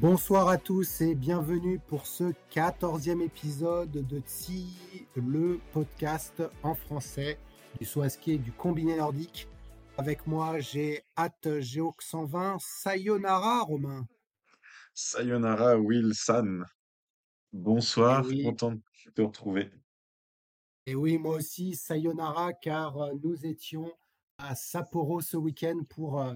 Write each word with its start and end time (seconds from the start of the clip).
Bonsoir 0.00 0.48
à 0.48 0.56
tous 0.56 1.02
et 1.02 1.14
bienvenue 1.14 1.78
pour 1.78 2.06
ce 2.06 2.32
quatorzième 2.48 3.20
épisode 3.20 3.90
de 3.90 4.20
TSI, 4.20 5.06
le 5.14 5.60
podcast 5.74 6.42
en 6.62 6.74
français 6.74 7.38
du 7.78 7.84
saut 7.84 8.02
et 8.04 8.38
du 8.38 8.50
combiné 8.50 8.96
nordique. 8.96 9.46
Avec 9.98 10.26
moi, 10.26 10.58
j'ai 10.58 11.02
At 11.16 11.60
Geox 11.60 12.06
120. 12.06 12.56
Sayonara, 12.60 13.60
Romain. 13.64 14.06
Sayonara, 14.94 15.76
Wilson. 15.76 16.62
Bonsoir, 17.52 18.24
Eh 18.24 18.28
oui. 18.28 18.42
content 18.44 18.72
de 18.72 19.10
te 19.14 19.20
retrouver. 19.20 19.70
Et 20.86 20.94
oui, 20.94 21.18
moi 21.18 21.36
aussi, 21.36 21.74
Sayonara, 21.74 22.54
car 22.54 22.96
euh, 22.96 23.12
nous 23.22 23.44
étions 23.44 23.92
à 24.38 24.54
Sapporo 24.54 25.20
ce 25.20 25.36
week-end 25.36 25.82
pour 25.90 26.22
euh, 26.22 26.32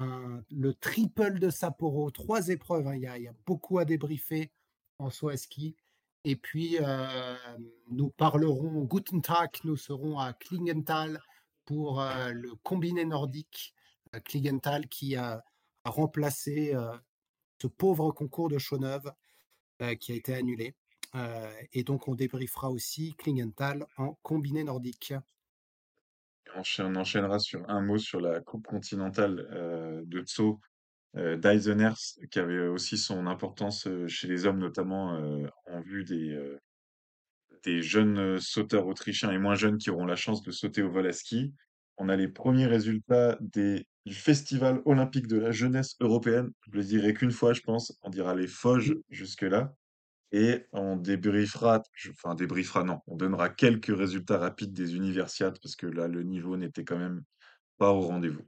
le 0.00 0.72
triple 0.74 1.38
de 1.38 1.50
Sapporo. 1.50 2.10
Trois 2.10 2.48
épreuves, 2.48 2.86
hein, 2.88 2.96
il 2.96 3.02
y, 3.02 3.06
a, 3.28 3.32
beaucoup 3.46 3.78
à 3.78 3.84
débriefer 3.84 4.50
en 4.98 5.08
à 5.08 5.36
ski. 5.36 5.76
Et 6.24 6.36
puis, 6.36 6.78
euh, 6.80 7.36
nous 7.90 8.08
parlerons 8.08 8.84
Guten 8.84 9.20
Tag, 9.20 9.50
nous 9.64 9.76
serons 9.76 10.18
à 10.18 10.32
Klingenthal 10.32 11.20
pour 11.64 12.00
euh, 12.00 12.30
le 12.32 12.54
combiné 12.62 13.04
nordique. 13.04 13.74
Euh, 14.14 14.20
Klingenthal 14.20 14.88
qui 14.88 15.16
a, 15.16 15.44
remplacé 15.86 16.72
ce 17.60 17.66
pauvre 17.66 18.10
concours 18.10 18.48
de 18.48 18.56
Chauveneuve 18.56 19.12
euh, 19.82 19.94
qui 19.96 20.12
a 20.12 20.14
été 20.14 20.32
annulé. 20.32 20.74
Et 21.74 21.84
donc, 21.84 22.08
on 22.08 22.14
débriefera 22.14 22.70
aussi 22.70 23.12
Klingenthal 23.18 23.86
en 23.98 24.14
combiné 24.22 24.64
nordique. 24.64 25.12
On 26.56 26.94
enchaînera 26.94 27.38
sur 27.38 27.68
un 27.68 27.80
mot 27.80 27.98
sur 27.98 28.20
la 28.20 28.40
Coupe 28.40 28.66
continentale 28.66 29.48
euh, 29.52 30.02
de 30.06 30.20
Tso 30.20 30.60
euh, 31.16 31.38
qui 32.30 32.38
avait 32.40 32.66
aussi 32.66 32.98
son 32.98 33.28
importance 33.28 33.86
euh, 33.86 34.08
chez 34.08 34.26
les 34.26 34.46
hommes, 34.46 34.58
notamment 34.58 35.14
euh, 35.14 35.46
en 35.66 35.80
vue 35.80 36.02
des, 36.04 37.82
jeunes 37.82 38.40
sauteurs 38.40 38.86
autrichiens 38.86 39.30
et 39.30 39.38
moins 39.38 39.54
jeunes 39.54 39.78
qui 39.78 39.90
auront 39.90 40.06
la 40.06 40.16
chance 40.16 40.42
de 40.42 40.50
sauter 40.50 40.82
au 40.82 40.90
vol 40.90 41.06
à 41.06 41.12
ski. 41.12 41.54
On 41.96 42.08
a 42.08 42.16
les 42.16 42.28
premiers 42.28 42.66
résultats 42.66 43.38
du 43.40 43.86
Festival 44.12 44.82
olympique 44.84 45.28
de 45.28 45.38
la 45.38 45.52
jeunesse 45.52 45.94
européenne. 46.00 46.50
Je 46.66 46.76
le 46.76 46.82
dirai 46.82 47.14
qu'une 47.14 47.30
fois, 47.30 47.52
je 47.52 47.62
pense. 47.62 47.96
On 48.02 48.10
dira 48.10 48.34
les 48.34 48.48
Foges 48.48 48.96
jusque-là. 49.08 49.72
Et 50.36 50.66
on 50.72 50.96
débriefera, 50.96 51.80
je- 51.92 52.10
enfin 52.10 52.34
débriefera, 52.34 52.82
non, 52.82 52.98
on 53.06 53.14
donnera 53.14 53.50
quelques 53.50 53.96
résultats 53.96 54.38
rapides 54.38 54.72
des 54.72 54.96
universiades 54.96 55.60
parce 55.62 55.76
que 55.76 55.86
là, 55.86 56.08
le 56.08 56.24
niveau 56.24 56.56
n'était 56.56 56.82
quand 56.82 56.98
même 56.98 57.22
pas 57.78 57.92
au 57.92 58.00
rendez-vous. 58.00 58.42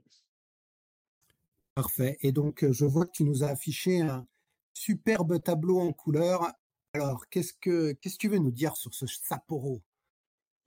Parfait. 1.75 2.17
Et 2.19 2.33
donc, 2.33 2.65
euh, 2.65 2.73
je 2.73 2.83
vois 2.83 3.05
que 3.05 3.11
tu 3.11 3.23
nous 3.23 3.45
as 3.45 3.47
affiché 3.47 4.01
un 4.01 4.27
superbe 4.73 5.41
tableau 5.41 5.79
en 5.79 5.93
couleur. 5.93 6.51
Alors, 6.91 7.29
qu'est-ce 7.29 7.53
que 7.53 7.93
qu'est-ce 7.93 8.15
que 8.15 8.19
tu 8.19 8.27
veux 8.27 8.39
nous 8.39 8.51
dire 8.51 8.75
sur 8.75 8.93
ce 8.93 9.07
Sapporo? 9.07 9.81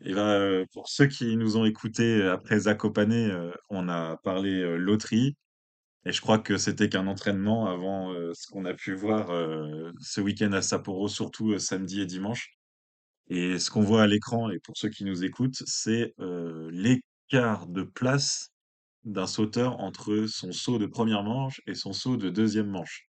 Et 0.00 0.15
là, 0.15 0.39
euh, 0.39 0.65
pour 0.73 0.89
ceux 0.89 1.06
qui 1.06 1.37
nous 1.37 1.59
ont 1.59 1.67
écoutés 1.67 2.23
après 2.23 2.61
Zakopane, 2.61 3.12
euh, 3.12 3.53
on 3.69 3.91
a 3.91 4.17
parlé 4.17 4.59
euh, 4.62 4.77
loterie. 4.77 5.37
Et 6.06 6.12
je 6.12 6.21
crois 6.21 6.38
que 6.38 6.56
c'était 6.56 6.88
qu'un 6.88 7.06
entraînement 7.06 7.66
avant 7.66 8.12
euh, 8.12 8.33
ce 8.34 8.47
qu'on 8.49 8.65
a 8.65 8.72
pu 8.72 8.94
voir 8.94 9.31
euh, 9.31 9.93
ce 10.00 10.21
week-end 10.21 10.53
à 10.53 10.62
Sapporo, 10.62 11.09
surtout 11.09 11.53
euh, 11.53 11.59
samedi 11.59 12.00
et 12.00 12.06
dimanche. 12.06 12.50
Et 13.28 13.59
ce 13.59 13.71
qu'on 13.71 13.83
voit 13.83 14.03
à 14.03 14.06
l'écran, 14.06 14.50
et 14.50 14.59
pour 14.61 14.77
ceux 14.77 14.88
qui 14.88 15.05
nous 15.05 15.25
écoutent, 15.25 15.62
c'est 15.65 16.15
l'écart 16.72 17.69
de 17.69 17.83
place 17.84 18.50
d'un 19.05 19.28
sauteur 19.28 19.78
entre 19.78 20.27
son 20.27 20.50
saut 20.50 20.78
de 20.78 20.87
première 20.87 21.22
manche 21.22 21.61
et 21.69 21.77
son 21.77 21.93
saut 21.93 22.17
de 22.17 22.28
deuxième 22.28 22.67
manche. 22.67 23.09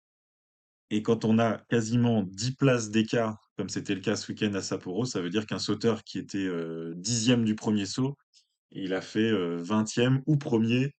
Et 0.89 1.01
quand 1.01 1.25
on 1.25 1.37
a 1.37 1.57
quasiment 1.69 2.23
10 2.23 2.55
places 2.55 2.91
d'écart, 2.91 3.35
comme 3.57 3.67
c'était 3.67 3.93
le 3.93 3.99
cas 3.99 4.15
ce 4.15 4.31
week-end 4.31 4.53
à 4.53 4.61
Sapporo, 4.61 5.03
ça 5.03 5.19
veut 5.19 5.29
dire 5.29 5.45
qu'un 5.45 5.59
sauteur 5.59 6.01
qui 6.05 6.17
était 6.17 6.49
dixième 6.95 7.43
du 7.43 7.55
premier 7.55 7.85
saut, 7.85 8.15
il 8.71 8.93
a 8.93 9.01
fait 9.01 9.33
vingtième 9.57 10.21
ou 10.27 10.37
premier 10.37 10.93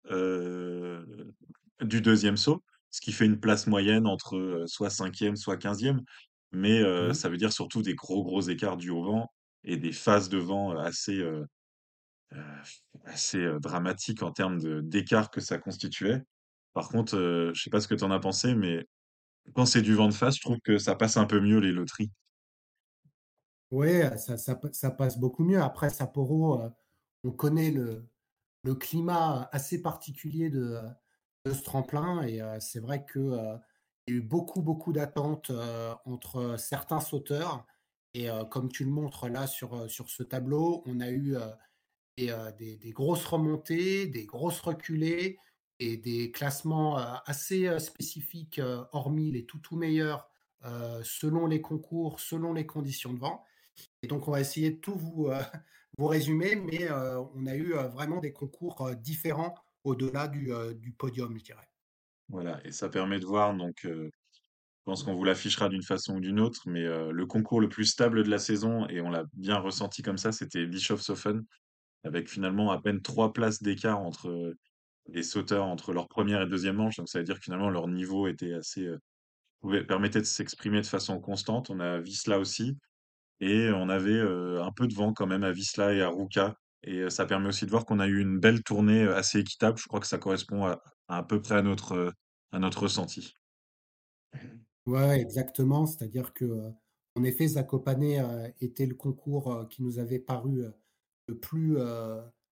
du 1.82 2.02
deuxième 2.02 2.38
saut, 2.38 2.64
ce 2.92 3.02
qui 3.02 3.12
fait 3.12 3.26
une 3.26 3.40
place 3.40 3.68
moyenne 3.68 4.08
entre 4.08 4.38
euh, 4.38 4.68
soit 4.68 4.90
cinquième, 4.90 5.36
soit 5.36 5.58
quinzième. 5.58 6.02
Mais 6.52 6.82
euh, 6.82 7.14
Mhm. 7.14 7.14
ça 7.14 7.30
veut 7.30 7.38
dire 7.38 7.52
surtout 7.54 7.82
des 7.82 7.96
gros 7.96 8.24
gros 8.24 8.42
écarts 8.42 8.78
dus 8.78 8.90
au 8.92 9.04
vent 9.04 9.32
et 9.64 9.78
des 9.78 9.92
phases 9.92 10.30
de 10.30 10.38
vent 10.38 10.78
assez 10.78 11.20
euh, 11.20 11.46
euh, 12.34 12.58
assez 13.06 13.40
euh, 13.40 13.60
dramatiques 13.60 14.24
en 14.24 14.32
termes 14.32 14.60
de 14.60 14.82
d'écart 14.82 15.32
que 15.32 15.42
ça 15.42 15.58
constituait. 15.58 16.22
Par 16.74 16.90
contre, 16.90 17.18
euh, 17.18 17.52
je 17.54 17.64
sais 17.64 17.70
pas 17.70 17.82
ce 17.82 17.88
que 17.88 17.96
tu 17.96 18.04
en 18.04 18.12
as 18.12 18.20
pensé, 18.20 18.56
mais 18.56 18.86
quand 19.56 19.66
c'est 19.68 19.82
du 19.84 19.96
vent 19.96 20.10
de 20.10 20.14
face, 20.16 20.38
je 20.38 20.42
trouve 20.42 20.60
que 20.64 20.78
ça 20.80 20.96
passe 20.96 21.18
un 21.18 21.26
peu 21.28 21.40
mieux 21.42 21.60
les 21.60 21.74
loteries. 21.74 22.12
Oui, 23.72 24.02
ça, 24.18 24.38
ça, 24.38 24.56
pa- 24.56 24.72
ça 24.74 24.92
passe 24.92 25.18
beaucoup 25.20 25.44
mieux. 25.44 25.62
Après, 25.62 25.90
Sapporo, 25.90 26.62
euh, 26.62 26.70
on 27.24 27.32
connaît 27.32 27.72
le, 27.72 28.08
le 28.64 28.76
climat 28.76 29.50
assez 29.52 29.82
particulier 29.82 30.50
de, 30.50 30.80
de 31.46 31.54
ce 31.54 31.64
tremplin. 31.64 32.24
Et 32.24 32.42
euh, 32.42 32.60
c'est 32.60 32.80
vrai 32.80 33.06
que, 33.06 33.20
euh, 33.20 33.58
il 34.08 34.14
y 34.14 34.18
a 34.18 34.20
eu 34.20 34.22
beaucoup, 34.22 34.62
beaucoup 34.62 34.94
d'attentes 34.94 35.50
euh, 35.50 35.94
entre 36.06 36.58
certains 36.60 37.00
sauteurs. 37.00 37.66
Et 38.14 38.30
comme 38.50 38.72
tu 38.72 38.86
le 38.86 38.92
montres 38.92 39.28
là 39.28 39.46
sur, 39.46 39.90
sur 39.92 40.10
ce 40.10 40.24
tableau, 40.24 40.84
on 40.86 41.02
a 41.02 41.10
eu 41.12 41.36
des, 42.16 42.78
des- 42.78 42.92
grosses 42.94 43.26
remontées, 43.26 44.08
des 44.08 44.26
grosses 44.26 44.62
reculées 44.62 45.38
et 45.82 45.98
des 45.98 46.32
classements 46.32 46.96
assez 46.96 47.78
spécifiques, 47.82 48.62
hormis 48.94 49.32
les 49.32 49.46
tout 49.46 49.60
tout 49.60 49.76
meilleurs, 49.76 50.30
selon 51.04 51.46
les 51.46 51.60
concours, 51.60 52.22
selon 52.22 52.54
les 52.54 52.66
conditions 52.66 53.12
de 53.14 53.20
vent. 53.20 53.44
Et 54.02 54.08
donc, 54.08 54.30
on 54.30 54.32
va 54.32 54.40
essayer 54.40 54.72
de 54.72 54.78
tout 54.80 54.96
vous, 54.96 55.30
vous 55.98 56.08
résumer, 56.08 56.56
mais 56.56 56.90
on 56.90 57.46
a 57.48 57.56
eu 57.56 57.74
vraiment 57.74 58.22
des 58.22 58.32
concours 58.32 58.96
différents 58.96 59.56
au-delà 59.86 60.28
du, 60.28 60.52
euh, 60.52 60.74
du 60.74 60.92
podium, 60.92 61.38
je 61.38 61.44
dirais. 61.44 61.70
Voilà, 62.28 62.60
et 62.66 62.72
ça 62.72 62.90
permet 62.90 63.20
de 63.20 63.26
voir, 63.26 63.56
donc 63.56 63.86
euh, 63.86 64.10
je 64.34 64.84
pense 64.84 65.04
qu'on 65.04 65.16
vous 65.16 65.24
l'affichera 65.24 65.70
d'une 65.70 65.84
façon 65.84 66.16
ou 66.16 66.20
d'une 66.20 66.40
autre, 66.40 66.64
mais 66.66 66.84
euh, 66.84 67.12
le 67.12 67.26
concours 67.28 67.62
le 67.62 67.70
plus 67.70 67.86
stable 67.86 68.24
de 68.24 68.30
la 68.30 68.40
saison, 68.40 68.88
et 68.90 69.00
on 69.00 69.10
l'a 69.10 69.24
bien 69.34 69.60
ressenti 69.60 70.02
comme 70.02 70.18
ça, 70.18 70.32
c'était 70.32 70.66
Bischofshofen, 70.66 71.46
avec 72.04 72.28
finalement 72.28 72.72
à 72.72 72.82
peine 72.82 73.02
trois 73.02 73.32
places 73.32 73.62
d'écart 73.62 74.00
entre 74.00 74.56
les 75.08 75.24
sauteurs 75.24 75.66
entre 75.66 75.94
leur 75.94 76.08
première 76.08 76.42
et 76.42 76.48
deuxième 76.48 76.78
manche. 76.78 76.98
Donc 76.98 77.10
ça 77.10 77.20
veut 77.20 77.26
dire 77.26 77.38
que 77.38 77.44
finalement 77.44 77.70
leur 77.70 77.88
niveau 77.88 78.28
était 78.28 78.54
assez 78.54 78.90
permettait 79.88 80.20
de 80.20 80.26
s'exprimer 80.26 80.82
de 80.82 80.86
façon 80.86 81.20
constante. 81.20 81.72
On 81.72 81.80
a 81.80 82.00
Visla 82.00 82.40
aussi, 82.40 82.78
et 83.40 83.72
on 83.72 83.90
avait 83.90 84.20
un 84.20 84.72
peu 84.72 84.88
de 84.88 84.94
vent 84.94 85.14
quand 85.14 85.26
même 85.26 85.44
à 85.44 85.52
Visla 85.52 85.94
et 85.94 86.02
à 86.02 86.10
Ruka. 86.10 86.56
Et 86.84 87.10
ça 87.10 87.26
permet 87.26 87.50
aussi 87.50 87.66
de 87.66 87.72
voir 87.72 87.86
qu'on 87.86 88.00
a 88.00 88.08
eu 88.08 88.20
une 88.20 88.40
belle 88.40 88.62
tournée 88.64 89.02
assez 89.02 89.40
équitable. 89.40 89.78
Je 89.78 89.88
crois 89.88 90.00
que 90.00 90.08
ça 90.08 90.18
correspond 90.18 90.66
à, 90.66 90.82
à, 91.08 91.24
peu 91.24 91.42
près 91.42 91.56
à 91.56 91.62
notre, 91.62 92.14
à 92.52 92.60
notre 92.60 92.84
ressenti. 92.84 93.34
Ouais, 94.86 95.20
exactement. 95.20 95.88
C'est-à-dire 95.88 96.34
que, 96.34 96.72
en 97.16 97.24
effet, 97.24 97.48
Zakopane 97.48 98.54
était 98.62 98.86
le 98.86 98.96
concours 98.96 99.68
qui 99.70 99.82
nous 99.82 99.98
avait 100.00 100.20
paru 100.20 100.64
le 101.28 101.38
plus 101.40 101.78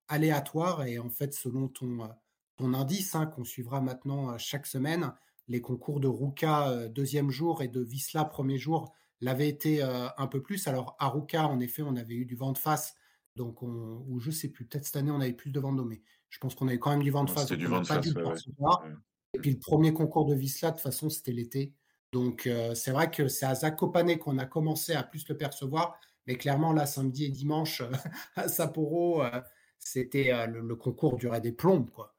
aléatoire. 0.07 0.83
Et 0.85 0.97
en 0.97 1.09
fait, 1.09 1.33
selon 1.33 1.67
ton, 1.67 2.09
ton 2.57 2.73
indice, 2.73 3.13
hein, 3.13 3.27
qu'on 3.27 3.43
suivra 3.43 3.81
maintenant 3.81 4.35
chaque 4.39 4.65
semaine, 4.65 5.13
les 5.47 5.61
concours 5.61 5.99
de 5.99 6.07
Ruka 6.07 6.87
deuxième 6.87 7.29
jour 7.29 7.61
et 7.61 7.67
de 7.67 7.81
Visla 7.81 8.25
premier 8.25 8.57
jour 8.57 8.93
l'avaient 9.21 9.49
été 9.49 9.83
un 9.83 10.27
peu 10.27 10.41
plus. 10.41 10.67
Alors, 10.67 10.95
à 10.99 11.09
Ruka, 11.09 11.47
en 11.47 11.59
effet, 11.59 11.83
on 11.83 11.95
avait 11.95 12.15
eu 12.15 12.25
du 12.25 12.35
vent 12.35 12.51
de 12.51 12.57
face. 12.57 12.95
Donc, 13.35 13.63
on, 13.63 14.03
ou 14.07 14.19
je 14.19 14.31
sais 14.31 14.49
plus, 14.49 14.65
peut-être 14.65 14.85
cette 14.85 14.95
année, 14.95 15.11
on 15.11 15.19
avait 15.19 15.33
plus 15.33 15.51
de 15.51 15.59
mais 15.59 16.01
je 16.29 16.39
pense 16.39 16.55
qu'on 16.55 16.67
avait 16.67 16.79
quand 16.79 16.91
même 16.91 17.03
du 17.03 17.11
vent 17.11 17.23
de 17.23 17.29
face. 17.29 17.51
Du 17.51 17.65
vent 17.65 17.81
de 17.81 17.87
face, 17.87 18.05
le 18.05 18.25
ouais, 18.25 18.33
ouais. 18.59 18.91
Et 19.35 19.39
puis 19.39 19.51
le 19.51 19.59
premier 19.59 19.93
concours 19.93 20.25
de 20.25 20.35
Visla, 20.35 20.69
de 20.69 20.75
toute 20.75 20.83
façon, 20.83 21.09
c'était 21.09 21.31
l'été. 21.31 21.73
Donc 22.11 22.45
euh, 22.45 22.75
c'est 22.75 22.91
vrai 22.91 23.09
que 23.09 23.27
c'est 23.27 23.45
à 23.45 23.55
Zakopane 23.55 24.17
qu'on 24.19 24.37
a 24.37 24.45
commencé 24.45 24.93
à 24.93 25.03
plus 25.03 25.27
le 25.27 25.35
percevoir. 25.35 25.99
Mais 26.27 26.35
clairement, 26.35 26.71
là, 26.71 26.85
samedi 26.85 27.25
et 27.25 27.29
dimanche, 27.29 27.81
euh, 27.81 27.91
à 28.35 28.47
Sapporo, 28.47 29.23
euh, 29.23 29.41
c'était 29.79 30.31
euh, 30.31 30.45
le, 30.45 30.61
le 30.61 30.75
concours 30.75 31.17
durait 31.17 31.41
des 31.41 31.51
plombes, 31.51 31.89
quoi. 31.89 32.15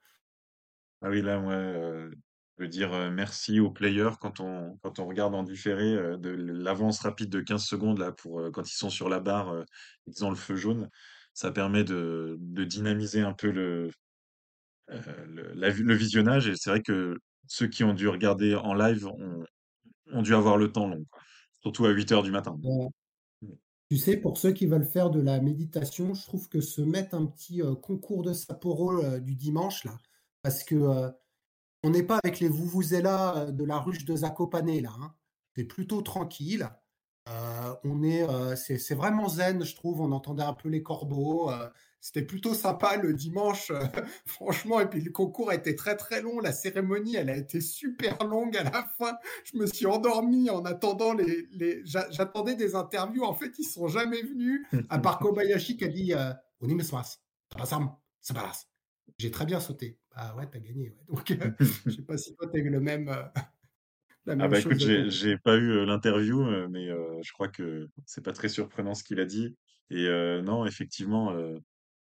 Ah 1.00 1.10
oui, 1.10 1.22
là, 1.22 1.38
ouais, 1.38 1.54
euh, 1.54 2.10
de 2.58 2.66
dire 2.66 3.10
merci 3.10 3.58
aux 3.60 3.70
players 3.70 4.12
quand 4.20 4.40
on, 4.40 4.78
quand 4.82 4.98
on 4.98 5.06
regarde 5.06 5.34
en 5.34 5.42
différé 5.42 5.92
euh, 5.94 6.16
de 6.16 6.30
l'avance 6.30 7.00
rapide 7.00 7.30
de 7.30 7.40
15 7.40 7.64
secondes 7.64 7.98
là, 7.98 8.12
pour, 8.12 8.40
euh, 8.40 8.50
quand 8.50 8.68
ils 8.68 8.76
sont 8.76 8.90
sur 8.90 9.08
la 9.08 9.20
barre, 9.20 9.50
euh, 9.50 9.64
ils 10.06 10.24
ont 10.24 10.30
le 10.30 10.36
feu 10.36 10.54
jaune. 10.56 10.88
Ça 11.32 11.50
permet 11.50 11.82
de, 11.82 12.36
de 12.38 12.64
dynamiser 12.64 13.22
un 13.22 13.32
peu 13.32 13.50
le, 13.50 13.90
le, 14.88 15.52
la 15.54 15.70
le 15.70 15.94
visionnage. 15.94 16.46
Et 16.46 16.54
c'est 16.56 16.70
vrai 16.70 16.82
que 16.82 17.16
ceux 17.48 17.66
qui 17.66 17.82
ont 17.82 17.92
dû 17.94 18.08
regarder 18.08 18.54
en 18.54 18.74
live 18.74 19.06
ont, 19.06 19.44
ont 20.12 20.22
dû 20.22 20.34
avoir 20.34 20.56
le 20.56 20.70
temps 20.70 20.88
long, 20.88 21.04
quoi. 21.10 21.22
Surtout 21.60 21.86
à 21.86 21.90
8 21.90 22.12
heures 22.12 22.22
du 22.22 22.30
matin. 22.30 22.56
Euh, 22.64 22.88
tu 23.90 23.96
sais, 23.98 24.16
pour 24.16 24.38
ceux 24.38 24.52
qui 24.52 24.66
veulent 24.66 24.84
faire 24.84 25.10
de 25.10 25.20
la 25.20 25.40
méditation, 25.40 26.14
je 26.14 26.22
trouve 26.24 26.48
que 26.48 26.60
se 26.60 26.82
mettre 26.82 27.14
un 27.14 27.26
petit 27.26 27.62
concours 27.82 28.22
de 28.22 28.32
Sapporo 28.32 29.18
du 29.18 29.34
dimanche, 29.34 29.84
là, 29.84 29.98
parce 30.42 30.62
que 30.64 31.10
on 31.84 31.90
n'est 31.90 32.02
pas 32.02 32.18
avec 32.24 32.40
les 32.40 32.48
vuvuzela 32.48 33.36
euh, 33.36 33.50
de 33.52 33.64
la 33.64 33.78
ruche 33.78 34.04
de 34.04 34.16
Zakopane, 34.16 34.80
là. 34.80 34.90
Hein. 35.00 35.14
C'est 35.56 35.64
plutôt 35.64 36.02
tranquille. 36.02 36.68
Euh, 37.28 37.74
on 37.84 38.02
est, 38.02 38.22
euh, 38.28 38.54
c'est, 38.56 38.94
vraiment 38.94 39.28
zen, 39.28 39.64
je 39.64 39.74
trouve. 39.76 40.00
On 40.00 40.12
entendait 40.12 40.42
un 40.42 40.52
peu 40.52 40.68
les 40.68 40.82
corbeaux. 40.82 41.50
euh, 41.50 41.68
c'était 42.00 42.20
plutôt 42.22 42.52
sympa 42.52 42.96
le 42.98 43.14
dimanche, 43.14 43.72
franchement. 44.26 44.78
Et 44.80 44.86
puis 44.90 45.00
le 45.00 45.10
concours 45.10 45.48
a 45.48 45.54
été 45.54 45.74
très 45.74 45.96
très 45.96 46.20
long. 46.20 46.38
La 46.40 46.52
cérémonie, 46.52 47.16
elle 47.16 47.30
a 47.30 47.36
été 47.36 47.62
super 47.62 48.26
longue 48.26 48.54
à 48.58 48.64
la 48.64 48.84
fin. 48.98 49.16
Je 49.44 49.56
me 49.56 49.66
suis 49.66 49.86
endormi 49.86 50.50
en 50.50 50.64
attendant 50.66 51.14
les. 51.14 51.46
les... 51.52 51.80
j'a- 51.86 52.10
J'attendais 52.10 52.56
des 52.56 52.74
interviews. 52.74 53.24
En 53.24 53.32
fait, 53.34 53.52
ils 53.58 53.64
sont 53.64 53.88
jamais 53.88 54.20
venus. 54.20 54.66
À 54.90 54.98
part 54.98 55.18
Kobayashi 55.20 55.78
qui 55.78 55.84
a 55.84 55.88
dit 55.88 56.12
euh, 56.12 56.30
Onimesumasu, 56.60 57.16
Tabasam, 57.48 57.94
Sabaras. 58.20 58.66
J'ai 59.18 59.30
très 59.30 59.46
bien 59.46 59.60
sauté. 59.60 59.98
Ah 60.12 60.34
ouais, 60.36 60.48
t'as 60.50 60.58
gagné. 60.60 60.90
ouais. 60.90 61.04
Donc, 61.08 61.30
euh, 61.30 61.50
je 61.86 61.90
sais 61.90 62.02
pas 62.02 62.16
si 62.18 62.34
toi, 62.36 62.48
t'as 62.52 62.58
eu 62.58 62.70
le 62.70 62.80
même, 62.80 63.08
euh, 63.08 63.24
la 64.26 64.36
Ah 64.38 64.48
même 64.48 64.48
bah 64.48 64.56
chose 64.56 64.60
écoute, 64.60 64.78
de 64.80 64.88
ton 64.88 65.10
j'ai 65.10 65.38
pas 65.38 65.56
eu 65.56 65.70
euh, 65.70 65.84
l'interview, 65.86 66.42
euh, 66.42 66.66
mais 66.68 66.88
euh, 66.90 67.20
je 67.22 67.32
crois 67.32 67.48
que 67.48 67.88
c'est 68.04 68.24
pas 68.24 68.32
très 68.32 68.48
surprenant 68.48 68.94
ce 68.94 69.04
qu'il 69.04 69.20
a 69.20 69.24
dit. 69.24 69.56
Et 69.90 70.06
euh, 70.08 70.42
non, 70.42 70.66
effectivement, 70.66 71.32
euh, 71.32 71.58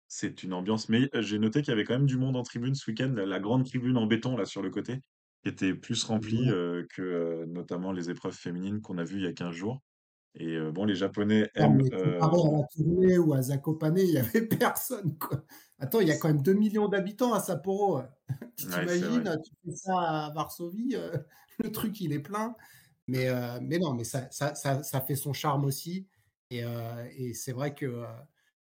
c'est 0.08 0.44
une 0.44 0.54
ambiance. 0.54 0.90
Mais 0.90 1.10
euh, 1.16 1.22
j'ai 1.22 1.40
noté 1.40 1.62
qu'il 1.62 1.70
y 1.72 1.74
avait 1.74 1.86
quand 1.86 1.96
même 1.96 2.08
du 2.08 2.18
monde 2.18 2.38
en 2.38 2.44
tribune 2.44 2.76
ce 2.76 2.90
week-end. 2.92 3.14
La, 3.16 3.26
la 3.26 3.40
grande 3.40 3.66
tribune 3.66 3.98
en 3.98 4.08
béton 4.08 4.38
là 4.38 4.46
sur 4.46 4.62
le 4.64 4.70
côté, 4.72 5.00
qui 5.44 5.50
était 5.50 5.76
plus 5.76 6.04
remplie 6.06 6.50
euh, 6.52 6.86
que 6.96 7.02
euh, 7.04 7.46
notamment 7.48 7.92
les 7.94 8.10
épreuves 8.12 8.36
féminines 8.38 8.82
qu'on 8.82 8.98
a 9.00 9.04
vues 9.06 9.18
il 9.20 9.24
y 9.26 9.28
a 9.28 9.34
15 9.34 9.56
jours. 9.56 9.82
Et 10.36 10.56
euh, 10.56 10.72
bon, 10.72 10.86
les 10.86 10.96
Japonais 10.96 11.50
Non, 11.60 11.64
aiment. 11.64 11.82
euh, 11.94 12.22
à 12.22 12.28
la 12.62 12.68
tournée 12.76 13.18
ou 13.18 13.34
à 13.34 13.42
Zakopane, 13.42 13.98
il 13.98 14.12
y 14.12 14.18
avait 14.18 14.42
personne, 14.48 15.18
quoi. 15.18 15.44
Attends, 15.80 16.00
il 16.00 16.08
y 16.08 16.12
a 16.12 16.18
quand 16.18 16.28
même 16.28 16.42
2 16.42 16.54
millions 16.54 16.88
d'habitants 16.88 17.34
à 17.34 17.40
Sapporo. 17.40 18.02
Tu 18.58 18.66
Ouais, 18.68 18.86
t'imagines, 18.86 19.24
tu 19.44 19.52
fais 19.66 19.76
ça 19.76 20.00
à 20.00 20.32
Varsovie, 20.34 20.96
euh, 20.96 21.18
le 21.60 21.72
truc, 21.72 22.00
il 22.02 22.14
est 22.14 22.20
plein. 22.20 22.56
Mais, 23.08 23.28
mais 23.62 23.80
non, 23.80 23.94
mais 23.94 24.04
ça, 24.04 24.28
ça, 24.32 24.54
ça, 24.54 24.84
ça 24.84 25.00
fait 25.00 25.16
son 25.16 25.32
charme 25.32 25.64
aussi. 25.64 26.08
Et, 26.50 26.62
et 27.16 27.34
c'est 27.34 27.54
vrai 27.54 27.74
que, 27.74 28.04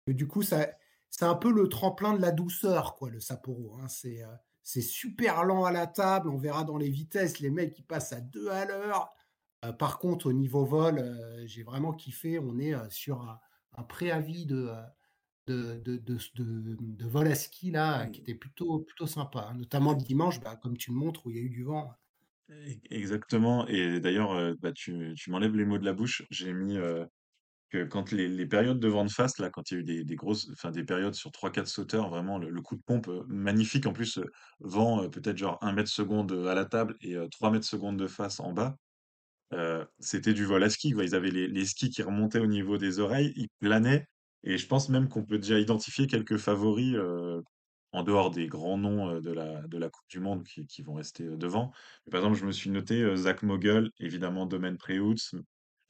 que 0.06 0.12
du 0.12 0.26
coup, 0.26 0.42
ça, 0.42 0.66
c'est 1.08 1.24
un 1.24 1.36
peu 1.36 1.52
le 1.52 1.68
tremplin 1.68 2.14
de 2.14 2.20
la 2.20 2.32
douceur, 2.32 2.96
quoi, 2.96 3.10
le 3.10 3.20
Sapporo. 3.20 3.76
hein. 3.80 3.86
C'est 3.88 4.22
c'est 4.64 4.80
super 4.80 5.44
lent 5.44 5.64
à 5.64 5.70
la 5.70 5.86
table. 5.86 6.30
On 6.30 6.36
verra 6.38 6.64
dans 6.64 6.78
les 6.78 6.88
vitesses, 6.90 7.38
les 7.38 7.50
mecs 7.50 7.74
qui 7.74 7.82
passent 7.82 8.12
à 8.12 8.20
2 8.20 8.48
à 8.48 8.64
l'heure. 8.64 9.12
Euh, 9.64 9.72
par 9.72 9.99
contre, 9.99 10.26
au 10.26 10.32
niveau 10.32 10.64
vol, 10.64 10.99
euh, 10.99 11.46
j'ai 11.46 11.62
vraiment 11.62 11.93
kiffé. 11.93 12.38
On 12.38 12.58
est 12.58 12.75
euh, 12.75 12.88
sur 12.90 13.22
un, 13.22 13.40
un 13.72 13.82
préavis 13.84 14.46
de, 14.46 14.70
de, 15.46 15.78
de, 15.84 15.96
de, 15.99 16.19
de- 16.37 16.76
de 16.81 17.06
vol 17.06 17.28
à 17.28 17.34
ski 17.34 17.70
là, 17.70 18.06
qui 18.08 18.20
était 18.22 18.34
plutôt, 18.34 18.81
plutôt 18.81 19.06
sympa. 19.06 19.49
hein. 19.50 19.55
Notamment 19.55 19.93
le 19.94 20.02
dimanche, 20.02 20.40
bah, 20.40 20.56
comme 20.56 20.76
tu 20.76 20.90
le 20.93 20.96
montres, 20.96 21.26
où 21.26 21.31
il 21.31 21.37
y 21.37 21.40
a 21.40 21.43
eu 21.43 21.50
du 21.50 21.64
vent. 21.64 21.94
Exactement. 22.90 23.66
Et 23.69 24.00
d'ailleurs, 24.00 24.55
bah, 24.61 24.72
tu, 24.72 25.14
tu 25.16 25.31
m'enlèves 25.31 25.56
les 25.56 25.64
mots 25.64 25.78
de 25.78 25.84
la 25.84 25.93
bouche. 25.94 26.22
J'ai 26.31 26.52
mis 26.52 26.76
euh, 26.76 27.06
que 27.70 27.84
quand 27.84 28.12
les, 28.12 28.28
les 28.28 28.46
périodes 28.46 28.81
de 28.81 28.88
vent 28.88 29.05
de 29.05 29.10
face, 29.10 29.38
là, 29.38 29.50
quand 29.50 29.70
il 29.70 29.75
y 29.75 29.78
a 29.78 29.81
eu 29.81 29.84
des, 29.84 30.05
des 30.05 30.17
grosses, 30.17 30.49
enfin 30.52 30.70
des 30.72 30.84
périodes 30.84 31.14
sur 31.14 31.32
trois 31.32 31.50
quatre 31.52 31.69
sauteurs, 31.69 32.10
vraiment 32.10 32.38
le, 32.38 32.50
le 32.50 32.62
coup 32.62 32.76
de 32.76 32.82
pompe 32.87 33.08
euh, 33.08 33.25
magnifique. 33.28 33.87
En 33.87 33.93
plus, 33.94 34.19
euh, 34.19 34.26
vent 34.60 35.08
peut-être 35.10 35.38
genre 35.38 35.58
un 35.62 35.72
mètre 35.72 35.90
seconde 35.90 36.32
à 36.49 36.55
la 36.55 36.67
table 36.67 36.96
et 37.02 37.17
euh, 37.17 37.28
3 37.28 37.50
mètres 37.50 37.67
seconde 37.67 37.99
de 37.99 38.06
face 38.08 38.40
en 38.40 38.52
bas. 38.52 38.76
Euh, 39.52 39.85
c'était 40.00 40.35
du 40.35 40.44
vol 40.44 40.62
à 40.62 40.70
ski. 40.70 40.94
Ils 40.96 41.14
avaient 41.14 41.31
les, 41.31 41.64
skis 41.64 41.91
qui 41.91 42.02
remontaient 42.02 42.41
au 42.41 42.46
niveau 42.46 42.79
des 42.79 42.99
oreilles, 42.99 43.32
ils 43.37 43.49
planaient. 43.61 44.06
Et 44.43 44.58
je 44.58 44.67
pense 44.67 44.88
même 44.88 45.08
qu'on 45.08 45.25
peut 45.25 45.38
déjà 45.38 45.58
identifier 45.58 46.06
quelques 46.06 46.37
favoris 46.37 46.94
euh, 46.96 47.41
en 47.93 48.02
dehors 48.02 48.31
des 48.31 48.46
grands 48.46 48.79
noms 48.79 49.08
euh, 49.08 49.20
de 49.20 49.31
la, 49.31 49.88
Coupe 49.88 50.08
du 50.08 50.20
Monde 50.20 50.44
qui, 50.44 50.82
vont 50.82 50.94
rester 50.94 51.25
devant. 51.25 51.73
Par 52.11 52.20
exemple, 52.20 52.38
je 52.38 52.46
me 52.46 52.52
suis 52.52 52.70
noté 52.70 53.17
Zach 53.17 53.43
Mogul, 53.43 53.91
évidemment 54.00 54.46
Domaine 54.46 54.76
Preutz, 54.76 55.35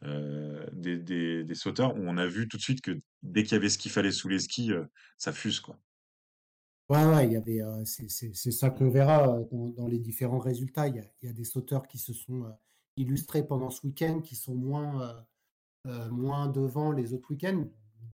des, 0.02 1.54
sauteurs 1.54 1.96
où 1.96 2.00
on 2.00 2.16
a 2.18 2.26
vu 2.26 2.48
tout 2.48 2.56
de 2.56 2.62
suite 2.62 2.82
que 2.82 3.00
dès 3.22 3.42
qu'il 3.42 3.52
y 3.52 3.56
avait 3.56 3.68
ce 3.68 3.78
qu'il 3.78 3.90
fallait 3.90 4.12
sous 4.12 4.28
les 4.28 4.40
skis, 4.40 4.72
ça 5.16 5.32
fuse, 5.32 5.60
quoi. 5.60 5.78
Ouais, 6.90 7.02
ouais, 7.06 7.26
il 7.26 7.32
y 7.32 7.36
avait, 7.36 7.62
c'est 7.86 8.50
ça 8.50 8.68
qu'on 8.68 8.90
verra 8.90 9.38
dans, 9.50 9.68
dans 9.70 9.88
les 9.88 9.98
différents 9.98 10.38
résultats. 10.38 10.86
Il 10.86 11.02
y 11.22 11.28
a, 11.28 11.32
des 11.32 11.44
sauteurs 11.44 11.88
qui 11.88 11.96
se 11.96 12.12
sont 12.12 12.44
illustrés 12.96 13.46
pendant 13.46 13.70
ce 13.70 13.86
week-end, 13.86 14.20
qui 14.20 14.36
sont 14.36 14.54
moins, 14.54 15.02
euh, 15.86 16.08
euh, 16.08 16.46
devant 16.48 16.92
les 16.92 17.12
autres 17.12 17.30
week-ends, 17.30 17.64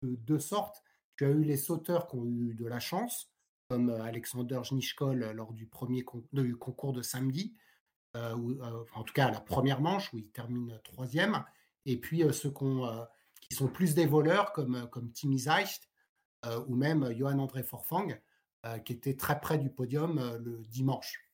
de 0.01 0.15
deux 0.15 0.39
sortes. 0.39 0.83
Tu 1.17 1.25
as 1.25 1.29
eu 1.29 1.43
les 1.43 1.57
sauteurs 1.57 2.07
qui 2.07 2.15
ont 2.15 2.25
eu 2.25 2.53
de 2.53 2.65
la 2.65 2.79
chance, 2.79 3.31
comme 3.69 3.89
euh, 3.89 4.01
Alexander 4.01 4.61
Jnichkol 4.63 5.31
lors 5.31 5.53
du 5.53 5.67
premier 5.67 6.03
du 6.33 6.55
concours 6.55 6.93
de 6.93 7.01
samedi, 7.01 7.55
en 8.15 9.03
tout 9.05 9.13
cas 9.13 9.29
la 9.29 9.39
première 9.39 9.81
manche, 9.81 10.11
où 10.13 10.17
il 10.17 10.29
termine 10.31 10.79
troisième. 10.83 11.43
Et 11.85 11.97
puis 11.97 12.23
ceux 12.33 12.51
qui 13.41 13.55
sont 13.55 13.67
plus 13.67 13.93
des 13.93 14.07
voleurs, 14.07 14.51
comme, 14.51 15.11
Timmy 15.13 15.39
Zeicht 15.39 15.89
ou 16.67 16.75
même 16.75 17.13
Johan 17.13 17.37
André 17.37 17.61
Forfang, 17.63 18.07
qui 18.83 18.93
était 18.93 19.15
très 19.15 19.39
près 19.39 19.59
du 19.59 19.69
podium 19.69 20.19
le 20.43 20.63
dimanche. 20.65 21.28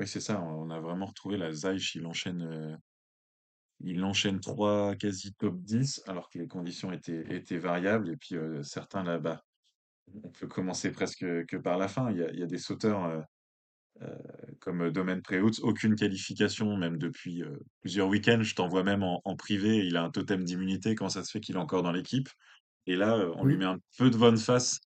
Oui, 0.00 0.08
c'est 0.08 0.20
ça, 0.20 0.40
on 0.42 0.70
a 0.70 0.80
vraiment 0.80 1.06
retrouvé 1.06 1.36
la 1.36 1.52
Zeich, 1.52 1.94
il 1.94 2.06
enchaîne, 2.06 2.42
euh, 2.42 2.76
il 3.80 4.02
enchaîne 4.04 4.40
trois 4.40 4.96
quasi 4.96 5.34
top 5.34 5.60
10, 5.62 6.02
alors 6.06 6.30
que 6.30 6.38
les 6.38 6.48
conditions 6.48 6.90
étaient, 6.92 7.24
étaient 7.34 7.58
variables. 7.58 8.10
Et 8.10 8.16
puis 8.16 8.34
euh, 8.36 8.62
certains 8.62 9.04
là-bas, 9.04 9.44
on 10.24 10.30
peut 10.30 10.48
commencer 10.48 10.90
presque 10.92 11.20
que 11.46 11.56
par 11.58 11.78
la 11.78 11.88
fin. 11.88 12.10
Il 12.10 12.18
y 12.18 12.22
a, 12.24 12.30
il 12.32 12.40
y 12.40 12.42
a 12.42 12.46
des 12.46 12.58
sauteurs 12.58 13.04
euh, 13.04 13.20
euh, 14.02 14.16
comme 14.60 14.90
Domaine 14.90 15.22
Préhout, 15.22 15.52
aucune 15.62 15.96
qualification, 15.96 16.76
même 16.78 16.98
depuis 16.98 17.42
euh, 17.42 17.58
plusieurs 17.82 18.08
week-ends. 18.08 18.42
Je 18.42 18.54
t'envoie 18.54 18.84
même 18.84 19.02
en, 19.02 19.20
en 19.24 19.36
privé, 19.36 19.86
il 19.86 19.96
a 19.98 20.02
un 20.04 20.10
totem 20.10 20.44
d'immunité. 20.44 20.94
Comment 20.94 21.10
ça 21.10 21.24
se 21.24 21.30
fait 21.30 21.40
qu'il 21.40 21.56
est 21.56 21.60
encore 21.60 21.82
dans 21.82 21.92
l'équipe? 21.92 22.28
Et 22.86 22.96
là, 22.96 23.16
euh, 23.18 23.32
on 23.36 23.44
lui 23.44 23.58
met 23.58 23.66
Mm. 23.66 23.68
un 23.68 23.78
peu 23.98 24.10
de 24.10 24.16
bonne 24.16 24.38
face, 24.38 24.80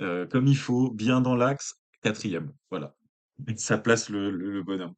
euh, 0.00 0.26
comme 0.26 0.48
il 0.48 0.56
faut, 0.56 0.90
bien 0.92 1.20
dans 1.20 1.36
l'axe, 1.36 1.74
quatrième. 2.02 2.52
Voilà. 2.70 2.96
Et 3.48 3.56
ça 3.56 3.78
place 3.78 4.08
le, 4.08 4.62
bonhomme, 4.62 4.94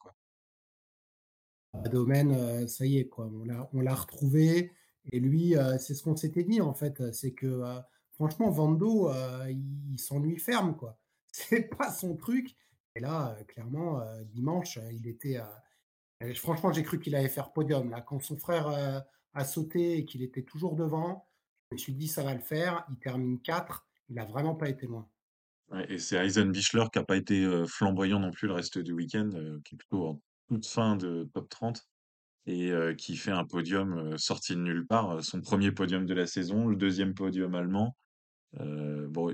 domaine, 1.90 2.32
euh, 2.32 2.66
ça 2.66 2.86
y 2.86 2.98
est, 2.98 3.08
quoi, 3.08 3.30
on 3.72 3.80
l'a, 3.80 3.94
retrouvé. 3.94 4.72
Et 5.12 5.20
lui, 5.20 5.56
euh, 5.56 5.78
c'est 5.78 5.94
ce 5.94 6.02
qu'on 6.02 6.16
s'était 6.16 6.44
dit, 6.44 6.60
en 6.60 6.74
fait, 6.74 7.12
c'est 7.12 7.32
que 7.32 7.46
euh, 7.46 7.80
franchement, 8.12 8.50
Vando, 8.50 9.10
euh, 9.10 9.46
il, 9.50 9.92
il 9.92 9.98
s'ennuie 9.98 10.38
ferme, 10.38 10.76
quoi. 10.76 10.98
C'est 11.32 11.68
pas 11.76 11.92
son 11.92 12.16
truc. 12.16 12.56
Et 12.94 13.00
là, 13.00 13.36
euh, 13.38 13.44
clairement, 13.44 14.00
euh, 14.00 14.24
dimanche, 14.24 14.78
euh, 14.78 14.92
il 14.92 15.06
était. 15.06 15.38
euh, 15.38 15.44
euh, 16.24 16.34
franchement, 16.34 16.72
j'ai 16.72 16.82
cru 16.82 16.98
qu'il 16.98 17.14
allait 17.14 17.28
faire 17.28 17.52
podium. 17.52 17.90
Là, 17.90 18.00
quand 18.00 18.20
son 18.20 18.36
frère 18.36 18.66
euh, 18.68 19.00
a 19.34 19.44
sauté 19.44 19.98
et 19.98 20.04
qu'il 20.04 20.22
était 20.22 20.42
toujours 20.42 20.74
devant, 20.74 21.28
je 21.70 21.76
me 21.76 21.78
suis 21.78 21.92
dit, 21.92 22.08
ça 22.08 22.24
va 22.24 22.34
le 22.34 22.40
faire. 22.40 22.84
Il 22.90 22.96
termine 22.96 23.40
4. 23.40 23.86
Il 24.08 24.18
a 24.18 24.24
vraiment 24.24 24.56
pas 24.56 24.68
été 24.68 24.86
loin. 24.86 25.08
Et 25.88 25.98
c'est 25.98 26.16
Eisenbichler 26.16 26.84
qui 26.92 26.98
a 26.98 27.04
pas 27.04 27.16
été 27.16 27.46
flamboyant 27.66 28.20
non 28.20 28.30
plus 28.30 28.48
le 28.48 28.54
reste 28.54 28.78
du 28.78 28.92
week-end, 28.92 29.30
qui 29.64 29.74
est 29.74 29.78
plutôt 29.78 30.06
en 30.06 30.20
toute 30.48 30.66
fin 30.66 30.96
de 30.96 31.28
top 31.34 31.48
30 31.48 31.86
et 32.46 32.72
qui 32.96 33.16
fait 33.16 33.30
un 33.30 33.44
podium 33.44 34.16
sorti 34.16 34.54
de 34.54 34.60
nulle 34.60 34.86
part, 34.86 35.22
son 35.22 35.42
premier 35.42 35.70
podium 35.70 36.06
de 36.06 36.14
la 36.14 36.26
saison, 36.26 36.66
le 36.66 36.76
deuxième 36.76 37.12
podium 37.12 37.54
allemand. 37.54 37.94
Bon, 38.54 39.30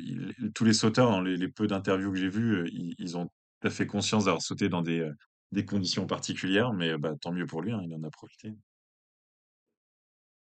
tous 0.54 0.64
les 0.64 0.72
sauteurs, 0.72 1.10
dans 1.10 1.20
les, 1.20 1.48
peu 1.48 1.68
d'interviews 1.68 2.10
que 2.10 2.18
j'ai 2.18 2.28
vues, 2.28 2.68
ils, 2.98 3.16
ont 3.16 3.26
tout 3.26 3.68
à 3.68 3.70
fait 3.70 3.86
conscience 3.86 4.24
d'avoir 4.24 4.42
sauté 4.42 4.68
dans 4.68 4.82
des, 4.82 5.08
conditions 5.64 6.08
particulières, 6.08 6.72
mais 6.72 6.98
bah, 6.98 7.14
tant 7.20 7.30
mieux 7.30 7.46
pour 7.46 7.62
lui, 7.62 7.70
hein, 7.70 7.80
il 7.84 7.94
en 7.94 8.02
a 8.02 8.10
profité. 8.10 8.52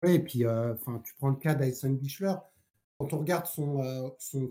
Oui, 0.03 0.13
et 0.13 0.20
puis, 0.20 0.46
tu 1.03 1.13
prends 1.17 1.29
le 1.29 1.36
cas 1.36 1.55
d'Eisenbichler. 1.55 2.36
Quand 2.98 3.12
on 3.12 3.20
regarde 3.20 3.48
son, 3.48 4.15
son, 4.17 4.50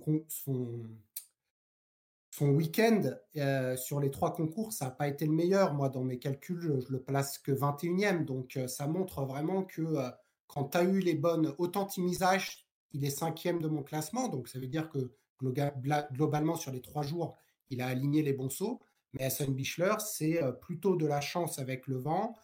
son 2.35 2.49
week-end 2.49 3.01
euh, 3.37 3.77
sur 3.77 4.01
les 4.01 4.11
trois 4.11 4.33
concours, 4.33 4.73
ça 4.73 4.87
n'a 4.87 4.91
pas 4.91 5.07
été 5.07 5.25
le 5.25 5.31
meilleur. 5.31 5.73
Moi, 5.73 5.89
dans 5.89 6.03
mes 6.03 6.19
calculs, 6.19 6.61
je, 6.61 6.93
le 6.93 7.01
place 7.01 7.39
que 7.39 7.53
21e. 7.53 8.25
Donc, 8.25 8.57
euh, 8.57 8.67
ça 8.67 8.89
montre 8.89 9.25
vraiment 9.25 9.63
que 9.63 9.83
euh, 9.83 10.11
quand 10.49 10.71
tu 10.71 10.79
as 10.79 10.83
eu 10.83 10.99
les 10.99 11.15
bonnes, 11.15 11.55
autant 11.59 11.87
il 11.97 13.05
est 13.05 13.11
cinquième 13.11 13.63
de 13.63 13.69
mon 13.69 13.85
classement. 13.85 14.27
Donc, 14.27 14.49
ça 14.49 14.59
veut 14.59 14.67
dire 14.67 14.91
que 14.91 15.13
globalement, 15.41 16.57
sur 16.57 16.73
les 16.73 16.81
trois 16.81 17.05
jours, 17.05 17.37
il 17.71 17.81
a 17.81 17.87
aligné 17.87 18.21
les 18.23 18.33
bons 18.33 18.51
sauts. 18.51 18.81
Mais 19.13 19.23
Hassan 19.23 19.55
Bichler, 19.55 19.95
c'est 20.01 20.41
plutôt 20.61 20.97
de 20.97 21.07
la 21.07 21.21
chance 21.21 21.61
avec 21.61 21.87
le 21.87 21.99
vent, 21.99 22.35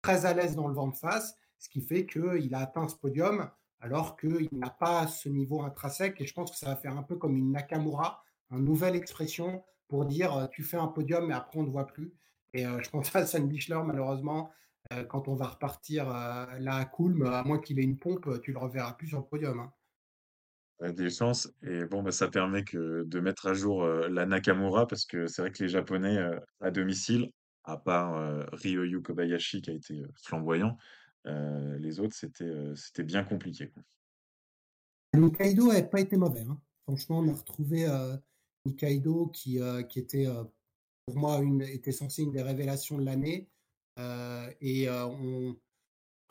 très 0.00 0.24
à 0.24 0.32
l'aise 0.32 0.56
dans 0.56 0.68
le 0.68 0.74
vent 0.74 0.88
de 0.88 0.96
face, 0.96 1.36
ce 1.58 1.68
qui 1.68 1.82
fait 1.82 2.06
qu'il 2.06 2.54
a 2.54 2.60
atteint 2.60 2.88
ce 2.88 2.96
podium 2.96 3.50
alors 3.80 4.16
qu'il 4.16 4.48
n'a 4.52 4.70
pas 4.70 5.06
ce 5.06 5.28
niveau 5.28 5.62
intrinsèque. 5.62 6.18
Et 6.22 6.26
je 6.26 6.32
pense 6.32 6.50
que 6.50 6.56
ça 6.56 6.66
va 6.66 6.76
faire 6.76 6.96
un 6.96 7.02
peu 7.02 7.16
comme 7.16 7.36
une 7.36 7.52
Nakamura, 7.52 8.24
une 8.50 8.64
nouvelle 8.64 8.96
expression 8.96 9.64
pour 9.88 10.04
dire 10.06 10.48
tu 10.52 10.62
fais 10.62 10.76
un 10.76 10.88
podium, 10.88 11.26
mais 11.26 11.34
après 11.34 11.58
on 11.58 11.64
ne 11.64 11.70
voit 11.70 11.86
plus. 11.86 12.12
Et 12.52 12.64
je 12.64 12.90
pense 12.90 13.14
à 13.14 13.20
Hassan 13.20 13.48
Bichler, 13.48 13.80
malheureusement, 13.84 14.50
quand 15.08 15.28
on 15.28 15.34
va 15.34 15.46
repartir 15.46 16.06
là 16.06 16.74
à 16.76 16.84
Coulm, 16.84 17.26
à 17.26 17.42
moins 17.42 17.58
qu'il 17.58 17.80
ait 17.80 17.84
une 17.84 17.98
pompe, 17.98 18.40
tu 18.42 18.52
le 18.52 18.58
reverras 18.58 18.92
plus 18.92 19.08
sur 19.08 19.18
le 19.18 19.24
podium. 19.24 19.58
Hein. 20.80 20.92
des 20.92 21.10
chances. 21.10 21.52
Et 21.62 21.84
bon, 21.84 22.02
bah, 22.02 22.12
ça 22.12 22.28
permet 22.28 22.64
que 22.64 23.02
de 23.04 23.20
mettre 23.20 23.46
à 23.46 23.54
jour 23.54 23.84
la 23.84 24.26
Nakamura, 24.26 24.86
parce 24.86 25.04
que 25.04 25.26
c'est 25.26 25.42
vrai 25.42 25.50
que 25.50 25.62
les 25.62 25.68
Japonais 25.68 26.18
à 26.60 26.70
domicile, 26.70 27.30
à 27.64 27.76
part 27.76 28.46
Ryoyu 28.52 29.02
Kobayashi 29.02 29.62
qui 29.62 29.70
a 29.70 29.74
été 29.74 30.02
flamboyant, 30.22 30.76
les 31.24 32.00
autres, 32.00 32.14
c'était 32.14 32.54
c'était 32.76 33.04
bien 33.04 33.24
compliqué. 33.24 33.72
Nikaido 35.14 35.72
n'a 35.72 35.82
pas 35.82 36.00
été 36.00 36.16
mauvais. 36.16 36.44
Hein. 36.48 36.60
Franchement, 36.84 37.20
on 37.20 37.28
a 37.28 37.32
retrouvé 37.32 37.86
Nikaido 38.64 39.26
qui, 39.26 39.60
qui 39.88 39.98
était, 39.98 40.26
pour 41.06 41.16
moi, 41.16 41.38
une, 41.38 41.62
était 41.62 41.92
censé 41.92 42.22
une 42.22 42.32
des 42.32 42.42
révélations 42.42 42.98
de 42.98 43.04
l'année. 43.04 43.48
et 44.60 44.88
on, 44.90 45.56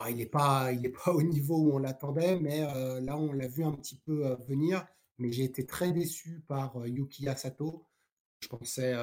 il 0.08 0.16
n'est 0.16 0.26
pas, 0.26 0.72
il 0.72 0.84
est 0.84 0.90
pas 1.04 1.12
au 1.12 1.22
niveau 1.22 1.56
où 1.58 1.74
on 1.74 1.78
l'attendait, 1.78 2.38
mais 2.38 2.60
là, 3.00 3.16
on 3.16 3.32
l'a 3.32 3.48
vu 3.48 3.64
un 3.64 3.72
petit 3.72 3.96
peu 3.96 4.34
venir. 4.48 4.86
Mais 5.18 5.30
j'ai 5.30 5.44
été 5.44 5.64
très 5.64 5.92
déçu 5.92 6.42
par 6.48 6.86
Yuki 6.86 7.28
Asato. 7.28 7.86
Je 8.40 8.48
pensais 8.48 8.94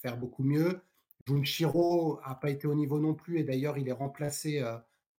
faire 0.00 0.16
beaucoup 0.16 0.42
mieux. 0.42 0.80
Junshiro 1.26 2.18
n'a 2.26 2.34
pas 2.34 2.50
été 2.50 2.66
au 2.66 2.74
niveau 2.74 2.98
non 2.98 3.14
plus, 3.14 3.38
et 3.38 3.44
d'ailleurs, 3.44 3.76
il 3.76 3.88
est 3.88 3.92
remplacé 3.92 4.64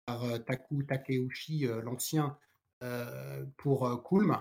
par 0.07 0.43
Taku 0.45 0.83
Takeuchi, 0.85 1.67
l'ancien, 1.83 2.39
pour 3.59 4.03
Kulm. 4.09 4.39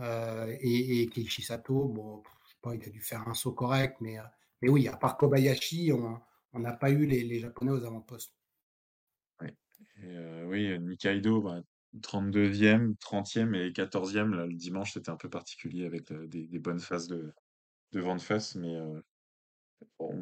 Et, 0.00 1.02
et 1.02 1.08
Keiichi 1.08 1.42
Sato, 1.42 1.88
bon, 1.88 2.22
je 2.44 2.50
sais 2.50 2.56
pas, 2.62 2.74
il 2.74 2.84
a 2.84 2.90
dû 2.90 3.00
faire 3.00 3.26
un 3.28 3.34
saut 3.34 3.52
correct, 3.52 3.96
mais, 4.00 4.16
mais 4.60 4.68
oui, 4.68 4.88
à 4.88 4.96
part 4.96 5.16
Kobayashi, 5.16 5.92
on 5.92 6.58
n'a 6.58 6.72
pas 6.72 6.90
eu 6.90 7.06
les, 7.06 7.22
les 7.24 7.40
Japonais 7.40 7.72
aux 7.72 7.84
avant-postes. 7.84 8.34
Euh, 10.04 10.44
oui, 10.46 10.78
Nikaido, 10.80 11.48
32e, 12.00 12.96
30e 12.96 13.54
et 13.54 13.70
14e. 13.70 14.46
le 14.46 14.54
dimanche, 14.54 14.92
c'était 14.92 15.10
un 15.10 15.16
peu 15.16 15.28
particulier 15.28 15.86
avec 15.86 16.10
euh, 16.12 16.26
des, 16.26 16.58
bonnes 16.58 16.80
phases 16.80 17.08
de, 17.08 17.32
de 17.92 18.00
vent 18.00 18.16
de 18.16 18.20
face, 18.20 18.54
mais 18.54 18.74
euh, 18.74 19.00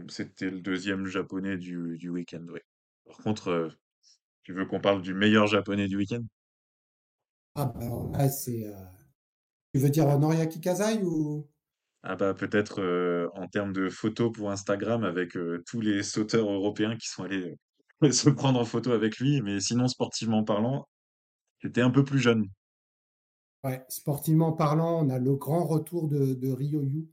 c'était 0.08 0.50
le 0.50 0.60
deuxième 0.60 1.06
japonais 1.06 1.56
du, 1.56 1.96
du 1.98 2.10
week-end. 2.10 2.44
Par 3.06 3.16
contre, 3.18 3.70
tu 4.42 4.52
veux 4.52 4.66
qu'on 4.66 4.80
parle 4.80 5.02
du 5.02 5.14
meilleur 5.14 5.46
japonais 5.46 5.88
du 5.88 5.96
week-end? 5.96 6.24
Ah, 7.56 7.66
bah 7.66 7.80
là, 8.12 8.28
c'est. 8.28 8.72
Tu 9.72 9.80
veux 9.80 9.90
dire 9.90 10.18
Noriaki 10.18 10.60
Kazai 10.60 11.02
ou? 11.02 11.46
Ah, 12.02 12.16
bah 12.16 12.34
peut-être 12.34 12.82
en 13.34 13.46
termes 13.46 13.72
de 13.72 13.88
photos 13.88 14.32
pour 14.32 14.50
Instagram 14.50 15.04
avec 15.04 15.36
tous 15.66 15.80
les 15.80 16.02
sauteurs 16.02 16.50
européens 16.50 16.96
qui 16.96 17.08
sont 17.08 17.24
allés 17.24 17.56
se 18.10 18.30
prendre 18.30 18.58
en 18.58 18.64
photo 18.64 18.92
avec 18.92 19.18
lui, 19.18 19.42
mais 19.42 19.60
sinon, 19.60 19.86
sportivement 19.88 20.44
parlant, 20.44 20.88
j'étais 21.58 21.82
un 21.82 21.90
peu 21.90 22.04
plus 22.04 22.18
jeune. 22.18 22.46
Ouais, 23.62 23.84
sportivement 23.88 24.52
parlant, 24.52 25.04
on 25.04 25.10
a 25.10 25.18
le 25.18 25.36
grand 25.36 25.66
retour 25.66 26.08
de, 26.08 26.32
de 26.32 26.50
Ryoyu 26.50 27.08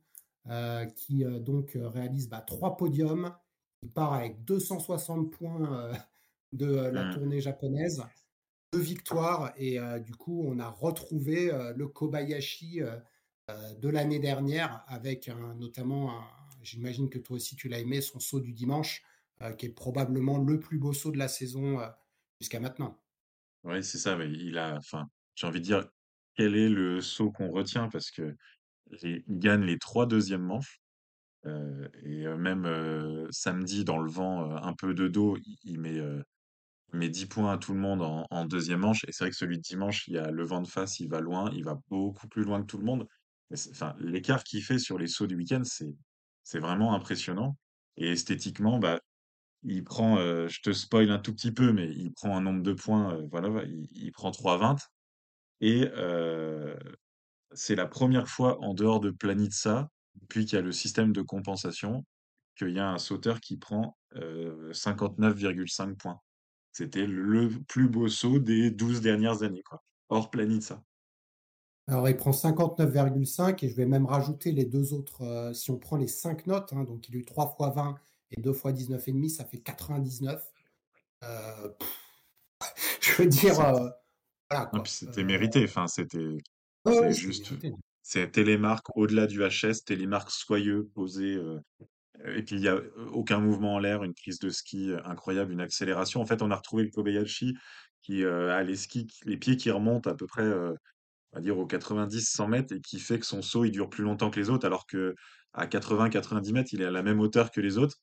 euh, 0.50 0.86
qui 0.86 1.26
euh, 1.26 1.40
donc 1.40 1.76
euh, 1.76 1.90
réalise 1.90 2.30
bah, 2.30 2.40
trois 2.40 2.78
podiums. 2.78 3.36
Il 3.84 3.92
part 3.92 4.14
avec 4.14 4.46
260 4.46 5.30
points 5.30 5.92
de 6.52 6.66
la 6.66 7.06
mmh. 7.06 7.14
tournée 7.14 7.42
japonaise, 7.42 8.04
deux 8.74 8.80
victoires 8.80 9.54
et 9.58 9.80
du 10.02 10.14
coup 10.14 10.44
on 10.46 10.60
a 10.60 10.70
retrouvé 10.70 11.52
le 11.76 11.88
Kobayashi 11.88 12.82
de 13.50 13.90
l'année 13.90 14.20
dernière 14.20 14.84
avec 14.88 15.30
notamment, 15.58 16.22
j'imagine 16.62 17.10
que 17.10 17.18
toi 17.18 17.38
aussi 17.38 17.56
tu 17.56 17.70
l'as 17.70 17.80
aimé, 17.80 18.02
son 18.02 18.20
saut 18.20 18.40
du 18.40 18.54
dimanche 18.54 19.04
euh, 19.44 19.52
qui 19.52 19.68
est 19.68 19.70
probablement 19.70 20.40
le 20.40 20.60
plus 20.60 20.80
beau 20.80 20.94
saut 20.94 21.12
de 21.12 21.20
la 21.20 21.28
saison 21.28 21.80
euh, 21.80 21.88
jusqu'à 22.40 22.60
maintenant. 22.60 23.00
Oui, 23.64 23.84
c'est 23.84 24.00
ça. 24.00 24.16
Mais 24.16 24.32
il 24.32 24.58
a, 24.58 24.76
enfin, 24.78 25.08
j'ai 25.36 25.46
envie 25.46 25.60
de 25.60 25.66
dire, 25.66 25.88
quel 26.34 26.56
est 26.56 26.70
le 26.70 27.02
saut 27.02 27.32
qu'on 27.32 27.52
retient? 27.52 27.88
Parce 27.88 28.10
que 28.10 28.36
il 29.04 29.24
gagne 29.28 29.62
les 29.62 29.78
trois 29.78 30.08
deuxièmes 30.08 30.42
manches. 30.42 30.82
Euh, 31.46 31.88
et 32.04 32.26
même 32.26 33.28
samedi, 33.30 33.86
dans 33.86 34.00
le 34.00 34.10
vent, 34.10 34.50
un 34.56 34.74
peu 34.74 34.96
de 34.96 35.08
dos, 35.08 35.38
il, 35.64 35.80
met, 35.80 36.02
met 36.94 37.10
10 37.10 37.26
points 37.28 37.54
à 37.54 37.58
tout 37.58 37.74
le 37.74 37.80
monde 37.80 38.02
en, 38.30 38.46
deuxième 38.46 38.80
manche. 38.80 39.04
Et 39.08 39.12
c'est 39.12 39.24
vrai 39.24 39.32
que 39.32 39.38
celui 39.38 39.58
de 39.58 39.62
dimanche, 39.62 40.08
il 40.08 40.14
y 40.14 40.18
a 40.18 40.32
le 40.32 40.44
vent 40.44 40.62
de 40.62 40.68
face, 40.68 41.00
il 41.00 41.10
va 41.10 41.20
loin, 41.20 41.52
il 41.54 41.64
va 41.64 41.80
beaucoup 41.90 42.28
plus 42.28 42.44
loin 42.44 42.62
que 42.62 42.68
tout 42.68 42.78
le 42.78 42.86
monde. 42.86 43.08
Enfin, 43.72 43.96
l'écart 44.00 44.44
qu'il 44.44 44.64
fait 44.64 44.80
sur 44.80 44.98
les 44.98 45.08
sauts 45.08 45.28
du 45.28 45.36
week-end, 45.36 45.64
c'est, 45.64 45.94
c'est 46.44 46.60
vraiment 46.60 46.94
impressionnant. 46.94 47.58
Et 47.98 48.12
esthétiquement, 48.12 48.80
bah, 48.80 49.00
il 49.64 49.84
prend, 49.84 50.18
euh, 50.18 50.48
je 50.48 50.62
te 50.62 50.72
spoil 50.72 51.12
un 51.12 51.20
tout 51.20 51.34
petit 51.34 51.52
peu, 51.52 51.74
mais 51.74 51.90
il 51.90 52.14
prend 52.14 52.36
un 52.38 52.42
nombre 52.42 52.64
de 52.64 52.74
points, 52.74 53.16
euh, 53.16 53.28
voilà, 53.32 53.64
il, 53.92 54.12
prend 54.12 54.32
3,20. 54.32 54.80
Et 55.62 55.90
euh, 55.96 56.76
c'est 57.52 57.76
la 57.76 57.88
première 57.88 58.28
fois 58.28 58.62
en 58.62 58.74
dehors 58.74 59.00
de 59.00 59.12
Planitza, 59.12 59.90
depuis 60.16 60.46
qu'il 60.46 60.56
y 60.56 60.60
a 60.60 60.62
le 60.62 60.72
système 60.72 61.12
de 61.12 61.22
compensation, 61.22 62.06
qu'il 62.58 62.70
y 62.70 62.80
a 62.80 62.90
un 62.90 62.98
sauteur 62.98 63.40
qui 63.40 63.58
prend 63.58 63.98
59,5 64.16 65.96
points. 65.96 66.20
C'était 66.78 67.08
le 67.08 67.50
plus 67.68 67.90
beau 67.90 68.08
saut 68.08 68.38
des 68.38 68.70
12 68.70 69.02
dernières 69.02 69.42
années, 69.42 69.64
quoi, 69.64 69.84
hors 70.10 70.30
Planitza. 70.30 70.84
Alors, 71.88 72.08
il 72.08 72.16
prend 72.16 72.32
59,5 72.32 73.66
et 73.66 73.70
je 73.70 73.76
vais 73.76 73.88
même 73.88 74.06
rajouter 74.06 74.52
les 74.52 74.66
deux 74.66 74.94
autres. 74.94 75.52
si 75.56 75.72
on 75.72 75.80
prend 75.80 75.98
les 75.98 76.08
5 76.08 76.46
notes, 76.46 76.74
hein, 76.74 76.84
donc 76.84 77.10
il 77.10 77.16
a 77.16 77.20
eu 77.20 77.26
3 77.26 77.56
fois 77.56 77.70
20 77.72 77.96
et 78.32 78.42
2 78.42 78.54
fois 78.54 78.74
19,5, 78.74 79.30
ça 79.30 79.46
fait 79.46 79.58
99. 79.58 80.44
Euh, 81.24 81.70
je 83.02 83.24
veux 83.24 83.28
dire, 83.28 83.60
euh, 83.60 83.90
voilà. 84.52 84.72
C'était 84.86 85.24
mérité, 85.24 85.64
enfin, 85.64 85.88
c'était 85.88 86.38
juste. 87.10 87.54
C'est 88.04 88.32
télémarque 88.32 88.96
au-delà 88.96 89.28
du 89.28 89.42
HS, 89.42 89.84
télémarque 89.86 90.32
soyeux, 90.32 90.90
posé, 90.94 91.34
euh, 91.34 91.60
et 92.36 92.44
puis 92.44 92.56
il 92.56 92.62
n'y 92.62 92.68
a 92.68 92.80
aucun 93.12 93.40
mouvement 93.40 93.76
en 93.76 93.80
l'air, 93.80 94.04
une 94.04 94.14
prise 94.14 94.40
de 94.40 94.50
ski 94.50 94.92
incroyable, 95.06 95.52
une 95.52 95.62
accélération. 95.62 96.22
En 96.22 96.26
fait, 96.26 96.42
on 96.42 96.52
a 96.52 96.56
retrouvé 96.56 96.84
le 96.84 96.90
Kobayashi 96.90 97.56
qui 98.02 98.24
a 98.26 98.64
les 98.64 98.76
skis, 98.76 99.08
les 99.26 99.38
pieds 99.38 99.58
qui 99.58 99.72
remontent 99.72 100.10
à 100.10 100.16
peu 100.16 100.28
près, 100.28 100.44
on 100.44 100.76
va 101.34 101.42
dire, 101.42 101.58
aux 101.58 101.68
90-100 101.68 102.48
mètres 102.48 102.76
et 102.76 102.82
qui 102.82 103.00
fait 103.00 103.20
que 103.20 103.26
son 103.26 103.42
saut 103.42 103.66
il 103.66 103.72
dure 103.72 103.90
plus 103.90 104.04
longtemps 104.04 104.30
que 104.30 104.40
les 104.40 104.50
autres, 104.50 104.66
alors 104.66 104.86
que 104.88 105.16
à 105.54 105.66
80-90 105.66 106.54
mètres, 106.54 106.70
il 106.74 106.82
est 106.82 106.86
à 106.86 106.92
la 106.92 107.04
même 107.04 107.20
hauteur 107.20 107.52
que 107.52 107.62
les 107.62 107.78
autres 107.78 107.98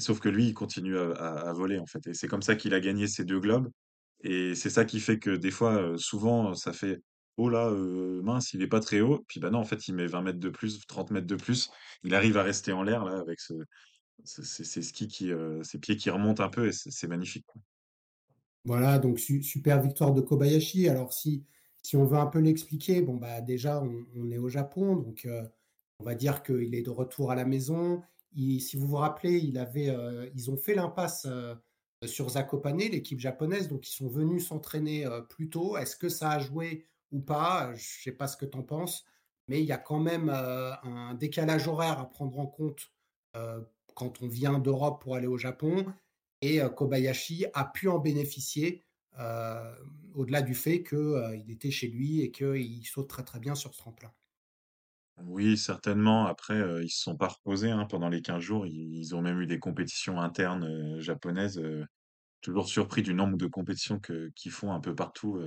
sauf 0.00 0.20
que 0.20 0.28
lui, 0.28 0.46
il 0.48 0.54
continue 0.54 0.98
à, 0.98 1.52
voler, 1.52 1.78
en 1.78 1.86
fait. 1.86 2.06
Et 2.06 2.14
c'est 2.14 2.28
comme 2.28 2.42
ça 2.42 2.56
qu'il 2.56 2.74
a 2.74 2.80
gagné 2.80 3.06
ces 3.06 3.24
deux 3.24 3.40
globes. 3.40 3.70
Et 4.22 4.54
c'est 4.54 4.70
ça 4.70 4.84
qui 4.84 5.00
fait 5.00 5.18
que 5.18 5.30
des 5.30 5.50
fois, 5.50 5.96
souvent, 5.96 6.54
ça 6.54 6.72
fait 6.72 7.00
oh 7.38 7.48
là, 7.48 7.70
mince, 8.22 8.52
il 8.52 8.62
est 8.62 8.68
pas 8.68 8.80
très 8.80 9.00
haut. 9.00 9.24
Puis 9.28 9.40
bah 9.40 9.50
non, 9.50 9.58
en 9.58 9.64
fait, 9.64 9.88
il 9.88 9.94
met 9.94 10.06
20 10.06 10.22
mètres 10.22 10.38
de 10.38 10.48
plus, 10.50 10.86
30 10.86 11.10
mètres 11.10 11.26
de 11.26 11.36
plus. 11.36 11.70
Il 12.04 12.14
arrive 12.14 12.36
à 12.36 12.42
rester 12.42 12.72
en 12.72 12.82
l'air, 12.82 13.04
là, 13.04 13.18
avec 13.18 13.40
ce, 13.40 13.54
ces 14.24 14.82
skis 14.82 15.08
qui, 15.08 15.32
ses 15.62 15.78
pieds 15.78 15.96
qui 15.96 16.10
remontent 16.10 16.42
un 16.42 16.48
peu 16.48 16.68
et 16.68 16.72
c'est 16.72 17.08
magnifique. 17.08 17.46
Voilà, 18.64 18.98
donc 18.98 19.18
super 19.18 19.80
victoire 19.80 20.12
de 20.12 20.20
Kobayashi. 20.20 20.88
Alors, 20.88 21.12
si, 21.12 21.44
si 21.82 21.96
on 21.96 22.04
veut 22.04 22.18
un 22.18 22.26
peu 22.26 22.40
l'expliquer, 22.40 23.00
bon, 23.00 23.16
bah 23.16 23.40
déjà, 23.40 23.82
on, 23.82 24.30
est 24.30 24.38
au 24.38 24.48
Japon, 24.48 24.96
donc 24.96 25.26
on 26.00 26.04
va 26.04 26.14
dire 26.14 26.42
qu'il 26.42 26.74
est 26.74 26.82
de 26.82 26.90
retour 26.90 27.30
à 27.30 27.34
la 27.34 27.44
maison 27.44 28.02
si 28.58 28.76
vous 28.76 28.86
vous 28.86 28.96
rappelez, 28.96 29.38
il 29.38 29.58
avait, 29.58 29.90
euh, 29.90 30.28
ils 30.34 30.50
ont 30.50 30.56
fait 30.56 30.74
l'impasse 30.74 31.26
euh, 31.28 31.54
sur 32.06 32.28
Zakopane, 32.30 32.78
l'équipe 32.78 33.18
japonaise, 33.18 33.68
donc 33.68 33.88
ils 33.88 33.92
sont 33.94 34.08
venus 34.08 34.48
s'entraîner 34.48 35.06
euh, 35.06 35.20
plus 35.20 35.48
tôt. 35.48 35.76
Est-ce 35.76 35.96
que 35.96 36.08
ça 36.08 36.30
a 36.30 36.38
joué 36.38 36.86
ou 37.10 37.20
pas 37.20 37.68
Je 37.74 37.82
ne 37.82 38.02
sais 38.02 38.12
pas 38.12 38.26
ce 38.26 38.36
que 38.36 38.46
tu 38.46 38.56
en 38.58 38.62
penses, 38.62 39.04
mais 39.48 39.60
il 39.60 39.66
y 39.66 39.72
a 39.72 39.78
quand 39.78 40.00
même 40.00 40.28
un 40.30 41.14
décalage 41.14 41.68
horaire 41.68 41.98
à 41.98 42.08
prendre 42.08 42.38
en 42.38 42.46
compte 42.46 42.92
quand 43.94 44.22
on 44.22 44.28
vient 44.28 44.58
d'Europe 44.58 45.02
pour 45.02 45.16
aller 45.16 45.26
au 45.26 45.38
Japon. 45.38 45.86
Et 46.40 46.60
Kobayashi 46.76 47.46
a 47.54 47.64
pu 47.64 47.88
en 47.88 47.98
bénéficier 47.98 48.84
au-delà 50.14 50.42
du 50.42 50.54
fait 50.54 50.84
qu'il 50.84 51.50
était 51.50 51.70
chez 51.70 51.88
lui 51.88 52.20
et 52.20 52.30
qu'il 52.30 52.86
saute 52.86 53.08
très 53.08 53.24
très 53.24 53.40
bien 53.40 53.54
sur 53.54 53.74
ce 53.74 53.78
tremplin. 53.78 54.12
Oui, 55.24 55.58
certainement. 55.58 56.26
Après, 56.26 56.84
ils 56.84 56.90
se 56.90 57.02
sont 57.02 57.16
pas 57.16 57.26
reposés, 57.26 57.70
hein, 57.70 57.86
pendant 57.86 58.08
les 58.08 58.22
15 58.22 58.40
jours. 58.40 58.66
Ils 58.66 59.16
ont 59.16 59.22
même 59.22 59.40
eu 59.40 59.46
des 59.46 59.58
compétitions 59.58 60.20
internes, 60.20 61.00
japonaises, 61.00 61.60
toujours 62.40 62.68
surpris 62.68 63.02
du 63.02 63.14
nombre 63.14 63.36
de 63.36 63.48
compétitions 63.48 63.98
que 63.98 64.30
qu'ils 64.36 64.52
font 64.52 64.72
un 64.72 64.78
peu 64.78 64.94
partout, 64.94 65.42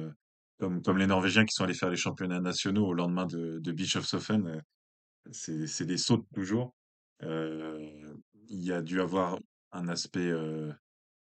comme 0.62 0.84
comme 0.84 1.00
les 1.00 1.08
Norvégiens 1.08 1.44
qui 1.44 1.56
sont 1.56 1.64
allés 1.64 1.74
faire 1.74 1.90
les 1.90 1.98
championnats 1.98 2.40
nationaux 2.40 2.86
au 2.86 2.94
lendemain 2.94 3.26
de 3.26 3.60
de 3.60 3.72
Bischofshofen, 3.72 4.62
c'est 5.32 5.66
c'est 5.66 5.86
des 5.86 5.98
sauts 5.98 6.26
toujours. 6.36 6.76
il 7.24 8.64
y 8.64 8.72
a 8.72 8.82
dû 8.84 9.02
avoir 9.02 9.40
un 9.72 9.88
aspect 9.88 10.32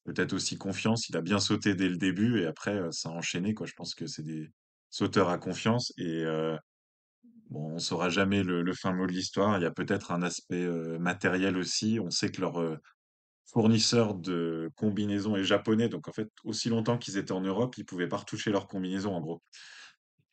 peut-être 0.03 0.33
aussi 0.33 0.57
confiance. 0.57 1.09
Il 1.09 1.17
a 1.17 1.21
bien 1.21 1.39
sauté 1.39 1.73
dès 1.73 1.89
le 1.89 1.97
début 1.97 2.41
et 2.41 2.45
après 2.45 2.79
ça 2.91 3.09
a 3.09 3.13
enchaîné 3.13 3.55
quoi. 3.55 3.65
Je 3.65 3.73
pense 3.73 3.95
que 3.95 4.05
c'est 4.05 4.23
des 4.23 4.51
sauteurs 4.91 5.29
à 5.29 5.39
confiance 5.39 5.91
et 5.97 6.23
bon, 7.49 7.73
on 7.73 7.79
saura 7.79 8.09
jamais 8.09 8.43
le, 8.43 8.61
le 8.61 8.73
fin 8.73 8.93
mot 8.93 9.07
de 9.07 9.11
l'histoire. 9.11 9.57
Il 9.57 9.63
y 9.63 9.65
a 9.65 9.71
peut-être 9.71 10.11
un 10.11 10.21
aspect 10.21 10.67
matériel 10.99 11.57
aussi. 11.57 11.99
On 11.99 12.11
sait 12.11 12.29
que 12.29 12.41
leur 12.41 12.79
fournisseur 13.51 14.15
de 14.15 14.71
combinaisons 14.75 15.35
est 15.35 15.43
japonais, 15.43 15.89
donc 15.89 16.07
en 16.07 16.13
fait, 16.13 16.29
aussi 16.43 16.69
longtemps 16.69 16.97
qu'ils 16.97 17.17
étaient 17.17 17.31
en 17.33 17.41
Europe, 17.41 17.77
ils 17.77 17.85
pouvaient 17.85 18.07
pas 18.07 18.17
retoucher 18.17 18.51
leurs 18.51 18.67
combinaisons 18.67 19.13
en 19.13 19.21
gros. 19.21 19.41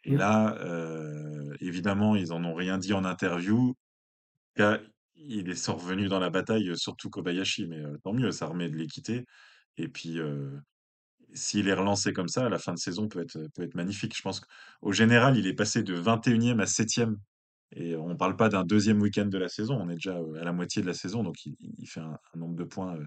Et 0.05 0.17
là, 0.17 0.57
euh, 0.61 1.55
évidemment, 1.61 2.17
ils 2.17 2.33
en 2.33 2.45
ont 2.45 2.55
rien 2.55 2.79
dit 2.79 2.93
en 2.93 3.05
interview. 3.05 3.75
Là, 4.57 4.81
il 5.17 5.51
est 5.51 5.55
sont 5.55 5.77
revenus 5.77 6.09
dans 6.09 6.21
la 6.21 6.31
bataille, 6.31 6.77
surtout 6.77 7.11
Kobayashi, 7.11 7.67
mais 7.67 7.81
euh, 7.81 7.99
tant 8.05 8.13
mieux, 8.13 8.31
ça 8.31 8.47
remet 8.47 8.69
de 8.69 8.77
l'équité. 8.77 9.25
Et 9.77 9.89
puis, 9.89 10.19
euh, 10.21 10.51
s'il 11.35 11.69
est 11.69 11.75
relancé 11.75 12.13
comme 12.13 12.29
ça, 12.29 12.49
la 12.49 12.59
fin 12.59 12.73
de 12.73 12.79
saison 12.79 13.09
peut 13.09 13.21
être, 13.21 13.39
peut 13.55 13.63
être 13.63 13.75
magnifique. 13.75 14.17
Je 14.17 14.23
pense 14.23 14.41
qu'au 14.41 14.93
général, 14.93 15.37
il 15.37 15.47
est 15.47 15.55
passé 15.55 15.83
de 15.83 15.95
21e 16.01 16.61
à 16.61 16.67
7e. 16.67 17.17
Et 17.73 17.97
on 17.97 18.09
ne 18.09 18.15
parle 18.15 18.37
pas 18.37 18.49
d'un 18.49 18.65
deuxième 18.65 19.01
week-end 19.01 19.27
de 19.27 19.39
la 19.39 19.49
saison, 19.49 19.77
on 19.81 19.89
est 19.91 19.95
déjà 19.95 20.17
euh, 20.19 20.41
à 20.41 20.45
la 20.45 20.53
moitié 20.53 20.81
de 20.83 20.87
la 20.87 20.95
saison, 20.95 21.23
donc 21.23 21.45
il, 21.45 21.55
il 21.61 21.87
fait 21.87 22.01
un, 22.01 22.19
un 22.35 22.39
nombre 22.39 22.57
de 22.57 22.65
points 22.65 22.97
euh, 22.97 23.05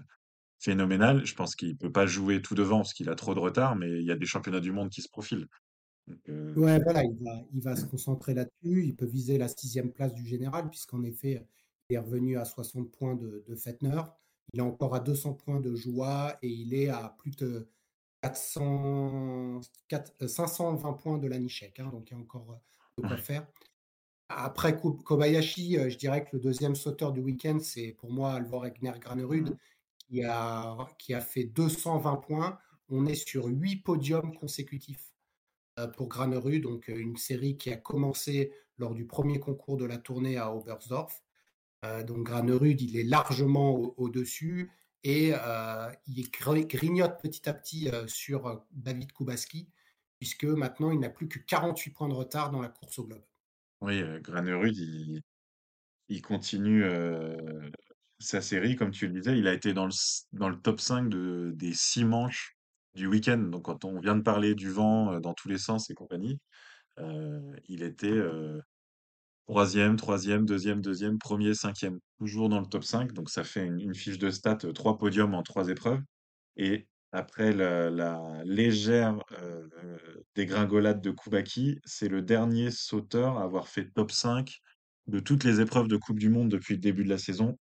phénoménal. 0.60 1.24
Je 1.26 1.34
pense 1.34 1.56
qu'il 1.56 1.76
peut 1.76 1.90
pas 1.92 2.06
jouer 2.06 2.40
tout 2.40 2.54
devant 2.54 2.78
parce 2.78 2.94
qu'il 2.94 3.08
a 3.08 3.14
trop 3.14 3.34
de 3.34 3.40
retard, 3.40 3.76
mais 3.76 3.90
il 3.90 4.06
y 4.06 4.12
a 4.12 4.16
des 4.16 4.26
championnats 4.26 4.60
du 4.60 4.72
monde 4.72 4.90
qui 4.90 5.02
se 5.02 5.08
profilent. 5.08 5.48
Donc, 6.06 6.18
euh, 6.28 6.54
Ouais, 6.54 6.80
voilà, 6.82 7.02
il 7.04 7.16
va, 7.24 7.42
il 7.52 7.60
va 7.62 7.76
se 7.76 7.86
concentrer 7.86 8.34
là-dessus. 8.34 8.84
Il 8.84 8.94
peut 8.96 9.06
viser 9.06 9.38
la 9.38 9.48
sixième 9.48 9.92
place 9.92 10.14
du 10.14 10.24
général, 10.26 10.70
puisqu'en 10.70 11.02
effet, 11.02 11.46
il 11.90 11.94
est 11.96 11.98
revenu 11.98 12.38
à 12.38 12.44
60 12.44 12.90
points 12.90 13.14
de, 13.16 13.44
de 13.46 13.54
Fettner. 13.56 14.02
Il 14.52 14.60
est 14.60 14.62
encore 14.62 14.94
à 14.94 15.00
200 15.00 15.34
points 15.34 15.60
de 15.60 15.74
Joie 15.74 16.36
et 16.42 16.48
il 16.48 16.74
est 16.74 16.88
à 16.88 17.14
plus 17.18 17.30
de 17.36 17.68
400, 18.22 19.60
4 19.88 20.14
euh, 20.22 20.28
520 20.28 20.92
points 20.94 21.18
de 21.18 21.26
Lanichek. 21.28 21.80
Hein, 21.80 21.88
donc 21.90 22.10
il 22.10 22.14
y 22.14 22.16
a 22.16 22.20
encore 22.20 22.60
de 22.98 23.02
quoi 23.02 23.16
faire. 23.16 23.46
Après 24.36 24.78
Ko- 24.78 24.92
Kobayashi, 24.94 25.78
euh, 25.78 25.88
je 25.90 25.96
dirais 25.98 26.24
que 26.24 26.30
le 26.36 26.40
deuxième 26.40 26.74
sauteur 26.74 27.12
du 27.12 27.20
week-end, 27.20 27.58
c'est 27.60 27.92
pour 27.92 28.10
moi 28.12 28.32
Alvor 28.34 28.66
Egner 28.66 28.92
Granerud, 29.00 29.56
qui 29.98 30.22
a, 30.24 30.76
qui 30.98 31.14
a 31.14 31.20
fait 31.20 31.44
220 31.44 32.16
points. 32.16 32.58
On 32.88 33.06
est 33.06 33.14
sur 33.14 33.46
8 33.46 33.76
podiums 33.76 34.34
consécutifs 34.34 35.12
euh, 35.78 35.86
pour 35.88 36.08
Granerud, 36.08 36.60
donc 36.62 36.88
euh, 36.90 36.96
une 36.96 37.16
série 37.16 37.56
qui 37.56 37.70
a 37.72 37.76
commencé 37.76 38.52
lors 38.78 38.94
du 38.94 39.06
premier 39.06 39.38
concours 39.38 39.76
de 39.76 39.84
la 39.84 39.98
tournée 39.98 40.36
à 40.36 40.54
Oberstdorf. 40.54 41.22
Donc 42.06 42.26
Granerud, 42.26 42.80
il 42.80 42.96
est 42.96 43.02
largement 43.02 43.74
au- 43.74 43.94
au-dessus 43.96 44.70
et 45.02 45.32
euh, 45.34 45.90
il 46.06 46.28
gr- 46.28 46.64
grignote 46.66 47.20
petit 47.20 47.48
à 47.48 47.54
petit 47.54 47.88
sur 48.06 48.64
David 48.70 49.12
Kubaski, 49.12 49.68
puisque 50.20 50.44
maintenant 50.44 50.92
il 50.92 51.00
n'a 51.00 51.10
plus 51.10 51.26
que 51.28 51.40
48 51.40 51.90
points 51.90 52.08
de 52.08 52.14
retard 52.14 52.50
dans 52.52 52.60
la 52.62 52.68
course 52.68 53.00
au 53.00 53.04
globe. 53.04 53.24
Oui, 53.82 54.00
euh, 54.00 54.20
Granerud, 54.20 54.76
il, 54.76 55.20
il 56.08 56.22
continue 56.22 56.84
euh, 56.84 57.36
sa 58.20 58.40
série, 58.42 58.76
comme 58.76 58.92
tu 58.92 59.08
le 59.08 59.14
disais. 59.14 59.38
Il 59.38 59.48
a 59.48 59.54
été 59.54 59.74
dans 59.74 59.86
le, 59.86 59.92
dans 60.32 60.48
le 60.48 60.56
top 60.60 60.80
5 60.80 61.08
de, 61.08 61.52
des 61.56 61.74
six 61.74 62.04
manches 62.04 62.56
du 62.94 63.06
week-end. 63.06 63.38
Donc, 63.38 63.64
quand 63.64 63.84
on 63.84 64.00
vient 64.00 64.16
de 64.16 64.22
parler 64.22 64.54
du 64.54 64.70
vent 64.70 65.14
euh, 65.14 65.20
dans 65.20 65.34
tous 65.34 65.48
les 65.48 65.58
sens 65.58 65.90
et 65.90 65.94
compagnie, 65.94 66.38
il 67.68 67.82
était 67.82 68.10
euh, 68.10 68.60
troisième, 69.46 69.96
troisième, 69.96 70.46
deuxième, 70.46 70.80
deuxième, 70.80 71.18
premier, 71.18 71.54
cinquième, 71.54 72.00
toujours 72.18 72.48
dans 72.48 72.60
le 72.60 72.66
top 72.66 72.84
5. 72.84 73.12
Donc, 73.12 73.30
ça 73.30 73.44
fait 73.44 73.66
une, 73.66 73.80
une 73.80 73.94
fiche 73.94 74.18
de 74.18 74.30
stats, 74.30 74.58
euh, 74.64 74.72
trois 74.72 74.98
podiums 74.98 75.34
en 75.34 75.42
trois 75.42 75.68
épreuves. 75.68 76.00
Et 76.56 76.88
après 77.12 77.52
la, 77.52 77.90
la 77.90 78.42
légère 78.44 79.18
euh, 79.40 79.68
dégringolade 80.34 81.00
de 81.00 81.10
Koubaki, 81.10 81.80
c'est 81.84 82.08
le 82.08 82.22
dernier 82.22 82.70
sauteur 82.70 83.38
à 83.38 83.44
avoir 83.44 83.68
fait 83.68 83.90
top 83.90 84.10
5 84.10 84.58
de 85.06 85.20
toutes 85.20 85.44
les 85.44 85.60
épreuves 85.60 85.88
de 85.88 85.96
Coupe 85.96 86.18
du 86.18 86.30
Monde 86.30 86.48
depuis 86.48 86.74
le 86.74 86.80
début 86.80 87.04
de 87.04 87.10
la 87.10 87.18
saison, 87.18 87.58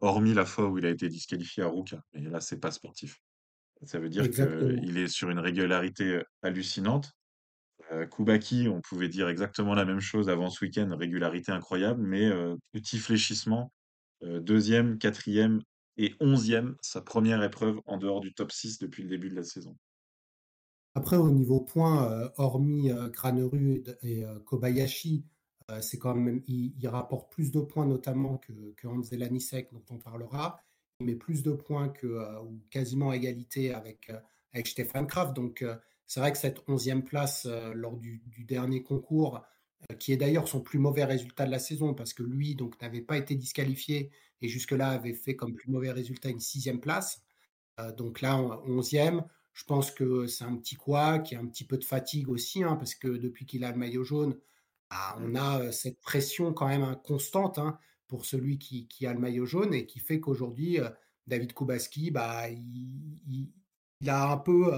hormis 0.00 0.34
la 0.34 0.44
fois 0.44 0.68
où 0.68 0.78
il 0.78 0.86
a 0.86 0.90
été 0.90 1.08
disqualifié 1.08 1.62
à 1.62 1.68
Ruka. 1.68 2.02
Et 2.12 2.20
là, 2.20 2.40
c'est 2.40 2.60
pas 2.60 2.70
sportif. 2.70 3.20
Ça 3.84 3.98
veut 3.98 4.10
dire 4.10 4.28
qu'il 4.30 4.98
est 4.98 5.08
sur 5.08 5.30
une 5.30 5.38
régularité 5.38 6.20
hallucinante. 6.42 7.14
Euh, 7.92 8.06
Koubaki, 8.06 8.68
on 8.68 8.80
pouvait 8.80 9.08
dire 9.08 9.28
exactement 9.28 9.74
la 9.74 9.84
même 9.84 10.00
chose 10.00 10.28
avant 10.28 10.50
ce 10.50 10.64
week-end, 10.64 10.88
régularité 10.96 11.50
incroyable, 11.50 12.02
mais 12.02 12.26
euh, 12.26 12.56
petit 12.72 12.98
fléchissement 12.98 13.72
euh, 14.22 14.40
deuxième, 14.40 14.98
quatrième 14.98 15.60
et 15.96 16.14
onzième, 16.20 16.76
sa 16.80 17.00
première 17.00 17.42
épreuve 17.42 17.80
en 17.86 17.98
dehors 17.98 18.20
du 18.20 18.32
top 18.32 18.52
6 18.52 18.78
depuis 18.78 19.02
le 19.02 19.08
début 19.08 19.30
de 19.30 19.36
la 19.36 19.44
saison. 19.44 19.76
Après, 20.94 21.16
au 21.16 21.30
niveau 21.30 21.60
points, 21.60 22.10
euh, 22.10 22.28
hormis 22.36 22.90
euh, 22.90 23.08
Granerud 23.08 23.96
et 24.02 24.24
euh, 24.24 24.38
Kobayashi, 24.40 25.24
euh, 25.70 25.80
c'est 25.80 25.98
quand 25.98 26.14
même, 26.14 26.42
il, 26.46 26.88
rapporte 26.88 27.30
plus 27.30 27.52
de 27.52 27.60
points 27.60 27.86
notamment 27.86 28.38
que, 28.38 28.52
que 28.76 28.86
Hans 28.88 29.00
dont 29.72 29.84
on 29.90 29.98
parlera. 29.98 30.60
Il 31.00 31.06
met 31.06 31.14
plus 31.14 31.42
de 31.42 31.52
points 31.52 31.88
que, 31.88 32.06
euh, 32.06 32.40
ou 32.42 32.60
quasiment 32.70 33.10
à 33.10 33.16
égalité 33.16 33.72
avec, 33.72 34.10
euh, 34.10 34.18
avec 34.52 34.66
Stefan 34.66 35.06
Kraft. 35.06 35.34
Donc, 35.34 35.62
euh, 35.62 35.76
c'est 36.06 36.20
vrai 36.20 36.32
que 36.32 36.38
cette 36.38 36.68
onzième 36.68 37.04
place 37.04 37.46
euh, 37.46 37.72
lors 37.72 37.96
du, 37.96 38.22
du 38.26 38.44
dernier 38.44 38.82
concours, 38.82 39.42
euh, 39.90 39.94
qui 39.94 40.12
est 40.12 40.16
d'ailleurs 40.16 40.48
son 40.48 40.60
plus 40.60 40.78
mauvais 40.78 41.04
résultat 41.04 41.46
de 41.46 41.50
la 41.50 41.58
saison, 41.58 41.94
parce 41.94 42.12
que 42.12 42.22
lui 42.22 42.54
donc 42.54 42.80
n'avait 42.82 43.00
pas 43.00 43.16
été 43.16 43.34
disqualifié 43.36 44.10
et 44.42 44.48
jusque-là 44.48 44.90
avait 44.90 45.14
fait 45.14 45.36
comme 45.36 45.54
plus 45.54 45.70
mauvais 45.70 45.90
résultat 45.90 46.30
une 46.30 46.40
sixième 46.40 46.80
place. 46.80 47.22
Euh, 47.80 47.92
donc 47.92 48.20
là, 48.20 48.36
onzième. 48.66 49.24
Je 49.52 49.64
pense 49.64 49.90
que 49.90 50.26
c'est 50.26 50.44
un 50.44 50.56
petit 50.56 50.76
quoi, 50.76 51.18
qui 51.18 51.34
a 51.34 51.40
un 51.40 51.46
petit 51.46 51.64
peu 51.64 51.76
de 51.76 51.84
fatigue 51.84 52.28
aussi, 52.28 52.62
hein, 52.62 52.76
parce 52.76 52.94
que 52.94 53.08
depuis 53.08 53.46
qu'il 53.46 53.64
a 53.64 53.72
le 53.72 53.76
maillot 53.76 54.04
jaune, 54.04 54.36
bah, 54.90 55.16
Mm. 55.18 55.24
on 55.24 55.34
a 55.36 55.60
euh, 55.60 55.72
cette 55.72 56.00
pression 56.00 56.52
quand 56.52 56.68
même 56.68 56.96
constante 57.04 57.58
hein, 57.58 57.78
pour 58.08 58.24
celui 58.26 58.58
qui, 58.58 58.86
qui, 58.88 59.06
a 59.06 59.12
le 59.12 59.18
maillot 59.18 59.46
jaune 59.46 59.74
et 59.74 59.86
qui 59.86 59.98
fait 59.98 60.20
qu'aujourd'hui, 60.20 60.80
euh, 60.80 60.88
David 61.26 61.52
Kubaski, 61.52 62.10
bah, 62.10 62.48
il, 62.48 63.18
il, 63.26 63.52
il, 64.00 64.10
a 64.10 64.32
un 64.32 64.38
peu 64.38 64.72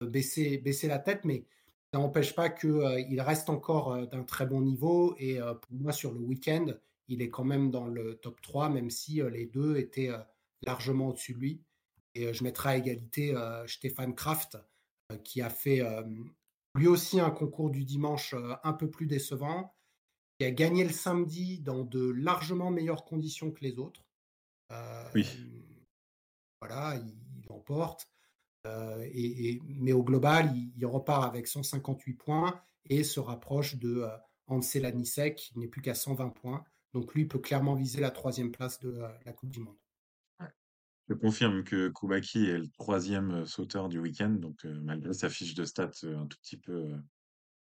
baissé, 0.00 0.58
baissé 0.58 0.88
la 0.88 0.98
tête, 0.98 1.24
mais 1.24 1.46
ça 1.92 1.98
n'empêche 1.98 2.34
pas 2.34 2.48
qu'il 2.48 3.20
reste 3.20 3.50
encore 3.50 4.06
d'un 4.08 4.22
très 4.22 4.46
bon 4.46 4.60
niveau. 4.62 5.14
Et 5.18 5.38
pour 5.38 5.72
moi, 5.72 5.92
sur 5.92 6.12
le 6.12 6.20
week-end, 6.20 6.66
il 7.08 7.22
est 7.22 7.30
quand 7.30 7.44
même 7.44 7.70
dans 7.70 7.86
le 7.86 8.16
top 8.16 8.40
3, 8.40 8.68
même 8.68 8.90
si 8.90 9.20
euh, 9.20 9.30
les 9.30 9.46
deux 9.46 9.76
étaient 9.76 10.10
euh, 10.10 10.18
largement 10.62 11.08
au-dessus 11.08 11.34
de 11.34 11.38
lui. 11.38 11.62
Et 12.14 12.32
je 12.32 12.44
mettrai 12.44 12.68
à 12.70 12.76
égalité 12.76 13.34
euh, 13.34 13.66
Stéphane 13.66 14.14
Kraft, 14.14 14.56
euh, 15.12 15.16
qui 15.18 15.42
a 15.42 15.50
fait 15.50 15.80
euh, 15.80 16.02
lui 16.74 16.86
aussi 16.86 17.20
un 17.20 17.30
concours 17.30 17.70
du 17.70 17.84
dimanche 17.84 18.34
euh, 18.34 18.54
un 18.62 18.72
peu 18.72 18.90
plus 18.90 19.06
décevant, 19.06 19.74
qui 20.38 20.46
a 20.46 20.50
gagné 20.50 20.84
le 20.84 20.92
samedi 20.92 21.60
dans 21.60 21.84
de 21.84 22.10
largement 22.10 22.70
meilleures 22.70 23.04
conditions 23.04 23.50
que 23.50 23.60
les 23.62 23.78
autres. 23.78 24.04
Euh, 24.72 25.10
Oui. 25.14 25.26
Voilà, 26.60 26.96
il, 26.96 27.14
il 27.42 27.52
emporte. 27.52 28.08
Euh, 28.66 29.06
et, 29.12 29.50
et, 29.50 29.62
mais 29.66 29.92
au 29.92 30.02
global, 30.02 30.50
il, 30.56 30.72
il, 30.76 30.86
repart 30.86 31.24
avec 31.24 31.46
158 31.46 32.14
points 32.14 32.62
et 32.86 33.04
se 33.04 33.20
rapproche 33.20 33.76
de 33.76 34.02
euh, 34.02 34.16
Ansel 34.46 34.94
qui 35.34 35.58
n'est 35.58 35.68
plus 35.68 35.82
qu'à 35.82 35.94
120 35.94 36.30
points. 36.30 36.64
Donc 36.94 37.14
lui 37.14 37.26
peut 37.26 37.38
clairement 37.38 37.74
viser 37.74 38.00
la 38.00 38.10
troisième 38.10 38.50
place 38.50 38.80
de 38.80 38.88
euh, 38.88 39.08
la 39.26 39.32
Coupe 39.32 39.50
du 39.50 39.60
Monde. 39.60 39.76
Je 41.08 41.14
confirme 41.14 41.64
que 41.64 41.88
Koubaki 41.88 42.46
est 42.46 42.58
le 42.58 42.68
troisième 42.68 43.42
euh, 43.42 43.44
sauteur 43.44 43.88
du 43.88 43.98
week-end, 43.98 44.30
donc 44.30 44.64
euh, 44.64 44.80
malgré 44.82 45.12
sa 45.12 45.28
fiche 45.28 45.54
de 45.54 45.64
stats 45.64 45.90
un 46.04 46.26
tout 46.26 46.38
petit 46.40 46.56
peu 46.56 46.94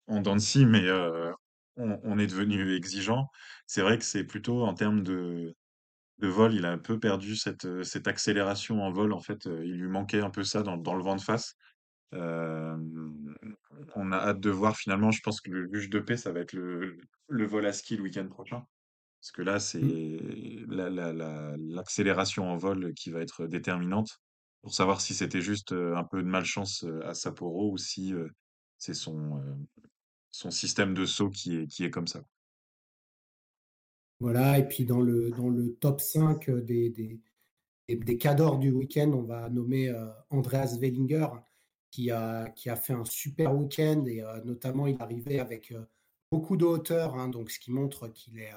en 0.06 0.20
dents 0.20 0.36
de 0.36 0.40
scie, 0.40 0.64
mais 0.64 0.86
euh, 0.86 1.32
on, 1.76 1.98
on, 2.04 2.18
est 2.18 2.28
devenu 2.28 2.76
exigeant. 2.76 3.28
C'est 3.66 3.82
vrai 3.82 3.98
que 3.98 4.04
c'est 4.04 4.22
plutôt 4.22 4.64
en 4.64 4.74
termes 4.74 5.02
de, 5.02 5.56
de 6.18 6.28
vol, 6.28 6.54
il 6.54 6.64
a 6.64 6.70
un 6.70 6.78
peu 6.78 7.00
perdu 7.00 7.34
cette, 7.34 7.82
cette 7.82 8.06
accélération 8.06 8.84
en 8.84 8.92
vol. 8.92 9.12
En 9.12 9.20
fait, 9.20 9.46
il 9.46 9.74
lui 9.74 9.88
manquait 9.88 10.20
un 10.20 10.30
peu 10.30 10.44
ça 10.44 10.62
dans, 10.62 10.76
dans 10.76 10.94
le 10.94 11.02
vent 11.02 11.16
de 11.16 11.20
face. 11.20 11.56
Euh, 12.14 12.76
on 13.96 14.12
a 14.12 14.16
hâte 14.16 14.40
de 14.40 14.50
voir 14.50 14.76
finalement. 14.76 15.10
Je 15.10 15.20
pense 15.20 15.40
que 15.40 15.50
le 15.50 15.68
juge 15.72 15.90
de 15.90 15.98
paix, 15.98 16.16
ça 16.16 16.30
va 16.30 16.40
être 16.40 16.52
le, 16.52 16.96
le 17.28 17.46
vol 17.46 17.66
à 17.66 17.72
ski 17.72 17.96
le 17.96 18.04
week-end 18.04 18.28
prochain. 18.28 18.64
Parce 19.26 19.32
que 19.32 19.42
là, 19.42 19.58
c'est 19.58 19.80
l'accélération 20.68 22.44
la, 22.44 22.52
la, 22.52 22.52
la, 22.52 22.54
en 22.54 22.56
vol 22.58 22.94
qui 22.94 23.10
va 23.10 23.20
être 23.22 23.48
déterminante 23.48 24.20
pour 24.62 24.72
savoir 24.72 25.00
si 25.00 25.14
c'était 25.14 25.40
juste 25.40 25.72
un 25.72 26.04
peu 26.04 26.22
de 26.22 26.28
malchance 26.28 26.86
à 27.02 27.12
Sapporo 27.12 27.72
ou 27.72 27.76
si 27.76 28.14
c'est 28.78 28.94
son, 28.94 29.42
son 30.30 30.52
système 30.52 30.94
de 30.94 31.04
saut 31.04 31.28
qui 31.28 31.56
est, 31.56 31.66
qui 31.66 31.82
est 31.82 31.90
comme 31.90 32.06
ça. 32.06 32.22
Voilà, 34.20 34.60
et 34.60 34.68
puis 34.68 34.84
dans 34.84 35.00
le, 35.00 35.32
dans 35.32 35.48
le 35.48 35.74
top 35.74 36.00
5 36.00 36.48
des, 36.48 36.90
des, 36.90 37.20
des 37.88 38.18
cadors 38.18 38.58
du 38.60 38.70
week-end, 38.70 39.10
on 39.12 39.24
va 39.24 39.50
nommer 39.50 39.92
Andreas 40.30 40.76
Wellinger, 40.80 41.26
qui 41.90 42.12
a, 42.12 42.48
qui 42.50 42.70
a 42.70 42.76
fait 42.76 42.92
un 42.92 43.04
super 43.04 43.56
week-end 43.56 44.04
et 44.06 44.22
notamment 44.44 44.86
il 44.86 45.02
arrivait 45.02 45.40
avec 45.40 45.72
euh, 45.72 45.84
beaucoup 46.30 46.56
de 46.56 46.64
hauteur, 46.64 47.16
hein, 47.16 47.28
donc 47.28 47.50
ce 47.50 47.58
qui 47.58 47.72
montre 47.72 48.06
qu'il 48.06 48.38
est, 48.38 48.52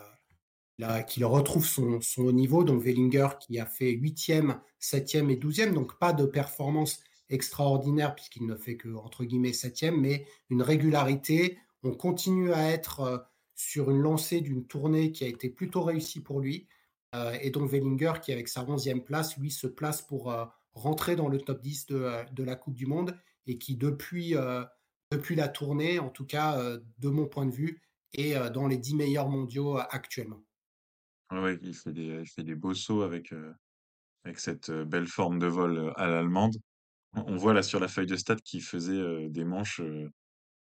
qu'il 1.07 1.25
retrouve 1.25 1.65
son, 1.65 1.99
haut 2.17 2.31
niveau. 2.31 2.63
Donc 2.63 2.81
Wellinger 2.81 3.29
qui 3.39 3.59
a 3.59 3.65
fait 3.65 3.91
8e, 3.91 4.59
7e 4.81 5.29
et 5.29 5.35
12e, 5.35 5.73
donc 5.73 5.97
pas 5.99 6.13
de 6.13 6.25
performance 6.25 7.01
extraordinaire 7.29 8.15
puisqu'il 8.15 8.45
ne 8.45 8.55
fait 8.55 8.77
que 8.77 8.89
entre 8.95 9.23
guillemets 9.23 9.51
7e, 9.51 9.95
mais 9.95 10.25
une 10.49 10.61
régularité. 10.61 11.57
On 11.83 11.91
continue 11.91 12.51
à 12.53 12.69
être 12.69 12.99
euh, 13.01 13.17
sur 13.55 13.89
une 13.89 14.01
lancée 14.01 14.41
d'une 14.41 14.65
tournée 14.65 15.11
qui 15.11 15.23
a 15.23 15.27
été 15.27 15.49
plutôt 15.49 15.83
réussie 15.83 16.21
pour 16.21 16.39
lui. 16.39 16.67
Euh, 17.15 17.37
et 17.41 17.49
donc 17.49 17.69
Wellinger 17.69 18.13
qui 18.21 18.31
avec 18.31 18.47
sa 18.47 18.63
11e 18.63 19.01
place, 19.01 19.37
lui 19.37 19.51
se 19.51 19.67
place 19.67 20.01
pour 20.01 20.31
euh, 20.31 20.45
rentrer 20.73 21.15
dans 21.15 21.27
le 21.27 21.39
top 21.39 21.61
10 21.61 21.87
de, 21.87 22.11
de, 22.33 22.43
la 22.43 22.55
Coupe 22.55 22.75
du 22.75 22.85
Monde 22.85 23.17
et 23.47 23.57
qui 23.57 23.75
depuis, 23.75 24.35
depuis 25.11 25.35
la 25.35 25.47
tournée, 25.47 25.97
en 25.97 26.09
tout 26.09 26.25
cas 26.25 26.61
de 26.99 27.09
mon 27.09 27.25
point 27.25 27.47
de 27.47 27.51
vue, 27.51 27.81
est 28.13 28.35
dans 28.51 28.67
les 28.67 28.77
10 28.77 28.95
meilleurs 28.95 29.27
mondiaux 29.27 29.77
actuellement. 29.77 30.39
Oui, 31.31 31.57
il 31.61 31.75
fait 31.75 31.93
des, 31.93 32.21
il 32.21 32.27
fait 32.27 32.43
des 32.43 32.55
beaux 32.55 32.73
sauts 32.73 33.01
avec, 33.03 33.33
avec 34.25 34.39
cette 34.39 34.71
belle 34.71 35.07
forme 35.07 35.39
de 35.39 35.47
vol 35.47 35.93
à 35.97 36.07
l'allemande. 36.09 36.55
On 37.13 37.37
voit 37.37 37.53
là 37.53 37.63
sur 37.63 37.79
la 37.79 37.87
feuille 37.89 38.07
de 38.07 38.17
stats 38.17 38.37
qu'il 38.37 38.63
faisait 38.63 39.29
des 39.29 39.45
manches 39.45 39.81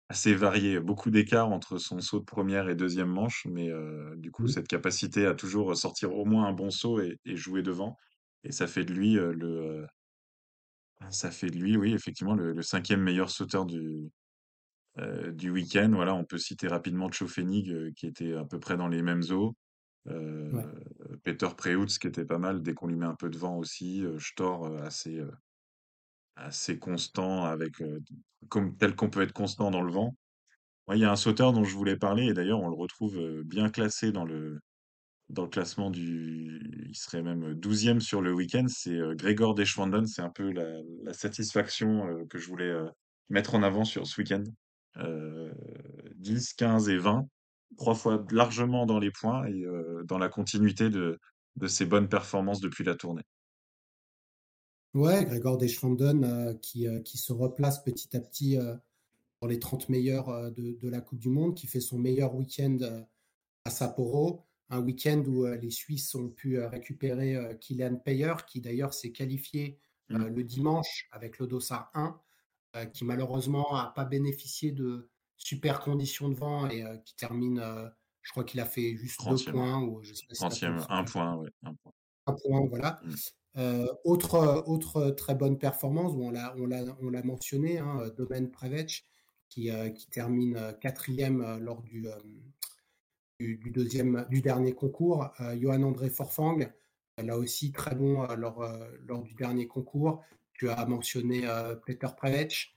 assez 0.09 0.33
variées, 0.33 0.79
beaucoup 0.79 1.11
d'écart 1.11 1.49
entre 1.51 1.77
son 1.77 1.99
saut 2.01 2.19
de 2.19 2.25
première 2.25 2.69
et 2.69 2.75
deuxième 2.75 3.09
manche, 3.09 3.45
mais 3.49 3.69
du 4.17 4.31
coup, 4.31 4.47
Mmh. 4.47 4.47
cette 4.47 4.67
capacité 4.67 5.25
à 5.25 5.35
toujours 5.35 5.75
sortir 5.77 6.15
au 6.15 6.25
moins 6.25 6.47
un 6.47 6.53
bon 6.53 6.71
saut 6.71 6.99
et, 7.01 7.17
et 7.25 7.35
jouer 7.37 7.61
devant. 7.63 7.95
Et 8.43 8.51
ça 8.51 8.67
fait 8.67 8.85
de 8.85 8.93
lui 8.93 9.13
le, 9.15 9.85
ça 11.09 11.29
fait 11.31 11.49
de 11.49 11.57
lui, 11.57 11.75
oui, 11.77 11.93
effectivement, 11.93 12.35
le, 12.35 12.53
le 12.53 12.61
cinquième 12.61 13.01
meilleur 13.01 13.29
sauteur 13.29 13.65
du, 13.65 14.09
du 15.33 15.49
week-end. 15.49 15.91
Voilà, 15.93 16.13
on 16.15 16.25
peut 16.25 16.37
citer 16.37 16.67
rapidement 16.67 17.09
Chofenig, 17.11 17.93
qui 17.95 18.07
était 18.07 18.33
à 18.33 18.45
peu 18.45 18.59
près 18.59 18.77
dans 18.77 18.87
les 18.87 19.01
mêmes 19.01 19.23
eaux. 19.31 19.55
Euh, 20.07 20.51
Ouais. 20.51 20.65
Peter 21.23 21.49
Preutz 21.55 21.99
qui 21.99 22.07
était 22.07 22.25
pas 22.25 22.39
mal 22.39 22.61
dès 22.63 22.73
qu'on 22.73 22.87
lui 22.87 22.95
met 22.95 23.05
un 23.05 23.15
peu 23.15 23.29
de 23.29 23.37
vent 23.37 23.57
aussi. 23.57 24.03
Euh, 24.03 24.17
Stor 24.19 24.65
euh, 24.65 24.79
assez, 24.83 25.19
euh, 25.19 25.31
assez 26.35 26.79
constant 26.79 27.43
avec 27.45 27.81
euh, 27.81 27.99
comme 28.47 28.75
tel 28.77 28.95
qu'on 28.95 29.09
peut 29.09 29.21
être 29.21 29.33
constant 29.33 29.71
dans 29.71 29.81
le 29.81 29.91
vent. 29.91 30.15
Il 30.91 30.99
y 30.99 31.05
a 31.05 31.11
un 31.11 31.15
sauteur 31.15 31.53
dont 31.53 31.63
je 31.63 31.75
voulais 31.75 31.97
parler 31.97 32.25
et 32.25 32.33
d'ailleurs 32.33 32.61
on 32.61 32.69
le 32.69 32.75
retrouve 32.75 33.19
euh, 33.19 33.43
bien 33.43 33.69
classé 33.69 34.11
dans 34.11 34.25
le 34.25 34.59
dans 35.29 35.43
le 35.43 35.49
classement 35.49 35.91
du 35.91 36.87
il 36.89 36.95
serait 36.95 37.21
même 37.21 37.53
douzième 37.53 38.01
sur 38.01 38.21
le 38.21 38.33
week-end, 38.33 38.65
c'est 38.67 38.95
euh, 38.95 39.13
Gregor 39.15 39.53
Deschwanden, 39.53 40.07
c'est 40.07 40.23
un 40.23 40.31
peu 40.31 40.51
la, 40.51 41.13
satisfaction 41.13 42.07
euh, 42.07 42.25
que 42.25 42.39
je 42.39 42.47
voulais 42.47 42.69
euh, 42.69 42.89
mettre 43.29 43.53
en 43.53 43.61
avant 43.61 43.85
sur 43.85 44.07
ce 44.07 44.19
week-end. 44.19 44.43
Euh, 44.97 45.53
10, 46.15 46.53
15 46.53 46.89
et 46.89 46.97
20, 46.97 47.27
trois 47.77 47.95
fois 47.95 48.25
largement 48.31 48.85
dans 48.85 48.99
les 48.99 49.11
points 49.11 49.45
et 49.47 49.63
dans 50.05 50.17
la 50.17 50.29
continuité 50.29 50.89
de, 50.89 51.19
de 51.55 51.67
ses 51.67 51.85
bonnes 51.85 52.09
performances 52.09 52.61
depuis 52.61 52.83
la 52.83 52.95
tournée. 52.95 53.23
Ouais, 54.95 55.23
Grégor 55.23 55.57
Deschwanden 55.57 56.23
euh, 56.23 56.53
qui, 56.55 56.87
qui 57.05 57.17
se 57.19 57.31
replace 57.31 57.83
petit 57.83 58.17
à 58.17 58.19
petit 58.19 58.57
dans 59.41 59.47
les 59.47 59.59
30 59.59 59.89
meilleurs 59.89 60.51
de, 60.51 60.77
de, 60.79 60.89
la 60.89 60.99
Coupe 60.99 61.19
du 61.19 61.29
Monde, 61.29 61.55
qui 61.55 61.67
fait 61.67 61.79
son 61.79 61.97
meilleur 61.97 62.35
week-end 62.35 62.77
à 63.65 63.69
Sapporo, 63.69 64.45
un 64.69 64.81
week-end 64.81 65.23
où 65.27 65.45
les 65.45 65.69
Suisses 65.69 66.13
ont 66.15 66.29
pu 66.29 66.59
récupérer 66.59 67.37
Kylian 67.61 67.95
Payer, 67.97 68.33
qui 68.47 68.61
d'ailleurs 68.61 68.93
s'est 68.93 69.11
qualifié 69.11 69.79
Mm. 70.09 70.27
le 70.27 70.43
dimanche 70.43 71.07
avec 71.11 71.39
le 71.39 71.47
Dossard 71.47 71.91
1, 71.93 72.19
qui 72.93 73.05
malheureusement 73.05 73.67
n'a 73.73 73.91
pas 73.95 74.05
bénéficié 74.05 74.71
de 74.71 75.09
super 75.39 75.79
conditions 75.79 76.29
de 76.29 76.35
vent 76.35 76.69
et 76.69 76.83
qui 77.05 77.15
termine, 77.15 77.63
je 78.21 78.31
crois 78.31 78.43
qu'il 78.43 78.59
a 78.59 78.65
fait 78.65 78.95
juste 78.95 79.19
deux 79.27 79.35
30e. 79.35 79.51
points, 79.51 79.81
ou 79.81 80.03
je 80.03 80.13
sais 80.13 80.25
pas 80.27 80.35
si 80.35 80.59
ça 80.59 80.69
30e, 80.69 80.77
compte, 80.77 80.87
un 80.89 81.03
point, 81.03 81.35
ouais, 81.37 81.49
un 81.63 81.73
point. 81.73 81.91
un 82.27 82.33
point, 82.33 82.67
voilà. 82.67 83.01
Mm. 83.03 83.13
Euh, 83.57 83.87
autre, 84.03 84.63
autre 84.67 85.09
très 85.11 85.35
bonne 85.35 85.57
performance, 85.57 86.13
on 86.15 86.29
l'a, 86.29 86.55
on 86.57 86.65
l'a, 86.65 86.83
on 87.01 87.09
l'a 87.09 87.23
mentionné, 87.23 87.79
hein, 87.79 88.09
Domen 88.17 88.51
Prevec, 88.51 89.05
qui, 89.49 89.71
euh, 89.71 89.89
qui 89.89 90.07
termine 90.09 90.75
quatrième 90.79 91.41
euh, 91.41 91.59
lors 91.59 91.81
du, 91.81 92.05
du, 93.39 93.57
du, 93.57 93.71
deuxième, 93.71 94.25
du 94.29 94.41
dernier 94.41 94.73
concours. 94.73 95.29
Johan 95.57 95.81
André 95.83 96.09
Forfang, 96.09 96.59
là 97.17 97.37
aussi 97.37 97.71
très 97.71 97.95
bon 97.95 98.27
lors, 98.35 98.65
lors 99.07 99.23
du 99.23 99.33
dernier 99.33 99.67
concours. 99.67 100.21
Tu 100.53 100.69
as 100.69 100.85
mentionné 100.85 101.47
Peter 101.85 102.07
Prevec, 102.15 102.73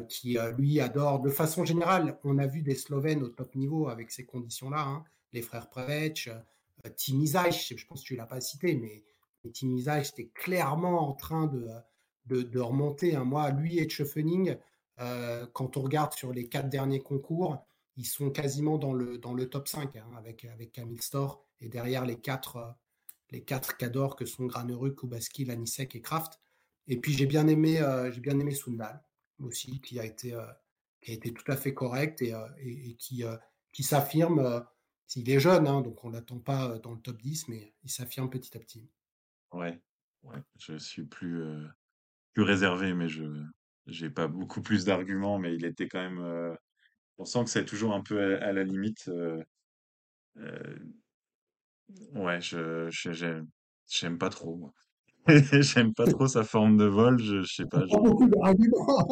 qui 0.00 0.38
lui 0.56 0.80
adore, 0.80 1.20
de 1.20 1.30
façon 1.30 1.64
générale, 1.64 2.18
on 2.24 2.38
a 2.38 2.46
vu 2.46 2.62
des 2.62 2.74
Slovènes 2.74 3.22
au 3.22 3.28
top 3.28 3.54
niveau 3.54 3.88
avec 3.88 4.10
ces 4.10 4.24
conditions-là, 4.24 4.80
hein, 4.80 5.04
les 5.32 5.42
frères 5.42 5.68
Prevec, 5.68 6.30
Tim 6.96 7.20
Izaj, 7.20 7.74
je 7.76 7.86
pense 7.86 8.02
que 8.02 8.06
tu 8.06 8.16
l'as 8.16 8.26
pas 8.26 8.40
cité, 8.40 8.74
mais 8.74 9.04
Tim 9.50 9.76
était 9.76 10.28
clairement 10.34 11.08
en 11.08 11.12
train 11.12 11.46
de, 11.46 12.42
de, 12.42 12.60
remonter. 12.60 13.16
Hein. 13.16 13.24
Moi, 13.24 13.50
lui 13.50 13.78
et 13.78 13.88
Schöffening, 13.88 14.56
euh, 15.00 15.46
quand 15.52 15.76
on 15.76 15.82
regarde 15.82 16.12
sur 16.12 16.32
les 16.32 16.48
quatre 16.48 16.68
derniers 16.68 17.02
concours, 17.02 17.64
ils 17.96 18.06
sont 18.06 18.30
quasiment 18.30 18.78
dans 18.78 18.92
le, 18.92 19.18
dans 19.18 19.34
le 19.34 19.48
top 19.48 19.68
5 19.68 19.96
hein, 19.96 20.06
avec, 20.16 20.44
avec 20.44 20.72
Camille 20.72 21.02
Store 21.02 21.44
et 21.60 21.68
derrière 21.68 22.06
les 22.06 22.16
quatre, 22.16 22.56
euh, 22.56 22.70
les 23.30 23.42
quatre 23.42 23.76
cadors 23.76 24.16
que 24.16 24.24
sont 24.24 24.46
Granereux, 24.46 24.90
Kubaski, 24.90 25.44
Lanisek 25.44 25.96
et 25.96 26.00
Kraft. 26.00 26.40
Et 26.86 26.96
puis 26.96 27.12
j'ai 27.12 27.26
bien 27.26 27.48
aimé, 27.48 27.80
euh, 27.80 28.10
j'ai 28.12 28.20
bien 28.20 28.38
aimé 28.38 28.54
Sundal 28.54 29.02
aussi, 29.38 29.80
qui 29.80 29.98
a 29.98 30.04
été, 30.04 30.34
euh, 30.34 30.46
qui 31.00 31.12
a 31.12 31.14
été 31.14 31.32
tout 31.32 31.50
à 31.50 31.56
fait 31.56 31.74
correct 31.74 32.22
et, 32.22 32.34
et, 32.58 32.90
et 32.90 32.94
qui, 32.96 33.24
qui 33.72 33.82
s'affirme. 33.82 34.64
il 35.16 35.30
est 35.30 35.40
jeune, 35.40 35.66
hein, 35.66 35.80
donc 35.80 36.04
on 36.04 36.08
ne 36.08 36.14
l'attend 36.14 36.38
pas 36.38 36.78
dans 36.78 36.92
le 36.92 37.00
top 37.00 37.20
10, 37.20 37.48
mais 37.48 37.74
il 37.82 37.90
s'affirme 37.90 38.30
petit 38.30 38.56
à 38.56 38.60
petit. 38.60 38.88
Ouais, 39.52 39.80
ouais, 40.22 40.38
je 40.58 40.78
suis 40.78 41.04
plus, 41.04 41.42
euh, 41.42 41.66
plus 42.32 42.42
réservé, 42.42 42.94
mais 42.94 43.08
je 43.08 43.24
j'ai 43.86 44.10
pas 44.10 44.28
beaucoup 44.28 44.62
plus 44.62 44.84
d'arguments, 44.84 45.38
mais 45.38 45.54
il 45.54 45.64
était 45.64 45.88
quand 45.88 46.00
même. 46.00 46.20
Euh, 46.20 46.54
on 47.18 47.24
sent 47.24 47.44
que 47.44 47.50
c'est 47.50 47.64
toujours 47.64 47.94
un 47.94 48.02
peu 48.02 48.40
à, 48.40 48.52
la 48.52 48.64
limite. 48.64 49.08
Euh, 49.08 49.42
euh, 50.38 50.78
ouais, 52.14 52.40
je 52.40 52.88
j'aime 53.88 54.18
pas 54.18 54.30
trop. 54.30 54.72
j'aime 55.60 55.94
pas 55.94 56.06
trop 56.06 56.26
sa 56.26 56.44
forme 56.44 56.76
de 56.76 56.84
vol. 56.84 57.18
Je, 57.20 57.42
je 57.42 57.54
sais 57.54 57.66
pas. 57.66 57.84
Je... 57.86 57.92
Pas 57.92 58.00
beaucoup 58.00 58.28
d'arguments. 58.28 59.08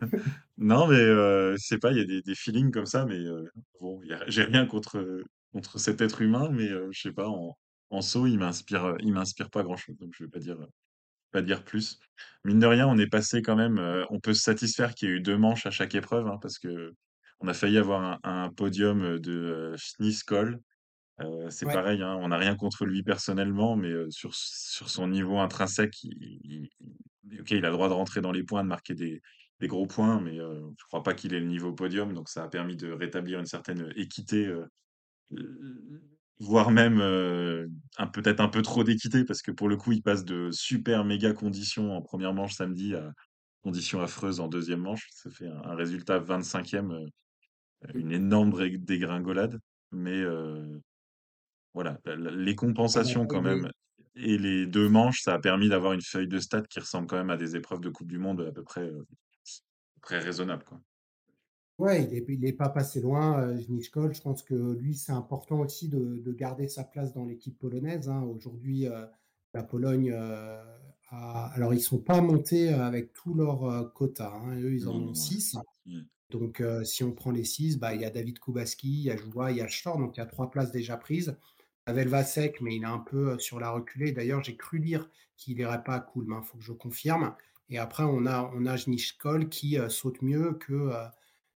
non, 0.58 0.86
mais 0.88 0.96
euh, 0.96 1.52
je 1.56 1.64
sais 1.64 1.78
pas. 1.78 1.92
Il 1.92 1.98
y 1.98 2.00
a 2.00 2.04
des, 2.04 2.22
des 2.22 2.34
feelings 2.34 2.70
comme 2.70 2.86
ça, 2.86 3.04
mais 3.06 3.16
euh, 3.16 3.44
bon, 3.80 4.00
j'ai 4.26 4.42
rien 4.44 4.66
contre 4.66 5.22
contre 5.52 5.78
cet 5.78 6.00
être 6.02 6.20
humain, 6.22 6.50
mais 6.52 6.68
euh, 6.68 6.88
je 6.92 7.00
sais 7.00 7.12
pas. 7.12 7.28
En, 7.28 7.56
en 7.90 8.02
saut, 8.02 8.26
il 8.26 8.38
m'inspire, 8.38 8.96
il 9.00 9.12
m'inspire 9.12 9.50
pas 9.50 9.62
grand-chose. 9.62 9.96
Donc 9.98 10.12
je 10.16 10.24
vais 10.24 10.30
pas 10.30 10.38
dire. 10.40 10.58
pas 11.32 11.42
dire 11.42 11.64
plus. 11.64 12.00
Mine 12.44 12.60
de 12.60 12.66
rien, 12.66 12.88
on 12.88 12.98
est 12.98 13.08
passé 13.08 13.42
quand 13.42 13.56
même. 13.56 13.78
euh, 13.78 14.04
on 14.10 14.20
peut 14.20 14.34
se 14.34 14.42
satisfaire 14.42 14.94
qu'il 14.94 15.08
y 15.08 15.12
ait 15.12 15.16
eu 15.16 15.20
deux 15.20 15.38
manches 15.38 15.66
à 15.66 15.70
chaque 15.70 15.94
épreuve, 15.94 16.26
hein, 16.28 16.38
parce 16.42 16.58
que 16.58 16.94
on 17.40 17.48
a 17.48 17.54
failli 17.54 17.78
avoir 17.78 18.02
un, 18.02 18.44
un 18.46 18.50
podium 18.52 19.18
de 19.18 19.32
euh, 19.32 19.76
Schnees-Kohl. 19.76 20.60
Euh, 21.20 21.50
c'est 21.50 21.66
Ouais. 21.66 21.72
pareil, 21.72 22.02
hein, 22.02 22.16
on 22.20 22.28
n'a 22.28 22.36
rien 22.38 22.54
contre 22.56 22.86
lui 22.86 23.02
personnellement, 23.02 23.76
mais 23.76 23.88
euh, 23.90 24.08
sur, 24.10 24.34
sur 24.34 24.88
son 24.88 25.08
niveau 25.08 25.38
intrinsèque, 25.38 26.04
il, 26.04 26.14
il- 26.44 26.70
a 27.64 27.68
le 27.68 27.72
droit 27.72 27.88
de 27.88 27.94
rentrer 27.94 28.20
dans 28.20 28.32
les 28.32 28.44
points, 28.44 28.62
de 28.62 28.68
marquer 28.68 28.94
des, 28.94 29.20
des 29.60 29.66
gros 29.66 29.86
points, 29.86 30.20
mais 30.20 30.38
euh, 30.40 30.60
je 30.78 30.84
crois 30.84 31.02
pas 31.02 31.14
qu'il 31.14 31.34
ait 31.34 31.40
le 31.40 31.46
niveau 31.46 31.72
podium, 31.74 32.14
donc 32.14 32.28
ça 32.28 32.44
a 32.44 32.48
permis 32.48 32.76
de 32.76 32.90
rétablir 32.92 33.38
une 33.40 33.46
certaine 33.46 33.92
équité 33.96 34.48
voire 36.40 36.70
même 36.70 37.00
peut-être 38.12 38.40
un 38.40 38.48
peu 38.48 38.62
trop 38.62 38.84
d'équité 38.84 39.24
parce 39.24 39.42
que 39.42 39.50
pour 39.50 39.68
le 39.68 39.76
coup 39.76 39.92
il 39.92 40.02
passe 40.02 40.24
de 40.24 40.50
super 40.52 41.04
méga 41.04 41.32
conditions 41.32 41.92
en 41.96 42.02
première 42.02 42.32
manche 42.32 42.54
samedi 42.54 42.94
à 42.94 43.12
conditions 43.62 44.00
affreuses 44.00 44.40
en 44.40 44.48
deuxième 44.48 44.80
manche 44.80 45.08
ça 45.12 45.30
fait 45.30 45.48
un, 45.48 45.62
un 45.64 45.74
résultat 45.74 46.18
25e 46.20 46.92
euh, 46.92 47.06
une 47.94 48.12
énorme 48.12 48.52
dégringolade 48.78 49.58
mais 49.92 50.22
voilà 51.78 51.98
les 52.16 52.54
compensations 52.54 53.26
quand 53.26 53.40
est, 53.40 53.54
même 53.54 53.70
et 54.16 54.36
les 54.36 54.66
deux 54.66 54.88
manches 54.88 55.22
ça 55.22 55.34
a 55.34 55.38
permis 55.38 55.68
d'avoir 55.68 55.92
une 55.92 56.02
feuille 56.02 56.28
de 56.28 56.38
stats 56.38 56.62
qui 56.62 56.80
ressemble 56.80 57.06
quand 57.06 57.16
même 57.16 57.30
à 57.30 57.36
des 57.36 57.54
épreuves 57.54 57.80
de 57.80 57.88
Coupe 57.88 58.08
du 58.08 58.18
Monde 58.18 58.40
à 58.48 58.52
peu 58.52 58.62
près 58.62 58.82
euh, 58.82 59.06
très 60.02 60.18
raisonnable 60.18 60.64
quoi 60.64 60.80
ouais, 61.78 62.04
il 62.04 62.14
est, 62.14 62.24
il 62.28 62.44
est 62.44 62.52
pas 62.52 62.68
passé 62.68 63.00
loin, 63.00 63.40
euh, 63.40 63.60
Znichkol. 63.60 64.12
Je 64.12 64.20
pense 64.20 64.42
que 64.42 64.54
lui, 64.54 64.94
c'est 64.94 65.12
important 65.12 65.60
aussi 65.60 65.88
de, 65.88 66.18
de 66.18 66.32
garder 66.32 66.68
sa 66.68 66.84
place 66.84 67.12
dans 67.14 67.24
l'équipe 67.24 67.56
polonaise. 67.58 68.08
hein. 68.08 68.22
Aujourd'hui, 68.22 68.88
euh, 68.88 69.06
la 69.54 69.62
Pologne 69.62 70.12
a, 70.12 71.46
alors 71.54 71.72
ils 71.72 71.80
sont 71.80 72.00
pas 72.00 72.20
montés 72.20 72.68
avec 72.70 73.12
tous 73.12 73.34
leurs 73.34 73.92
quotas. 73.94 74.32
hein. 74.34 74.56
Eux, 74.60 74.74
ils 74.74 74.88
en 74.88 74.94
non 74.94 74.98
ont 74.98 75.00
non 75.02 75.08
ouais. 75.10 75.14
6. 75.14 75.56
Mm. 75.86 76.00
Donc, 76.30 76.62
si 76.84 77.04
on 77.04 77.12
prend 77.12 77.30
les 77.30 77.44
6, 77.44 77.78
bah, 77.78 77.94
il 77.94 78.02
y 78.02 78.04
a 78.04 78.10
David 78.10 78.38
Kubaski, 78.38 78.88
il 78.88 79.04
y 79.04 79.10
a 79.10 79.16
Joua, 79.16 79.50
il 79.50 79.56
y 79.56 79.60
a 79.62 79.68
Stor, 79.68 79.98
donc 79.98 80.16
il 80.16 80.20
y 80.20 80.22
a 80.22 80.26
trois 80.26 80.50
places 80.50 80.72
déjà 80.72 80.98
prises. 80.98 81.34
Pavel 81.88 82.08
Vasek, 82.08 82.60
mais 82.60 82.76
il 82.76 82.82
est 82.82 82.86
un 82.86 82.98
peu 82.98 83.30
euh, 83.30 83.38
sur 83.38 83.58
la 83.58 83.70
reculée. 83.70 84.12
D'ailleurs, 84.12 84.44
j'ai 84.44 84.58
cru 84.58 84.78
lire 84.78 85.08
qu'il 85.38 85.56
n'irait 85.56 85.82
pas 85.82 85.94
à 85.94 86.00
Kulm, 86.00 86.38
il 86.38 86.46
faut 86.46 86.58
que 86.58 86.62
je 86.62 86.72
confirme. 86.74 87.34
Et 87.70 87.78
après, 87.78 88.02
on 88.02 88.26
a, 88.26 88.52
on 88.54 88.66
a 88.66 88.76
qui 89.46 89.78
euh, 89.78 89.88
saute 89.88 90.20
mieux 90.20 90.52
que, 90.52 90.74
euh, 90.74 91.06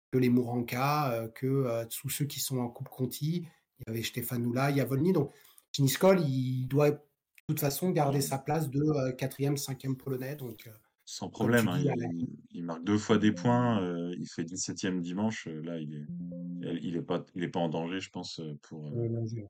que 0.10 0.17
les 0.17 0.30
Mouranka, 0.30 1.30
que 1.36 1.86
tous 1.86 2.10
ceux 2.10 2.24
qui 2.24 2.39
sont 2.39 2.60
en 2.60 2.70
Coupe 2.70 2.88
Conti. 2.88 3.46
il 3.80 3.84
y 3.88 3.89
avait 3.89 4.04
Stefanula, 4.04 4.72
il 4.72 4.78
y 4.78 4.82
a 4.82 4.86
Volny. 4.86 5.12
Donc, 5.12 5.34
Chiniskol, 5.74 6.22
il 6.22 6.65
doit 6.67 6.91
de 6.91 7.00
toute 7.48 7.60
façon 7.60 7.89
garder 7.89 8.22
sa 8.22 8.38
place 8.38 8.70
de 8.70 9.12
quatrième, 9.12 9.58
cinquième 9.58 9.98
polonais. 9.98 10.38
Donc, 10.38 10.70
Sans 11.12 11.28
problème, 11.30 11.67
hein, 11.67 11.78
il, 11.78 12.30
il 12.52 12.63
marque 12.63 12.86
deux 12.86 12.97
fois 12.97 13.17
des 13.17 13.34
points, 13.34 13.84
euh, 13.84 14.15
il 14.17 14.30
fait 14.30 14.45
17e 14.45 15.02
dimanche. 15.02 15.45
euh, 15.47 15.62
Là, 15.62 15.78
il 15.78 15.93
est, 15.93 16.80
il 16.82 16.95
est 16.95 17.02
pas, 17.02 17.26
il 17.36 17.43
est 17.43 17.50
pas 17.50 17.60
en 17.60 17.67
danger, 17.67 18.00
je 18.00 18.10
pense, 18.10 18.39
euh, 18.39 18.58
pour, 18.62 18.88
euh, 18.88 19.10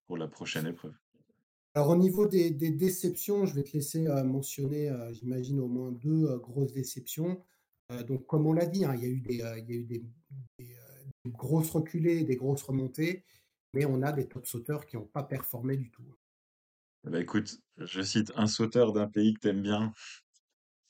euh, 0.10 0.17
la 0.17 0.28
prochaine 0.28 0.65
épreuve. 0.65 0.93
Alors, 1.76 1.89
au 1.89 1.95
niveau 1.95 2.26
des, 2.26 2.50
des 2.50 2.71
déceptions, 2.71 3.45
je 3.45 3.54
vais 3.54 3.62
te 3.62 3.74
laisser 3.74 4.08
euh, 4.08 4.24
mentionner, 4.24 4.89
euh, 4.89 5.13
j'imagine, 5.13 5.60
au 5.60 5.67
moins 5.67 5.91
deux 5.91 6.26
euh, 6.26 6.39
grosses 6.39 6.74
déceptions. 6.74 7.43
Euh, 7.91 8.02
donc, 8.02 8.26
comme 8.26 8.47
on 8.47 8.54
l'a 8.54 8.65
dit, 8.65 8.84
hein, 8.84 8.95
il 8.95 9.04
y 9.04 9.06
a 9.06 9.10
eu 9.10 9.19
des, 9.19 9.41
euh, 9.43 9.60
il 9.60 9.69
y 9.69 9.74
a 9.74 9.80
eu 9.82 9.84
des, 9.84 10.04
des, 10.58 10.74
euh, 10.74 11.04
des 11.26 11.32
grosses 11.32 11.69
reculées, 11.69 12.24
des 12.24 12.38
grosses 12.38 12.63
remontées, 12.63 13.24
mais 13.76 13.86
on 13.86 14.02
a 14.02 14.12
des 14.12 14.28
top 14.28 14.47
sauteurs 14.47 14.88
qui 14.88 14.97
n'ont 14.97 15.06
pas 15.06 15.21
performé 15.21 15.78
du 15.78 15.91
tout. 15.91 16.02
Bah 17.04 17.19
écoute, 17.19 17.60
je 17.78 18.02
cite 18.02 18.32
un 18.36 18.47
sauteur 18.47 18.93
d'un 18.93 19.08
pays 19.08 19.34
que 19.36 19.39
t'aimes 19.39 19.62
bien 19.62 19.93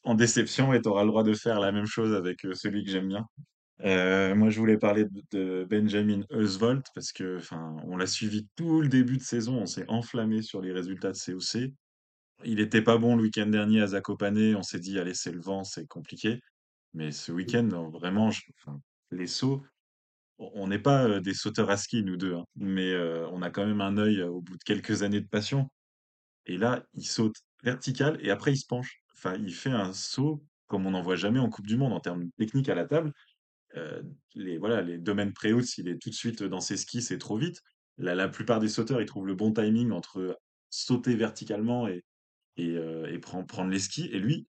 en 0.03 0.15
déception 0.15 0.73
et 0.73 0.81
t'auras 0.81 1.03
le 1.03 1.09
droit 1.09 1.23
de 1.23 1.33
faire 1.33 1.59
la 1.59 1.71
même 1.71 1.85
chose 1.85 2.13
avec 2.13 2.45
euh, 2.45 2.53
celui 2.53 2.83
que 2.83 2.91
j'aime 2.91 3.07
bien. 3.07 3.27
Euh, 3.83 4.35
moi, 4.35 4.49
je 4.49 4.59
voulais 4.59 4.77
parler 4.77 5.05
de, 5.31 5.65
Benjamin 5.69 6.21
Eusvold 6.31 6.83
parce 6.93 7.11
que, 7.11 7.37
enfin, 7.37 7.77
on 7.85 7.97
l'a 7.97 8.07
suivi 8.07 8.47
tout 8.55 8.81
le 8.81 8.89
début 8.89 9.17
de 9.17 9.23
saison, 9.23 9.57
on 9.61 9.65
s'est 9.65 9.85
enflammé 9.87 10.41
sur 10.41 10.61
les 10.61 10.71
résultats 10.71 11.11
de 11.11 11.17
COC. 11.17 11.73
Il 12.43 12.59
était 12.59 12.81
pas 12.81 12.97
bon 12.97 13.15
le 13.15 13.23
week-end 13.23 13.47
dernier 13.47 13.81
à 13.81 13.87
Zakopane, 13.87 14.55
on 14.55 14.63
s'est 14.63 14.79
dit, 14.79 14.99
allez, 14.99 15.13
c'est 15.13 15.31
le 15.31 15.41
vent, 15.41 15.63
c'est 15.63 15.87
compliqué. 15.87 16.39
Mais 16.93 17.11
ce 17.11 17.31
week-end, 17.31 17.67
vraiment, 17.91 18.29
les 19.11 19.27
sauts, 19.27 19.63
on 20.37 20.67
n'est 20.67 20.79
pas 20.79 21.05
euh, 21.05 21.19
des 21.19 21.33
sauteurs 21.33 21.69
à 21.69 21.77
ski, 21.77 22.03
nous 22.03 22.17
deux, 22.17 22.35
hein, 22.35 22.45
mais 22.55 22.95
on 23.31 23.41
a 23.41 23.49
quand 23.49 23.65
même 23.65 23.81
un 23.81 23.97
œil 23.97 24.21
au 24.23 24.41
bout 24.41 24.57
de 24.57 24.63
quelques 24.63 25.03
années 25.03 25.21
de 25.21 25.27
passion. 25.27 25.69
Et 26.45 26.57
là, 26.57 26.83
il 26.93 27.05
saute 27.05 27.35
vertical 27.63 28.17
et 28.21 28.31
après 28.31 28.53
il 28.53 28.57
se 28.57 28.65
penche. 28.65 29.00
Enfin, 29.23 29.37
il 29.37 29.53
fait 29.53 29.69
un 29.71 29.93
saut 29.93 30.43
comme 30.67 30.87
on 30.87 30.91
n'en 30.91 31.01
voit 31.01 31.15
jamais 31.17 31.39
en 31.39 31.49
Coupe 31.49 31.67
du 31.67 31.77
Monde 31.77 31.93
en 31.93 31.99
termes 31.99 32.29
techniques 32.39 32.69
à 32.69 32.75
la 32.75 32.85
table. 32.85 33.11
Euh, 33.75 34.01
les, 34.35 34.57
voilà, 34.57 34.81
les 34.81 34.97
domaines 34.97 35.33
pré-haut, 35.33 35.61
s'il 35.61 35.89
est 35.89 36.01
tout 36.01 36.09
de 36.09 36.15
suite 36.15 36.43
dans 36.43 36.61
ses 36.61 36.77
skis, 36.77 37.01
c'est 37.01 37.17
trop 37.17 37.37
vite. 37.37 37.61
La, 37.97 38.15
la 38.15 38.29
plupart 38.29 38.59
des 38.59 38.69
sauteurs, 38.69 39.01
ils 39.01 39.05
trouvent 39.05 39.27
le 39.27 39.35
bon 39.35 39.53
timing 39.53 39.91
entre 39.91 40.39
sauter 40.69 41.15
verticalement 41.15 41.87
et, 41.87 42.03
et, 42.57 42.69
euh, 42.77 43.11
et 43.13 43.19
prendre, 43.19 43.65
les 43.65 43.79
skis. 43.79 44.07
Et 44.11 44.19
lui, 44.19 44.47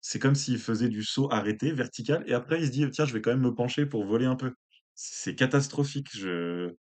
c'est 0.00 0.18
comme 0.18 0.34
s'il 0.34 0.58
faisait 0.58 0.88
du 0.88 1.04
saut 1.04 1.30
arrêté, 1.30 1.70
vertical, 1.72 2.24
et 2.26 2.32
après 2.32 2.60
il 2.60 2.66
se 2.66 2.72
dit, 2.72 2.90
tiens, 2.90 3.04
je 3.04 3.12
vais 3.12 3.20
quand 3.20 3.30
même 3.32 3.40
me 3.40 3.54
pencher 3.54 3.86
pour 3.86 4.04
voler 4.04 4.26
un 4.26 4.36
peu. 4.36 4.54
C'est 4.94 5.34
catastrophique. 5.34 6.08
Je, 6.16 6.74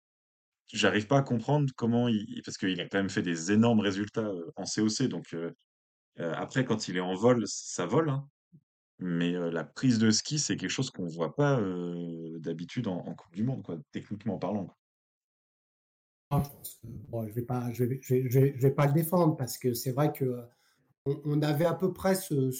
j'arrive 0.72 1.06
pas 1.08 1.18
à 1.18 1.22
comprendre 1.22 1.72
comment 1.76 2.08
il, 2.08 2.40
parce 2.44 2.56
qu'il 2.56 2.80
a 2.80 2.88
quand 2.88 2.98
même 2.98 3.10
fait 3.10 3.22
des 3.22 3.52
énormes 3.52 3.80
résultats 3.80 4.26
euh, 4.26 4.52
en 4.56 4.64
COC. 4.64 5.08
Donc, 5.08 5.34
après, 6.18 6.64
quand 6.64 6.88
il 6.88 6.96
est 6.96 7.00
en 7.00 7.14
vol, 7.14 7.44
ça 7.46 7.86
vole, 7.86 8.10
hein. 8.10 8.28
Mais 9.00 9.34
euh, 9.34 9.50
la 9.50 9.64
prise 9.64 9.98
de 9.98 10.10
ski, 10.10 10.38
c'est 10.38 10.56
quelque 10.56 10.70
chose 10.70 10.90
qu'on 10.90 11.06
voit 11.06 11.34
pas 11.34 11.58
euh, 11.58 12.38
d'habitude 12.38 12.86
en, 12.86 13.02
Coupe 13.14 13.34
du 13.34 13.42
Monde, 13.42 13.82
techniquement 13.90 14.38
parlant. 14.38 14.74
Ah, 16.30 16.42
je 16.72 17.30
je 17.30 17.32
vais 17.34 18.70
pas, 18.70 18.86
le 18.86 18.92
défendre 18.92 19.36
parce 19.36 19.58
que 19.58 19.74
c'est 19.74 19.92
vrai 19.92 20.12
que 20.12 20.24
euh, 20.24 20.42
on, 21.06 21.20
on 21.24 21.42
avait 21.42 21.66
à 21.66 21.74
peu 21.74 21.92
près 21.92 22.14
ce, 22.14 22.50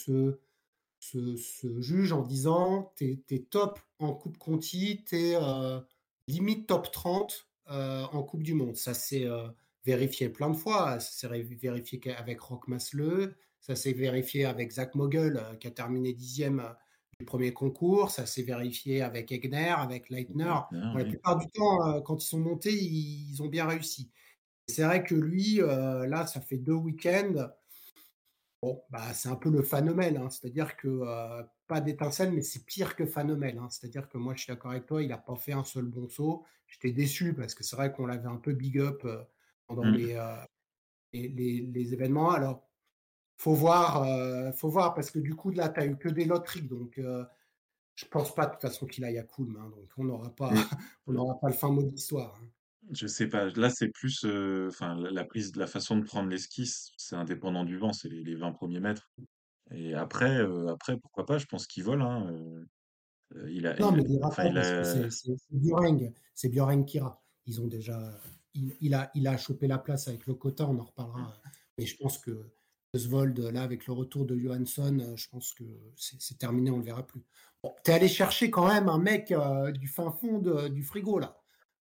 juge 1.80 2.12
en 2.12 2.22
disant 2.22 2.92
t'es, 2.96 3.22
t'es 3.26 3.40
top 3.40 3.78
en 3.98 4.12
Coupe 4.12 4.38
Conti, 4.38 5.04
t'es 5.04 5.34
euh, 5.36 5.80
limite 6.28 6.66
top 6.66 6.90
30 6.90 7.48
euh, 7.70 8.04
en 8.12 8.22
Coupe 8.22 8.42
du 8.42 8.54
Monde. 8.54 8.76
Ça 8.76 8.92
euh, 9.14 9.48
vérifié 9.84 10.28
plein 10.28 10.50
de 10.50 10.56
fois. 10.56 10.98
Ça 11.00 11.28
s'est 11.28 11.28
vérifié 11.28 12.14
avec 12.16 12.40
Rock 12.40 12.68
Masleux, 12.68 13.36
ça 13.60 13.76
s'est 13.76 13.92
vérifié 13.92 14.44
avec 14.44 14.72
Zach 14.72 14.94
Mogel 14.94 15.36
euh, 15.36 15.56
qui 15.56 15.66
a 15.66 15.70
terminé 15.70 16.12
dixième 16.12 16.60
euh, 16.60 16.72
du 17.18 17.24
premier 17.24 17.52
concours, 17.52 18.10
ça 18.10 18.26
s'est 18.26 18.42
vérifié 18.42 19.02
avec 19.02 19.30
Egner, 19.30 19.74
avec 19.76 20.10
Leitner. 20.10 20.54
Bon, 20.72 20.78
la 20.78 20.94
oui. 20.96 21.08
plupart 21.10 21.38
du 21.38 21.46
temps, 21.48 21.86
euh, 21.86 22.00
quand 22.00 22.22
ils 22.22 22.26
sont 22.26 22.40
montés, 22.40 22.74
ils, 22.74 23.40
ont 23.42 23.48
bien 23.48 23.66
réussi. 23.66 24.10
C'est 24.66 24.82
vrai 24.82 25.04
que 25.04 25.14
lui, 25.14 25.56
là, 25.56 26.26
ça 26.26 26.40
fait 26.40 26.56
deux 26.56 26.72
week-ends. 26.72 27.50
Bon, 28.64 28.82
bah, 28.88 29.12
c'est 29.12 29.28
un 29.28 29.36
peu 29.36 29.50
le 29.50 29.62
phénomène, 29.62 30.16
hein. 30.16 30.30
c'est-à-dire 30.30 30.74
que 30.78 30.88
euh, 30.88 31.42
pas 31.66 31.82
d'étincelle, 31.82 32.32
mais 32.32 32.40
c'est 32.40 32.64
pire 32.64 32.96
que 32.96 33.04
phénomène. 33.04 33.58
hein. 33.58 33.68
C'est-à-dire 33.68 34.08
que 34.08 34.16
moi, 34.16 34.32
je 34.34 34.44
suis 34.44 34.54
d'accord 34.54 34.70
avec 34.70 34.86
toi, 34.86 35.02
il 35.02 35.10
n'a 35.10 35.18
pas 35.18 35.36
fait 35.36 35.52
un 35.52 35.64
seul 35.64 35.84
bon 35.84 36.08
saut. 36.08 36.46
J'étais 36.66 36.92
déçu 36.92 37.34
parce 37.34 37.54
que 37.54 37.62
c'est 37.62 37.76
vrai 37.76 37.92
qu'on 37.92 38.06
l'avait 38.06 38.26
un 38.26 38.38
peu 38.38 38.54
big 38.54 38.78
up 38.78 39.02
euh, 39.04 39.22
pendant 39.66 39.85
Mm. 39.85 39.94
les, 39.96 40.14
euh, 40.14 40.37
les, 41.12 41.29
les- 41.29 41.61
les 41.66 41.92
événements. 41.94 42.31
Alors, 42.33 42.68
faut 43.37 43.55
voir, 43.55 44.03
euh, 44.05 44.53
faut 44.53 44.68
voir 44.68 44.94
parce 44.94 45.11
que 45.11 45.18
du 45.18 45.35
coup, 45.35 45.50
là, 45.50 45.68
tu 45.68 45.81
n'as 45.81 45.87
eu 45.87 45.96
que 45.96 46.09
des 46.09 46.24
loteries, 46.24 46.62
donc 46.62 46.98
euh, 46.98 47.24
je 47.96 48.05
pense 48.07 48.35
pas 48.35 48.46
de 48.46 48.53
toute 48.53 48.61
façon 48.62 48.87
qu'il 48.87 49.05
aille 49.05 49.18
à 49.18 49.22
Coulm, 49.24 49.57
hein, 49.57 49.70
donc 49.70 49.88
on 49.96 50.05
n'aura 50.05 50.35
pas, 50.35 50.50
on 51.07 51.38
pas 51.40 51.48
le 51.48 51.55
fin 51.55 51.70
mot 51.70 51.83
de 51.83 51.90
l'histoire. 51.90 52.35
hein. 52.42 52.46
je 52.92 53.07
sais 53.07 53.29
pas, 53.29 53.46
là 53.50 53.70
c'est 53.70 53.88
plus, 53.88 54.24
euh, 54.24 54.68
enfin 54.68 54.94
la, 54.96 55.11
la 55.11 55.24
prise, 55.24 55.55
la 55.57 55.66
façon 55.66 55.96
de 55.96 56.05
prendre 56.05 56.29
les 56.29 56.38
skis, 56.38 56.92
c'est 56.96 57.16
indépendant 57.16 57.64
du 57.64 57.77
vent, 57.79 57.92
c'est 57.92 58.09
les, 58.09 58.22
les 58.22 58.35
20 58.37 58.53
premiers 58.53 58.81
mètres. 58.81 59.11
Et 59.70 59.94
après, 59.94 60.40
après 60.68 60.98
pourquoi 60.98 61.24
pas, 61.24 61.38
je 61.38 61.46
pense 61.46 61.66
qu'il 61.66 61.85
vole. 61.85 62.03
Hein, 62.03 62.31
il 63.48 63.66
a, 63.66 63.77
Non, 63.79 63.90
il, 63.92 63.96
mais 63.96 64.03
il 64.09 64.20
il 64.50 64.59
a, 64.59 64.85
c'est 64.85 65.11
c'est- 65.11 65.37
c'est 66.35 66.48
Björeng 66.50 66.85
qui 66.85 66.98
ira. 66.98 67.24
Ils 67.46 67.61
ont 67.62 67.66
déjà, 67.66 67.98
il, 68.54 68.74
il 68.80 68.94
a, 68.94 69.10
il 69.14 69.26
a 69.26 69.36
chopé 69.36 69.66
la 69.66 69.78
place 69.78 70.08
avec 70.08 70.26
le 70.26 70.34
quota, 70.34 70.66
on 70.66 70.78
en 70.78 70.84
reparlera. 70.84 71.40
Mais 71.78 71.86
je 71.86 71.96
pense 71.96 72.18
que 72.18 72.50
Oswald, 72.94 73.38
là, 73.38 73.62
avec 73.62 73.86
le 73.86 73.92
retour 73.92 74.24
de 74.24 74.36
Johansson, 74.36 74.98
euh, 75.00 75.16
je 75.16 75.28
pense 75.28 75.52
que 75.52 75.64
c'est 75.96 76.38
terminé, 76.38 76.70
on 76.70 76.74
ne 76.74 76.78
le 76.80 76.84
verra 76.86 77.04
plus. 77.06 77.22
Bon, 77.62 77.74
t'es 77.82 77.92
allé 77.92 78.08
chercher 78.08 78.50
quand 78.50 78.68
même 78.68 78.88
un 78.88 78.98
mec 78.98 79.32
euh, 79.32 79.72
du 79.72 79.88
fin 79.88 80.12
fond 80.12 80.38
de- 80.38 80.68
du 80.68 80.82
frigo, 80.82 81.18
là. 81.18 81.36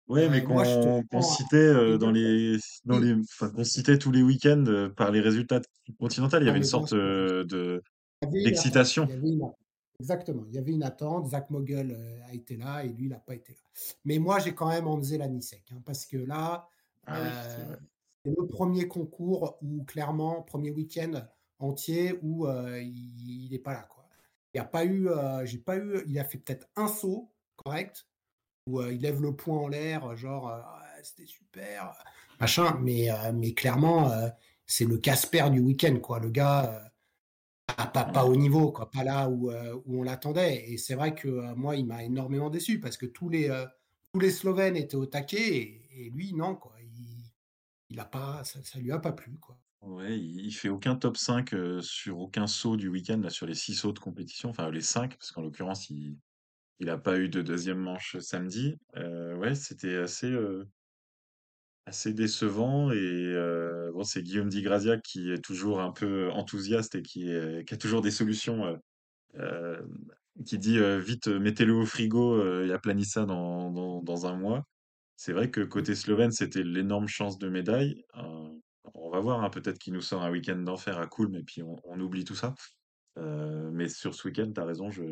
Mais 0.09 0.25
Euh, 0.25 0.47
moi, 0.47 0.63
je 0.63 0.75
te 0.75 0.79
qu'on 0.79 1.01
prends 1.09 1.21
citait 1.21 1.55
euh, 1.57 1.97
dans 1.97 2.12
les 2.12 2.57
dans 2.83 2.99
Oui, 2.99 3.05
les 3.05 3.13
enfin 3.21 3.49
qu'on 3.49 3.63
citait 3.63 3.97
tous 3.97 4.12
les 4.12 4.21
week-ends 4.21 4.65
euh, 4.67 4.89
par 4.89 5.12
les 5.12 5.21
résultats 5.21 5.62
continentaux, 5.99 6.38
il 6.38 6.41
y 6.41 6.45
non, 6.45 6.49
avait 6.49 6.57
une 6.57 6.63
mais 6.63 6.67
sorte 6.67 6.93
euh, 6.93 7.43
de 7.45 7.81
d'excitation. 8.21 9.07
Exactement, 9.99 10.43
il 10.47 10.56
y 10.56 10.58
avait 10.58 10.71
une 10.71 10.84
attente. 10.84 11.27
Zach 11.27 11.49
Mogul 11.49 11.91
euh, 11.91 12.27
a 12.27 12.34
été 12.34 12.58
là 12.58 12.84
et 12.84 12.89
lui, 12.89 13.06
il 13.06 13.10
n'a 13.10 13.19
pas 13.19 13.36
été 13.36 13.53
là. 13.53 13.60
Mais 14.06 14.19
moi, 14.19 14.39
j'ai 14.39 14.53
quand 14.53 14.69
même 14.69 14.88
enlevé 14.88 15.17
la 15.17 15.27
Nisek, 15.27 15.71
hein, 15.71 15.82
parce 15.86 16.06
que 16.06 16.17
là, 16.17 16.67
Ah 17.06 17.17
euh, 17.17 17.75
c'est 18.25 18.32
le 18.32 18.47
premier 18.47 18.88
concours 18.88 19.58
où 19.62 19.84
clairement, 19.84 20.41
premier 20.41 20.71
week-end 20.71 21.25
entier 21.60 22.19
où 22.21 22.47
euh, 22.47 22.82
il 22.82 23.49
n'est 23.51 23.60
pas 23.60 23.73
là. 23.73 23.84
Quoi. 23.84 24.08
Il 24.53 24.60
a 24.60 24.65
pas 24.65 24.84
eu, 24.84 25.10
euh, 25.10 25.45
j'ai 25.45 25.58
pas 25.60 25.77
eu, 25.77 26.03
il 26.08 26.17
a 26.19 26.23
fait 26.23 26.38
peut-être 26.38 26.67
un 26.75 26.88
saut 26.88 27.32
correct 27.56 28.08
où 28.67 28.82
il 28.82 29.01
lève 29.01 29.21
le 29.21 29.36
poing 29.36 29.58
en 29.58 29.67
l'air, 29.67 30.15
genre 30.15 30.45
Ouais, 30.45 31.03
c'était 31.03 31.25
super, 31.25 31.93
machin. 32.39 32.77
Mais, 32.82 33.10
mais 33.34 33.53
clairement, 33.53 34.10
c'est 34.65 34.86
le 34.86 34.97
Casper 34.97 35.49
du 35.49 35.60
week-end, 35.60 35.99
quoi. 35.99 36.19
Le 36.19 36.29
gars, 36.29 36.92
pas, 37.75 38.25
au 38.25 38.36
niveau, 38.36 38.71
pas 38.71 39.03
là 39.03 39.29
où, 39.29 39.49
euh, 39.49 39.75
où 39.86 39.99
on 39.99 40.03
l'attendait. 40.03 40.65
Et 40.71 40.77
c'est 40.77 40.95
vrai 40.95 41.15
que 41.15 41.27
euh, 41.27 41.55
moi, 41.55 41.75
il 41.75 41.86
m'a 41.86 42.03
énormément 42.03 42.49
déçu 42.49 42.79
parce 42.79 42.97
que 42.97 43.05
tous 43.05 43.29
les, 43.29 43.49
euh, 43.49 43.65
Slovènes 44.29 44.75
étaient 44.75 44.95
au 44.95 45.05
taquet 45.05 45.81
et, 45.95 46.09
lui, 46.09 46.33
non, 46.33 46.55
quoi. 46.55 46.75
Il, 47.89 47.99
a 47.99 48.05
pas, 48.05 48.43
ça, 48.43 48.59
ça 48.63 48.79
lui 48.79 48.91
a 48.91 48.97
pas 48.97 49.12
plu, 49.12 49.38
quoi. 49.39 49.57
Ouais, 49.81 50.17
il, 50.17 50.51
fait 50.51 50.69
aucun 50.69 50.95
top 50.95 51.17
5 51.17 51.53
euh, 51.53 51.81
sur 51.81 52.19
aucun 52.19 52.47
saut 52.47 52.77
du 52.77 52.88
week-end, 52.88 53.21
sur 53.29 53.45
les 53.45 53.53
six 53.53 53.75
sauts 53.75 53.91
de 53.91 53.99
compétition, 53.99 54.49
enfin 54.49 54.71
les 54.71 54.81
5, 54.81 55.17
parce 55.17 55.31
qu'en 55.31 55.41
l'occurrence, 55.41 55.89
il 55.89 56.17
il 56.79 56.89
a 56.89 56.97
pas 56.97 57.19
eu 57.19 57.29
de 57.29 57.41
deuxième 57.41 57.77
manche 57.77 58.17
samedi. 58.17 58.77
Ouais, 58.95 59.55
c'était 59.55 59.95
assez, 59.95 60.36
assez 61.86 62.13
décevant 62.13 62.91
et 62.91 62.96
euh, 62.98 63.91
bon, 63.93 64.04
c'est 64.04 64.24
Guillaume 64.24 64.50
Di 64.50 64.62
Grazia 64.62 64.98
qui 64.98 65.32
est 65.32 65.43
toujours 65.43 65.82
un 65.82 65.91
peu 65.91 66.30
enthousiaste 66.32 66.96
et 66.96 67.02
qui, 67.02 67.30
est- 67.30 67.67
qui 67.67 67.74
a 67.74 67.78
toujours 67.78 68.02
des 68.02 68.12
solutions, 68.12 68.65
euh, 68.65 68.78
euh, 69.39 69.82
qui 70.46 70.60
dit 70.60 70.80
vite, 71.00 71.28
mettez-le 71.28 71.74
au 71.76 71.86
frigo 71.86 72.36
euh, 72.36 72.67
et 72.67 72.74
aplanissez 72.74 73.12
ça 73.12 73.26
dans, 73.26 73.72
dans, 73.72 74.02
dans 74.04 74.26
un 74.28 74.36
mois. 74.38 74.63
C'est 75.17 75.34
vrai 75.34 75.52
que 75.52 75.62
côté 75.62 75.96
slovène, 75.96 76.32
c'était 76.32 76.63
l'énorme 76.63 77.08
chance 77.08 77.38
de 77.39 77.50
médaille. 77.50 78.04
On 78.96 79.10
va 79.12 79.19
voir, 79.19 79.43
hein, 79.43 79.50
peut-être 79.50 79.80
qu'il 79.80 79.93
nous 79.93 80.02
sort 80.02 80.24
un 80.24 80.32
week-end 80.32 80.58
d'enfer 80.58 80.98
à 81.00 81.08
Coolm 81.08 81.36
et 81.36 81.43
puis 81.43 81.63
on, 81.63 81.76
on 81.86 82.00
oublie 82.00 82.26
tout 82.26 82.36
ça. 82.36 82.56
Mais 83.17 83.89
sur 83.89 84.15
ce 84.15 84.28
week-end, 84.28 84.52
t'as 84.54 84.65
raison, 84.65 84.89
je... 84.91 85.04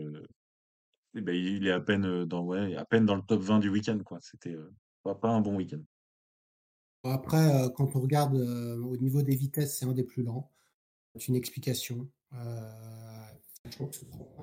eh 1.15 1.21
ben, 1.21 1.35
il 1.35 1.67
est 1.67 1.71
à 1.71 1.79
peine 1.81 2.25
dans, 2.25 2.43
ouais, 2.43 2.75
à 2.75 2.85
peine 2.85 3.05
dans 3.05 3.15
le 3.15 3.21
top 3.21 3.41
20 3.41 3.59
du 3.59 3.69
week-end, 3.69 3.99
quoi. 4.03 4.19
C'était 4.21 4.55
pas, 5.03 5.15
pas 5.15 5.29
un 5.29 5.41
bon 5.41 5.55
week-end. 5.57 5.81
Après, 7.03 7.37
euh, 7.65 7.69
quand 7.69 7.95
on 7.95 7.99
regarde 7.99 8.35
euh, 8.35 8.77
au 8.83 8.97
niveau 8.97 9.21
des 9.21 9.35
vitesses, 9.35 9.77
c'est 9.77 9.85
un 9.85 9.93
des 9.93 10.03
plus 10.03 10.23
lents. 10.23 10.51
C'est 11.15 11.27
une 11.27 11.35
explication. 11.35 12.07
Euh, 12.33 12.71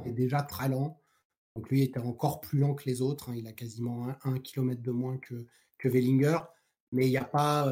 est 0.04 0.12
déjà 0.12 0.42
très 0.42 0.68
lent. 0.68 1.00
Donc 1.56 1.70
lui 1.70 1.82
était 1.82 1.98
encore 2.00 2.40
plus 2.40 2.58
lent 2.58 2.74
que 2.74 2.84
les 2.86 3.00
autres. 3.02 3.30
hein. 3.30 3.34
Il 3.36 3.46
a 3.46 3.52
quasiment 3.52 4.08
un, 4.08 4.18
un 4.24 4.38
kilomètre 4.38 4.82
de 4.82 4.90
moins 4.90 5.18
que, 5.18 5.46
que 5.78 5.88
Wellinger. 5.88 6.38
mais 6.92 7.06
il 7.06 7.10
y 7.12 7.16
a 7.16 7.24
pas, 7.24 7.70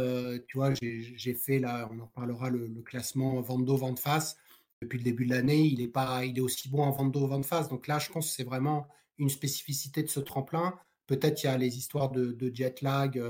tu 0.49 0.59
vois, 0.59 0.73
j'ai 0.75 1.35
fait 1.35 1.59
là, 1.59 1.89
on 1.93 2.01
en 2.01 2.07
parlera, 2.09 2.51
le 2.51 2.69
classement 2.83 3.41
vente 3.41 3.65
d'eau, 3.65 3.77
vente 3.77 3.99
face. 4.01 4.37
Depuis 4.83 4.99
le 4.99 5.05
début 5.05 5.25
de 5.27 5.31
l'année, 5.35 5.63
il 5.67 5.81
est 5.81 5.89
pas 5.89 6.25
il 6.25 6.37
est 6.37 6.41
aussi 6.41 6.69
bon 6.69 6.83
en 6.83 6.91
vente 6.91 7.13
d'eau, 7.13 7.27
vente 7.27 7.47
face. 7.47 7.69
Donc 7.69 7.87
là, 7.87 7.99
je 7.99 8.11
pense 8.11 8.29
que 8.29 8.35
c'est 8.35 8.45
vraiment 8.45 8.89
une 9.19 9.31
spécificité 9.31 10.03
de 10.03 10.09
ce 10.09 10.21
tremplin. 10.21 10.79
Peut-être 11.07 11.43
il 11.45 11.47
y 11.47 11.49
a 11.49 11.57
les 11.57 11.79
histoires 11.79 12.11
de 12.11 12.51
jet 12.55 12.83
lag, 12.83 13.21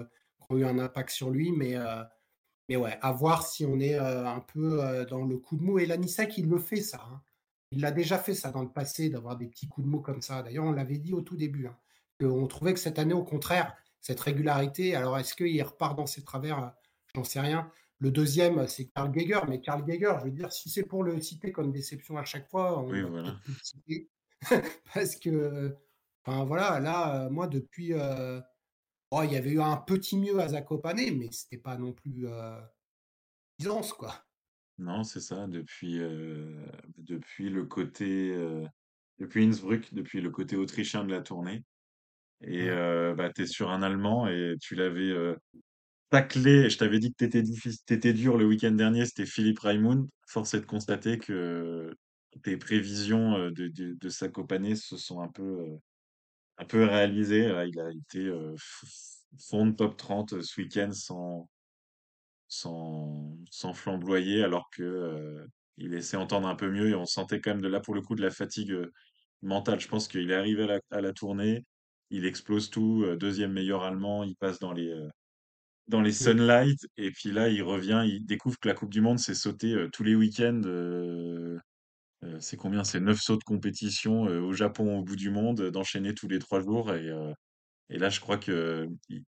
ont 0.51 0.57
eu 0.59 0.65
un 0.65 0.79
impact 0.79 1.11
sur 1.11 1.31
lui, 1.31 1.53
mais 1.53 1.77
heu, 1.77 2.05
mais 2.69 2.77
ouais, 2.77 2.99
à 3.03 3.13
voir 3.13 3.47
si 3.47 3.65
on 3.65 3.79
est, 3.81 3.95
heu, 3.99 4.01
un 4.27 4.41
peu, 4.41 4.83
heu, 4.85 5.07
dans 5.07 5.25
le 5.25 5.39
coup 5.39 5.57
de 5.57 5.63
mou 5.63 5.79
et 5.79 5.87
l'Anisec, 5.87 6.37
il 6.39 6.49
le 6.49 6.59
fait 6.59 6.77
ça, 6.83 7.03
hein. 7.11 7.23
Il 7.73 7.81
l'a 7.81 7.91
déjà 7.91 8.19
fait 8.19 8.35
ça 8.35 8.53
dans 8.53 8.63
le 8.63 8.73
passé, 8.73 9.11
d'avoir 9.11 9.37
des 9.37 9.49
petits 9.49 9.69
coups 9.69 9.85
de 9.87 9.91
mou 9.91 10.01
comme 10.01 10.23
ça. 10.23 10.43
D'ailleurs, 10.43 10.65
on 10.65 10.73
l'avait 10.73 10.99
dit 10.99 11.13
au 11.15 11.21
tout 11.23 11.37
début, 11.37 11.67
hein, 11.67 11.77
qu'on 12.21 12.47
trouvait 12.47 12.75
que 12.75 12.79
cette 12.81 12.99
année, 13.01 13.13
au 13.15 13.25
contraire, 13.25 13.77
cette 14.01 14.21
régularité, 14.21 14.95
alors 14.95 15.19
est-ce 15.19 15.35
qu'il 15.35 15.61
repart 15.63 15.97
dans 15.97 16.07
ses 16.07 16.23
travers? 16.25 16.75
J'en 17.15 17.25
sais 17.25 17.41
rien. 17.41 17.71
Le 17.99 18.11
deuxième, 18.13 18.69
c'est 18.69 18.87
Karl 18.87 19.11
Geiger, 19.11 19.41
mais 19.49 19.61
Karl 19.61 19.85
Geiger, 19.85 20.15
je 20.21 20.25
veux 20.27 20.31
dire, 20.31 20.53
si 20.53 20.71
c'est 20.71 20.85
pour 20.85 21.03
le 21.03 21.21
citer 21.21 21.51
comme 21.53 21.73
déception 21.73 22.17
à 22.19 22.25
chaque 22.25 22.49
fois, 22.49 22.79
on 22.81 22.91
Oui, 22.91 23.03
va 23.03 23.09
voilà. 23.09 23.37
peut-être 23.37 23.41
plus 23.41 23.55
le 23.55 23.59
citer. 23.63 24.11
Parce 24.95 25.17
que, 25.17 25.77
enfin 26.25 26.45
voilà, 26.45 26.79
là, 26.81 27.29
moi 27.31 27.49
depuis, 27.49 27.93
oh, 29.17 29.23
il 29.25 29.33
y 29.33 29.37
avait 29.37 29.51
eu 29.51 29.61
un 29.61 29.77
petit 29.77 30.17
mieux 30.19 30.39
à 30.41 30.49
Zakopane, 30.49 31.17
mais 31.17 31.29
c'était 31.33 31.59
pas 31.59 31.77
non 31.77 31.93
plus, 31.93 32.27
heu, 32.27 32.61
Byzance, 33.59 33.93
quoi. 33.93 34.25
Non, 34.79 35.05
c'est 35.05 35.21
ça, 35.21 35.47
depuis, 35.47 35.99
heu, 35.99 36.67
depuis 36.99 37.49
le 37.49 37.65
côté, 37.65 38.31
heu, 38.35 38.67
depuis 39.19 39.45
Innsbruck, 39.45 39.95
depuis 39.95 40.21
le 40.21 40.31
côté 40.31 40.57
autrichien 40.57 41.05
de 41.05 41.11
la 41.13 41.23
tournée 41.23 41.65
et 42.43 42.69
heu, 42.71 43.15
bah, 43.17 43.33
tu 43.33 43.43
es 43.43 43.47
sur 43.47 43.71
un 43.71 43.83
Allemand 43.83 44.29
et 44.29 44.57
tu 44.61 44.75
l'avais, 44.77 45.15
taclé. 46.11 46.71
Je 46.71 46.79
t'avais 46.79 46.99
dit 46.99 47.13
que 47.15 47.25
tu 47.25 47.95
étais 47.95 48.13
dur 48.13 48.37
le 48.37 48.47
week-end 48.47 48.73
dernier, 48.73 49.07
c'était 49.07 49.27
Philipp 49.27 49.59
Raimund. 49.59 50.09
Force 50.29 50.55
est 50.55 50.61
de 50.61 50.67
constater 50.67 51.19
que 51.19 51.95
tes 52.43 52.57
prévisions, 52.57 53.51
de 53.51 53.69
de 53.69 53.97
de 54.01 54.09
Zakopane 54.09 54.75
se 54.77 54.97
sont 54.97 55.21
un 55.21 55.29
peu, 55.29 55.79
un 56.59 56.65
peu 56.65 56.85
réalisées. 56.85 57.49
Là, 57.49 57.67
il 57.67 57.79
a 57.81 57.91
été, 57.91 58.31
fond 59.39 59.67
de 59.67 59.73
top 59.77 59.97
30, 59.97 60.33
heu, 60.35 60.43
ce 60.43 60.61
week-end 60.61 60.91
sans 60.93 61.49
sans 62.49 63.37
sans 63.51 63.75
flamboyer 63.75 64.43
alors 64.45 64.69
que, 64.73 65.47
il 65.79 65.91
laissait 65.91 66.17
entendre 66.17 66.49
un 66.49 66.55
peu 66.55 66.71
mieux 66.71 66.89
et 66.91 66.95
on 66.95 67.05
sentait 67.07 67.41
quand 67.41 67.51
même 67.51 67.61
de 67.63 67.69
là, 67.69 67.81
pour 67.81 67.95
le 67.95 68.01
coup, 68.03 68.15
de 68.15 68.23
la 68.23 68.31
fatigue, 68.31 68.75
mentale. 69.43 69.81
Je 69.81 69.89
pense 69.89 70.09
qu'il 70.09 70.31
est 70.31 70.35
arrivé 70.35 70.65
à 70.65 70.67
la 70.67 70.81
à 70.91 71.01
la 71.01 71.13
tournée, 71.13 71.65
il 72.11 72.25
explose 72.27 72.71
tout, 72.71 73.05
2e 73.19 73.53
meilleur 73.53 73.83
allemand, 73.85 74.25
il 74.25 74.37
passe 74.37 74.59
dans 74.61 74.73
les, 74.73 74.93
dans 75.89 76.01
les 76.03 76.13
Mmh. 76.21 76.37
Sunlight 76.41 76.79
et 76.99 77.11
puis 77.13 77.33
là, 77.33 77.49
il 77.51 77.63
revient, 77.63 78.05
il 78.07 78.27
découvre 78.27 78.59
que 78.61 78.69
la 78.69 78.75
coupe 78.75 78.93
du 78.93 79.01
monde, 79.03 79.19
c'est 79.21 79.35
sauter, 79.35 79.73
heu, 79.75 79.91
tous 79.93 80.05
les 80.05 80.15
week-ends, 80.17 80.63
heu, 82.25 82.39
c'est 82.41 82.57
combien? 82.57 82.85
C'est 82.85 83.01
9 83.01 83.21
sauts 83.21 83.37
de 83.39 83.45
compétition, 83.45 84.27
heu, 84.29 84.41
au 84.43 84.53
Japon, 84.53 84.99
au 84.99 85.03
bout 85.05 85.17
du 85.17 85.31
monde, 85.31 85.61
heu, 85.61 85.71
d'enchaîner 85.71 86.15
tous 86.15 86.29
les 86.29 86.39
3 86.39 86.61
jours 86.61 86.93
et 87.91 87.99
là, 87.99 88.09
je 88.11 88.21
crois 88.21 88.39
qu'il 88.39 88.89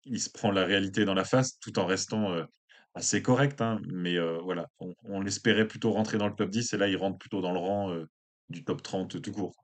il 0.05 0.21
se 0.21 0.31
prend 0.31 0.51
la 0.51 0.65
réalité 0.67 1.05
dans 1.07 1.15
la 1.15 1.25
face 1.25 1.59
tout 1.61 1.79
en 1.79 1.87
restant, 1.87 2.35
assez 2.95 3.23
correct, 3.23 3.61
hein. 3.63 3.81
Mais 3.93 4.19
voilà, 4.43 4.69
on 5.05 5.21
l'espérait 5.21 5.69
plutôt 5.69 5.93
rentrer 5.93 6.19
dans 6.19 6.29
le 6.29 6.35
top 6.35 6.51
10 6.51 6.73
et 6.75 6.79
là, 6.79 6.89
il 6.89 6.97
rentre 6.97 7.19
plutôt 7.19 7.41
dans 7.43 7.53
le 7.53 7.59
rang, 7.61 7.97
du 8.51 8.65
top 8.65 8.83
30 8.83 9.21
tout 9.23 9.33
court. 9.33 9.55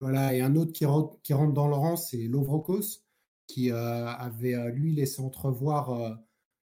Voilà 0.00 0.32
et 0.34 0.40
un 0.42 0.54
autre 0.54 0.72
qui 0.72 0.84
rentre 0.84 1.52
dans 1.52 1.66
le 1.66 1.74
rang, 1.74 1.96
c'est 1.96 2.28
Lovro-Kos 2.28 3.04
qui, 3.48 3.70
avait, 3.72 4.70
lui 4.72 4.94
laissé 4.94 5.20
entrevoir, 5.20 6.20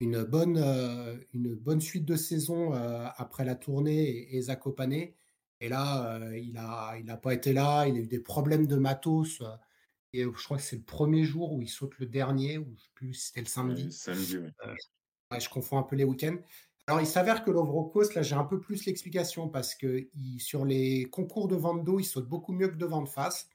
une 0.00 0.24
bonne, 0.24 1.80
suite 1.80 2.04
de 2.06 2.16
saison, 2.16 2.72
après 2.72 3.44
la 3.44 3.56
tournée 3.56 4.08
et 4.08 4.36
et 4.38 4.42
Zakopane 4.42 4.94
et 5.60 5.68
là, 5.68 6.18
heu, 6.20 6.38
il 6.38 6.56
a 6.58 6.96
il 6.98 7.10
a 7.10 7.16
pas 7.16 7.34
été 7.34 7.52
là, 7.52 7.86
il 7.88 7.96
a 7.96 8.00
eu 8.00 8.06
des 8.06 8.20
problèmes 8.20 8.66
de 8.66 8.76
matos, 8.76 9.40
heu 9.42 9.46
et 10.14 10.24
je 10.24 10.28
crois 10.44 10.58
que 10.58 10.62
c'est 10.64 10.76
le 10.78 10.82
1er 10.84 11.24
jour 11.24 11.52
où 11.54 11.62
il 11.62 11.68
saute 11.68 11.98
le 11.98 12.06
dernier 12.06 12.58
ou 12.58 12.74
je 12.76 12.82
sais 12.84 12.90
plus 12.94 13.14
si 13.14 13.26
c'était 13.28 13.40
le 13.42 13.46
samedi. 13.48 13.92
samedi, 13.92 14.38
ouais, 15.32 15.40
je 15.40 15.50
confonds 15.50 15.78
un 15.78 15.84
peu 15.84 15.96
les 15.96 16.04
week-ends. 16.04 16.38
Alors 16.88 17.00
il 17.02 17.06
s'avère 17.06 17.44
que 17.44 17.50
Lovro-Kos, 17.52 18.14
là, 18.14 18.22
j'ai 18.22 18.34
un 18.36 18.44
peu 18.44 18.60
plus 18.60 18.86
l'explication 18.86 19.48
parce 19.50 19.74
qu'il 19.76 20.10
sur 20.40 20.64
les 20.66 21.04
concours 21.10 21.48
de 21.48 21.56
vente 21.56 21.84
d'eau, 21.84 22.00
il 22.00 22.04
saute 22.04 22.28
beaucoup 22.28 22.52
mieux 22.52 22.68
que 22.68 22.76
de 22.76 22.86
vente 22.86 23.08
face. 23.10 23.50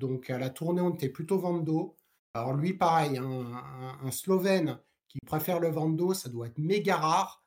Donc 0.00 0.30
à 0.30 0.38
la 0.38 0.50
tournée, 0.50 0.82
on 0.82 0.94
était 0.94 1.08
plutôt 1.10 1.38
vente 1.40 1.64
d'eau. 1.64 1.96
Alors 2.34 2.54
lui, 2.54 2.74
pareil, 2.74 3.18
un 3.18 3.24
un 3.26 3.98
un 4.02 4.10
Slovène 4.12 4.80
qui 5.08 5.18
préfère 5.26 5.60
le 5.60 5.70
vente 5.70 5.96
d'eau, 5.96 6.14
ça 6.14 6.28
doit 6.30 6.48
être 6.48 6.58
méga 6.58 6.96
rare. 6.98 7.45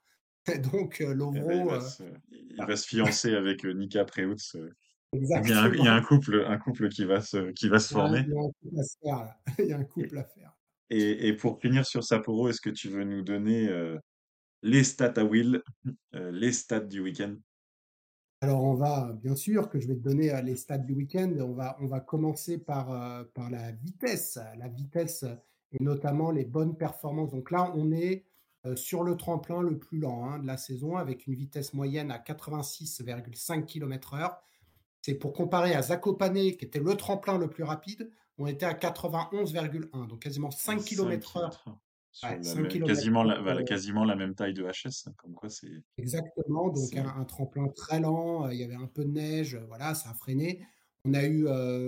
Donc 0.72 0.98
bah, 1.00 1.10
il 1.10 1.18
Lovro, 1.18 1.70
va 1.70 1.78
heu, 1.78 1.82
se 1.82 2.04
il 2.32 2.58
va 2.58 2.76
se 2.76 2.88
fiancer 2.88 3.36
avec, 3.36 3.64
Nika 3.64 4.06
Preutz, 4.06 4.56
il 5.14 5.28
y 5.28 5.34
a 5.34 5.64
un 5.64 5.74
il 5.74 5.84
y 5.84 5.88
a 5.88 5.94
un 5.94 6.02
couple 6.02 6.46
un 6.48 6.58
couple 6.58 6.90
qui 6.90 7.06
va 7.06 7.22
se 7.22 7.52
qui 7.52 7.70
va 7.70 7.80
former 7.80 8.26
il 9.60 9.66
y 9.66 9.74
a 9.74 9.78
un 9.78 9.84
couple 9.84 10.18
à 10.18 10.24
faire 10.24 10.56
et 10.92 11.34
pour 11.34 11.60
finir 11.60 11.86
sur 11.86 12.04
Sapporo, 12.04 12.50
est-ce 12.50 12.62
que 12.62 12.72
tu 12.72 12.90
veux 12.90 13.04
nous 13.04 13.22
donner, 13.22 13.68
heu, 13.70 14.00
les 14.64 14.84
stats 14.84 15.14
à 15.18 15.24
Will, 15.24 15.62
les 16.14 16.52
stats 16.52 16.80
du 16.80 17.00
week-end? 17.02 17.36
Alors 18.42 18.64
on 18.64 18.74
va 18.74 19.14
bien 19.22 19.36
sûr 19.36 19.70
que 19.70 19.80
je 19.80 19.88
vais 19.88 19.96
te 19.96 20.02
donner, 20.02 20.32
les 20.42 20.56
stats 20.56 20.80
du 20.80 20.94
week-end. 20.94 21.32
On 21.40 21.54
va 21.54 21.78
on 21.80 21.86
va 21.86 22.00
commencer 22.00 22.58
par, 22.58 22.88
par 23.34 23.52
la 23.52 23.72
vitesse. 23.72 24.40
La 24.58 24.68
vitesse, 24.68 25.26
et 25.72 25.84
notamment 25.84 26.32
les 26.32 26.46
bonnes 26.46 26.76
performances. 26.76 27.32
Donc 27.32 27.52
là, 27.52 27.72
on 27.76 27.92
est, 27.92 28.26
sur 28.76 29.04
le 29.04 29.16
tremplin 29.18 29.62
le 29.62 29.78
plus 29.80 30.00
lent, 30.00 30.26
hein, 30.30 30.40
de 30.40 30.48
la 30.48 30.58
saison 30.58 30.98
avec 30.98 31.28
une 31.28 31.36
vitesse 31.36 31.74
moyenne 31.74 32.12
à 32.12 32.20
86,5 32.20 33.66
kilomètres/heure. 33.66 34.40
C'est 35.02 35.16
pour 35.16 35.34
comparer 35.34 35.76
à 35.76 35.82
Zakopane 35.84 36.36
qui 36.58 36.66
était 36.66 36.80
le 36.80 36.96
tremplin 36.98 37.38
le 37.38 37.50
plus 37.50 37.64
rapide, 37.64 38.12
on 38.40 38.48
était 38.48 38.66
à 38.68 38.74
91,1 38.76 40.08
donc 40.08 40.22
quasiment 40.24 40.52
À 40.54 40.58
5 40.58 40.84
5 40.84 40.86
kilomètres/heure. 40.86 41.24
kilomètres 41.24 41.68
heure, 41.68 41.82
sur 42.12 42.38
Ouais, 42.38 42.42
la 42.42 42.56
5 42.56 42.76
mê 42.80 42.80
quasiment 42.82 43.24
la 43.24 43.42
voilà, 43.42 43.64
pour, 43.64 43.66
heu 43.66 43.66
quasiment 43.66 44.04
la 44.06 44.16
même 44.16 44.36
taille 44.36 44.54
de 44.54 44.64
HS, 44.66 45.10
comme 45.18 45.34
quoi 45.34 45.50
c'est 45.50 45.84
Exactement, 45.98 46.70
donc 46.70 46.96
un 46.96 47.26
tremplin 47.26 47.68
très 47.68 48.00
lent, 48.00 48.48
heu, 48.48 48.54
il 48.54 48.60
y 48.60 48.64
avait 48.64 48.76
un 48.76 48.88
peu 48.88 49.04
de 49.04 49.10
neige, 49.12 49.56
heu, 49.56 49.66
voilà, 49.68 49.94
ça 49.96 50.12
a 50.12 50.14
freiné. 50.14 50.66
On 51.06 51.14
a 51.14 51.24
eu, 51.26 51.46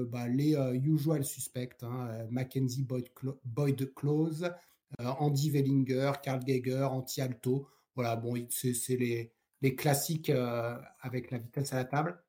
bah, 0.08 0.28
les, 0.28 0.56
usual 0.84 1.24
suspects, 1.26 1.84
hein, 1.84 2.26
Mackenzie 2.30 2.84
Boyd 2.84 3.10
Boyd 3.44 3.94
Klose, 3.94 4.44
heu, 4.46 4.52
Andy 5.00 5.50
Wellinger, 5.52 6.14
Karl 6.24 6.44
Geiger, 6.44 6.84
Antti 6.92 7.22
Aalto. 7.22 7.68
Voilà, 7.96 8.16
bon, 8.16 8.36
c'est 8.50 8.74
les 8.98 9.34
les 9.62 9.76
classiques, 9.76 10.30
heu, 10.32 10.78
avec 11.02 11.30
la 11.32 11.38
vitesse 11.38 11.72
à 11.74 11.78
la 11.78 11.86
table. 11.86 12.24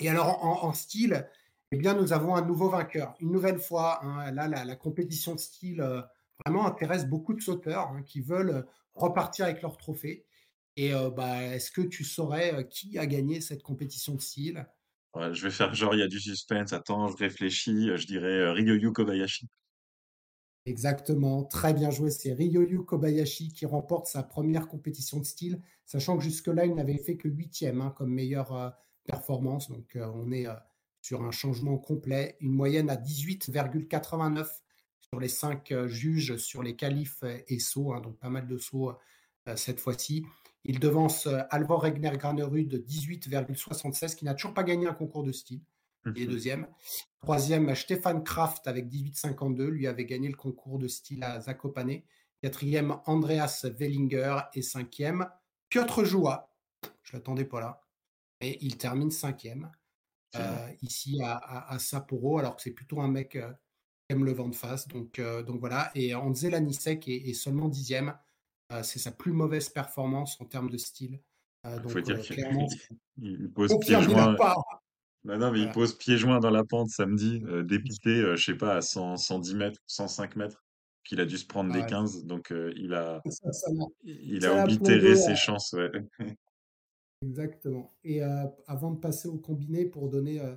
Et 0.00 0.08
alors 0.08 0.44
en 0.44 0.72
style, 0.72 1.28
eh 1.72 1.76
bien, 1.76 1.94
nous 1.94 2.12
avons 2.12 2.34
un 2.36 2.42
nouveau 2.46 2.68
vainqueur. 2.70 3.14
Une 3.20 3.30
nouvelle 3.32 3.58
fois, 3.60 4.04
hein, 4.04 4.30
là, 4.32 4.48
la 4.48 4.64
la 4.64 4.76
compétition 4.76 5.34
de 5.34 5.40
style, 5.40 5.80
heu, 5.82 6.02
vraiment 6.44 6.66
intéresse 6.66 7.06
beaucoup 7.06 7.34
de 7.34 7.40
sauteurs, 7.42 7.88
hein, 7.90 8.02
qui 8.02 8.20
veulent, 8.20 8.66
repartir 8.94 9.44
avec 9.46 9.62
leur 9.62 9.76
trophée. 9.76 10.26
Et 10.76 10.92
heu, 10.94 11.10
bah, 11.10 11.42
est-ce 11.44 11.70
que 11.72 11.82
tu 11.82 12.04
saurais, 12.04 12.68
qui 12.70 12.98
a 12.98 13.06
gagné 13.06 13.40
cette 13.40 13.62
compétition 13.62 14.14
de 14.14 14.20
style? 14.20 14.66
je 15.32 15.42
vais 15.44 15.50
faire 15.52 15.72
genre 15.74 15.94
il 15.94 16.00
y 16.00 16.02
a 16.02 16.08
du 16.08 16.18
suspense. 16.20 16.72
Attends, 16.72 17.08
je 17.08 17.16
réfléchis, 17.16 17.96
je 17.96 18.06
dirais, 18.06 18.50
Ryoyu 18.52 18.92
Kobayashi. 18.92 19.46
Exactement, 20.66 21.44
très 21.44 21.72
bien 21.72 21.90
joué, 21.90 22.10
c'est 22.10 22.34
Ryoyu 22.34 22.84
Kobayashi 22.84 23.48
qui 23.52 23.64
remporte 23.64 24.06
sa 24.08 24.22
première 24.22 24.68
compétition 24.68 25.18
de 25.18 25.24
style, 25.24 25.62
sachant 25.86 26.18
que 26.18 26.22
jusque-là, 26.22 26.66
il 26.66 26.74
n'avait 26.74 26.98
fait 26.98 27.16
que 27.16 27.28
8e, 27.28 27.80
hein, 27.80 27.94
comme 27.96 28.12
meilleure, 28.12 28.52
heu, 28.54 28.70
performance. 29.04 29.70
Donc, 29.70 29.96
heu, 29.96 30.04
on 30.14 30.30
est, 30.32 30.46
heu, 30.46 30.52
sur 31.00 31.22
un 31.22 31.30
changement 31.30 31.78
complet, 31.78 32.36
une 32.40 32.52
moyenne 32.52 32.90
à 32.90 32.96
18,89 32.96 34.62
sur 35.00 35.18
les 35.18 35.28
5 35.28 35.72
heu, 35.72 35.88
juges 35.88 36.36
sur 36.36 36.62
les 36.62 36.76
qualifs 36.76 37.24
et 37.48 37.58
sauts, 37.58 37.94
hein, 37.94 38.00
donc 38.02 38.18
pas 38.18 38.28
mal 38.28 38.46
de 38.46 38.58
sauts, 38.58 38.92
cette 39.56 39.80
fois-ci. 39.80 40.24
Il 40.64 40.78
devance, 40.78 41.26
heu, 41.26 41.38
Halvor 41.48 41.86
Egner 41.86 42.12
Granerud 42.18 42.68
de 42.68 42.76
18,76 42.76 44.14
qui 44.14 44.26
n'a 44.26 44.34
toujours 44.34 44.52
pas 44.54 44.62
gagné 44.62 44.86
un 44.86 44.92
concours 44.94 45.24
de 45.24 45.32
style. 45.32 45.62
Il 46.14 46.22
est 46.22 46.26
Mmh 46.26 46.30
2e. 46.30 46.66
3e, 47.20 47.74
Stefan 47.74 48.22
Kraft 48.24 48.66
avec 48.66 48.88
18,52. 48.88 49.68
Lui 49.68 49.86
avait 49.86 50.06
gagné 50.06 50.28
le 50.28 50.36
concours 50.36 50.78
de 50.78 50.88
style 50.88 51.22
à 51.24 51.40
Zakopane. 51.40 52.02
4e, 52.42 53.02
Andreas 53.06 53.66
Wellinger 53.78 54.38
et 54.54 54.62
5e, 54.62 55.30
Piotr 55.68 56.04
Joua. 56.04 56.54
Je 57.02 57.12
l'attendais 57.16 57.44
pas 57.44 57.60
là. 57.60 57.82
Et 58.40 58.58
il 58.64 58.78
termine 58.78 59.10
5e 59.10 59.70
heu, 60.36 60.40
Tiens, 60.40 60.60
ici 60.82 61.18
à 61.22 61.36
à 61.36 61.74
à 61.74 61.78
Sapporo, 61.78 62.38
alors 62.38 62.56
que 62.56 62.62
c'est 62.62 62.72
plutôt 62.72 63.00
un 63.00 63.08
mec, 63.08 63.36
heu, 63.36 63.54
qui 64.08 64.14
aime 64.16 64.24
le 64.24 64.32
vent 64.32 64.48
de 64.48 64.54
face. 64.56 64.88
Donc 64.88 65.20
donc 65.20 65.60
voilà 65.60 65.90
et 65.94 66.14
Andrzej 66.14 66.50
Lanisek 66.50 67.08
est 67.08 67.28
est 67.30 67.34
seulement 67.34 67.68
10e. 67.68 68.14
Heu, 68.72 68.82
c'est 68.84 68.98
sa 69.00 69.12
plus 69.12 69.32
mauvaise 69.32 69.68
performance 69.70 70.40
en 70.40 70.46
termes 70.46 70.70
de 70.70 70.78
style. 70.78 71.22
Faut 71.64 71.80
donc 71.80 71.92
dire 72.00 72.18
heu, 72.18 72.20
qu'il 72.20 72.36
clairement, 72.36 72.68
il 73.18 73.52
pose 73.52 73.76
il 73.88 74.06
pas 74.36 74.54
bah, 74.54 74.54
non, 75.24 75.50
mais 75.52 75.60
il 75.60 75.70
voilà. 75.70 75.72
pose 75.72 75.96
pieds 75.96 76.16
joints 76.18 76.40
dans 76.40 76.50
la 76.50 76.64
pente 76.64 76.88
samedi, 76.90 77.42
heu, 77.46 77.62
dépité, 77.64 78.10
heu, 78.20 78.36
je 78.36 78.44
sais 78.44 78.56
pas, 78.56 78.76
à 78.76 78.82
100-110 78.82 79.54
m, 79.54 79.72
105 79.86 80.36
m. 80.36 80.48
qu'il 81.04 81.20
a 81.20 81.26
dû 81.26 81.38
se 81.38 81.46
prendre 81.46 81.70
des 81.72 81.84
Ouais, 81.84 81.84
15, 81.84 82.24
donc 82.24 82.52
euh, 82.52 82.72
il 82.76 82.94
a, 82.94 83.22
ça 83.28 83.52
ça 83.52 83.70
l'a 83.72 83.86
il 84.04 84.46
a 84.46 84.54
ça 84.54 84.56
l'a 84.56 84.68
obitéré 84.68 84.76
plombé, 84.76 85.16
ses 85.16 85.36
chances. 85.36 85.72
Ouais. 85.74 85.90
Exactement. 87.22 87.90
Et 88.02 88.22
euh, 88.22 88.46
avant 88.66 88.92
de 88.92 88.98
passer 88.98 89.28
au 89.28 89.38
combiné 89.38 89.84
pour 89.84 90.08
donner 90.08 90.40
euh, 90.40 90.56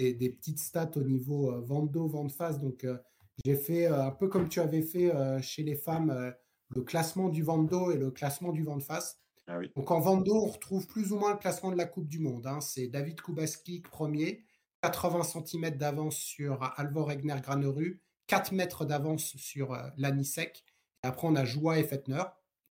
des, 0.00 0.14
des 0.14 0.30
petites 0.30 0.58
stats 0.58 0.92
au 0.96 1.02
niveau 1.02 1.52
euh, 1.52 1.60
vente 1.60 1.90
d'eau, 1.90 2.08
vente 2.08 2.32
face, 2.32 2.60
donc 2.60 2.84
euh, 2.84 2.98
j'ai 3.44 3.56
fait 3.56 3.86
euh, 3.86 4.04
un 4.06 4.10
peu 4.12 4.28
comme 4.28 4.48
tu 4.48 4.60
avais 4.60 4.82
fait 4.82 5.14
euh, 5.14 5.40
chez 5.42 5.62
les 5.62 5.76
femmes, 5.76 6.10
euh, 6.10 6.30
le 6.74 6.82
classement 6.82 7.28
du 7.28 7.42
vente 7.42 7.68
d'eau 7.68 7.90
et 7.92 7.98
le 7.98 8.10
classement 8.10 8.52
du 8.52 8.62
vente 8.64 8.82
face. 8.82 9.20
Ah 9.50 9.58
oui, 9.58 9.70
Donc 9.76 9.90
en 9.90 10.16
d'eau, 10.18 10.42
on 10.44 10.46
retrouve 10.46 10.86
plus 10.86 11.10
ou 11.12 11.18
moins 11.18 11.32
le 11.32 11.38
classement 11.38 11.70
de 11.72 11.76
la 11.76 11.86
Coupe 11.86 12.06
du 12.06 12.18
Monde. 12.18 12.46
hein. 12.46 12.60
C'est 12.60 12.86
David 12.86 13.20
Kubaskik 13.20 13.88
premier, 13.88 14.44
80 14.82 15.22
cm 15.22 15.70
d'avance 15.76 16.16
sur 16.16 16.62
Alvor 16.78 17.10
Egner 17.10 17.36
Granerud, 17.42 17.98
4 18.26 18.52
mètres 18.52 18.84
d'avance 18.84 19.36
sur 19.36 19.72
euh, 19.72 19.88
Lanisek. 19.96 20.64
Et 21.02 21.06
après, 21.06 21.26
on 21.28 21.34
a 21.34 21.44
Joie 21.46 21.78
et 21.78 21.84
Fettner. 21.84 22.22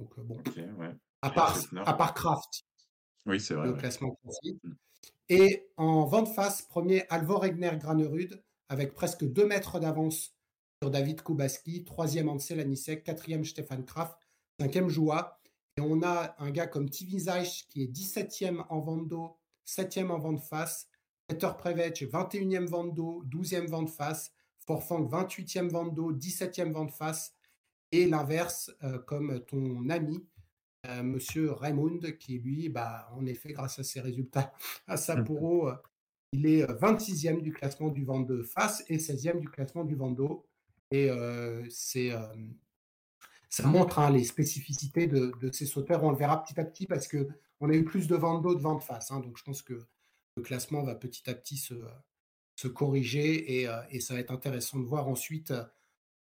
Donc 0.01 0.19
euh, 0.19 0.23
bon, 0.23 0.43
ouais. 0.57 0.95
à 1.23 1.31
part, 1.31 1.57
à 1.87 1.95
part 1.95 2.13
Kraft, 2.15 2.65
Oui, 3.27 3.41
c'est 3.41 3.55
vrai. 3.55 3.67
le 3.67 3.73
ouais. 3.75 3.79
classement 3.79 4.17
classique. 4.23 4.61
Mm. 4.65 4.73
Et 5.29 5.69
en 5.77 6.05
vente 6.07 6.29
face, 6.35 6.63
premier 6.63 7.05
Alvor 7.09 7.45
Egner 7.45 7.77
Granerud 7.79 8.43
avec 8.69 8.95
presque 8.95 9.25
2 9.25 9.47
mètres 9.47 9.79
d'avance 9.79 10.35
sur 10.83 10.91
David 10.91 11.23
Kubaski, 11.23 11.85
troisième 11.85 12.29
Ansel 12.29 12.59
Anisek, 12.61 13.05
quatrième 13.05 13.45
Stefan 13.45 13.85
Kraft, 13.85 14.19
cinquième 14.59 14.89
Joua. 14.89 15.39
Et 15.77 15.81
on 15.81 16.03
a 16.03 16.37
un 16.39 16.51
gars 16.51 16.67
comme 16.67 16.89
Tivi 16.89 17.19
Zeich 17.21 17.67
qui 17.69 17.83
est 17.83 17.93
17e 17.93 18.65
en 18.69 18.81
vente 18.81 19.09
d'eau, 19.09 19.37
7e 19.67 20.11
en 20.11 20.19
vente 20.19 20.41
face, 20.41 20.89
Peter 21.27 21.51
Prevec 21.59 22.03
21e 22.03 22.67
vente 22.67 22.95
d'eau, 22.95 23.25
12e 23.25 23.67
vente 23.67 23.91
face, 23.91 24.33
Forfang 24.67 25.09
28e 25.09 25.69
vente 25.69 25.95
d'eau, 25.95 26.13
17e 26.13 26.71
vente 26.71 26.93
face. 26.93 27.35
Et 27.93 28.07
l'inverse, 28.07 28.73
euh, 28.83 28.99
comme 28.99 29.45
ton 29.45 29.89
ami, 29.89 30.27
euh, 30.87 31.03
Monsieur 31.03 31.53
Raymond, 31.53 32.01
qui 32.19 32.39
lui, 32.39 32.69
bah, 32.69 33.09
en 33.15 33.25
effet, 33.27 33.53
grâce 33.53 33.79
à 33.79 33.85
ses 33.85 34.01
résultats 34.01 34.53
à 34.87 34.97
Sapporo, 34.97 35.69
euh, 35.69 35.77
il 36.33 36.47
est 36.47 36.69
euh, 36.69 36.75
26e 36.75 37.41
du 37.41 37.53
classement 37.53 37.89
du 37.89 38.05
vent 38.05 38.21
de 38.21 38.43
face 38.43 38.85
et 38.89 38.99
16e 38.99 39.39
du 39.39 39.49
classement 39.49 39.85
du 39.85 39.95
vent 39.95 40.11
d'eau. 40.11 40.45
Et 40.91 41.09
euh, 41.11 41.65
c'est, 41.71 42.11
euh, 42.13 42.27
ça 43.55 43.67
montre 43.67 43.99
hein, 43.99 44.11
les 44.11 44.25
spécificités 44.25 45.07
de, 45.07 45.33
de 45.41 45.53
ces 45.53 45.67
sauteurs. 45.67 46.03
On 46.05 46.11
le 46.11 46.17
verra 46.17 46.43
petit 46.43 46.59
à 46.61 46.65
petit 46.65 46.87
parce 46.87 47.07
que 47.09 47.29
on 47.61 47.71
a 47.71 47.75
eu 47.75 47.85
plus 47.85 48.07
de 48.09 48.17
vent 48.17 48.39
d'eau 48.41 48.55
de 48.55 48.61
vent 48.61 48.75
de 48.77 48.83
face. 48.83 49.11
hein. 49.11 49.21
donc 49.21 49.39
je 49.39 49.45
pense 49.45 49.63
que 49.63 49.75
le 50.37 50.43
classement 50.43 50.83
va 50.83 50.95
petit 50.95 51.29
à 51.31 51.35
petit 51.35 51.57
se, 51.57 51.75
se 52.57 52.69
corriger 52.69 53.61
et, 53.61 53.69
euh, 53.69 53.81
et 53.91 54.01
ça 54.01 54.15
va 54.15 54.21
être 54.21 54.33
intéressant 54.33 54.81
de 54.81 54.87
voir 54.87 55.09
ensuite. 55.09 55.51
euh, 55.53 55.65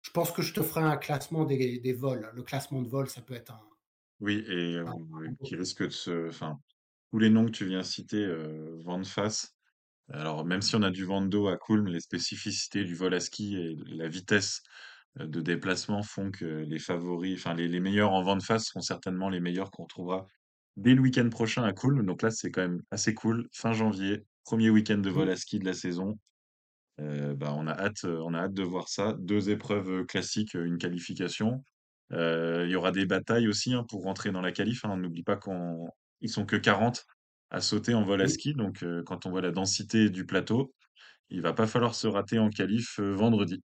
je 0.01 0.11
pense 0.11 0.31
que 0.31 0.41
je 0.41 0.53
te 0.53 0.61
ferai 0.61 0.81
un 0.81 0.97
classement 0.97 1.45
des, 1.45 1.79
des 1.79 1.93
vols. 1.93 2.29
Le 2.33 2.43
classement 2.43 2.81
de 2.81 2.89
vol, 2.89 3.09
ça 3.09 3.21
peut 3.21 3.35
être 3.35 3.51
un, 3.51 3.61
Oui, 4.19 4.43
et 4.47 4.75
euh, 4.77 4.85
qui 5.43 5.55
risque 5.55 5.83
de 5.83 5.89
se. 5.89 6.27
Enfin, 6.27 6.59
tous 7.11 7.19
les 7.19 7.29
noms 7.29 7.45
que 7.45 7.51
tu 7.51 7.65
viens 7.65 7.83
citer 7.83 8.23
euh, 8.25 8.77
vont 8.83 8.99
de 8.99 9.07
face. 9.07 9.55
Alors, 10.09 10.45
même 10.45 10.61
si 10.61 10.75
on 10.75 10.81
a 10.81 10.91
du 10.91 11.05
vent 11.05 11.21
de 11.21 11.27
dos 11.27 11.47
à 11.47 11.57
Kulm, 11.57 11.87
les 11.87 12.01
spécificités 12.01 12.83
du 12.83 12.95
vol 12.95 13.13
à 13.13 13.21
ski 13.21 13.55
et 13.55 13.75
la 13.87 14.09
vitesse 14.09 14.61
de 15.19 15.41
déplacement 15.41 16.01
font 16.03 16.31
que 16.31 16.45
les 16.45 16.79
favoris, 16.79 17.35
enfin, 17.39 17.53
les, 17.53 17.67
les 17.67 17.79
meilleurs 17.79 18.11
en 18.11 18.23
vent 18.23 18.35
de 18.35 18.43
face 18.43 18.65
seront 18.65 18.81
certainement 18.81 19.29
les 19.29 19.39
meilleurs 19.39 19.71
qu'on 19.71 19.83
retrouvera 19.83 20.25
dès 20.75 20.95
le 20.95 21.01
week-end 21.01 21.29
prochain 21.29 21.63
à 21.63 21.73
Kulm. 21.73 22.05
Donc 22.05 22.21
là, 22.23 22.31
c'est 22.31 22.49
quand 22.51 22.61
même 22.61 22.81
assez 22.89 23.13
cool. 23.13 23.47
Fin 23.53 23.73
janvier, 23.73 24.25
premier 24.43 24.69
week-end 24.71 24.97
de 24.97 25.09
vol 25.09 25.29
à 25.29 25.35
ski 25.35 25.59
de 25.59 25.65
la 25.65 25.73
saison. 25.73 26.17
Euh, 26.99 27.35
bah, 27.35 27.53
on 27.55 27.67
a 27.67 27.73
hâte, 27.73 28.05
euh, 28.05 28.19
on 28.25 28.33
a 28.33 28.39
hâte 28.39 28.53
de 28.53 28.63
voir 28.63 28.87
ça. 28.89 29.15
Deux 29.19 29.49
épreuves 29.49 29.89
euh, 29.89 30.03
classiques, 30.05 30.55
euh, 30.55 30.65
une 30.65 30.77
qualification. 30.77 31.63
Euh, 32.11 32.65
il 32.65 32.71
y 32.71 32.75
aura 32.75 32.91
des 32.91 33.05
batailles 33.05 33.47
aussi 33.47 33.73
hein, 33.73 33.83
pour 33.87 34.03
rentrer 34.03 34.31
dans 34.31 34.41
la 34.41 34.51
qualif. 34.51 34.85
hein. 34.85 34.89
On 34.93 34.97
n'oublie 34.97 35.23
pas 35.23 35.37
qu'ils 35.37 36.29
sont 36.29 36.45
que 36.45 36.55
40 36.55 37.05
à 37.49 37.61
sauter 37.61 37.93
en 37.93 38.03
vol 38.03 38.21
à 38.21 38.27
ski. 38.27 38.53
Donc, 38.53 38.83
euh, 38.83 39.03
quand 39.05 39.25
on 39.25 39.31
voit 39.31 39.41
la 39.41 39.51
densité 39.51 40.09
du 40.09 40.25
plateau, 40.25 40.73
il 41.29 41.41
va 41.41 41.53
pas 41.53 41.67
falloir 41.67 41.95
se 41.95 42.07
rater 42.07 42.37
en 42.39 42.49
qualif 42.49 42.99
euh, 42.99 43.11
vendredi. 43.11 43.63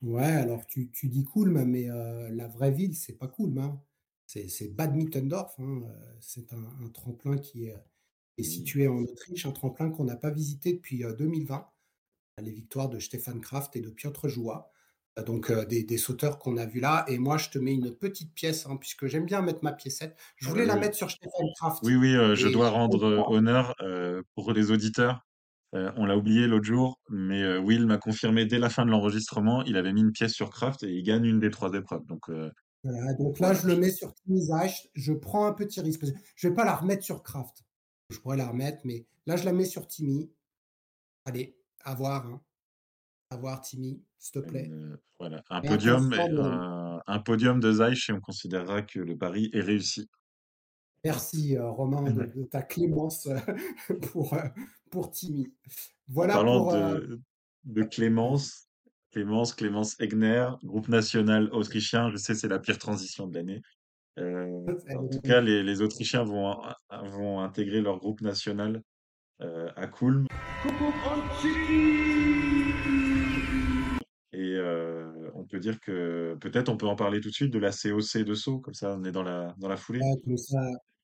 Ouais, 0.00 0.22
alors 0.24 0.64
tu, 0.66 0.90
tu 0.92 1.08
dis 1.08 1.24
Kulm, 1.24 1.64
mais 1.64 1.90
euh, 1.90 2.28
la 2.30 2.46
vraie 2.46 2.70
ville, 2.70 2.94
c'est 2.96 3.18
pas 3.18 3.26
Kulm. 3.28 3.58
hein. 3.58 3.82
C'est, 4.26 4.48
c'est 4.48 4.68
Bad 4.68 4.94
Mittendorf. 4.94 5.58
hein. 5.58 5.82
Euh, 5.84 6.16
C'est 6.20 6.52
un, 6.52 6.64
un 6.84 6.88
tremplin 6.90 7.36
qui 7.36 7.64
est, 7.66 7.76
est 8.38 8.42
Oui. 8.42 8.44
situé 8.44 8.86
en 8.88 8.98
Autriche, 9.02 9.46
un 9.46 9.52
tremplin 9.52 9.90
qu'on 9.90 10.04
n'a 10.04 10.16
pas 10.16 10.30
visité 10.30 10.74
depuis 10.74 11.04
euh, 11.04 11.12
2020. 11.14 11.68
Les 12.42 12.52
victoires 12.52 12.88
de 12.90 13.00
Stefan 13.00 13.40
Kraft 13.40 13.76
et 13.76 13.80
de 13.82 13.90
Piotr 13.90 14.28
Joua. 14.28 14.70
Euh, 15.18 15.24
Donc 15.24 15.50
euh, 15.50 15.64
des, 15.66 15.84
des 15.84 15.98
sauteurs 15.98 16.38
qu'on 16.38 16.56
a 16.58 16.66
vus 16.66 16.80
là. 16.80 17.04
Et 17.08 17.18
moi, 17.18 17.38
je 17.38 17.50
te 17.50 17.58
mets 17.58 17.74
une 17.74 17.94
petite 17.96 18.34
pièce, 18.34 18.66
hein, 18.66 18.76
puisque 18.78 19.06
j'aime 19.08 19.26
bien 19.26 19.42
mettre 19.42 19.64
ma 19.64 19.72
piécette. 19.72 20.16
Je 20.36 20.48
voulais 20.50 20.66
la 20.66 20.76
oui. 20.76 20.80
mettre 20.80 20.96
sur 20.96 21.10
Stefan 21.10 21.48
Kraft. 21.56 21.84
Oui, 21.84 21.96
oui, 21.96 22.14
euh, 22.16 22.34
je 22.36 22.48
Et 22.48 22.50
dois 22.50 22.70
rendre 22.70 23.04
euh, 23.04 23.24
honneur 23.28 23.74
euh, 23.82 24.22
pour 24.34 24.52
les 24.52 24.70
auditeurs. 24.72 25.27
Euh, 25.74 25.92
on 25.96 26.06
l'a 26.06 26.16
oublié 26.16 26.46
l'autre 26.46 26.64
jour, 26.64 26.98
mais 27.10 27.42
euh, 27.42 27.60
Will 27.60 27.86
m'a 27.86 27.98
confirmé 27.98 28.46
dès 28.46 28.58
la 28.58 28.70
fin 28.70 28.86
de 28.86 28.90
l'enregistrement, 28.90 29.62
il 29.64 29.76
avait 29.76 29.92
mis 29.92 30.00
une 30.00 30.12
pièce 30.12 30.32
sur 30.32 30.48
Kraft 30.48 30.82
et 30.82 30.90
il 30.90 31.02
gagne 31.02 31.26
une 31.26 31.40
des 31.40 31.50
trois 31.50 31.72
épreuves. 31.74 32.06
Donc 32.06 32.30
euh, 32.30 32.50
Voilà, 32.84 33.12
donc 33.14 33.38
là, 33.38 33.52
je 33.52 33.66
le 33.66 33.76
mets 33.76 33.90
sur 33.90 34.14
Timizage. 34.14 34.88
Je 34.94 35.12
prends 35.12 35.46
un 35.46 35.52
petit 35.52 35.80
risque. 35.80 36.04
Je 36.36 36.48
vais 36.48 36.54
pas 36.54 36.64
la 36.64 36.74
remettre 36.74 37.04
sur 37.04 37.22
Kraft. 37.22 37.64
Je 38.08 38.18
pourrais 38.18 38.38
la 38.38 38.48
remettre, 38.48 38.78
mais 38.84 39.06
là, 39.26 39.36
je 39.36 39.44
la 39.44 39.52
mets 39.52 39.66
sur 39.66 39.86
Timmy. 39.86 40.30
Allez, 41.26 41.58
à 41.84 41.94
voir. 41.94 42.26
Hein. 42.26 42.40
À 43.30 43.36
voir, 43.36 43.60
Timmy, 43.60 44.02
s'il 44.18 44.40
te 44.40 44.48
plaît. 44.48 44.70
Voilà, 45.18 45.44
un 45.50 45.60
Et 45.60 45.68
podium, 45.68 46.14
un, 46.14 47.02
un 47.06 47.18
podium 47.18 47.60
de 47.60 47.72
Zeich 47.72 48.08
et 48.08 48.14
on 48.14 48.20
considérera 48.20 48.80
que 48.80 49.00
le 49.00 49.18
pari 49.18 49.50
est 49.52 49.60
réussi. 49.60 50.08
merci 51.04 51.58
Romain 51.58 52.10
de, 52.10 52.24
de 52.24 52.44
ta 52.44 52.62
clémence 52.62 53.28
pour, 54.12 54.34
pour 54.90 55.10
Timmy. 55.10 55.46
En 55.46 55.72
Voilà 56.08 56.34
parlant 56.34 56.64
pour. 56.64 56.74
euh, 56.74 57.00
de, 57.00 57.20
de 57.64 57.82
Clémence, 57.82 58.68
Clémence, 59.12 59.54
Clémence 59.54 60.00
Egner, 60.00 60.48
groupe 60.64 60.88
national 60.88 61.48
autrichien, 61.52 62.10
je 62.10 62.16
sais 62.16 62.34
c'est 62.34 62.48
la 62.48 62.58
pire 62.58 62.78
transition 62.78 63.26
de 63.26 63.34
l'année. 63.34 63.62
Euh, 64.18 64.66
en 64.96 65.06
tout 65.06 65.20
cas, 65.20 65.40
les, 65.40 65.62
les 65.62 65.80
Autrichiens 65.80 66.24
vont, 66.24 66.56
vont 66.90 67.40
intégrer 67.40 67.80
leur 67.80 67.98
groupe 67.98 68.20
national 68.20 68.82
euh, 69.42 69.70
à 69.76 69.86
Kulm. 69.86 70.26
Et 74.32 74.54
euh, 74.56 75.30
on 75.34 75.44
peut 75.44 75.58
dire 75.60 75.78
que 75.80 76.36
peut-être 76.40 76.68
on 76.68 76.76
peut 76.76 76.86
en 76.86 76.96
parler 76.96 77.20
tout 77.20 77.28
de 77.28 77.34
suite 77.34 77.52
de 77.52 77.58
la 77.58 77.70
COC 77.70 78.24
de 78.24 78.34
Sceaux, 78.34 78.58
comme 78.58 78.74
ça 78.74 78.96
on 78.98 79.04
est 79.04 79.12
dans 79.12 79.22
la, 79.22 79.54
dans 79.58 79.68
la 79.68 79.76
foulée. 79.76 80.00
ouais, 80.00 80.20
comme 80.24 80.36
ça, 80.36 80.60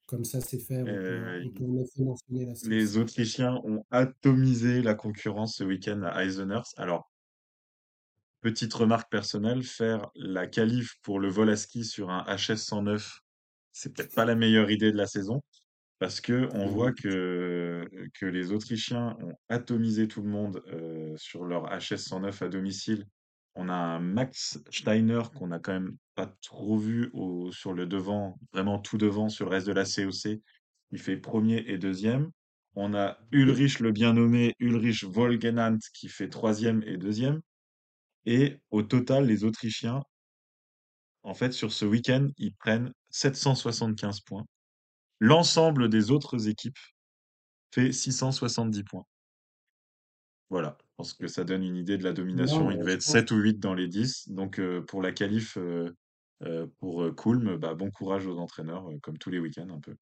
comme 0.07 0.24
ça 0.24 0.40
c'est 0.40 0.59
fait. 0.59 0.82
On, 0.82 0.86
Euh, 0.86 1.40
peut, 1.40 1.46
on 1.46 1.50
peut 1.52 1.64
en 1.64 1.82
effet 1.82 2.02
mentionner 2.02 2.46
la 2.46 2.52
les. 2.68 2.96
Autrichiens 2.98 3.61
ont 3.64 3.84
atomisé 3.90 4.82
la 4.82 4.94
concurrence 4.94 5.57
ce 5.57 5.64
week-end 5.64 6.02
à 6.02 6.24
Eisenhurst. 6.24 6.78
Alors, 6.78 7.11
petite 8.40 8.74
remarque 8.74 9.11
personnelle, 9.11 9.62
faire 9.62 10.11
la 10.14 10.46
qualif 10.46 10.96
pour 11.02 11.18
le 11.20 11.28
vol 11.28 11.48
à 11.50 11.57
ski 11.57 11.84
sur 11.84 12.11
un 12.11 12.24
HS 12.28 12.57
109, 12.57 13.20
c'est 13.72 13.94
peut-être 13.94 14.14
pas 14.14 14.24
la 14.24 14.34
meilleure 14.34 14.70
idée 14.70 14.92
de 14.92 14.96
la 14.96 15.07
saison, 15.07 15.42
parce 15.98 16.20
que 16.20 16.48
on 16.52 16.66
voit 16.66 16.92
que, 16.92 17.88
que 18.20 18.26
les 18.26 18.52
Autrichiens 18.52 19.16
ont 19.22 19.32
atomisé 19.48 20.07
tout 20.09 20.22
le 20.22 20.28
monde 20.28 20.62
euh, 20.68 21.16
sur 21.16 21.44
leur 21.44 21.64
HS 21.66 21.96
109 21.96 22.42
à 22.42 22.48
domicile. 22.48 23.07
On 23.55 23.68
a 23.68 24.00
Max 24.00 24.59
Steiner 24.70 25.22
qu'on 25.36 25.52
a 25.52 25.61
quand 25.61 25.72
même 25.72 25.96
pas 26.14 26.26
trop 26.42 26.76
vu 26.76 27.12
sur 27.52 27.72
le 27.72 27.86
devant, 27.86 28.38
vraiment 28.52 28.78
tout 28.78 28.98
devant 28.98 29.28
sur 29.28 29.46
le 29.46 29.52
reste 29.52 29.66
de 29.66 29.72
la 29.72 29.84
COC. 29.84 30.40
Il 30.90 30.98
fait 30.98 31.16
premier 31.16 31.59
et 31.66 31.78
deuxième. 31.78 32.30
On 32.74 32.94
a 32.94 33.18
Ulrich 33.30 33.78
le 33.78 33.92
bien 33.92 34.14
nommé, 34.14 34.55
Ulrich 34.59 35.05
Volgenant 35.05 35.78
qui 35.92 36.09
fait 36.09 36.28
troisième 36.28 36.82
et 36.82 36.96
deuxième. 36.96 37.40
Et 38.26 38.59
au 38.70 38.82
total, 38.82 39.26
les 39.26 39.44
Autrichiens, 39.44 40.02
en 41.22 41.34
fait, 41.34 41.52
sur 41.52 41.72
ce 41.72 41.84
week-end, 41.84 42.28
ils 42.36 42.55
prennent 42.55 42.92
775 43.11 44.20
points. 44.20 44.44
L'ensemble 45.20 45.88
des 45.88 46.11
autres 46.11 46.48
équipes 46.48 46.78
fait 47.70 47.92
670 47.92 48.82
points. 48.82 49.07
Voilà, 50.50 50.76
je 50.95 50.97
pense 50.99 51.12
que 51.14 51.26
ça 51.26 51.42
donne 51.42 51.64
une 51.64 51.74
idée 51.74 51.99
de 51.99 52.05
la 52.05 52.12
domination. 52.12 52.64
Non, 52.64 52.70
Il 52.70 52.78
devait 52.78 52.92
être 52.92 53.03
pense 53.03 53.11
7 53.12 53.30
ou 53.32 53.36
8 53.36 53.59
dans 53.59 53.74
les 53.74 53.88
10. 53.88 54.28
Donc 54.28 54.61
euh, 54.61 54.80
pour 54.80 55.03
la 55.03 55.11
qualif, 55.11 55.57
euh, 55.57 55.92
euh, 56.45 56.68
pour 56.78 57.12
Kulm, 57.16 57.57
bah, 57.57 57.74
bon 57.74 57.90
courage 57.90 58.28
aux 58.28 58.38
entraîneurs, 58.38 58.88
comme 59.03 59.18
tous 59.18 59.30
les 59.30 59.40
week-ends 59.40 59.70
un 59.70 59.80
peu. 59.80 59.97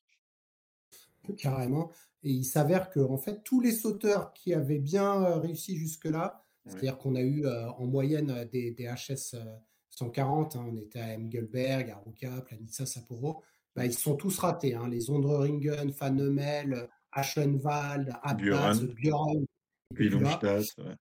Carrément. 1.39 1.91
Et 2.25 2.31
il 2.31 2.45
s'avère 2.45 2.91
que 2.91 3.01
en 3.01 3.17
fait, 3.17 3.43
tous 3.43 3.61
les 3.63 3.73
sauteurs 3.73 4.35
qui 4.35 4.53
avaient 4.53 4.79
bien 4.81 5.39
réussi 5.41 5.77
jusque-là, 5.77 6.45
Ouais. 6.65 6.71
c'est-à-dire 6.73 6.99
qu'on 6.99 7.17
a 7.17 7.21
eu 7.23 7.45
en 7.49 7.87
moyenne 7.87 8.49
des, 8.53 8.71
des 8.71 8.85
HS 8.85 9.35
euh, 9.35 9.45
140, 9.91 10.55
hein, 10.55 10.65
on 10.71 10.77
était 10.77 11.01
à 11.01 11.19
Engelberg, 11.19 11.91
à 11.91 11.97
Ruka, 12.07 12.43
Planitza, 12.43 12.87
Sapporo, 12.87 13.43
bah, 13.75 13.85
ils 13.85 13.93
sont 13.95 14.15
tous 14.15 14.39
ratés. 14.39 14.75
hein, 14.77 14.89
les 14.89 15.11
Ondreringen, 15.11 15.91
Van 15.91 16.17
Hummel, 16.17 16.89
Aschenwald, 17.11 18.13
Abbas, 18.23 18.81
Björn, 18.95 19.45
Billumstadt, 19.93 20.79
ouais. 20.79 20.97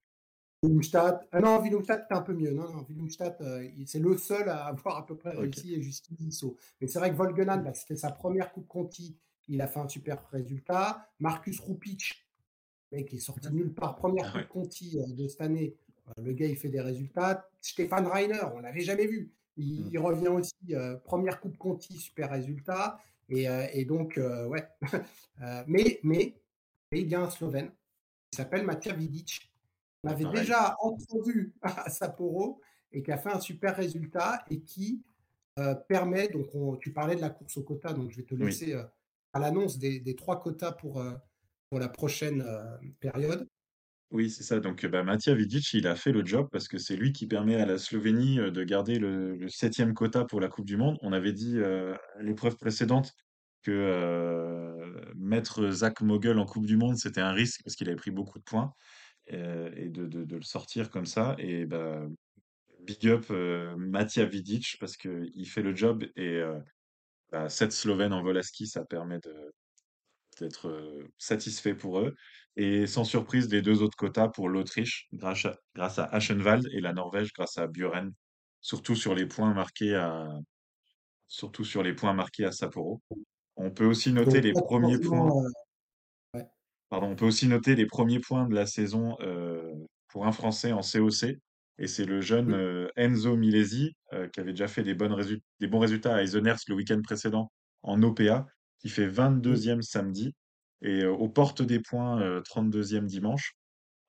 Ah 1.31 1.39
non, 1.41 1.59
Willumstad, 1.59 2.01
c'était 2.03 2.13
un 2.13 2.21
peu 2.21 2.33
mieux. 2.33 2.51
Non, 2.51 2.71
non, 2.71 2.85
euh, 3.41 3.67
c'est 3.87 3.99
le 3.99 4.15
seul 4.17 4.47
à 4.47 4.65
avoir 4.65 4.97
à 4.97 5.05
peu 5.07 5.15
près 5.17 5.31
réussi 5.31 5.73
et 5.73 5.81
Justin 5.81 6.13
Tissot. 6.15 6.55
Mais 6.79 6.85
c'est 6.87 6.99
vrai 6.99 7.09
que 7.09 7.15
Volgenan, 7.15 7.57
bah, 7.63 7.73
c'était 7.73 7.95
sa 7.95 8.11
première 8.11 8.51
Coupe 8.53 8.67
Conti. 8.67 9.17
Il 9.47 9.59
a 9.61 9.67
fait 9.67 9.79
un 9.79 9.87
super 9.87 10.29
résultat. 10.29 11.09
Marcus 11.19 11.59
Rupic, 11.61 12.27
mec, 12.91 13.07
qui 13.07 13.15
est 13.15 13.19
sorti 13.19 13.49
de 13.49 13.55
nulle 13.55 13.73
part. 13.73 13.95
Première 13.95 14.25
Ah 14.27 14.31
Coupe 14.43 14.55
ouais. 14.55 14.61
Conti 14.63 14.99
euh, 14.99 15.07
de 15.15 15.27
cette 15.27 15.41
année. 15.41 15.75
Euh, 16.09 16.21
Le 16.21 16.33
gars, 16.33 16.45
il 16.45 16.55
fait 16.55 16.69
des 16.69 16.81
résultats. 16.81 17.49
Stéphane 17.59 18.05
Reiner, 18.05 18.41
on 18.53 18.59
l'avait 18.59 18.81
jamais 18.81 19.07
vu. 19.07 19.31
Il, 19.57 19.81
Mm. 19.85 19.89
il 19.91 19.97
revient 19.99 20.27
aussi. 20.27 20.53
première 21.03 21.41
Coupe 21.41 21.57
Conti, 21.57 21.97
super 21.97 22.29
résultat. 22.29 22.99
Et, 23.29 23.47
et 23.73 23.85
donc, 23.85 24.19
ouais. 24.19 24.67
Mais, 25.67 25.99
mais, 26.03 26.35
mais 26.91 27.01
il 27.01 27.07
y 27.07 27.15
a 27.15 27.21
un 27.21 27.29
Slovène 27.29 27.71
qui 28.31 28.37
s'appelle 28.37 28.65
Matija 28.65 28.95
Vidic. 28.95 29.51
On 30.03 30.09
avait 30.09 30.23
Pareil. 30.23 30.39
déjà 30.39 30.75
entrevu 30.81 31.53
à 31.61 31.89
Sapporo 31.89 32.61
et 32.91 33.03
qui 33.03 33.11
a 33.11 33.17
fait 33.17 33.31
un 33.31 33.39
super 33.39 33.75
résultat 33.75 34.43
et 34.49 34.61
qui 34.61 35.03
euh, 35.59 35.75
permet, 35.75 36.29
donc 36.29 36.47
on- 36.55 36.77
tu 36.77 36.93
parlais 36.93 37.15
de 37.15 37.21
la 37.21 37.29
course 37.29 37.57
au 37.57 37.63
quota, 37.63 37.91
donc 37.93 38.09
je 38.11 38.17
vais 38.17 38.23
te 38.23 38.33
Oui. 38.33 38.45
laisser 38.45 38.73
euh, 38.73 38.83
à 39.33 39.39
l'annonce 39.39 39.77
des, 39.79 39.99
des 39.99 40.15
trois 40.15 40.39
quotas 40.41 40.71
pour, 40.71 40.99
euh, 41.01 41.11
pour 41.69 41.79
la 41.79 41.89
prochaine 41.89 42.43
période. 43.01 43.47
Oui, 44.11 44.29
c'est 44.29 44.43
ça. 44.43 44.59
Donc, 44.59 44.85
bah, 44.85 45.03
Matija 45.03 45.33
Vidic, 45.35 45.73
il 45.73 45.87
a 45.87 45.95
fait 45.95 46.11
le 46.11 46.25
job 46.25 46.49
parce 46.51 46.67
que 46.67 46.77
c'est 46.77 46.97
lui 46.97 47.13
qui 47.13 47.27
permet 47.27 47.55
à 47.55 47.65
la 47.65 47.77
Slovénie 47.77 48.37
de 48.37 48.63
garder 48.65 48.97
le, 48.99 49.35
le 49.37 49.47
septième 49.49 49.93
quota 49.93 50.25
pour 50.25 50.41
la 50.41 50.49
Coupe 50.49 50.65
du 50.65 50.75
Monde. 50.75 50.97
On 51.01 51.13
avait 51.13 51.31
dit 51.31 51.61
à 51.63 51.97
l'épreuve 52.21 52.57
précédente 52.57 53.13
que 53.61 53.71
mettre 55.15 55.69
Zach 55.71 56.01
Mogul 56.01 56.39
en 56.39 56.45
Coupe 56.45 56.65
du 56.65 56.77
Monde, 56.77 56.97
c'était 56.97 57.21
un 57.21 57.31
risque 57.31 57.61
parce 57.63 57.75
qu'il 57.75 57.87
avait 57.87 57.95
pris 57.95 58.11
beaucoup 58.11 58.39
de 58.39 58.43
points 58.43 58.73
euh, 59.33 59.71
et 59.75 59.89
de, 59.89 60.35
le 60.35 60.41
sortir 60.41 60.89
comme 60.89 61.05
ça. 61.05 61.35
Et 61.37 61.65
bah, 61.65 62.05
big 62.81 63.07
up 63.07 63.25
euh, 63.31 63.75
Vidic 64.29 64.77
parce 64.79 64.97
qu'il 64.97 65.47
fait 65.47 65.61
le 65.61 65.75
job 65.75 66.03
et 66.15 66.37
euh, 66.37 66.59
bah, 67.31 67.49
cette 67.49 67.71
Slovène 67.71 68.13
en 68.13 68.23
vol 68.23 68.41
ça 68.43 68.85
permet 68.85 69.19
d'être 70.39 70.67
euh, 70.67 71.07
satisfait 71.17 71.75
pour 71.75 71.99
eux. 71.99 72.15
Et 72.57 72.85
sans 72.87 73.05
surprise, 73.05 73.49
les 73.49 73.61
deux 73.61 73.81
autres 73.81 73.95
quotas 73.95 74.27
pour 74.27 74.49
l'Autriche, 74.49 75.07
grâce 75.13 75.45
à, 75.45 75.55
grâce 75.75 75.99
Aschenwald, 75.99 76.67
et 76.73 76.81
la 76.81 76.93
Norvège, 76.93 77.31
grâce 77.33 77.57
à 77.57 77.67
Buren, 77.67 78.11
surtout 78.59 78.95
sur 78.95 79.15
les 79.15 79.25
points 79.25 79.53
marqués 79.53 79.95
surtout 81.27 81.63
sur 81.63 81.81
les 81.81 81.93
points 81.93 82.13
marqués 82.13 82.43
à 82.43 82.51
Sapporo. 82.51 83.01
On 83.63 83.71
peut 83.71 83.85
aussi 83.85 84.11
noter 84.13 84.41
Donc, 84.41 84.43
les 84.43 84.53
premiers 84.53 84.97
points, 84.97 85.29
changement, 85.29 85.43
euh, 86.35 86.39
ouais. 86.39 86.47
pardon, 86.89 87.07
on 87.07 87.15
peut 87.15 87.25
aussi 87.25 87.47
noter 87.47 87.75
les 87.75 87.85
premiers 87.85 88.19
points 88.19 88.47
de 88.47 88.55
la 88.55 88.65
saison 88.65 89.15
euh, 89.21 89.73
pour 90.09 90.25
un 90.25 90.31
Français 90.31 90.71
en 90.71 90.81
COC. 90.81 91.37
Et 91.77 91.87
c'est 91.87 92.05
le 92.05 92.21
jeune 92.21 92.53
euh, 92.53 92.87
Enzo 92.95 93.35
Milesi, 93.35 93.95
euh, 94.13 94.27
qui 94.29 94.39
avait 94.39 94.51
déjà 94.51 94.67
fait 94.67 94.83
des, 94.83 94.93
bonnes 94.93 95.13
résu- 95.13 95.41
des 95.59 95.67
bons 95.67 95.79
résultats 95.79 96.15
à 96.15 96.21
Eisenherz 96.21 96.59
le 96.67 96.75
week-end 96.75 97.01
précédent 97.01 97.51
en 97.83 98.01
OPA, 98.03 98.45
qui 98.79 98.89
fait 98.89 99.07
Mm. 99.07 99.41
22e 99.41 99.81
samedi 99.81 100.33
et 100.83 101.05
aux 101.05 101.29
portes 101.29 101.61
des 101.61 101.79
points, 101.79 102.21
euh, 102.21 102.41
32e 102.41 103.05
dimanche. 103.05 103.53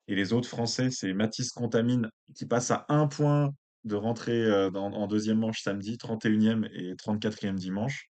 Et 0.07 0.15
les 0.15 0.33
autres 0.33 0.49
Français, 0.49 0.89
c'est 0.91 1.13
Mathis 1.13 1.51
Contamine, 1.51 2.09
qui 2.35 2.45
passe 2.45 2.71
à 2.71 2.85
un 2.89 3.07
point 3.07 3.51
de 3.85 3.95
rentrer 3.95 4.49
en 4.73 5.07
deuxième 5.07 5.39
manche 5.39 5.61
samedi, 5.61 5.97
31e 5.97 6.65
et 6.73 6.95
34e 6.95 7.55
dimanche. 7.55 8.07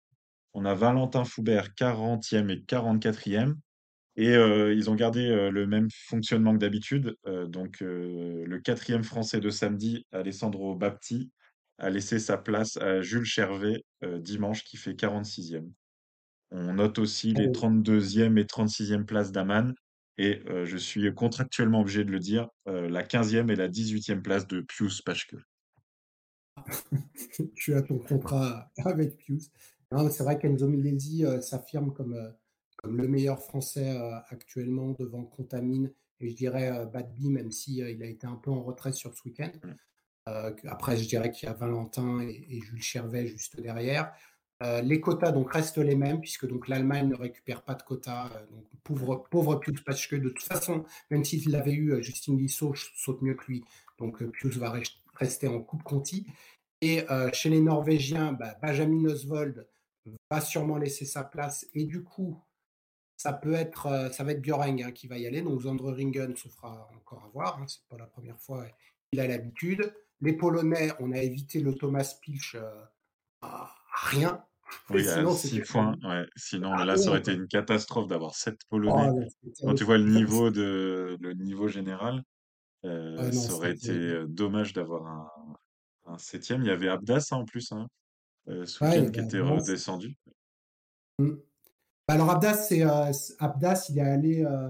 On 0.53 0.65
a 0.65 0.73
Valentin 0.73 1.23
Foubert, 1.23 1.69
40e 1.75 2.49
et 2.49 2.57
44e. 2.57 3.55
Et 4.17 4.35
euh, 4.35 4.73
ils 4.73 4.89
ont 4.89 4.95
gardé 4.95 5.29
euh, 5.29 5.51
le 5.51 5.67
même 5.67 5.89
fonctionnement 5.91 6.53
que 6.53 6.57
d'habitude. 6.57 7.15
Euh, 7.27 7.45
donc, 7.45 7.77
le 7.81 8.57
quatrième 8.57 9.03
français 9.03 9.39
de 9.39 9.49
samedi, 9.51 10.05
Alessandro 10.11 10.75
Bapti, 10.75 11.31
a 11.77 11.91
laissé 11.91 12.17
sa 12.17 12.37
place 12.37 12.77
à 12.77 13.03
Jules 13.03 13.25
Chervet 13.25 13.83
dimanche, 14.01 14.63
qui 14.63 14.77
fait 14.77 14.93
46e. 14.93 15.69
On 16.49 16.73
note 16.73 16.97
aussi 16.97 17.33
les 17.33 17.49
32e 17.49 18.39
et 18.39 18.45
36e 18.45 19.05
places 19.05 19.31
d'Aman. 19.31 19.75
Et 20.17 20.41
je 20.63 20.77
suis 20.77 21.13
contractuellement 21.13 21.81
obligé 21.81 22.03
de 22.03 22.09
le 22.09 22.17
dire, 22.17 22.49
la 22.65 23.03
15e 23.03 23.51
et 23.51 23.55
la 23.55 23.69
18e 23.69 24.23
place 24.23 24.47
de 24.47 24.61
Pius 24.61 25.03
Paschke. 25.03 25.35
tu 27.55 27.75
as 27.75 27.83
ton 27.83 27.99
contrat 27.99 28.71
avec 28.83 29.17
Pius. 29.17 29.51
C'est 30.11 30.23
vrai 30.23 30.37
qu'Enzo 30.37 30.67
Milesi 30.67 31.25
euh, 31.25 31.39
s'affirme 31.41 31.93
comme, 31.93 32.13
euh, 32.13 32.29
comme 32.77 32.97
le 32.97 33.07
meilleur 33.07 33.41
Français 33.41 33.89
euh, 33.97 34.15
actuellement 34.29 34.91
devant 34.99 35.23
Contamine 35.23 35.91
et 36.19 36.29
je 36.29 36.35
dirais 36.35 36.85
Badby, 36.91 37.29
même 37.29 37.51
si 37.51 37.81
euh, 37.81 37.91
il 37.91 38.01
a 38.03 38.07
été 38.07 38.27
un 38.27 38.35
peu 38.35 38.51
en 38.51 38.63
retrait 38.63 38.91
sur 38.91 39.13
ce 39.13 39.23
week-end. 39.23 39.51
Mm. 39.63 39.69
Euh, 40.29 40.51
que- 40.51 40.67
après, 40.67 40.97
je 40.97 41.07
dirais 41.07 41.31
qu'il 41.31 41.47
y 41.47 41.49
a 41.49 41.53
Valentin 41.53 42.19
et, 42.21 42.45
et 42.49 42.59
Jules 42.59 42.81
Chervet 42.81 43.27
juste 43.27 43.59
derrière. 43.61 44.11
Euh, 44.63 44.81
les 44.81 44.99
quotas 44.99 45.31
donc 45.31 45.53
restent 45.53 45.77
les 45.77 45.95
mêmes 45.95 46.19
puisque 46.19 46.47
donc 46.47 46.67
l'Allemagne 46.67 47.07
ne 47.09 47.15
récupère 47.15 47.61
pas 47.61 47.75
de 47.75 47.83
quotas. 47.83 48.29
euh, 48.35 48.45
donc 48.51 48.65
pauvre 48.83 49.27
pauvre 49.29 49.55
Pius 49.57 49.81
parce 49.81 50.05
que 50.07 50.15
de 50.15 50.29
toute 50.29 50.41
façon, 50.47 50.83
même 51.11 51.23
s'il 51.23 51.49
l'avait 51.51 51.73
eu, 51.73 51.91
euh, 51.93 52.01
Justin 52.01 52.35
Lissot 52.35 52.73
saute 52.75 53.21
mieux 53.21 53.35
que 53.35 53.45
lui. 53.45 53.63
Donc 53.99 54.21
Pius 54.31 54.57
va 54.57 54.71
rest- 54.71 54.97
rester 55.13 55.47
en 55.47 55.61
Coupe 55.61 55.83
Conti. 55.83 56.25
Et 56.81 57.09
euh, 57.11 57.29
chez 57.33 57.49
les 57.49 57.61
Norvégiens, 57.61 58.33
bah, 58.33 58.57
Benjamin 58.61 59.05
Oswald 59.05 59.65
va 60.31 60.41
sûrement 60.41 60.77
laisser 60.77 61.05
sa 61.05 61.23
place. 61.23 61.65
Et 61.73 61.85
du 61.85 62.03
coup, 62.03 62.41
ça 63.15 63.33
peut 63.33 63.53
être, 63.53 63.87
euh, 63.87 64.09
ça 64.11 64.23
va 64.23 64.31
être 64.33 64.41
Björeng 64.41 64.81
hein, 64.83 64.91
qui 64.91 65.07
va 65.07 65.17
y 65.17 65.25
aller. 65.25 65.41
Donc 65.41 65.61
Zandre 65.61 65.91
Ringen 65.93 66.35
se 66.35 66.47
fera 66.49 66.89
encore 66.95 67.23
avoir. 67.25 67.59
Hein, 67.59 67.65
c'est 67.67 67.81
pas 67.89 67.97
la 67.97 68.07
première 68.07 68.39
fois. 68.39 68.65
Il 69.13 69.19
a 69.19 69.27
l'habitude. 69.27 69.93
Les 70.21 70.33
Polonais, 70.33 70.91
on 70.99 71.11
a 71.11 71.17
évité 71.19 71.59
le 71.59 71.73
Thomas 71.75 72.15
Pilch 72.21 72.55
euh, 72.55 72.83
à 73.41 73.73
rien. 73.93 74.43
Oui, 74.89 75.01
sinon, 75.05 75.33
6 75.33 75.47
c'était- 75.47 75.61
points. 75.63 75.95
Ouais. 76.03 76.25
Sinon, 76.35 76.73
Ah 76.73 76.83
là, 76.83 76.97
ça 76.97 77.09
aurait 77.09 77.19
été 77.19 77.31
une 77.33 77.47
catastrophe 77.47 78.09
d'avoir 78.09 78.35
7 78.35 78.55
Oh, 78.55 78.67
Polonais. 78.71 79.21
là, 79.21 79.25
Quand 79.61 79.73
tu 79.75 79.85
vois 79.85 79.97
le 79.97 80.09
niveau 80.09 80.49
de 80.51 81.17
le 81.21 81.33
niveau 81.35 81.69
général, 81.69 82.21
euh, 82.83 83.15
non, 83.15 83.31
ça 83.31 83.53
aurait 83.53 83.71
été 83.71 84.25
dommage 84.27 84.73
d'avoir 84.73 85.05
un, 85.07 85.31
un 86.07 86.17
septième. 86.17 86.63
Il 86.63 86.67
y 86.67 86.71
avait 86.71 86.89
Abdas 86.89 87.29
hein, 87.31 87.37
en 87.37 87.45
plus, 87.45 87.71
hein, 87.71 87.87
euh, 88.49 88.65
Ouais, 88.81 89.11
qui 89.11 89.19
était 89.19 89.39
redescendu. 89.39 90.15
Mm. 91.19 91.31
Bah, 92.07 92.13
Alors 92.13 92.29
Abdas, 92.29 92.53
c'est 92.55 92.83
euh, 92.83 93.11
Abdas, 93.39 93.87
il 93.89 93.97
est 93.97 94.01
allé 94.01 94.43
euh, 94.45 94.69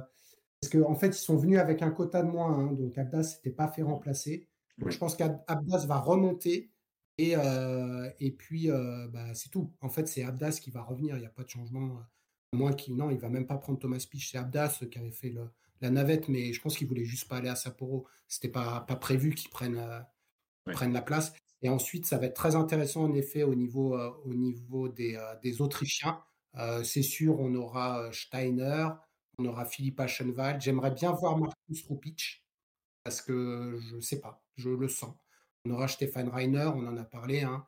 parce 0.62 0.72
qu'en 0.72 0.90
en 0.92 0.96
fait 0.96 1.08
ils 1.10 1.14
sont 1.14 1.38
venus 1.38 1.60
avec 1.60 1.82
un 1.82 1.92
quota 1.92 2.24
de 2.24 2.30
moins, 2.30 2.58
hein, 2.58 2.72
donc 2.74 2.98
Abdas 2.98 3.24
s'était 3.24 3.52
pas 3.52 3.68
fait 3.68 3.84
remplacer. 3.84 4.48
Donc 4.78 4.88
Oui. 4.88 4.94
je 4.94 4.98
pense 4.98 5.16
qu'Abdas 5.16 5.86
va 5.86 6.00
remonter 6.00 6.72
et 7.20 7.34
et 8.20 8.32
puis 8.32 8.70
bah, 9.12 9.34
c'est 9.34 9.50
tout. 9.50 9.72
En 9.82 9.90
fait 9.90 10.08
c'est 10.08 10.24
Abdas 10.24 10.60
qui 10.62 10.72
va 10.72 10.82
revenir, 10.84 11.16
il 11.18 11.22
n'y 11.22 11.26
a 11.26 11.30
pas 11.32 11.44
de 11.44 11.50
changement. 11.50 12.00
à 12.54 12.56
moins 12.56 12.72
qu'il 12.74 12.96
non, 12.96 13.10
il 13.12 13.18
va 13.20 13.30
même 13.30 13.46
pas 13.48 13.58
prendre 13.58 13.78
Thomas 13.80 14.04
Pich, 14.10 14.32
c'est 14.32 14.38
Abdas 14.38 14.80
qui 14.92 14.98
avait 15.00 15.12
fait 15.12 15.30
le- 15.30 15.50
la 15.82 15.90
navette, 15.92 16.28
mais 16.30 16.54
je 16.54 16.62
pense 16.62 16.76
qu'il 16.78 16.88
voulait 16.88 17.04
juste 17.06 17.28
pas 17.28 17.38
aller 17.38 17.50
à 17.50 17.56
Sapporo. 17.56 18.08
C'était 18.28 18.50
pas 18.50 18.82
pas 18.82 18.96
prévu 18.96 19.34
qu'il 19.36 19.50
prenne 19.52 19.78
Oui. 20.68 20.74
prenne 20.74 20.94
la 20.94 21.02
place. 21.02 21.34
Et 21.62 21.70
ensuite, 21.70 22.06
ça 22.06 22.18
va 22.18 22.28
être 22.28 22.36
très 22.36 22.56
intéressant 22.56 23.04
en 23.04 23.14
effet 23.14 23.44
au 23.44 23.56
niveau, 23.56 23.98
euh, 23.98 24.12
au 24.26 24.34
niveau 24.34 24.90
des, 24.90 25.16
euh, 25.16 25.64
Autrichiens. 25.64 26.22
Euh, 26.56 26.84
c'est 26.84 27.02
sûr, 27.02 27.40
on 27.40 27.54
aura 27.56 28.12
Steiner, 28.12 28.90
on 29.38 29.46
aura 29.46 29.66
Philippe 29.66 30.00
Aschenwald. 30.00 30.62
J'aimerais 30.62 30.92
bien 30.92 31.12
voir 31.12 31.38
Marcus 31.38 31.86
Rupic 31.90 32.44
parce 33.04 33.22
que 33.22 33.80
je 33.80 34.00
sais 34.00 34.20
pas, 34.22 34.44
je 34.56 34.70
le 34.70 34.88
sens. 34.90 35.16
On 35.66 35.72
aura 35.72 35.88
Stéphane 35.88 36.30
Reiner, 36.30 36.70
on 36.76 36.88
en 36.88 36.98
a 36.98 37.04
parlé, 37.04 37.42
hein. 37.42 37.66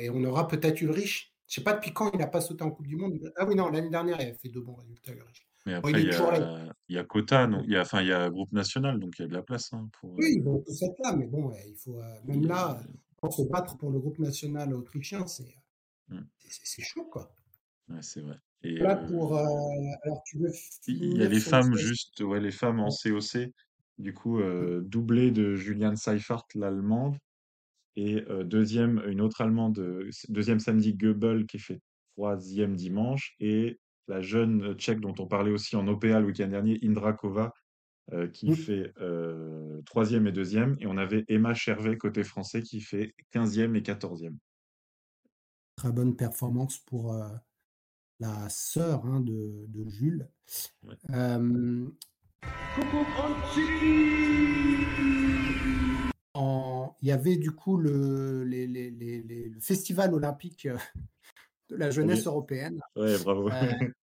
Et 0.00 0.10
on 0.10 0.22
aura 0.24 0.48
peut-être 0.48 0.80
Ulrich. 0.82 1.34
Je 1.48 1.56
sais 1.56 1.64
pas 1.64 1.74
depuis 1.74 1.92
quand 1.92 2.10
il 2.12 2.18
n'a 2.18 2.26
pas 2.28 2.40
sauté 2.40 2.64
en 2.64 2.70
Coupe 2.70 2.86
du 2.86 2.96
Monde. 2.96 3.32
Ah 3.36 3.46
oui, 3.46 3.54
non, 3.56 3.70
l'année 3.70 3.90
dernière, 3.90 4.20
il 4.20 4.30
a 4.30 4.34
fait 4.34 4.48
de 4.48 4.60
bons 4.60 4.74
résultats, 4.74 5.12
Ulrich. 5.12 5.46
Mais 5.66 5.74
après, 5.74 6.02
il 6.02 6.08
y 6.08 6.12
a, 6.12 6.72
il 6.88 6.96
y 6.96 6.98
a 6.98 7.04
Quota, 7.04 7.46
donc 7.46 7.62
il 7.66 7.72
y 7.72 7.76
a, 7.76 7.82
enfin, 7.82 8.02
il 8.02 8.08
y 8.08 8.12
a 8.12 8.28
groupe 8.28 8.52
national, 8.52 9.00
donc 9.00 9.18
il 9.18 9.22
y 9.22 9.24
a 9.24 9.28
de 9.28 9.32
la 9.34 9.42
place 9.42 9.72
hein, 9.72 9.88
pour. 10.00 10.14
Oui, 10.14 10.24
euh, 10.24 10.28
ils 10.36 10.42
vont 10.42 10.60
tous 10.60 10.82
être 10.82 10.98
là, 11.02 11.16
mais 11.16 11.26
bon, 11.26 11.52
il 11.66 11.74
faut 11.76 11.98
euh, 12.00 12.14
même 12.26 12.46
là, 12.46 12.80
pour 13.16 13.32
se 13.32 13.42
battre 13.42 13.76
pour 13.78 13.90
le 13.90 13.98
groupe 13.98 14.18
national 14.18 14.74
autrichien, 14.74 15.26
c'est 15.26 15.56
Mm. 16.08 16.20
c'est 16.46 16.82
chaud, 16.82 17.06
quoi. 17.10 17.34
ouais, 17.88 18.02
c'est 18.02 18.20
vrai. 18.20 18.36
Et 18.62 18.76
Là, 18.76 19.02
euh, 19.02 19.08
pour. 19.08 19.36
euh, 19.38 19.44
alors, 20.02 20.22
tu 20.26 20.38
veux 20.38 20.50
il 20.86 21.16
y 21.18 21.22
a 21.22 21.28
les 21.28 21.40
femmes 21.40 21.74
juste, 21.76 22.20
ouais, 22.20 22.40
les 22.40 22.50
femmes 22.50 22.80
en. 22.80 22.88
COC, 22.90 23.50
du 23.98 24.12
coup, 24.12 24.38
euh, 24.40 24.82
doublé 24.82 25.30
de 25.30 25.54
Juliane 25.54 25.96
Seifert, 25.96 26.44
l'allemande, 26.54 27.16
et 27.96 28.22
euh, 28.28 28.44
deuxième, 28.44 29.02
une 29.08 29.20
autre 29.20 29.40
allemande, 29.40 29.80
deuxième 30.28 30.60
samedi, 30.60 30.94
Goebel, 30.94 31.46
qui 31.46 31.58
fait 31.58 31.80
troisième 32.16 32.76
dimanche, 32.76 33.34
et 33.40 33.78
la 34.08 34.20
jeune 34.20 34.74
tchèque 34.74 35.00
dont 35.00 35.14
on 35.18 35.26
parlait 35.26 35.50
aussi 35.50 35.76
en 35.76 35.86
OPA 35.88 36.20
le 36.20 36.26
week-end 36.26 36.48
dernier, 36.48 36.78
Indrakova, 36.82 37.52
euh, 38.12 38.28
qui 38.28 38.50
Mm. 38.50 38.54
fait 38.54 38.92
euh, 39.00 39.80
troisième 39.86 40.26
et 40.26 40.32
deuxième, 40.32 40.76
et 40.80 40.86
on 40.86 40.98
avait 40.98 41.24
Emma 41.28 41.54
Chervet 41.54 41.96
côté 41.96 42.22
français 42.22 42.62
qui 42.62 42.80
fait 42.80 43.14
quinzième 43.30 43.76
et 43.76 43.82
quatorzième. 43.82 44.36
Très 45.76 45.90
bonne 45.90 46.14
performance 46.14 46.78
pour 46.78 47.14
euh, 47.14 47.28
la 48.20 48.48
sœur 48.48 49.06
hein, 49.06 49.20
de, 49.20 49.64
de 49.68 49.88
Jules. 49.88 50.28
Ouais. 50.82 50.94
Euh, 51.10 51.88
En... 56.34 56.96
Il 57.00 57.08
y 57.08 57.12
avait 57.12 57.36
du 57.36 57.52
coup 57.52 57.76
le, 57.76 58.44
les, 58.44 58.66
les, 58.66 58.90
les, 58.90 59.22
le 59.22 59.60
festival 59.60 60.14
olympique 60.14 60.66
euh, 60.66 60.76
de 61.70 61.76
la 61.76 61.90
jeunesse 61.90 62.20
Oui. 62.20 62.26
européenne. 62.26 62.80
Ouais, 62.96 63.18
bravo. 63.18 63.48
Euh, 63.50 63.52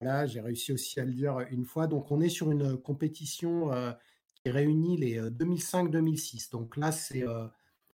Là, 0.00 0.26
j'ai 0.26 0.40
réussi 0.40 0.72
aussi 0.72 1.00
à 1.00 1.04
le 1.04 1.12
dire 1.12 1.38
une 1.50 1.64
fois. 1.64 1.86
Donc, 1.86 2.10
on 2.10 2.20
est 2.20 2.28
sur 2.28 2.50
une 2.50 2.76
compétition 2.76 3.72
euh, 3.72 3.92
qui 4.34 4.50
réunit 4.50 4.96
les 4.98 5.18
euh, 5.18 5.30
2005-2006. 5.30 6.50
Donc 6.50 6.76
là, 6.76 6.92
c'est 6.92 7.26
euh, 7.26 7.46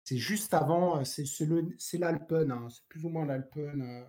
c'est 0.05 0.19
juste 0.19 0.53
avant, 0.55 1.01
euh, 1.01 1.05
c'est 1.05 1.99
l'Alpen, 1.99 2.51
hein, 2.53 2.69
c'est 2.71 2.85
plus 2.89 3.05
ou 3.07 3.09
moins 3.09 3.25
l'Alpen. 3.27 3.81
euh, 3.83 4.05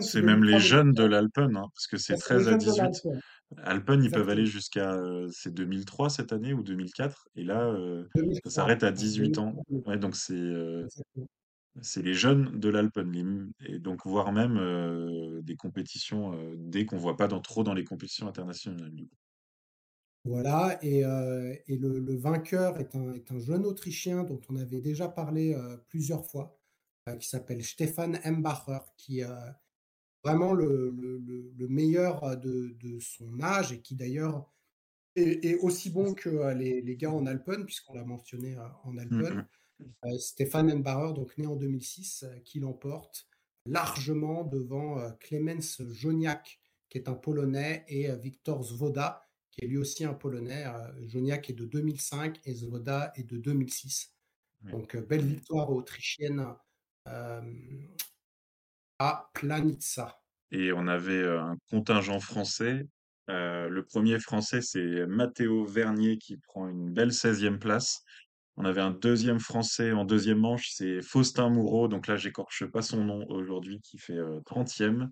c'est 0.00 0.22
même 0.22 0.44
les 0.44 0.52
2003, 0.52 0.58
jeunes 0.58 0.92
de 0.94 1.06
2004. 1.06 1.08
l'Alpen, 1.08 1.56
hein, 1.56 1.66
parce 1.74 1.86
que 1.86 1.96
c'est 1.98 2.14
Ouais, 2.14 2.18
c'est 2.18 2.34
les 2.36 2.44
13 2.44 2.48
à 2.48 2.50
jeunes 2.52 2.64
de 2.64 2.64
18. 2.64 2.76
l'Alpen, 2.76 3.20
Alpen, 3.58 4.02
ils 4.04 4.10
peuvent 4.10 4.28
aller 4.30 4.46
jusqu'à 4.46 4.92
euh, 4.94 5.28
c'est 5.30 5.52
2003 5.52 6.08
cette 6.10 6.32
année 6.32 6.54
ou 6.54 6.62
2004, 6.62 7.28
et 7.36 7.44
là, 7.44 7.66
euh, 7.66 8.04
ça 8.44 8.50
2003, 8.50 8.50
s'arrête 8.50 8.82
à 8.82 8.86
ouais, 8.88 8.92
18 8.92 9.38
ans. 9.38 9.52
2003, 9.52 9.64
2004, 9.68 9.86
Ouais, 9.86 9.98
donc 9.98 10.16
c'est 10.16 10.32
euh. 10.34 10.86
C'est 11.80 12.02
les 12.02 12.14
jeunes 12.14 12.58
de 12.60 12.68
l'Alpen, 12.68 13.10
les- 13.12 13.74
et 13.74 13.78
donc 13.78 14.06
voire 14.06 14.32
même 14.32 14.58
des 15.42 15.56
compétitions 15.56 16.32
dès 16.56 16.84
qu'on 16.86 16.98
voit 16.98 17.16
pas 17.16 17.28
dans, 17.28 17.40
trop 17.40 17.62
dans 17.64 17.74
les 17.74 17.84
compétitions 17.84 18.28
internationales. 18.28 18.92
du 18.94 19.06
coup. 19.08 19.16
Voilà, 20.24 20.78
et, 20.82 21.00
et 21.00 21.76
le, 21.78 21.98
le 21.98 22.16
vainqueur 22.16 22.78
est 22.78 22.94
un, 22.94 23.12
est 23.12 23.32
un 23.32 23.40
jeune 23.40 23.64
Autrichien 23.66 24.22
dont 24.22 24.40
on 24.48 24.56
avait 24.56 24.80
déjà 24.80 25.08
parlé 25.08 25.56
plusieurs 25.88 26.24
fois, 26.24 26.60
euh, 27.08 27.16
qui 27.16 27.28
s'appelle 27.28 27.64
Stefan 27.64 28.18
Embacher, 28.24 28.78
qui, 28.96 29.24
euh, 29.24 29.34
vraiment 30.24 30.54
le, 30.54 30.90
le- 30.90 31.18
le- 31.18 31.52
le 31.56 31.68
meilleur 31.68 32.36
de, 32.38 32.76
de 32.80 33.00
son 33.00 33.40
âge 33.42 33.72
et 33.72 33.80
qui 33.82 33.96
d'ailleurs 33.96 34.52
est, 35.16 35.44
est 35.44 35.56
aussi 35.60 35.90
bon 35.90 36.14
que 36.14 36.54
les, 36.54 36.82
les 36.82 36.96
gars 36.96 37.12
en 37.12 37.26
Alpen, 37.26 37.66
puisqu'on 37.66 37.94
l'a 37.94 38.04
mentionné 38.04 38.56
en 38.84 38.96
Mm, 38.96 38.98
Alpen. 38.98 39.34
mm. 39.38 39.48
Euh, 40.04 40.18
Stéphane 40.18 40.70
Embarer, 40.72 41.12
donc 41.14 41.36
né 41.38 41.46
en 41.46 41.56
2006, 41.56 42.24
euh, 42.24 42.38
qui 42.40 42.60
l'emporte 42.60 43.26
largement 43.66 44.44
devant 44.44 44.98
euh, 44.98 45.10
Clemens 45.20 45.82
Joniak, 45.90 46.60
qui 46.88 46.98
est 46.98 47.08
un 47.08 47.14
Polonais, 47.14 47.84
et 47.88 48.10
euh, 48.10 48.16
Viktor 48.16 48.62
Zwoda, 48.62 49.26
qui 49.50 49.64
est 49.64 49.68
lui 49.68 49.78
aussi 49.78 50.04
un 50.04 50.14
Polonais. 50.14 50.64
Joniak 51.02 51.50
est 51.50 51.54
de 51.54 51.66
2005 51.66 52.40
et 52.44 52.54
Zwoda 52.54 53.12
est 53.16 53.24
de 53.24 53.36
2006. 53.36 54.14
Oui. 54.64 54.72
Donc, 54.72 54.96
belle 54.96 55.24
victoire 55.26 55.70
autrichienne 55.70 56.46
à 58.98 59.30
Planitza. 59.34 60.18
Et 60.52 60.72
on 60.72 60.86
avait 60.86 61.26
un 61.26 61.58
contingent 61.68 62.18
français. 62.20 62.86
Le 63.28 63.80
premier 63.82 64.18
français, 64.20 64.62
c'est 64.62 65.06
Matteo 65.06 65.66
Vernier 65.66 66.16
qui 66.16 66.38
prend 66.38 66.66
une 66.66 66.90
belle 66.90 67.10
16e 67.10 67.58
place. 67.58 68.02
On 68.62 68.64
avait 68.64 68.80
un 68.80 68.92
deuxième 68.92 69.40
français 69.40 69.90
en 69.90 70.04
deuxième 70.04 70.38
manche, 70.38 70.70
c'est 70.70 71.02
Faustin 71.02 71.50
Moureau, 71.50 71.88
donc 71.88 72.06
là 72.06 72.14
j'écorche 72.14 72.64
pas 72.64 72.80
son 72.80 73.02
nom 73.02 73.26
aujourd'hui, 73.28 73.80
qui 73.80 73.98
fait 73.98 74.16
euh, 74.16 74.38
30e. 74.46 75.10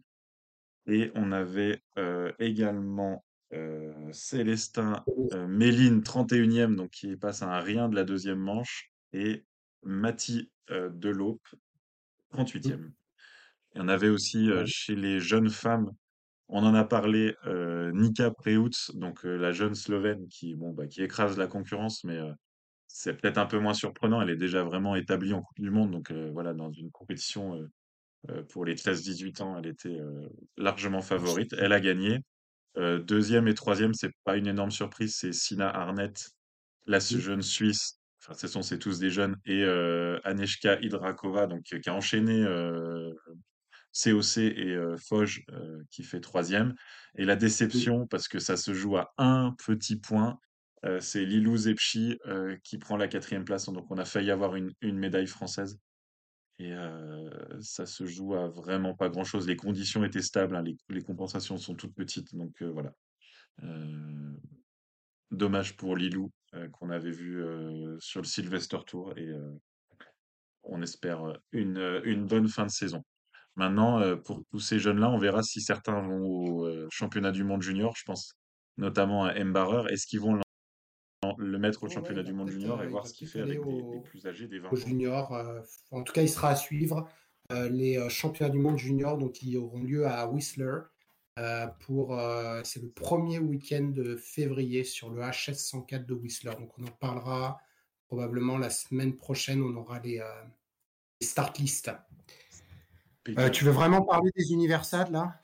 Et 0.87 1.11
on 1.17 1.33
avait 1.33 1.83
euh, 1.99 2.31
également 2.39 3.25
euh, 3.53 3.93
Célestin 4.13 5.05
euh, 5.33 5.49
Méline, 5.49 6.03
31e, 6.03 6.77
donc 6.77 6.91
qui 6.91 7.17
passe 7.17 7.43
à 7.43 7.53
un 7.53 7.59
rien 7.59 7.89
de 7.89 7.97
la 7.97 8.05
deuxième 8.05 8.39
manche, 8.39 8.93
et 9.13 9.45
Mathie 9.83 10.53
euh, 10.71 10.89
Delaupe, 10.89 11.43
38e. 12.33 12.93
Et 13.75 13.81
on 13.81 13.89
avait 13.89 14.11
aussi 14.11 14.49
euh, 14.49 14.63
chez 14.65 14.95
les 14.95 15.19
jeunes 15.19 15.51
femmes, 15.51 15.91
on 16.47 16.63
en 16.63 16.75
a 16.75 16.85
parlé, 16.85 17.35
euh, 17.47 17.91
Nika 17.95 18.31
Preutz, 18.31 18.93
donc 18.95 19.25
euh, 19.25 19.37
la 19.37 19.51
jeune 19.51 19.75
Slovène 19.75 20.29
qui, 20.29 20.55
bon, 20.55 20.73
bah, 20.73 20.87
qui 20.87 21.03
écrase 21.03 21.37
la 21.37 21.49
concurrence, 21.49 22.05
mais 22.05 22.17
euh, 22.17 22.33
c'est 22.93 23.15
peut-être 23.15 23.39
un 23.39 23.47
peu 23.47 23.59
moins 23.59 23.75
surprenant. 23.75 24.21
Elle 24.21 24.31
est 24.31 24.37
déjà 24.37 24.65
vraiment 24.65 24.97
établie 24.97 25.33
en 25.33 25.43
Coupe 25.43 25.61
du 25.61 25.71
Monde, 25.71 25.91
donc 25.91 26.11
euh, 26.11 26.31
voilà, 26.33 26.55
dans 26.55 26.73
une 26.73 26.91
compétition 26.91 27.55
euh, 27.55 27.69
euh, 28.31 28.43
pour 28.43 28.65
les 28.65 28.75
13-18 28.75 29.43
ans, 29.43 29.59
elle 29.59 29.67
était 29.67 29.99
largement 30.57 31.01
favorite. 31.01 31.55
Elle 31.59 31.73
a 31.73 31.81
gagné. 31.81 32.21
Deuxième 32.77 33.49
et 33.49 33.55
troisième, 33.55 33.95
c'est 33.95 34.13
pas 34.25 34.37
une 34.37 34.47
énorme 34.47 34.71
surprise, 34.71 35.17
c'est 35.17 35.33
Sina 35.33 35.69
Arnett, 35.69 36.31
la 36.87 37.01
jeune 37.01 37.43
Suisse. 37.43 37.99
Enfin, 38.23 38.35
ce 38.35 38.47
sont 38.47 38.63
c'est 38.63 38.79
tous 38.79 38.99
des 38.99 39.11
jeunes 39.11 39.37
et 39.45 39.65
Aneshka 40.25 40.79
Hydrakova, 40.81 41.47
donc 41.47 41.63
qui 41.63 41.91
a 41.91 41.95
enchaîné 41.95 42.45
COC 43.93 44.39
et 44.39 44.75
euh, 44.75 44.97
Foge 44.97 45.43
euh, 45.51 45.83
qui 45.91 46.03
fait 46.03 46.21
troisième. 46.21 46.75
Et 47.17 47.25
la 47.25 47.37
déception, 47.37 48.07
parce 48.07 48.29
que 48.29 48.39
ça 48.39 48.57
se 48.57 48.73
joue 48.73 48.97
à 48.97 49.13
un 49.19 49.55
petit 49.67 49.97
point, 49.97 50.39
c'est 51.01 51.25
Lilou 51.25 51.57
Zepchi 51.57 52.19
euh, 52.27 52.57
qui 52.65 52.79
prend 52.79 52.97
la 52.97 53.09
quatrième 53.09 53.45
place. 53.45 53.67
Donc 53.67 53.91
on 53.91 53.99
a 53.99 54.05
failli 54.05 54.31
avoir 54.31 54.57
une, 54.57 54.73
médaille 54.83 55.27
française. 55.27 55.79
Et 56.59 56.73
euh, 56.73 57.31
ça 57.61 57.87
se 57.87 58.05
joue 58.05 58.35
à 58.35 58.49
vraiment 58.49 58.95
pas 58.95 59.09
grand-chose. 59.09 59.47
Les 59.47 59.57
conditions 59.57 60.05
étaient 60.05 60.23
stables, 60.23 60.57
hein, 60.57 60.65
les, 60.89 61.03
compensations 61.03 61.57
sont 61.57 61.75
toutes 61.75 61.95
petites. 61.95 62.35
Donc 62.35 62.63
euh, 62.63 62.71
voilà. 62.71 62.93
Euh, 63.63 64.33
dommage 65.31 65.77
pour 65.77 65.97
Lilou 65.97 66.31
euh, 66.55 66.69
qu'on 66.69 66.91
avait 66.91 67.11
vu 67.11 67.43
euh, 67.43 67.97
sur 68.01 68.21
le 68.21 68.27
Sylvester 68.27 68.79
Tour. 68.87 69.17
Et 69.17 69.29
euh, 69.29 69.53
on 70.65 70.83
espère 70.83 71.25
euh, 71.25 71.35
une, 71.53 71.79
euh, 71.79 72.27
bonne 72.27 72.49
fin 72.49 72.67
de 72.67 72.71
saison. 72.71 73.05
Maintenant, 73.57 74.01
euh, 74.01 74.17
pour 74.17 74.43
tous 74.51 74.61
ces 74.61 74.79
jeunes-là, 74.79 75.11
on 75.11 75.19
verra 75.19 75.43
si 75.43 75.61
certains 75.61 76.01
vont 76.01 76.23
au 76.25 76.67
euh, 76.67 76.89
championnat 76.91 77.33
du 77.33 77.45
monde 77.45 77.63
junior, 77.63 77.95
je 77.97 78.05
pense 78.05 78.35
notamment 78.77 79.25
à 79.25 79.45
Mbarer. 79.45 79.93
Est-ce 79.93 80.07
qu'ils 80.07 80.21
vont 80.21 80.41
le 81.41 81.59
mettre 81.59 81.83
au 81.83 81.87
Ouais, 81.87 81.93
championnat 81.95 82.23
du 82.23 82.33
monde 82.33 82.51
junior 82.51 82.83
et 82.83 82.87
euh, 82.87 82.89
voir 82.89 83.07
ce 83.07 83.15
qu'il 83.15 83.29
fait 83.29 83.41
avec 83.41 83.61
des, 83.63 84.01
plus 84.01 84.27
âgés, 84.27 84.47
des 84.47 84.59
20 84.59 84.69
au 84.69 84.73
ans? 84.73 84.77
junior. 84.77 85.33
euh, 85.35 85.61
en 85.91 86.03
tout 86.03 86.13
cas, 86.13 86.23
il 86.23 86.29
sera 86.29 86.51
à 86.51 86.57
suivre. 86.57 87.09
Euh, 87.53 87.69
les 87.69 87.99
euh, 87.99 88.09
championnats 88.09 88.51
du 88.53 88.59
monde 88.59 88.79
junior, 88.79 89.19
donc 89.19 89.43
ils 89.43 89.57
auront 89.57 89.83
lieu 89.83 90.07
à 90.07 90.27
Whistler. 90.29 90.79
euh, 91.39 91.67
pour 91.87 92.19
euh, 92.19 92.61
c'est 92.65 92.81
le 92.83 92.91
premier 92.91 93.39
week-end 93.39 93.91
de 93.95 94.17
février 94.17 94.85
sur 94.85 95.11
le 95.11 95.23
HS 95.23 95.55
104 95.55 96.07
de 96.07 96.15
Whistler. 96.15 96.53
Donc 96.59 96.71
on 96.79 96.85
en 96.85 96.91
parlera 96.91 97.59
probablement 98.07 98.59
la 98.59 98.71
semaine 98.71 99.17
prochaine. 99.17 99.63
On 99.63 99.75
aura 99.77 99.99
les, 100.01 100.21
euh, 100.21 100.25
les 101.21 101.27
start. 101.27 101.59
Euh, 101.61 102.03
Impeccable. 103.33 103.51
tu 103.51 103.65
veux 103.65 103.71
vraiment 103.73 104.03
parler 104.03 104.31
des 104.37 104.53
universades 104.53 105.11
là? 105.11 105.41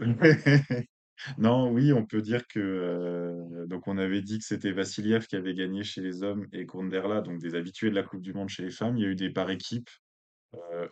Non, 1.38 1.70
oui, 1.70 1.92
on 1.92 2.04
peut 2.04 2.22
dire 2.22 2.46
que 2.46 3.66
donc 3.66 3.86
on 3.88 3.98
avait 3.98 4.20
dit 4.22 4.38
que 4.38 4.44
c'était 4.44 4.72
Vassiliev 4.72 5.26
qui 5.26 5.36
avait 5.36 5.54
gagné 5.54 5.84
chez 5.84 6.00
les 6.00 6.22
hommes 6.22 6.46
et 6.52 6.66
Konderla, 6.66 7.20
donc 7.20 7.38
des 7.40 7.54
habitués 7.54 7.90
de 7.90 7.94
la 7.94 8.02
Coupe 8.02 8.20
du 8.20 8.32
Monde 8.32 8.48
chez 8.48 8.62
les 8.62 8.70
femmes. 8.70 8.96
Il 8.96 9.02
y 9.02 9.06
a 9.06 9.10
eu 9.10 9.14
des 9.14 9.30
par 9.30 9.50
équipes 9.50 9.90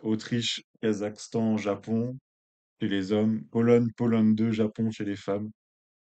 Autriche, 0.01 0.63
Kazakhstan, 0.81 1.57
Japon 1.57 2.17
chez 2.81 2.87
les 2.87 3.11
hommes, 3.11 3.43
Pologne, 3.51 3.89
Pologne 3.95 4.35
2, 4.35 4.51
Japon 4.51 4.91
chez 4.91 5.05
les 5.05 5.15
femmes. 5.15 5.51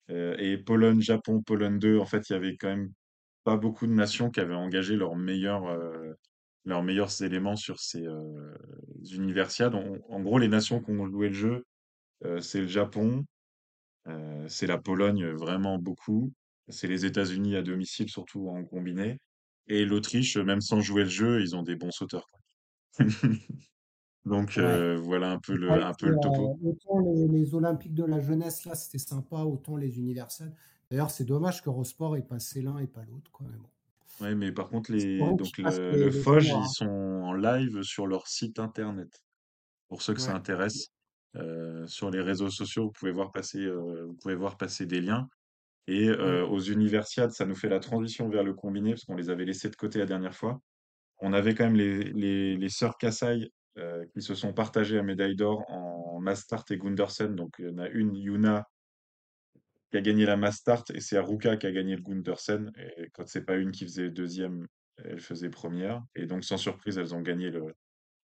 Et 0.10 0.58
Pologne, 0.58 1.02
Japon, 1.02 1.42
Pologne 1.42 1.80
2, 1.80 1.98
en 2.00 2.06
fait, 2.06 2.30
il 2.30 2.34
y 2.34 2.36
avait 2.36 2.58
quand 2.58 2.70
même 2.70 2.92
pas 3.44 3.58
beaucoup 3.58 3.88
de 3.88 3.92
nations 3.92 4.30
qui 4.30 4.40
avaient 4.40 4.56
engagé 4.56 4.96
leurs 4.96 5.16
meilleurs, 5.16 5.66
leurs 6.66 6.84
meilleurs 6.84 7.22
éléments 7.22 7.56
sur 7.56 7.80
ces 7.80 8.06
universiades. 9.12 9.76
En, 9.76 10.20
gros, 10.22 10.38
les 10.38 10.48
nations 10.48 10.82
qui 10.82 10.92
ont 10.92 11.06
joué 11.08 11.30
le 11.30 11.34
jeu, 11.34 11.66
c'est 12.40 12.62
le 12.62 12.68
Japon, 12.68 13.26
euh, 14.08 14.46
c'est 14.48 14.68
la 14.68 14.78
Pologne 14.78 15.28
vraiment 15.28 15.78
beaucoup, 15.78 16.32
c'est 16.70 16.88
les 16.88 17.06
États-Unis 17.06 17.56
à 17.56 17.62
domicile, 17.62 18.10
surtout 18.10 18.50
en 18.50 18.64
combiné, 18.64 19.20
et 19.68 19.86
l'Autriche, 19.86 20.38
même 20.38 20.62
sans 20.62 20.82
jouer 20.82 21.04
le 21.04 21.10
jeu, 21.10 21.42
ils 21.42 21.56
ont 21.56 21.64
des 21.64 21.76
bons 21.76 21.92
sauteurs. 21.92 22.28
quoi. 22.28 22.40
Donc 24.26 24.58
euh, 24.58 24.98
voilà 24.98 25.32
un 25.32 25.40
peu 25.40 25.56
le, 25.56 25.72
un 25.72 25.94
peu 25.94 26.08
le 26.08 26.16
euh, 26.16 26.20
topo. 26.20 26.60
autant 26.64 27.00
les, 27.00 27.28
les 27.28 27.54
Olympiques 27.54 27.94
de 27.94 28.04
la 28.04 28.20
jeunesse, 28.20 28.66
là, 28.66 28.74
c'était 28.74 28.98
sympa, 28.98 29.38
autant 29.38 29.78
les 29.78 30.00
universelles. 30.00 30.52
D'ailleurs, 30.90 31.12
c'est 31.12 31.26
dommage 31.26 31.62
que 31.62 31.70
Rosport 31.70 32.18
ait 32.18 32.24
passé 32.24 32.62
l'un 32.62 32.80
et 32.80 32.88
pas 32.88 33.04
l'autre. 33.04 33.32
Mais 33.42 33.58
bon. 33.58 33.70
Ouais, 34.22 34.34
mais 34.34 34.52
par 34.52 34.70
contre, 34.70 34.92
les, 34.92 35.20
donc 35.20 35.58
le, 35.58 36.06
le 36.06 36.12
Foge, 36.12 36.48
tournois, 36.48 36.64
ils 36.64 36.66
hein. 36.66 36.70
sont 36.70 36.86
en 36.88 37.34
live 37.34 37.84
sur 37.84 38.08
leur 38.08 38.28
site 38.28 38.60
internet. 38.60 39.22
Pour 39.90 40.02
ceux 40.02 40.14
que 40.14 40.22
ça 40.22 40.34
intéresse, 40.34 40.88
sur 41.88 42.10
les 42.10 42.22
réseaux 42.22 42.50
sociaux, 42.50 42.86
vous 42.86 42.92
pouvez 42.92 43.12
voir 43.12 43.32
passer, 43.32 43.60
euh, 43.60 44.06
vous 44.06 44.14
pouvez 44.16 44.36
voir 44.36 44.58
passer 44.58 44.86
des 44.86 45.02
liens. 45.02 45.28
Et 45.88 46.08
euh, 46.08 46.46
aux 46.48 46.60
Universiades, 46.60 47.32
ça 47.32 47.46
nous 47.46 47.56
fait 47.56 47.70
la 47.70 47.80
transition 47.80 48.28
vers 48.30 48.44
le 48.44 48.54
combiné, 48.54 48.92
parce 48.92 49.06
qu'on 49.06 49.16
les 49.16 49.30
avait 49.30 49.46
laissés 49.46 49.70
de 49.70 49.76
côté 49.76 50.00
la 50.00 50.06
dernière 50.06 50.34
fois. 50.34 50.60
On 51.20 51.32
avait 51.32 51.54
quand 51.54 51.66
même 51.66 51.76
les, 51.76 52.04
les, 52.04 52.58
les 52.58 52.70
sœurs 52.70 52.98
Kassai 52.98 53.52
euh, 53.78 54.06
qui 54.14 54.22
se 54.22 54.34
sont 54.34 54.54
partagées 54.54 54.96
la 54.96 55.04
médaille 55.04 55.36
d'or 55.36 55.64
en 55.70 56.20
Mastart 56.20 56.66
et 56.72 56.78
Gundersen. 56.78 57.36
Donc 57.36 57.56
il 57.60 57.66
y 57.66 57.70
en 57.70 57.78
a 57.78 57.88
une, 57.90 58.16
Yuna, 58.16 58.68
qui 59.92 59.98
a 59.98 60.02
gagné 60.02 60.26
la 60.26 60.38
Mastart, 60.38 60.86
et 60.94 61.02
c'est 61.02 61.18
Aruka 61.18 61.58
qui 61.58 61.68
a 61.68 61.72
gagné 61.72 61.96
le 61.96 62.02
Gundersen. 62.02 62.72
Et 62.98 63.10
quand 63.14 63.28
c'est 63.28 63.46
pas 63.46 63.56
une 63.58 63.72
qui 63.72 63.86
faisait 63.86 64.10
deuxième, 64.10 64.66
elle 64.98 65.20
faisait 65.20 65.50
première. 65.50 66.02
Et 66.16 66.26
donc 66.26 66.44
sans 66.44 66.58
surprise, 66.58 66.98
elles 66.98 67.14
ont 67.14 67.22
gagné 67.22 67.52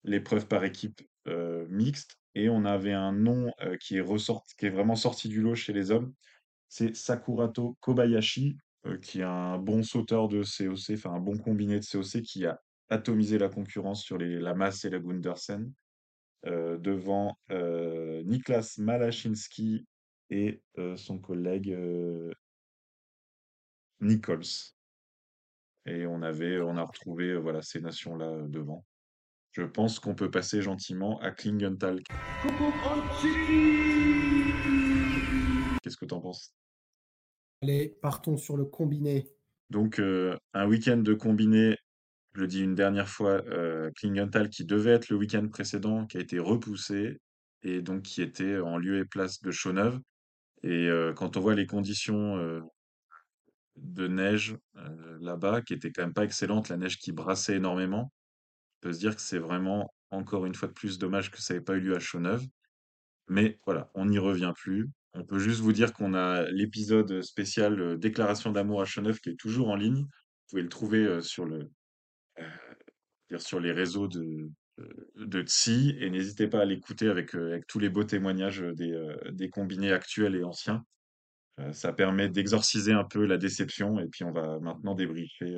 l'épreuve 0.03 0.47
par 0.47 0.64
équipe 0.64 1.01
euh, 1.28 1.65
mixte. 1.69 2.17
Et 2.34 2.49
on 2.49 2.65
avait 2.65 2.93
un 2.93 3.11
nom 3.11 3.51
euh, 3.61 3.78
qui 3.78 3.97
est 3.97 4.01
ressorti, 4.01 4.55
qui 4.55 4.65
est 4.65 4.69
vraiment 4.69 4.95
sorti 4.95 5.28
du 5.28 5.41
lot 5.41 5.55
chez 5.55 5.74
les 5.74 5.91
hommes. 5.91 6.13
C'est 6.69 6.95
Sakurato 6.95 7.78
Kobayashi, 7.82 8.57
euh, 8.86 8.97
qui 8.97 9.19
est 9.19 9.24
un 9.24 9.57
bon 9.57 9.84
sauteur 9.84 10.30
de 10.30 10.43
COC, 10.43 10.97
enfin 10.97 11.13
un 11.13 11.19
bon 11.19 11.38
combiné 11.38 11.80
de 11.80 11.86
COC 11.86 12.22
qui 12.22 12.45
a 12.45 12.61
atomisé 12.89 13.38
la 13.38 13.49
concurrence 13.49 14.03
sur 14.03 14.17
les, 14.17 14.39
la 14.39 14.53
masse 14.53 14.86
et 14.86 14.89
la 14.89 14.99
Gundersen. 14.99 15.72
devant 16.45 17.38
Niklas 17.49 18.76
Malachinski 18.80 19.86
et 20.30 20.61
son 20.95 21.19
collègue 21.19 21.78
Nichols. 24.01 24.74
Et 25.86 26.05
on 26.05 26.22
avait, 26.22 26.59
on 26.61 26.78
a 26.78 26.84
retrouvé 26.84 27.36
voilà 27.38 27.61
ces 27.61 27.82
nations-là 27.82 28.41
devant. 28.47 28.86
Je 29.51 29.63
pense 29.63 29.99
qu'on 29.99 30.15
peut 30.15 30.31
passer 30.31 30.61
gentiment 30.61 31.19
à 31.19 31.31
Klingenthal. 31.31 32.01
Qu'est-ce 35.81 35.97
que 35.97 36.05
t'en 36.05 36.21
penses? 36.21 36.53
Allez, 37.61 37.89
partons 38.01 38.37
sur 38.37 38.55
le 38.55 38.63
combiné. 38.63 39.27
Donc 39.69 39.99
euh, 39.99 40.37
un 40.53 40.67
week-end 40.67 40.97
de 40.97 41.13
combiné, 41.13 41.77
je 42.33 42.41
le 42.41 42.47
dis 42.47 42.61
une 42.61 42.75
dernière 42.75 43.09
fois, 43.09 43.41
euh, 43.47 43.91
Klingenthal 43.97 44.49
qui 44.49 44.63
devait 44.63 44.91
être 44.91 45.09
le 45.09 45.17
week-end 45.17 45.45
précédent, 45.49 46.05
qui 46.05 46.17
a 46.17 46.21
été 46.21 46.39
repoussé 46.39 47.19
et 47.63 47.81
donc 47.81 48.03
qui 48.03 48.21
était 48.21 48.57
en 48.57 48.77
lieu 48.77 48.99
et 48.99 49.05
place 49.05 49.41
de 49.41 49.51
Chaux-Neuve. 49.51 49.99
Et 50.63 50.87
euh, 50.87 51.13
quand 51.13 51.35
on 51.35 51.41
voit 51.41 51.55
les 51.55 51.67
conditions 51.67 52.37
de 53.75 54.07
neige 54.07 54.55
là-bas, 55.19 55.61
qui 55.61 55.73
étaient 55.73 55.91
quand 55.91 56.03
même 56.03 56.13
pas 56.13 56.23
excellentes, 56.23 56.69
la 56.69 56.77
neige 56.77 56.97
qui 56.99 57.11
brassait 57.11 57.57
énormément, 57.57 58.13
peut 58.82 58.93
se 58.93 58.99
dire 58.99 59.15
que 59.15 59.21
c'est 59.21 59.39
vraiment 59.39 59.93
encore 60.09 60.45
une 60.45 60.55
fois 60.55 60.67
de 60.67 60.73
plus 60.73 60.99
dommage 60.99 61.32
que 61.32 61.41
ça 61.41 61.53
n'ait 61.53 61.61
pas 61.61 61.75
eu 61.75 61.79
lieu 61.79 61.95
à 61.95 61.99
Chaux-Neuve. 61.99 62.45
Mais 63.27 63.57
voilà, 63.65 63.89
on 63.95 64.05
n'y 64.05 64.19
revient 64.19 64.51
plus. 64.55 64.89
On 65.13 65.23
peut 65.23 65.39
juste 65.39 65.61
vous 65.61 65.73
dire 65.73 65.93
qu'on 65.93 66.13
a 66.13 66.49
l'épisode 66.51 67.21
spécial 67.21 67.79
euh, 67.79 67.97
Déclaration 67.97 68.51
d'amour 68.51 68.82
à 68.82 68.86
Chaux-Neuve 68.86 69.19
qui 69.19 69.29
est 69.29 69.39
toujours 69.39 69.69
en 69.69 69.75
ligne. 69.75 70.01
Vous 70.01 70.49
pouvez 70.49 70.61
le 70.61 70.69
trouver 70.69 71.05
euh, 71.05 71.21
euh, 72.39 73.38
sur 73.38 73.59
les 73.59 73.71
réseaux 73.71 74.07
de, 74.07 74.49
de, 75.15 75.41
Tsi 75.43 75.95
et 75.99 76.09
n'hésitez 76.09 76.47
pas 76.47 76.61
à 76.61 76.65
l'écouter 76.65 77.07
avec, 77.07 77.32
tous 77.67 77.79
les 77.79 77.89
beaux 77.89 78.03
témoignages 78.03 78.59
des, 78.59 79.15
des 79.32 79.49
combinés 79.49 79.93
actuels 79.93 80.36
et 80.36 80.43
anciens. 80.43 80.84
Ça 81.71 81.93
permet 81.93 82.27
d'exorciser 82.27 82.91
un 82.91 83.03
peu 83.03 83.25
la 83.25 83.38
déception 83.38 83.99
et 83.99 84.07
puis 84.07 84.23
on 84.25 84.32
va 84.32 84.59
maintenant 84.59 84.95
débriefer, 84.95 85.57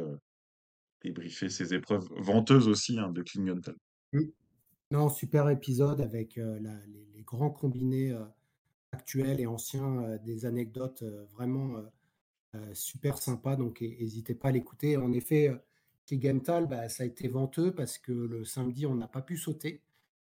débriefer 1.04 1.50
ces 1.50 1.74
épreuves 1.74 2.08
venteuses 2.18 2.68
aussi 2.68 3.00
hein, 3.00 3.10
de 3.10 3.22
Klingenthal. 3.22 3.76
Non, 4.94 5.10
super 5.10 5.50
épisode 5.50 6.02
avec 6.02 6.38
euh, 6.38 6.60
les, 7.16 7.24
grands 7.24 7.50
combinés 7.50 8.12
euh, 8.12 8.24
actuels 8.92 9.40
et 9.40 9.48
anciens, 9.48 10.04
euh, 10.04 10.18
des 10.20 10.46
anecdotes 10.46 11.04
vraiment 11.32 11.84
super 12.74 13.18
sympas. 13.18 13.56
Donc, 13.56 13.82
n'hésitez 13.82 14.36
pas 14.36 14.50
à 14.50 14.52
l'écouter. 14.52 14.96
En 14.96 15.12
effet, 15.12 15.52
Klingenthal, 16.06 16.68
bah, 16.68 16.88
ça 16.88 17.02
a 17.02 17.08
été 17.08 17.28
venteux 17.28 17.74
parce 17.74 17.98
que 17.98 18.12
le 18.12 18.46
samedi, 18.46 18.86
on 18.86 18.94
n'a 18.94 19.08
pas 19.08 19.24
pu 19.24 19.38
sauter. 19.38 19.82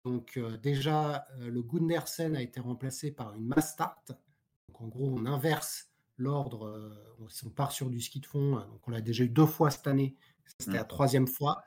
Donc, 0.03 0.37
déjà, 0.61 1.25
le 1.39 1.61
Gundersen 1.61 2.35
a 2.35 2.41
été 2.41 2.59
remplacé 2.59 3.11
par 3.11 3.33
une 3.35 3.45
Mastart. 3.45 4.03
Donc, 4.07 4.81
en 4.81 4.87
gros, 4.89 5.07
on 5.07 5.25
inverse 5.25 5.93
l'ordre. 6.17 6.91
on, 7.21 7.27
on 7.47 7.49
part 7.51 7.71
sur 7.71 7.89
du 7.89 8.01
ski 8.01 8.19
de 8.19 8.25
fond. 8.25 8.57
hein. 8.57 8.67
Donc, 8.69 8.85
on 8.85 8.91
l'a 8.91 8.99
déjà 8.99 9.23
eu 9.23 9.29
deux 9.29 9.45
fois 9.45 9.71
cette 9.71 9.87
année. 9.87 10.17
C'était 10.57 10.77
la 10.77 10.83
troisième 10.83 11.27
fois. 11.27 11.63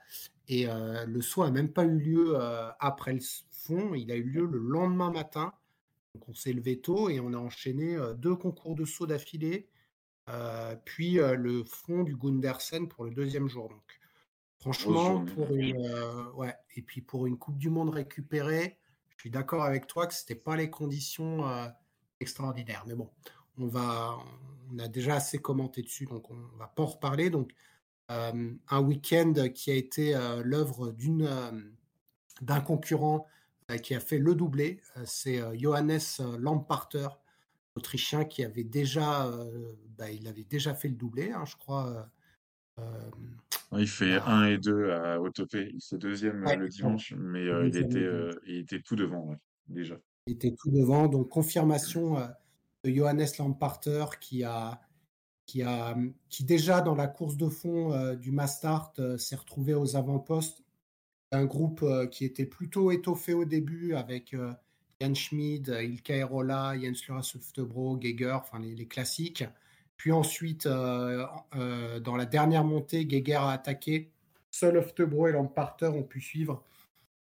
Et 0.49 0.66
euh, 0.68 1.07
le 1.07 1.22
saut 1.22 1.45
n'a 1.45 1.51
même 1.51 1.72
pas 1.72 1.85
eu 1.85 1.99
lieu 1.99 2.35
euh, 2.35 2.70
après 2.80 3.12
le 3.12 3.20
fond. 3.51 3.95
Il 3.95 4.11
a 4.11 4.16
eu 4.16 4.24
lieu 4.24 4.47
le 4.47 4.59
lendemain 4.59 5.11
matin. 5.11 5.53
Donc, 6.14 6.28
on 6.28 6.35
s'est 6.35 6.53
levé 6.53 6.80
tôt 6.80 7.09
et 7.09 7.20
on 7.20 7.33
a 7.33 7.39
enchaîné 7.39 7.97
euh, 7.97 8.12
deux 8.14 8.37
concours 8.37 8.74
de 8.74 8.85
saut 8.85 9.07
d'affilée. 9.07 9.68
puis 10.85 11.14
le 11.14 11.64
fond 11.64 12.03
du 12.03 12.16
Gundersen 12.16 12.89
pour 12.89 13.05
le 13.05 13.12
deuxième 13.12 13.49
jour. 13.49 13.68
Donc, 13.68 14.01
franchement, 14.59 15.24
pour 15.24 15.55
une, 15.55 15.89
ouais, 16.35 16.55
et 16.76 16.83
puis 16.83 17.01
pour 17.01 17.26
une 17.26 17.39
Coupe 17.39 17.59
du 17.59 17.70
Monde 17.70 17.91
récupérée, 17.91 18.78
je 19.16 19.22
suis 19.22 19.30
d'accord 19.30 19.62
avec 19.62 19.87
toi 19.87 20.07
que 20.07 20.14
c'était 20.14 20.35
pas 20.35 20.57
les 20.57 20.70
conditions 20.70 21.45
extraordinaires. 22.20 22.85
Mais 22.87 22.95
bon, 22.95 23.11
on 23.59 23.66
va, 23.66 24.18
on 24.72 24.78
a 24.78 24.89
déjà 24.89 25.16
assez 25.16 25.39
commenté 25.39 25.83
dessus, 25.83 26.07
donc 26.07 26.30
on 26.30 26.37
va 26.59 26.66
pas 26.66 26.83
en 26.83 26.87
reparler. 26.87 27.30
Donc, 27.30 27.53
un 28.69 28.81
week-end 28.81 29.35
qui 29.55 29.71
a 29.71 29.75
été 29.75 30.15
euh, 30.15 30.43
l'œuvre 30.45 30.89
euh, 30.93 31.61
d'un 32.41 32.61
concurrent 32.61 33.27
euh, 33.71 33.77
qui 33.79 33.95
a 33.95 34.01
fait 34.01 34.19
le 34.19 34.35
doublé, 34.35 34.81
euh, 34.97 35.03
c'est 35.07 35.41
euh, 35.41 35.57
Johannes 35.57 35.99
euh, 36.21 36.37
Lamparter, 36.39 37.09
autrichien, 37.77 38.25
qui 38.25 38.45
avait 38.45 38.65
déjà, 38.65 39.27
euh, 39.27 39.73
bah, 39.97 40.11
il 40.11 40.27
avait 40.27 40.45
déjà 40.45 40.75
fait 40.75 40.89
le 40.89 40.95
doublé, 40.95 41.31
hein, 41.31 41.45
je 41.47 41.57
crois. 41.57 42.11
euh, 42.79 42.83
euh, 42.83 43.79
Il 43.79 43.89
fait 43.89 44.19
bah, 44.19 44.27
1 44.27 44.47
et 44.47 44.59
2 44.59 44.91
à 44.91 45.21
Autopé. 45.21 45.71
Il 45.73 45.81
fait 45.81 45.99
deuxième 45.99 46.43
euh, 46.43 46.47
ouais, 46.47 46.57
le 46.57 46.69
dimanche, 46.69 47.15
mais 47.17 47.47
euh, 47.47 47.67
il 47.69 47.77
était, 47.77 47.99
euh, 47.99 48.31
il 48.47 48.57
était 48.57 48.81
tout 48.81 48.97
devant, 48.97 49.27
ouais, 49.27 49.39
déjà. 49.69 49.97
Il 50.27 50.35
était 50.35 50.55
tout 50.55 50.71
devant. 50.71 51.07
Donc, 51.07 51.29
confirmation 51.29 52.19
euh, 52.19 52.27
de 52.85 52.91
Johannes 52.91 53.27
Lamparter 53.39 54.05
qui 54.21 54.43
a, 54.45 54.81
qui 55.53 55.63
a, 55.63 55.95
qui 56.31 56.45
déjà 56.45 56.81
dans 56.81 56.95
la 56.95 57.07
course 57.07 57.37
de 57.37 57.51
fond 57.51 57.93
euh, 57.93 58.15
du 58.17 58.33
Mastart 58.33 58.95
euh, 58.99 59.19
s'est 59.19 59.37
retrouvé 59.37 59.75
aux 59.75 59.97
avant-postes. 59.97 60.63
Un 61.31 61.45
groupe 61.45 61.83
euh, 61.83 62.07
qui 62.07 62.25
était 62.25 62.47
plutôt 62.47 62.91
étoffé 62.91 63.35
au 63.35 63.45
début 63.45 63.95
avec 63.95 64.35
Jan 65.03 65.15
Schmid, 65.15 65.69
Ilka 65.69 66.17
Erola, 66.17 66.73
Jens 66.81 67.07
Lura 67.07 67.23
Söftebro, 67.23 67.99
Geiger, 67.99 68.33
enfin 68.33 68.61
les, 68.61 68.87
classiques. 68.87 69.45
Puis 69.99 70.11
ensuite, 70.11 70.67
dans 70.67 72.17
la 72.17 72.25
dernière 72.25 72.65
montée, 72.65 73.05
Geiger 73.05 73.35
a 73.35 73.51
attaqué. 73.51 74.11
Seul 74.51 74.79
Öftebro 74.79 75.29
et 75.29 75.33
Lamparter 75.33 75.89
ont 75.89 76.03
pu 76.03 76.23
suivre 76.23 76.65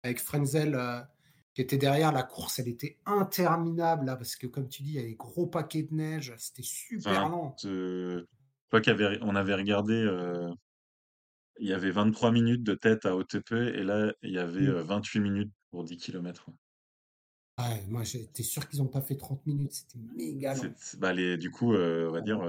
avec 0.04 0.22
Frenzel 0.22 1.06
qui 1.54 1.62
était 1.62 1.78
derrière. 1.78 2.12
La 2.12 2.24
course, 2.24 2.60
elle 2.60 2.68
était 2.70 3.00
interminable 3.06 4.06
là, 4.06 4.16
parce 4.16 4.36
que 4.36 4.48
comme 4.48 4.70
tu 4.70 4.84
dis, 4.84 4.92
il 4.92 4.96
y 4.96 5.00
avait 5.00 5.10
des 5.10 5.16
gros 5.16 5.48
paquets 5.48 5.84
de 5.84 5.94
neige. 5.94 6.34
C'était 6.38 6.64
super 6.64 7.12
Enfin, 7.12 7.30
lent. 7.30 7.56
euh, 7.66 8.22
je 8.22 8.68
crois 8.68 8.82
qu'on 8.82 8.92
avait, 8.92 9.20
on 9.22 9.36
avait 9.36 9.56
regardé, 9.56 9.94
euh, 9.94 10.52
il 11.60 11.68
y 11.70 11.72
avait 11.74 11.92
23 11.92 12.32
minutes 12.34 12.62
de 12.64 12.74
tête 12.74 13.06
à 13.06 13.16
OTP 13.16 13.54
et 13.54 13.84
là, 13.84 14.14
il 14.22 14.32
y 14.32 14.38
avait 14.40 14.68
Mm. 14.68 14.68
euh, 14.68 14.84
28 14.84 15.20
minutes 15.22 15.54
pour 15.70 15.86
10 15.86 15.96
km. 15.98 16.50
Ouais, 17.58 17.86
moi, 17.88 18.04
j'étais 18.04 18.44
sûr 18.44 18.68
qu'ils 18.68 18.80
n'ont 18.80 18.88
pas 18.88 19.02
fait 19.02 19.16
30 19.18 19.46
minutes. 19.46 19.74
C'était 19.74 20.00
méga 20.16 20.56
lent. 20.56 20.74
C'est, 20.78 21.00
bah, 21.00 21.14
les, 21.14 21.38
du 21.38 21.52
coup, 21.52 21.74
euh, 21.74 22.08
on 22.10 22.12
va 22.12 22.22
dire, 22.22 22.42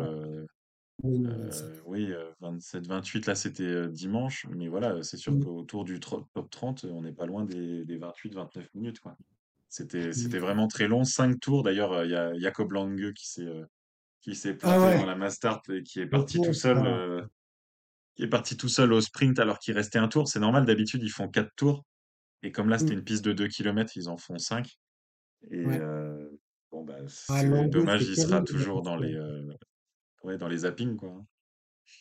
Oui, 0.99 1.19
non, 1.19 1.37
euh, 1.37 1.37
27. 1.39 1.83
oui, 1.85 2.13
euh, 2.13 2.33
27, 2.41 2.87
28, 2.87 3.27
là, 3.27 3.35
c'était 3.35 3.63
euh, 3.65 3.89
dimanche, 3.89 4.47
mais 4.51 4.69
voilà, 4.69 5.03
c'est 5.03 5.17
sûr 5.17 5.39
Mm. 5.39 5.39
qu'autour 5.39 5.85
du 5.85 6.01
tro- 6.01 6.27
top 6.35 6.51
30, 6.51 6.85
on 6.85 7.03
n'est 7.03 7.13
pas 7.13 7.27
loin 7.27 7.45
des, 7.45 7.85
des 7.85 7.97
28, 7.97 8.35
29 8.35 8.69
minutes, 8.75 9.01
quoi. 9.01 9.17
C'était, 9.69 10.13
c'était 10.13 10.39
vraiment 10.39 10.69
très 10.69 10.89
long, 10.89 11.05
cinq 11.05 11.41
tours. 11.41 11.63
D'ailleurs, 11.63 12.05
il 12.05 12.11
y 12.11 12.17
a 12.17 12.39
Jacob 12.39 12.73
Lange 12.73 13.13
qui 13.15 13.29
s'est, 13.29 13.43
euh, 13.47 13.65
qui 14.23 14.35
s'est 14.37 14.55
Ah 14.63 14.79
planté 14.79 14.91
dans 14.91 15.07
la 15.07 15.17
Mastart 15.17 15.63
et 15.71 15.83
qui 15.85 16.01
est 16.01 16.07
le 16.11 16.25
parti 16.27 16.41
tout 16.41 16.53
pauvre, 16.53 16.55
seul, 16.55 16.85
ça. 16.85 16.87
euh, 16.87 17.23
qui 18.17 18.25
est 18.25 18.29
parti 18.29 18.57
tout 18.57 18.69
seul 18.69 18.93
au 18.93 19.01
sprint 19.01 19.39
alors 19.39 19.59
qu'il 19.59 19.75
restait 19.75 19.99
un 19.99 20.09
tour. 20.09 20.29
C'est 20.29 20.41
normal, 20.41 20.67
d'habitude, 20.67 21.03
ils 21.03 21.11
font 21.11 21.29
quatre 21.29 21.55
tours. 21.57 21.85
Et 22.43 22.53
comme 22.53 22.69
là, 22.71 22.79
c'était 22.79 22.95
Mm. 22.95 22.97
une 22.97 23.05
piste 23.05 23.25
de 23.25 23.33
2 23.35 23.49
km, 23.49 23.97
ils 23.97 24.09
en 24.11 24.19
font 24.19 24.39
5. 24.39 24.69
Et 25.51 25.57
Ouais. 25.65 25.81
euh, 25.81 26.29
bon, 26.73 26.85
bah, 26.85 26.97
Ah, 27.29 27.43
c'est 27.43 27.69
dommage, 27.69 28.09
c'est 28.09 28.09
il 28.09 28.19
sera 28.19 28.43
terrible. 28.43 28.43
toujours 28.43 28.83
dans 28.83 28.97
les, 28.97 29.15
euh, 29.15 29.43
ouais, 30.25 30.39
dans 30.39 30.49
les 30.49 30.59
zappings, 30.59 30.97
quoi. 30.97 31.11
hein. 31.11 31.27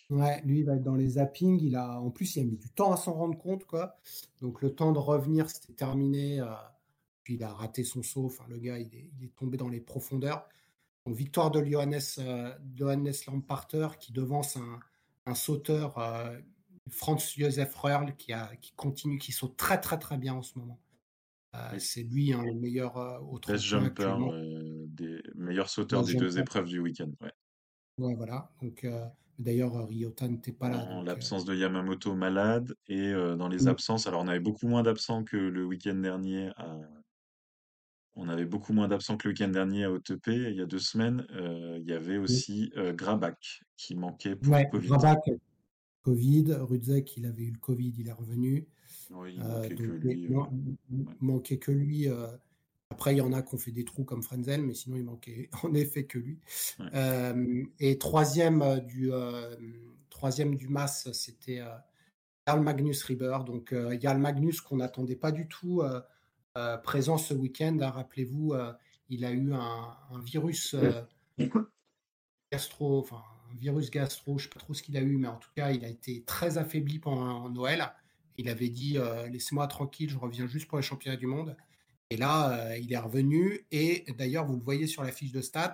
Ouais, 0.09 0.41
lui, 0.45 0.59
il 0.59 0.65
va 0.65 0.75
être 0.75 0.83
dans 0.83 0.95
les 0.95 1.09
zappings. 1.09 1.59
Il 1.61 1.75
a, 1.75 1.99
en 1.99 2.11
plus, 2.11 2.35
il 2.35 2.41
a 2.41 2.43
mis 2.45 2.57
du 2.57 2.69
temps 2.69 2.91
à 2.93 2.97
s'en 2.97 3.13
rendre 3.13 3.37
compte, 3.37 3.65
quoi. 3.65 3.97
Donc, 4.41 4.61
le 4.61 4.73
temps 4.73 4.91
de 4.91 4.99
revenir, 4.99 5.49
c'était 5.49 5.73
terminé. 5.73 6.39
euh, 6.39 6.45
puis, 7.23 7.35
il 7.35 7.43
a 7.43 7.51
raté 7.51 7.83
son 7.83 8.01
saut. 8.03 8.25
Enfin, 8.25 8.45
le 8.49 8.57
gars, 8.57 8.77
il 8.79 8.93
est, 8.95 9.11
il 9.19 9.25
est 9.25 9.35
tombé 9.35 9.57
dans 9.57 9.69
les 9.69 9.81
profondeurs. 9.81 10.47
Donc, 11.05 11.15
victoire 11.15 11.51
de 11.51 11.63
Johannes, 11.63 11.99
euh, 12.19 12.53
Johannes 12.75 13.11
Lamparter 13.27 13.87
qui 13.99 14.13
devance 14.13 14.55
un, 14.55 14.79
un 15.25 15.35
sauteur, 15.35 15.97
euh, 15.97 16.37
Franz 16.89 17.33
Josef 17.37 17.75
Röhrl, 17.75 18.15
qui, 18.15 18.33
a, 18.33 18.55
qui 18.57 18.73
continue, 18.75 19.17
qui 19.17 19.31
saute 19.31 19.57
très, 19.57 19.79
très, 19.81 19.99
très 19.99 20.17
bien 20.17 20.35
en 20.35 20.41
ce 20.41 20.57
moment. 20.57 20.79
Euh, 21.55 21.79
c'est 21.79 22.03
lui, 22.03 22.31
hein, 22.31 22.43
le 22.43 22.53
meilleur 22.53 22.95
au 23.23 23.39
Best 23.39 23.67
tremplin 23.67 24.17
jumper, 24.17 24.85
des 24.87 25.21
meilleurs 25.35 25.69
sauteurs 25.69 26.03
des 26.03 26.15
deux 26.15 26.39
épreuves 26.39 26.67
du 26.67 26.79
week-end. 26.79 27.11
Ouais. 27.19 27.31
Ouais, 27.97 28.15
voilà. 28.15 28.49
Donc, 28.61 28.83
euh, 28.83 29.05
d'ailleurs, 29.37 29.75
euh, 29.75 29.85
Ryota 29.85 30.27
n'était 30.27 30.51
pas 30.51 30.69
là. 30.69 30.79
En 30.79 30.95
Donc, 30.99 31.03
euh, 31.03 31.05
l'absence 31.07 31.45
de 31.45 31.55
Yamamoto 31.55 32.15
malade 32.15 32.73
et 32.87 33.11
dans 33.13 33.47
les 33.47 33.65
mm, 33.65 33.67
absences, 33.67 34.07
alors 34.07 34.21
on 34.23 34.27
avait 34.27 34.39
beaucoup 34.39 34.67
moins 34.67 34.83
d'absents 34.83 35.23
que 35.23 35.37
le 35.37 35.65
week-end 35.65 35.95
dernier 35.95 36.49
à, 36.57 36.79
On 38.15 38.27
avait 38.27 38.45
beaucoup 38.45 38.73
moins 38.73 38.87
d'absents 38.87 39.17
que 39.17 39.27
le 39.27 39.33
week-end 39.33 39.49
dernier 39.49 39.85
à 39.85 39.91
OTP. 39.91 40.27
Il 40.27 40.55
y 40.55 40.61
a 40.61 40.65
deux 40.65 40.79
semaines, 40.79 41.25
il 41.33 41.83
y 41.85 41.93
avait 41.93 42.17
aussi 42.17 42.71
Grabach 42.93 43.63
qui 43.77 43.95
manquait 43.95 44.35
pour 44.35 44.53
ouais, 44.53 44.69
Covid. 44.69 44.89
Rabat, 44.89 45.17
Covid. 46.03 46.45
Rudzek, 46.59 47.17
il 47.17 47.25
avait 47.25 47.43
eu 47.43 47.51
le 47.51 47.59
Covid, 47.59 47.93
il 47.97 48.07
est 48.07 48.11
revenu. 48.11 48.67
Oui, 49.11 49.35
il 49.35 49.41
Euh, 49.41 49.47
manquait 49.47 49.75
que 49.75 49.83
donc, 49.83 50.03
lui. 50.03 50.27
ouais. 50.27 50.43
manquait 51.19 51.57
que 51.57 51.71
lui. 51.71 52.07
Après, 52.91 53.13
il 53.13 53.17
y 53.17 53.21
en 53.21 53.31
a 53.31 53.41
qui 53.41 53.55
ont 53.55 53.57
fait 53.57 53.71
des 53.71 53.85
trous 53.85 54.03
comme 54.03 54.21
Frenzel, 54.21 54.61
mais 54.61 54.73
sinon, 54.73 54.97
il 54.97 55.03
manquait 55.05 55.49
en 55.63 55.73
effet 55.73 56.05
que 56.05 56.19
lui. 56.19 56.39
Ouais. 56.79 56.85
Euh, 56.93 57.63
et 57.79 57.97
troisième 57.97 58.61
euh, 58.61 58.79
du, 58.79 59.11
euh, 59.13 59.55
troisième 60.09 60.55
du 60.55 60.67
mass, 60.67 61.09
c'était 61.13 61.61
euh, 61.61 61.69
Jarl 62.45 62.61
Magnus 62.61 63.01
Rieber. 63.03 63.39
Donc, 63.45 63.71
euh, 63.71 63.97
Jarl 63.99 64.17
Magnus 64.17 64.59
qu'on 64.61 64.77
n'attendait 64.77 65.15
pas 65.15 65.31
du 65.31 65.47
tout 65.47 65.81
présent 66.83 67.17
ce 67.17 67.33
week-end. 67.33 67.77
hein. 67.81 67.89
Rappelez-vous, 67.91 68.53
il 69.09 69.23
a 69.23 69.31
eu 69.31 69.53
un, 69.53 69.97
un 70.11 70.19
virus 70.19 70.75
gastro, 72.51 72.99
enfin 72.99 73.23
un 73.51 73.55
virus 73.55 73.89
gastro, 73.89 74.37
je 74.37 74.43
sais 74.43 74.49
pas 74.49 74.59
trop 74.59 74.73
ce 74.73 74.83
qu'il 74.83 74.97
a 74.97 75.01
eu, 75.01 75.15
mais 75.17 75.29
en 75.29 75.37
tout 75.37 75.49
cas, 75.55 75.71
il 75.71 75.85
a 75.85 75.87
été 75.87 76.23
très 76.23 76.57
affaibli 76.57 76.99
pendant 76.99 77.49
Noël. 77.49 77.93
Il 78.37 78.49
avait 78.49 78.69
dit 78.69 78.97
laissez-moi 79.29 79.67
tranquille, 79.67 80.09
je 80.09 80.17
reviens 80.17 80.45
juste 80.47 80.67
pour 80.67 80.77
les 80.77 80.83
championnats 80.83 81.17
du 81.17 81.27
monde. 81.27 81.55
Et 82.11 82.17
là, 82.17 82.51
euh, 82.71 82.77
il 82.77 82.91
est 82.93 82.97
revenu. 82.97 83.65
Et 83.71 84.05
d'ailleurs, 84.17 84.45
vous 84.45 84.57
le 84.57 84.61
voyez 84.61 84.85
sur 84.85 85.01
la 85.03 85.11
fiche 85.11 85.31
de 85.31 85.41
stats, 85.41 85.73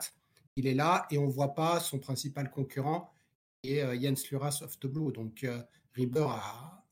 il 0.55 0.67
est 0.67 0.73
là 0.75 1.05
et 1.11 1.17
on 1.17 1.27
voit 1.27 1.53
pas 1.55 1.79
son 1.79 1.99
principal 1.99 2.49
concurrent, 2.51 3.11
qui 3.61 3.73
est 3.73 3.83
euh, 3.83 3.99
Jens 3.99 4.29
Luras 4.31 4.59
of 4.63 4.79
the 4.79 4.87
Blue. 4.87 5.11
Donc, 5.11 5.43
euh, 5.43 5.61
Rieber 5.93 6.27
a 6.29 6.83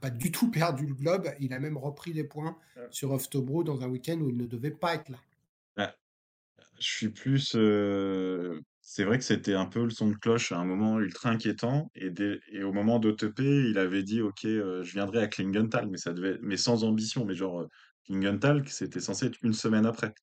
pas 0.00 0.10
du 0.10 0.30
tout 0.30 0.50
perdu 0.52 0.86
le 0.86 0.94
globe. 0.94 1.28
Il 1.40 1.52
a 1.52 1.58
même 1.58 1.76
repris 1.76 2.12
des 2.12 2.24
points 2.24 2.56
Ouais. 2.76 2.86
sur 2.90 3.10
Oftobro 3.12 3.64
dans 3.64 3.82
un 3.82 3.88
week-end 3.88 4.18
où 4.20 4.30
il 4.30 4.36
ne 4.36 4.46
devait 4.46 4.70
pas 4.70 4.94
être 4.94 5.08
là. 5.10 5.18
Ouais. 5.76 5.92
Je 6.78 6.86
suis 6.86 7.08
plus. 7.10 7.52
euh, 7.56 8.60
C'est 8.80 9.04
vrai 9.04 9.18
que 9.18 9.24
c'était 9.24 9.54
un 9.54 9.66
peu 9.66 9.82
le 9.84 9.90
son 9.90 10.10
de 10.10 10.14
cloche 10.16 10.52
à 10.52 10.58
un 10.58 10.64
moment 10.64 10.98
ultra 11.00 11.30
inquiétant. 11.30 11.90
Et, 11.94 12.62
au 12.62 12.72
moment 12.72 12.98
d'OTP, 13.00 13.40
il 13.40 13.78
avait 13.78 14.02
dit 14.04 14.20
Ok, 14.22 14.44
euh, 14.44 14.82
je 14.84 14.92
viendrai 14.92 15.20
à 15.22 15.26
Klingenthal, 15.28 15.88
mais, 15.88 15.98
ça 15.98 16.12
devait... 16.12 16.38
mais 16.40 16.56
sans 16.56 16.84
ambition. 16.84 17.24
Mais 17.24 17.34
genre, 17.34 17.66
Klingenthal, 18.06 18.66
c'était 18.68 19.00
censé 19.00 19.26
être 19.26 19.38
une 19.42 19.52
semaine 19.52 19.86
après. 19.86 20.14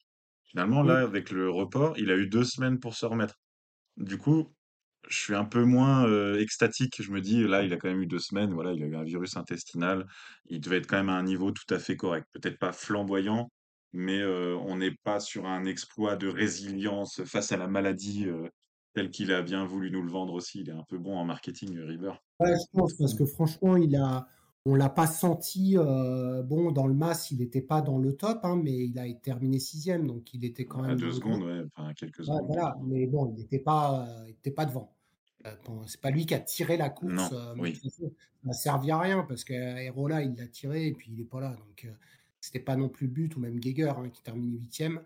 Finalement, 0.46 0.82
là, 0.82 1.02
avec 1.02 1.30
le 1.30 1.50
report, 1.50 1.98
il 1.98 2.10
a 2.10 2.16
eu 2.16 2.28
deux 2.28 2.44
semaines 2.44 2.80
pour 2.80 2.96
se 2.96 3.06
remettre. 3.06 3.36
Du 3.98 4.18
coup, 4.18 4.48
je 5.08 5.18
suis 5.18 5.36
un 5.36 5.46
peu 5.46 5.64
moins 5.64 6.08
euh, 6.08 6.40
extatique. 6.40 7.02
Je 7.02 7.12
me 7.12 7.22
dis, 7.22 7.48
là, 7.48 7.64
il 7.64 7.72
a 7.72 7.78
quand 7.78 7.88
même 7.88 8.02
eu 8.02 8.08
deux 8.08 8.20
semaines. 8.20 8.54
Voilà, 8.54 8.74
il 8.74 8.84
a 8.84 8.88
eu 8.88 8.96
un 8.96 9.04
virus 9.04 9.38
intestinal. 9.38 10.08
Il 10.48 10.60
devait 10.60 10.78
être 10.78 10.88
quand 10.88 10.98
même 10.98 11.10
à 11.10 11.14
un 11.14 11.24
niveau 11.24 11.52
tout 11.52 11.72
à 11.74 11.80
fait 11.80 11.96
correct. 11.96 12.28
Peut-être 12.34 12.58
pas 12.58 12.72
flamboyant, 12.72 13.52
mais 13.94 14.20
euh, 14.20 14.58
on 14.58 14.78
n'est 14.78 14.96
pas 15.04 15.20
sur 15.20 15.46
un 15.46 15.66
exploit 15.66 16.16
de 16.16 16.28
résilience 16.28 17.24
face 17.26 17.52
à 17.52 17.58
la 17.58 17.68
maladie 17.68 18.26
euh, 18.28 18.48
tel 18.94 19.12
qu'il 19.12 19.32
a 19.32 19.42
bien 19.42 19.66
voulu 19.66 19.92
nous 19.92 20.02
le 20.02 20.12
vendre 20.12 20.34
aussi. 20.34 20.62
Il 20.62 20.70
est 20.70 20.74
un 20.74 20.86
peu 20.88 20.98
bon 20.98 21.18
en 21.18 21.26
marketing, 21.26 21.78
euh, 21.78 21.86
River. 21.86 22.14
Ouais, 22.40 22.54
je 22.54 22.78
pense, 22.78 22.94
parce 22.96 23.14
que 23.14 23.26
franchement, 23.26 23.78
il 23.78 23.96
a, 23.96 24.28
on 24.66 24.76
l'a 24.76 24.90
pas 24.90 25.08
senti. 25.08 25.78
euh, 25.78 26.44
bon, 26.44 26.72
dans 26.72 26.88
le 26.88 26.94
mass, 26.94 27.32
il 27.32 27.40
n'était 27.40 27.62
pas 27.62 27.82
dans 27.82 27.98
le 27.98 28.16
top, 28.16 28.40
hein, 28.44 28.56
mais 28.62 28.86
il 28.88 29.00
a 29.00 29.12
terminé 29.14 29.60
sixième, 29.60 30.08
donc 30.08 30.34
il 30.34 30.46
était 30.46 30.68
quand 30.68 30.84
À 30.84 30.94
même 30.94 30.98
deux 30.98 31.12
dans 31.12 31.14
le 31.14 31.14
secondes, 31.14 31.44
ouais, 31.44 31.62
enfin 31.74 31.94
quelques 31.94 32.26
Ouais, 32.26 32.26
secondes. 32.26 32.48
voilà, 32.48 32.76
mais 32.84 33.08
bon, 33.08 33.34
il 33.36 33.36
n'était 33.42 33.60
pas, 33.60 34.08
euh, 34.08 34.26
il 34.28 34.32
était 34.32 34.52
pas 34.52 34.66
devant. 34.66 34.96
Euh, 35.46 35.56
bon, 35.66 35.86
c'est 35.88 36.02
pas 36.02 36.12
lui 36.12 36.26
qui 36.26 36.36
a 36.36 36.40
tiré 36.40 36.78
la 36.78 36.90
course, 36.90 37.32
Non, 37.32 37.32
euh, 37.34 37.56
mais 37.56 37.72
oui. 37.72 37.74
façon, 37.74 38.14
ça 38.44 38.48
n'a 38.48 38.54
servi 38.54 38.92
à 38.92 39.00
rien 39.00 39.24
parce 39.24 39.44
qu'Aerola, 39.46 40.24
il 40.24 40.36
l'a 40.36 40.48
tiré 40.48 40.88
et 40.88 40.94
puis 40.94 41.12
il 41.14 41.22
est 41.22 41.26
pas 41.26 41.40
là. 41.42 41.56
Donc, 41.56 41.88
c'était 42.42 42.60
pas 42.60 42.76
non 42.76 42.90
plus 42.90 43.08
but 43.08 43.36
ou 43.36 43.40
même 43.40 43.60
Geiger 43.60 43.90
hein, 43.98 44.10
qui 44.10 44.22
termine 44.24 44.52
huitième. 44.60 45.04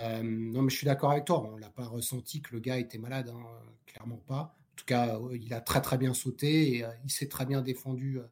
Euh, 0.00 0.22
non, 0.22 0.62
mais 0.62 0.70
je 0.70 0.76
suis 0.76 0.86
d'accord 0.86 1.12
avec 1.12 1.24
toi. 1.26 1.42
On 1.52 1.56
l'a 1.56 1.70
pas 1.70 1.86
ressenti 1.86 2.42
que 2.42 2.54
le 2.54 2.60
gars 2.60 2.78
était 2.78 2.98
malade, 2.98 3.28
hein, 3.30 3.42
clairement 3.86 4.16
pas. 4.18 4.56
En 4.72 4.76
tout 4.76 4.84
cas, 4.86 5.18
il 5.32 5.52
a 5.54 5.60
très 5.60 5.80
très 5.82 5.98
bien 5.98 6.14
sauté 6.14 6.76
et 6.78 6.84
euh, 6.84 6.90
il 7.04 7.10
s'est 7.10 7.28
très 7.28 7.46
bien 7.46 7.62
défendu, 7.62 8.18
euh, 8.20 8.24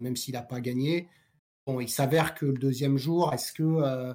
même 0.00 0.16
s'il 0.16 0.34
n'a 0.34 0.42
pas 0.42 0.60
gagné. 0.60 1.08
Bon, 1.66 1.80
il 1.80 1.88
s'avère 1.88 2.34
que 2.34 2.46
le 2.46 2.58
deuxième 2.58 2.98
jour, 2.98 3.32
est-ce 3.32 3.52
que 3.52 3.62
euh, 3.62 4.12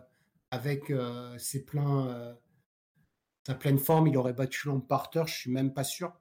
avec 0.51 0.91
euh, 0.91 1.37
ses 1.37 1.65
pleins, 1.65 2.07
euh, 2.07 2.33
sa 3.45 3.55
pleine 3.55 3.79
forme, 3.79 4.07
il 4.07 4.17
aurait 4.17 4.33
battu 4.33 4.67
Lamparter 4.67 5.23
Je 5.25 5.33
suis 5.33 5.51
même 5.51 5.73
pas 5.73 5.83
sûr. 5.83 6.13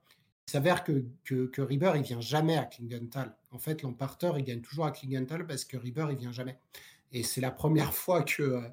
Il 0.47 0.51
s'avère 0.51 0.83
que, 0.83 1.05
que, 1.23 1.45
que 1.45 1.61
Rieber, 1.61 1.93
il 1.95 2.01
vient 2.01 2.21
jamais 2.21 2.57
à 2.57 2.65
Klingenthal. 2.65 3.35
En 3.51 3.59
fait, 3.59 3.83
Lamparter, 3.83 4.31
il 4.37 4.43
gagne 4.43 4.61
toujours 4.61 4.85
à 4.85 4.91
Klingenthal 4.91 5.45
parce 5.45 5.65
que 5.65 5.77
Rieber, 5.77 6.07
il 6.11 6.17
vient 6.17 6.31
jamais. 6.31 6.57
Et 7.11 7.21
c'est 7.21 7.41
la 7.41 7.51
première 7.51 7.93
fois 7.93 8.23
que 8.23 8.63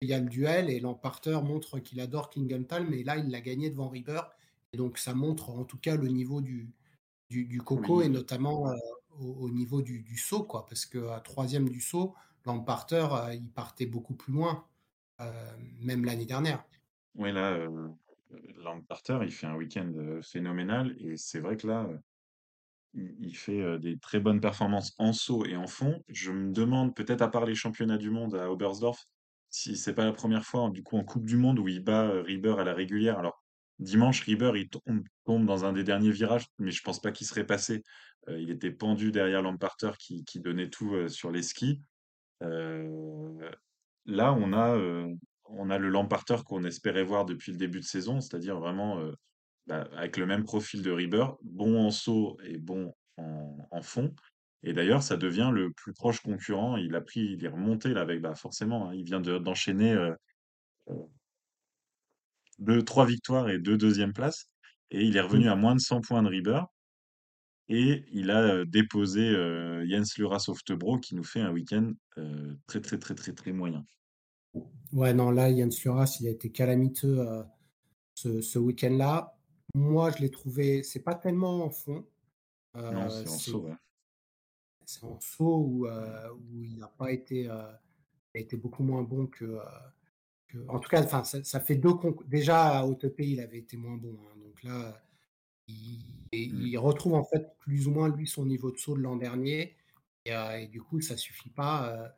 il 0.00 0.08
y 0.08 0.14
a 0.14 0.20
le 0.20 0.28
duel 0.28 0.68
et 0.68 0.80
Lamparter 0.80 1.40
montre 1.42 1.78
qu'il 1.78 1.98
adore 2.00 2.28
Klingenthal, 2.30 2.86
mais 2.86 3.02
là, 3.02 3.16
il 3.16 3.30
l'a 3.30 3.40
gagné 3.40 3.70
devant 3.70 3.88
Rieber. 3.88 4.20
Et 4.72 4.76
donc, 4.76 4.98
ça 4.98 5.14
montre 5.14 5.50
en 5.50 5.64
tout 5.64 5.78
cas 5.78 5.96
le 5.96 6.08
niveau 6.08 6.40
du, 6.40 6.68
du, 7.30 7.46
du 7.46 7.62
coco 7.62 8.00
Oui. 8.00 8.06
et 8.06 8.08
notamment 8.08 8.70
au, 9.20 9.32
au 9.44 9.50
niveau 9.50 9.82
du, 9.82 10.16
saut, 10.16 10.44
quoi. 10.44 10.66
Parce 10.66 10.86
qu'à 10.86 11.20
troisième 11.20 11.68
du 11.68 11.80
saut, 11.80 12.14
Lamparter, 12.46 13.06
euh, 13.12 13.34
il 13.34 13.48
partait 13.48 13.86
beaucoup 13.86 14.14
plus 14.14 14.32
loin, 14.32 14.64
euh, 15.20 15.56
même 15.80 16.04
l'année 16.04 16.26
dernière. 16.26 16.64
Oui, 17.14 17.32
là, 17.32 17.52
euh, 17.52 17.88
Lamparter, 18.56 19.18
il 19.22 19.30
fait 19.30 19.46
un 19.46 19.54
week-end 19.54 19.92
phénoménal 20.22 20.94
et 20.98 21.16
c'est 21.16 21.40
vrai 21.40 21.56
que 21.56 21.66
là, 21.66 21.88
il, 22.94 23.36
fait 23.36 23.78
des 23.78 23.98
très 23.98 24.20
bonnes 24.20 24.40
performances 24.40 24.94
en 24.98 25.12
saut 25.12 25.44
et 25.44 25.56
en 25.56 25.66
fond. 25.66 26.02
Je 26.08 26.32
me 26.32 26.52
demande, 26.52 26.94
peut-être 26.94 27.22
à 27.22 27.30
part 27.30 27.44
les 27.44 27.54
championnats 27.54 27.98
du 27.98 28.10
monde 28.10 28.34
à 28.34 28.50
Oberstdorf, 28.50 29.06
si 29.50 29.76
c'est 29.76 29.94
pas 29.94 30.04
la 30.04 30.12
première 30.12 30.44
fois, 30.44 30.68
du 30.70 30.82
coup, 30.82 30.96
en 30.96 31.04
Coupe 31.04 31.24
du 31.24 31.36
Monde 31.36 31.60
où 31.60 31.68
il 31.68 31.80
bat 31.80 32.10
Rieber 32.22 32.58
à 32.58 32.64
la 32.64 32.74
régulière. 32.74 33.18
Alors, 33.18 33.43
dimanche, 33.78 34.22
Rieber, 34.22 34.52
il 34.56 34.68
tombe, 34.68 35.46
dans 35.46 35.64
un 35.64 35.72
des 35.72 35.84
derniers 35.84 36.10
virages, 36.10 36.46
mais 36.58 36.70
je 36.70 36.82
pense 36.82 37.00
pas 37.00 37.12
qu'il 37.12 37.26
serait 37.26 37.46
passé. 37.46 37.82
Euh, 38.28 38.38
il 38.38 38.50
était 38.50 38.70
pendu 38.70 39.10
derrière 39.12 39.42
Lamparter 39.42 39.90
qui, 39.98 40.24
donnait 40.40 40.70
tout 40.70 40.94
euh, 40.94 41.08
sur 41.08 41.30
les 41.30 41.42
skis. 41.42 41.80
Euh, 42.42 43.50
là, 44.06 44.32
on 44.32 44.52
a, 44.52 44.78
on 45.44 45.70
a 45.70 45.78
le 45.78 45.88
Lamparter 45.88 46.36
qu'on 46.44 46.64
espérait 46.64 47.04
voir 47.04 47.24
depuis 47.24 47.52
le 47.52 47.58
début 47.58 47.80
de 47.80 47.84
saison, 47.84 48.20
c'est-à-dire 48.20 48.58
vraiment 48.58 49.02
bah, 49.66 49.88
avec 49.96 50.16
le 50.16 50.26
même 50.26 50.44
profil 50.44 50.82
de 50.82 50.90
Rieber, 50.90 51.26
bon 51.42 51.78
en 51.78 51.90
saut 51.90 52.38
et 52.44 52.58
bon 52.58 52.94
en, 53.16 53.82
fond. 53.82 54.14
Et 54.62 54.72
d'ailleurs, 54.72 55.02
ça 55.02 55.16
devient 55.16 55.50
le 55.52 55.70
plus 55.70 55.92
proche 55.92 56.20
concurrent. 56.20 56.76
Il 56.76 56.94
a 56.96 57.00
pris, 57.00 57.20
il 57.20 57.44
est 57.44 57.48
remonté 57.48 57.90
là 57.90 58.00
avec, 58.00 58.20
bah 58.20 58.34
forcément, 58.34 58.88
hein, 58.88 58.94
il 58.94 59.04
vient 59.04 59.20
de- 59.20 59.38
d'enchaîner 59.38 59.96
deux, 62.58 62.82
trois 62.82 63.06
victoires 63.06 63.48
et 63.50 63.58
deux 63.58 63.76
deuxièmes 63.76 64.12
places. 64.12 64.50
Et 64.90 65.02
il 65.04 65.16
est 65.16 65.20
revenu 65.20 65.46
Mm. 65.46 65.48
à 65.48 65.56
moins 65.56 65.74
de 65.74 65.80
100 65.80 66.00
points 66.02 66.22
de 66.22 66.28
Rieber. 66.28 66.62
Et 67.68 68.04
il 68.12 68.30
a 68.30 68.64
déposé 68.66 69.22
euh, 69.22 69.86
Jens 69.88 70.18
Luras 70.18 70.44
Oftebro 70.48 70.98
qui 70.98 71.14
nous 71.14 71.24
fait 71.24 71.40
un 71.40 71.50
week-end 71.50 71.92
euh, 72.18 72.54
très, 72.66 72.80
très, 72.80 72.98
très, 72.98 73.14
très, 73.14 73.32
très 73.32 73.52
moyen. 73.52 73.84
Ouais, 74.92 75.14
non, 75.14 75.30
là, 75.30 75.54
Jens 75.54 75.82
Luras, 75.82 76.18
il 76.20 76.28
a 76.28 76.30
été 76.30 76.50
calamiteux 76.52 77.20
euh, 77.20 77.42
ce, 78.14 78.42
ce 78.42 78.58
week-end-là. 78.58 79.34
Moi, 79.74 80.10
je 80.10 80.18
l'ai 80.22 80.30
trouvé, 80.30 80.82
c'est 80.82 81.02
pas 81.02 81.14
tellement 81.14 81.64
en 81.64 81.70
fond. 81.70 82.06
Non, 82.74 82.82
euh, 82.82 83.08
c'est 83.08 83.28
en 83.28 83.38
saut, 83.38 83.62
ouais. 83.62 83.76
c'est 84.84 85.04
en 85.04 85.18
saut 85.20 85.56
où, 85.66 85.88
où 85.88 86.62
il 86.62 86.78
n'a 86.78 86.88
pas 86.88 87.12
été, 87.12 87.48
été 88.34 88.56
beaucoup 88.56 88.82
moins 88.84 89.02
bon 89.02 89.26
que. 89.26 89.58
Que- 90.54 90.68
en 90.68 90.78
tout 90.78 90.88
cas, 90.88 91.02
enfin, 91.02 91.24
ça, 91.24 91.42
ça 91.44 91.60
fait 91.60 91.76
deux 91.76 91.94
concours. 91.94 92.24
Déjà, 92.26 92.78
à 92.80 92.86
OTP, 92.86 93.20
il 93.26 93.40
avait 93.40 93.58
été 93.58 93.76
moins 93.76 93.96
bon. 93.96 94.16
hein. 94.30 94.36
donc 94.44 94.62
là, 94.64 95.02
il, 95.68 96.00
et 96.32 96.48
Mm. 96.48 96.62
il 96.66 96.78
retrouve 96.78 97.14
en 97.14 97.24
fait 97.24 97.56
plus 97.60 97.88
ou 97.88 97.92
moins 97.92 98.08
lui 98.14 98.26
son 98.26 98.46
niveau 98.46 98.70
de 98.72 98.78
saut 98.78 98.96
de 98.96 99.02
l'an 99.02 99.16
dernier. 99.16 99.76
Et, 100.26 100.34
euh, 100.34 100.60
et 100.60 100.68
du 100.68 100.82
coup, 100.82 101.00
ça 101.00 101.16
suffit 101.16 101.50
pas, 101.50 101.88
euh, 101.90 102.08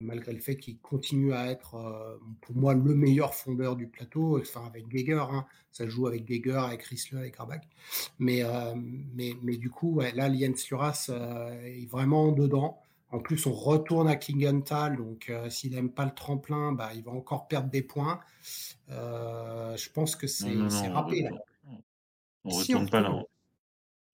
malgré 0.00 0.32
le 0.32 0.40
fait 0.40 0.56
qu'il 0.56 0.78
continue 0.80 1.32
à 1.34 1.50
être, 1.50 1.76
euh, 1.76 2.18
pour 2.42 2.56
moi, 2.56 2.74
le 2.74 2.94
meilleur 2.94 3.34
fondeur 3.34 3.76
du 3.76 3.88
plateau. 3.88 4.38
Enfin, 4.40 4.66
avec 4.66 4.88
Geiger, 4.88 5.24
hein. 5.30 5.46
ça 5.72 5.88
joue 5.88 6.06
avec 6.08 6.24
Geiger, 6.26 6.52
avec 6.58 6.82
Chrysler, 6.82 7.18
avec 7.20 7.34
Grabach. 7.34 7.62
Mais, 8.18 8.42
mais, 9.14 9.32
mais 9.42 9.56
du 9.56 9.70
coup, 9.70 9.94
ouais, 9.96 10.12
là, 10.12 10.32
Jens 10.34 10.68
Luras 10.70 11.06
euh, 11.10 11.62
est 11.64 11.86
vraiment 11.90 12.32
dedans. 12.32 12.80
En 13.14 13.20
plus, 13.20 13.46
on 13.46 13.52
retourne 13.52 14.08
à 14.08 14.16
Klingenthal, 14.16 14.96
donc 14.96 15.30
euh, 15.30 15.48
s'il 15.48 15.72
n'aime 15.72 15.90
pas 15.90 16.04
le 16.04 16.10
tremplin, 16.10 16.72
bah, 16.72 16.90
il 16.96 17.04
va 17.04 17.12
encore 17.12 17.46
perdre 17.46 17.70
des 17.70 17.82
points. 17.82 18.18
Euh, 18.90 19.76
je 19.76 19.88
pense 19.90 20.16
que 20.16 20.26
c'est 20.26 20.46
on 20.52 20.68
râpé 20.92 21.22
retourne, 21.22 21.40
on 22.44 22.50
Si, 22.50 22.74
on 22.74 22.80
retourne 22.80 22.90
pas 22.90 23.00
là. 23.00 23.12
on- 23.12 23.24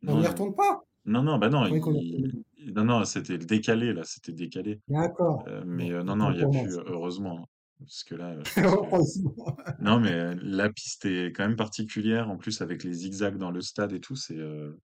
n'y 0.03 0.23
Non, 0.23 0.29
retourne 0.29 0.55
pas? 0.55 0.83
non, 1.07 1.23
non, 1.23 1.39
bah 1.39 1.49
non, 1.49 1.67
il... 1.67 2.45
non, 2.75 2.85
non, 2.85 3.05
c'était 3.07 3.39
le 3.39 3.47
décalé 3.47 3.95
là, 3.95 4.03
c'était 4.05 4.33
décalé. 4.33 4.81
D'accord. 4.89 5.45
Euh, 5.49 5.63
mais 5.67 5.91
euh, 5.93 6.03
non, 6.03 6.17
non, 6.17 6.31
il 6.31 6.41
y 6.41 6.43
a 6.43 6.47
plus, 6.49 6.79
heureusement, 6.87 7.39
hein, 7.41 7.47
parce 7.79 8.05
que 8.05 8.15
là, 8.17 8.35
je 8.35 8.39
pense 8.39 8.55
que 8.55 8.61
Heureusement. 8.61 9.57
non, 9.81 9.99
mais 9.99 10.13
euh, 10.13 10.35
la 10.43 10.69
piste 10.69 11.07
est 11.07 11.33
quand 11.33 11.47
même 11.47 11.57
particulière. 11.57 12.29
En 12.29 12.37
plus, 12.37 12.61
avec 12.61 12.85
les 12.85 12.93
zigzags 12.93 13.39
dans 13.39 13.51
le 13.51 13.63
stade 13.63 13.95
et 13.95 14.01
tout, 14.01 14.17
c'est 14.17 14.37
euh, 14.37 14.79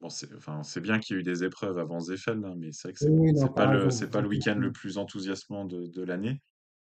bon, 0.00 0.08
c'est 0.10 0.32
enfin, 0.34 0.62
bien 0.80 0.98
qu'il 0.98 1.16
y 1.16 1.18
ait 1.18 1.20
eu 1.20 1.24
des 1.24 1.44
épreuves 1.44 1.78
avant 1.78 2.00
Zeffel, 2.00 2.40
là, 2.40 2.54
mais 2.56 2.72
c'est 2.72 2.88
vrai 2.88 2.92
que 2.94 3.00
c'est 3.00 3.10
Oui, 3.10 3.32
pas 3.54 3.66
le 3.66 3.88
pas 4.10 4.20
le 4.20 4.28
week-end 4.28 4.56
le 4.58 4.72
plus 4.72 4.98
enthousiasmant 4.98 5.64
de, 5.64 5.86
de 5.86 6.02
l'année. 6.02 6.40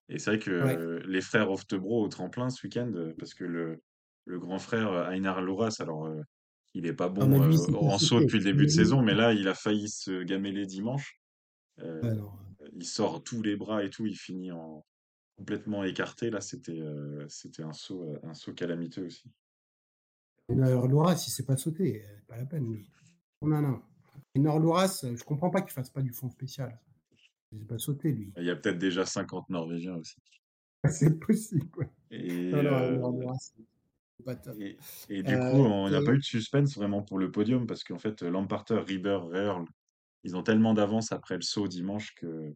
Et 0.08 0.18
c'est 0.18 0.30
vrai 0.32 0.38
que 0.40 0.50
Ouais. 0.58 0.76
euh, 0.76 1.00
les 1.06 1.20
frères 1.22 1.50
Oftebro 1.50 2.04
au 2.04 2.08
tremplin 2.08 2.50
ce 2.50 2.66
week-end, 2.66 2.92
euh, 2.94 3.14
parce 3.18 3.34
que 3.34 3.44
le 3.44 3.82
le 4.26 4.38
grand 4.38 4.58
frère 4.60 4.92
euh, 4.92 5.10
Einar 5.10 5.42
Loras, 5.42 5.76
alors 5.80 6.06
euh, 6.06 6.22
il 6.74 6.86
est 6.86 6.94
pas 6.94 7.08
Ah, 7.18 7.26
bon 7.26 7.38
lui, 7.38 7.56
euh, 7.56 7.74
en 7.74 7.98
saut 7.98 8.20
depuis 8.20 8.38
le 8.38 8.44
début 8.44 8.66
de 8.66 8.70
saison, 8.70 9.02
mais 9.02 9.14
là, 9.14 9.32
il 9.34 9.48
a 9.48 9.54
failli 9.54 9.88
se 9.88 10.22
gameler 10.24 10.66
dimanche. 10.66 11.20
Il 12.72 12.84
sort 12.86 13.22
tous 13.22 13.40
les 13.42 13.56
bras 13.56 13.84
et 13.84 13.90
tout, 13.90 14.06
il 14.06 14.16
finit 14.16 14.50
en 14.52 14.84
complètement 15.36 15.84
écarté. 15.84 16.30
Là, 16.30 16.40
c'était 16.40 16.80
c'était 17.28 17.62
un 17.62 17.72
saut, 17.72 18.16
un 18.22 18.34
saut 18.34 18.54
calamiteux 18.54 19.06
aussi. 19.06 19.32
Enor 20.48 20.86
Louras, 20.86 21.24
il 21.26 21.32
s'est 21.32 21.44
pas 21.44 21.56
sauté. 21.56 22.04
Pas 22.28 22.36
la 22.36 22.46
peine, 22.46 22.70
lui. 22.70 22.88
Oh, 23.42 23.48
Non, 23.48 23.60
non. 23.60 23.82
Enor 24.36 24.60
Louras, 24.60 25.00
euh, 25.04 25.16
je 25.16 25.24
comprends 25.24 25.50
pas 25.50 25.60
qu'il 25.62 25.72
fasse 25.72 25.90
pas 25.90 26.00
du 26.00 26.12
fond 26.12 26.30
spécial. 26.30 26.78
Il 27.50 27.58
s'est 27.58 27.64
pas 27.66 27.78
sauté, 27.78 28.12
lui. 28.12 28.32
Il 28.38 28.44
y 28.44 28.50
a 28.50 28.56
peut-être 28.56 28.78
déjà 28.78 29.04
50 29.04 29.50
Norvégiens 29.50 29.96
aussi. 29.96 30.16
C'est 30.88 31.18
possible. 31.18 31.68
ouais. 31.76 31.90
Et, 32.10 32.50
Non, 32.50 32.64
euh, 32.64 33.34
et, 34.58 34.76
et 35.08 35.22
du 35.22 35.34
Euh, 35.34 35.50
coup, 35.50 35.56
on 35.58 35.90
n'a 35.90 36.00
et- 36.00 36.04
pas 36.04 36.12
eu 36.12 36.18
de 36.18 36.22
suspense 36.22 36.74
vraiment 36.76 37.02
pour 37.02 37.18
le 37.18 37.30
podium 37.30 37.66
parce 37.66 37.84
qu'en 37.84 37.98
fait, 37.98 38.22
Lamparter, 38.22 38.78
Rieber, 38.86 39.20
Earl, 39.34 39.66
ils 40.24 40.36
ont 40.36 40.42
tellement 40.42 40.74
d'avance 40.74 41.12
après 41.12 41.34
le 41.36 41.42
saut 41.42 41.68
dimanche 41.68 42.14
que 42.14 42.54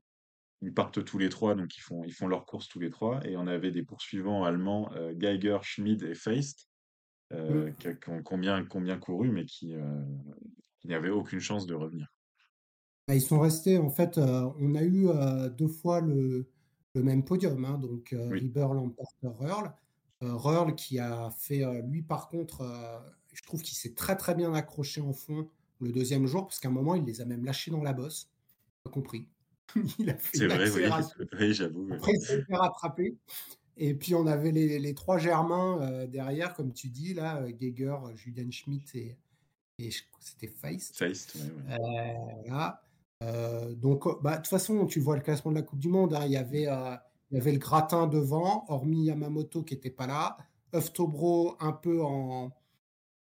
ils 0.63 0.73
partent 0.73 1.05
tous 1.05 1.19
les 1.19 1.29
trois, 1.29 1.55
donc 1.55 1.77
ils 1.77 1.81
font, 1.83 2.03
ils 2.05 2.15
font 2.15 2.29
leur 2.29 2.47
course 2.47 2.69
tous 2.69 2.81
les 2.81 2.89
trois. 2.91 3.21
Et 3.27 3.37
on 3.37 3.47
avait 3.47 3.71
des 3.71 3.83
poursuivants 3.83 4.45
allemands, 4.45 4.91
euh, 4.95 5.13
Geiger, 5.15 5.59
Schmid 5.63 6.03
et 6.03 6.15
Feist, 6.15 6.69
euh, 7.33 7.69
Mm. 7.71 7.75
qui, 7.75 7.89
qui 8.01 8.09
ont 8.11 8.23
combien, 8.23 8.65
combien 8.65 8.99
couru, 8.99 9.31
mais 9.31 9.45
qui, 9.45 9.75
euh, 10.91 10.95
qui 10.95 11.03
n'avaient 11.03 11.11
aucune 11.11 11.41
chance 11.41 11.67
de 11.67 11.75
revenir. 11.75 12.13
Bah, 13.09 13.15
Ils 13.15 13.23
sont 13.23 13.39
restés, 13.39 13.79
en 13.79 13.91
fait, 13.91 14.19
euh, 14.19 14.51
on 14.59 14.75
a 14.75 14.83
eu 14.83 15.09
euh, 15.09 15.49
deux 15.49 15.69
fois 15.69 16.01
le, 16.01 16.49
le 16.95 17.03
même 17.03 17.25
podium, 17.25 17.65
hein, 17.65 17.79
donc 17.79 18.13
euh, 18.13 18.29
Oui. 18.31 18.41
Rieber, 18.41 18.69
Lamporter, 18.75 19.29
Röhrl. 19.29 19.73
Euh, 20.23 20.35
Röhrl 20.35 20.75
qui 20.75 20.99
a 20.99 21.31
fait, 21.31 21.63
lui 21.83 22.03
par 22.03 22.29
contre, 22.29 22.65
je 23.35 23.43
trouve 23.43 23.61
qu'il 23.63 23.77
s'est 23.77 23.93
très 23.95 24.17
très 24.17 24.35
bien 24.35 24.55
accroché 24.55 25.03
en 25.03 25.13
fond 25.13 25.51
le 25.79 25.93
deuxième 25.93 26.27
jour, 26.27 26.47
parce 26.47 26.59
qu'à 26.59 26.69
un 26.69 26.73
moment, 26.73 26.95
il 26.95 27.05
les 27.05 27.21
a 27.21 27.27
même 27.27 27.45
lâchés 27.45 27.71
dans 27.71 27.83
la 27.83 27.93
bosse. 27.93 28.31
Pas 28.83 28.91
compris. 28.91 29.29
Il 29.99 30.09
a 30.09 30.17
fait 30.17 30.39
C'est 30.39 30.47
vrai, 30.47 30.71
oui, 30.71 31.53
j'avoue. 31.53 31.89
Après, 31.93 32.13
il 32.15 32.21
s'est 32.21 32.43
fait 32.45 32.57
rattraper. 32.57 33.15
Et 33.77 33.95
puis, 33.95 34.15
on 34.15 34.27
avait 34.27 34.53
les, 34.53 34.79
les 34.79 34.95
trois 34.95 35.19
Germains 35.19 36.07
derrière, 36.07 36.55
comme 36.55 36.73
tu 36.73 36.89
dis, 36.89 37.13
là, 37.13 37.45
Geiger, 37.53 37.97
Julian 38.15 38.51
Schmidt 38.51 38.97
et, 38.97 39.19
et 39.79 39.91
c'était 40.21 40.49
Feist. 40.49 40.97
Feist, 40.97 41.35
ouais, 41.35 41.77
ouais. 41.79 42.17
Voilà. 42.47 42.83
Euh, 43.23 43.75
donc, 43.75 44.07
euh, 44.07 44.15
bah, 44.23 44.33
de 44.33 44.37
toute 44.37 44.49
façon, 44.49 44.87
tu 44.87 45.01
vois 45.01 45.17
le 45.17 45.23
classement 45.23 45.51
de 45.51 45.57
la 45.57 45.63
Coupe 45.63 45.79
du 45.79 45.89
Monde. 45.89 46.15
hein, 46.15 46.23
il, 46.25 46.33
y 46.33 46.37
avait, 46.37 46.67
euh, 46.67 46.95
il 47.31 47.37
y 47.37 47.41
avait 47.41 47.53
le 47.53 47.59
gratin 47.59 48.07
devant, 48.07 48.65
hormis 48.69 49.05
Yamamoto 49.05 49.63
qui 49.63 49.75
n'était 49.75 49.91
pas 49.91 50.07
là. 50.07 50.37
Oeftobro 50.73 51.57
un 51.61 51.73
peu, 51.73 52.03
en, 52.03 52.51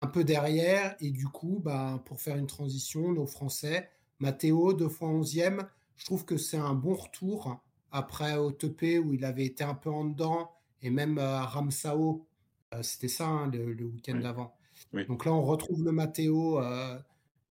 un 0.01 0.07
peu 0.07 0.23
derrière. 0.23 0.95
Et 1.01 1.11
du 1.11 1.27
coup, 1.27 1.59
bah, 1.63 2.01
pour 2.05 2.19
faire 2.21 2.37
une 2.37 2.47
transition, 2.47 3.11
nos 3.11 3.25
Français, 3.27 3.89
Matteo, 4.19 4.73
deux 4.73 4.89
fois 4.89 5.09
11e, 5.09 5.67
je 5.95 6.05
trouve 6.05 6.25
que 6.25 6.37
c'est 6.37 6.57
un 6.57 6.73
bon 6.73 6.95
retour 6.95 7.59
après 7.91 8.35
OTP 8.37 8.99
où 9.03 9.13
il 9.13 9.23
avait 9.25 9.45
été 9.45 9.63
un 9.63 9.73
peu 9.75 9.89
en 9.89 10.05
dedans. 10.05 10.51
Et 10.81 10.89
même 10.89 11.17
euh, 11.17 11.37
à 11.37 11.45
Ramsao, 11.45 12.25
euh, 12.73 12.83
c'était 12.83 13.07
ça 13.07 13.25
hein, 13.27 13.49
le, 13.51 13.73
le 13.73 13.85
week-end 13.85 14.13
Oui. 14.15 14.23
d'avant. 14.23 14.53
Oui. 14.93 15.05
Donc 15.05 15.25
là, 15.25 15.33
on 15.33 15.43
retrouve 15.43 15.83
le 15.83 15.91
Matteo 15.91 16.59
euh, 16.59 16.97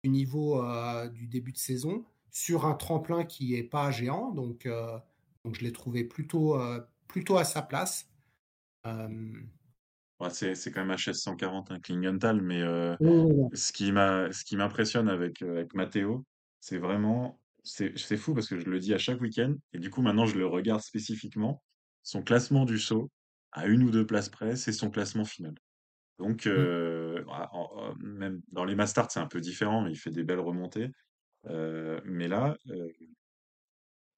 du 0.02 0.10
niveau 0.10 0.62
euh, 0.62 1.08
du 1.08 1.26
début 1.26 1.52
de 1.52 1.58
saison 1.58 2.04
sur 2.30 2.66
un 2.66 2.74
tremplin 2.74 3.24
qui 3.24 3.54
est 3.54 3.64
pas 3.64 3.90
géant. 3.90 4.30
Donc, 4.32 4.66
euh, 4.66 4.98
donc 5.44 5.56
je 5.56 5.62
l'ai 5.62 5.72
trouvé 5.72 6.04
plutôt, 6.04 6.60
euh, 6.60 6.80
plutôt 7.06 7.38
à 7.38 7.44
sa 7.44 7.62
place. 7.62 8.08
Ouais, 10.20 10.30
c'est, 10.30 10.72
quand 10.72 10.84
même 10.84 10.96
HS 10.96 11.14
140, 11.14 11.70
un 11.70 11.78
Klingenthal, 11.78 12.40
mais 12.40 12.62
oh, 13.00 13.50
ce 13.52 13.72
qui 13.72 13.92
m'a, 13.92 14.32
ce 14.32 14.44
qui 14.44 14.56
m'impressionne 14.56 15.08
avec, 15.08 15.42
avec 15.42 15.74
Matteo, 15.74 16.24
c'est 16.60 16.78
vraiment, 16.78 17.38
c'est, 17.62 17.96
c'est 17.98 18.16
fou 18.16 18.34
parce 18.34 18.48
que 18.48 18.58
je 18.58 18.64
le 18.64 18.78
dis 18.78 18.94
à 18.94 18.98
chaque 18.98 19.20
week-end, 19.20 19.54
et 19.74 19.78
du 19.78 19.90
coup 19.90 20.00
maintenant 20.00 20.24
je 20.24 20.38
le 20.38 20.46
regarde 20.46 20.80
spécifiquement, 20.80 21.62
son 22.02 22.22
classement 22.22 22.64
du 22.64 22.78
saut, 22.78 23.10
à 23.52 23.66
une 23.66 23.82
ou 23.82 23.90
deux 23.90 24.06
places 24.06 24.30
près, 24.30 24.56
c'est 24.56 24.72
son 24.72 24.90
classement 24.90 25.24
final. 25.24 25.54
Donc, 26.18 26.46
mm, 26.46 26.50
euh, 26.50 27.07
en- 27.28 27.48
en- 27.52 27.94
même 28.00 28.40
dans 28.52 28.64
les 28.64 28.74
Mastart, 28.74 29.10
c'est 29.10 29.20
un 29.20 29.26
peu 29.26 29.40
différent, 29.40 29.82
mais 29.82 29.92
il 29.92 29.96
fait 29.96 30.10
des 30.10 30.24
belles 30.24 30.40
remontées. 30.40 30.90
Euh, 31.48 32.00
mais 32.04 32.28
là, 32.28 32.56
euh, 32.70 32.88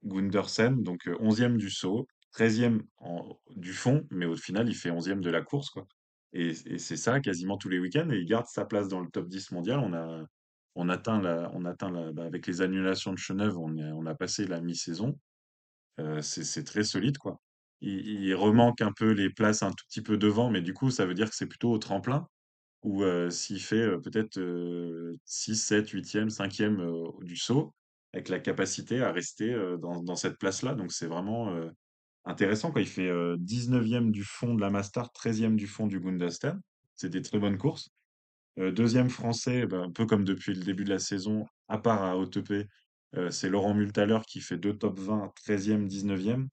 Gundersen, 0.04 0.82
donc 0.82 1.06
euh, 1.08 1.16
11e 1.20 1.56
du 1.58 1.70
saut, 1.70 2.06
13e 2.32 2.82
en- 2.98 3.38
du 3.56 3.72
fond, 3.72 4.06
mais 4.10 4.26
au 4.26 4.36
final, 4.36 4.68
il 4.68 4.74
fait 4.74 4.90
11e 4.90 5.20
de 5.20 5.30
la 5.30 5.42
course, 5.42 5.70
quoi. 5.70 5.86
Et, 6.32 6.54
c'est 6.54 6.96
ça 6.96 7.20
quasiment 7.20 7.56
tous 7.58 7.68
les 7.68 7.78
week-ends, 7.80 8.08
et 8.10 8.18
il 8.18 8.26
garde 8.26 8.46
sa 8.46 8.64
place 8.64 8.88
dans 8.88 9.00
le 9.00 9.08
top 9.10 9.28
10 9.28 9.50
mondial. 9.50 9.80
On 9.80 9.92
a, 9.94 10.24
on 10.76 10.88
atteint 10.88 11.20
la, 11.20 11.50
on 11.54 11.64
atteint 11.64 11.90
la, 11.90 12.12
bah, 12.12 12.24
avec 12.24 12.46
les 12.46 12.62
annulations 12.62 13.12
de 13.12 13.18
Cheneuve, 13.18 13.58
on, 13.58 14.06
a 14.06 14.14
passé 14.14 14.46
la 14.46 14.60
mi-saison. 14.60 15.18
Euh, 16.00 16.22
c'est 16.22 16.44
c'est 16.44 16.64
très 16.64 16.84
solide, 16.84 17.18
quoi. 17.18 17.40
Il, 17.80 18.00
il 18.24 18.34
remanque 18.34 18.80
un 18.82 18.92
peu 18.92 19.12
les 19.12 19.30
places 19.30 19.62
un 19.62 19.70
tout 19.72 19.84
petit 19.88 20.02
peu 20.02 20.18
devant, 20.18 20.50
mais 20.50 20.62
du 20.62 20.74
coup, 20.74 20.90
ça 20.90 21.06
veut 21.06 21.14
dire 21.14 21.30
que 21.30 21.36
c'est 21.36 21.46
plutôt 21.48 21.72
au 21.72 21.78
tremplin 21.78 22.28
ou 22.82 23.02
euh, 23.02 23.30
s'il 23.30 23.60
fait 23.60 23.76
euh, 23.76 23.98
peut-être 23.98 24.38
euh, 24.38 25.16
6, 25.24 25.56
7, 25.56 25.88
8e, 25.88 26.30
5e 26.30 26.80
euh, 26.80 27.24
du 27.24 27.36
saut, 27.36 27.74
avec 28.12 28.28
la 28.28 28.40
capacité 28.40 29.02
à 29.02 29.12
rester 29.12 29.52
euh, 29.52 29.76
dans, 29.76 30.02
dans 30.02 30.16
cette 30.16 30.38
place-là. 30.38 30.74
Donc 30.74 30.92
c'est 30.92 31.06
vraiment 31.06 31.50
euh, 31.50 31.68
intéressant 32.24 32.72
il 32.76 32.86
fait 32.86 33.08
euh, 33.08 33.36
19e 33.38 34.10
du 34.10 34.24
fond 34.24 34.54
de 34.54 34.60
la 34.60 34.70
Mastart, 34.70 35.10
13e 35.14 35.56
du 35.56 35.66
fond 35.66 35.86
du 35.86 36.00
Gundasten. 36.00 36.60
C'est 36.96 37.10
des 37.10 37.22
très 37.22 37.38
bonnes 37.38 37.58
courses. 37.58 37.90
Euh, 38.58 38.72
deuxième 38.72 39.10
français, 39.10 39.66
ben, 39.66 39.84
un 39.84 39.90
peu 39.90 40.06
comme 40.06 40.24
depuis 40.24 40.54
le 40.54 40.62
début 40.62 40.84
de 40.84 40.90
la 40.90 40.98
saison, 40.98 41.46
à 41.68 41.78
part 41.78 42.02
à 42.02 42.16
OTP, 42.18 42.66
euh, 43.16 43.30
c'est 43.30 43.48
Laurent 43.48 43.74
Multaler 43.74 44.18
qui 44.26 44.40
fait 44.40 44.58
deux 44.58 44.76
top 44.76 44.98
20, 44.98 45.32
13e, 45.46 45.86
19e. 45.86 46.48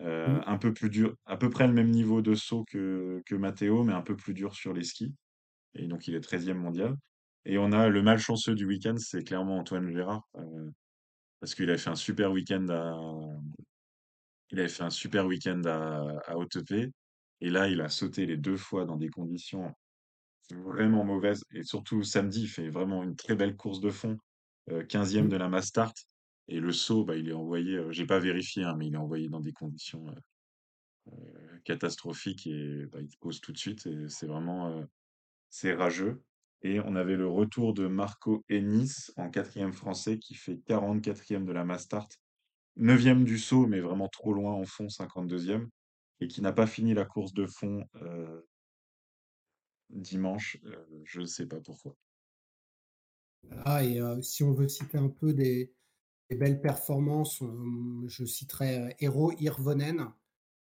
Euh, 0.00 0.26
mm. 0.26 0.42
un 0.46 0.58
peu 0.58 0.72
plus 0.74 0.90
dur, 0.90 1.14
à 1.24 1.36
peu 1.36 1.50
près 1.50 1.68
le 1.68 1.72
même 1.72 1.90
niveau 1.90 2.20
de 2.20 2.34
saut 2.34 2.64
que, 2.64 3.22
que 3.26 3.36
Matteo, 3.36 3.84
mais 3.84 3.92
un 3.92 4.02
peu 4.02 4.16
plus 4.16 4.34
dur 4.34 4.52
sur 4.54 4.72
les 4.72 4.82
skis 4.82 5.14
et 5.74 5.86
donc 5.86 6.08
il 6.08 6.14
est 6.14 6.20
13e 6.20 6.54
mondial. 6.54 6.96
Et 7.46 7.58
on 7.58 7.72
a 7.72 7.88
le 7.88 8.02
malchanceux 8.02 8.54
du 8.54 8.64
week-end, 8.64 8.94
c'est 8.96 9.22
clairement 9.22 9.58
Antoine 9.58 9.90
Gérard, 9.90 10.26
euh, 10.36 10.70
parce 11.40 11.54
qu'il 11.54 11.68
avait 11.68 11.78
fait 11.78 11.90
un 11.90 11.96
super 11.96 12.32
week-end 12.32 12.66
à, 12.70 12.96
il 14.50 14.60
avait 14.60 14.68
fait 14.68 14.82
un 14.82 14.90
super 14.90 15.26
week-end 15.26 15.62
à, 15.66 16.20
à 16.26 16.34
et 17.40 17.50
là 17.50 17.68
il 17.68 17.80
a 17.80 17.88
sauté 17.88 18.24
les 18.24 18.36
deux 18.36 18.56
fois 18.56 18.84
dans 18.84 18.96
des 18.96 19.10
conditions 19.10 19.74
vraiment 20.50 21.04
mauvaises, 21.04 21.44
et 21.52 21.62
surtout 21.62 22.02
samedi 22.02 22.42
il 22.42 22.48
fait 22.48 22.68
vraiment 22.68 23.02
une 23.02 23.16
très 23.16 23.34
belle 23.34 23.56
course 23.56 23.80
de 23.80 23.90
fond, 23.90 24.16
euh, 24.70 24.84
15e 24.84 25.28
de 25.28 25.36
la 25.36 25.48
Mastart, 25.48 25.94
et 26.48 26.60
le 26.60 26.72
saut, 26.72 27.04
bah, 27.04 27.16
il 27.16 27.28
est 27.28 27.34
envoyé, 27.34 27.76
euh, 27.76 27.92
j'ai 27.92 28.06
pas 28.06 28.18
vérifié, 28.18 28.64
hein, 28.64 28.74
mais 28.76 28.86
il 28.86 28.94
est 28.94 28.98
envoyé 28.98 29.28
dans 29.28 29.40
des 29.40 29.52
conditions 29.52 30.06
euh, 30.08 31.12
euh, 31.12 31.58
catastrophiques, 31.64 32.46
et 32.46 32.86
bah, 32.86 33.00
il 33.00 33.16
pose 33.18 33.40
tout 33.40 33.52
de 33.52 33.58
suite, 33.58 33.86
et 33.86 34.08
c'est 34.08 34.26
vraiment 34.26 34.84
c'est 35.54 35.72
rageux. 35.72 36.20
Et 36.62 36.80
on 36.80 36.96
avait 36.96 37.14
le 37.14 37.28
retour 37.28 37.74
de 37.74 37.86
Marco 37.86 38.44
Ennis 38.48 39.12
en 39.16 39.30
quatrième 39.30 39.72
français 39.72 40.18
qui 40.18 40.34
fait 40.34 40.56
44e 40.66 41.44
de 41.44 41.52
la 41.52 41.64
Mastart, 41.64 42.08
9e 42.76 43.22
du 43.22 43.38
saut, 43.38 43.68
mais 43.68 43.78
vraiment 43.78 44.08
trop 44.08 44.32
loin 44.32 44.52
en 44.52 44.64
fond, 44.64 44.86
52e, 44.86 45.68
et 46.20 46.26
qui 46.26 46.42
n'a 46.42 46.52
pas 46.52 46.66
fini 46.66 46.92
la 46.92 47.04
course 47.04 47.34
de 47.34 47.46
fond 47.46 47.88
euh, 48.02 48.40
dimanche. 49.90 50.58
euh, 50.64 50.84
je 51.04 51.20
ne 51.20 51.26
sais 51.26 51.46
pas 51.46 51.60
pourquoi. 51.60 51.94
Ah, 53.64 53.84
et 53.84 54.00
euh, 54.00 54.20
si 54.22 54.42
on 54.42 54.52
veut 54.52 54.68
citer 54.68 54.98
un 54.98 55.10
peu 55.10 55.34
des, 55.34 55.72
belles 56.30 56.60
performances, 56.60 57.44
je 58.08 58.24
citerai 58.24 58.96
Eero 58.98 59.30
Hirvonen, 59.38 60.08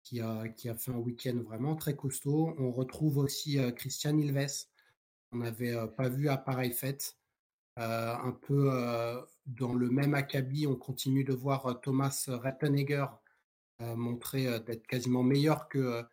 qui 0.03 0.19
a, 0.19 0.41
a 0.41 0.75
fait 0.75 0.91
un 0.91 0.99
week-end 0.99 1.41
vraiment 1.43 1.75
très 1.75 1.95
costaud. 1.95 2.53
On 2.59 2.71
retrouve 2.71 3.17
aussi 3.17 3.57
Christian 3.75 4.15
Ilves, 4.19 4.67
qu'on 5.35 5.43
n'avait 5.43 5.75
pas 5.95 6.09
vu 6.09 6.29
à 6.29 6.37
pareille 6.37 6.71
fête. 6.73 7.17
Un 7.77 8.31
peu 8.31 8.71
dans 9.45 9.73
le 9.73 9.89
même 9.89 10.13
acabit, 10.13 10.65
on 10.65 10.75
continue 10.75 11.23
de 11.23 11.33
voir 11.33 11.81
Thomas 11.81 12.25
Rettenegger 12.27 13.05
montrer 13.79 14.59
d'être 14.61 14.87
quasiment 14.87 15.23
meilleur 15.23 15.67
que, 15.67 16.03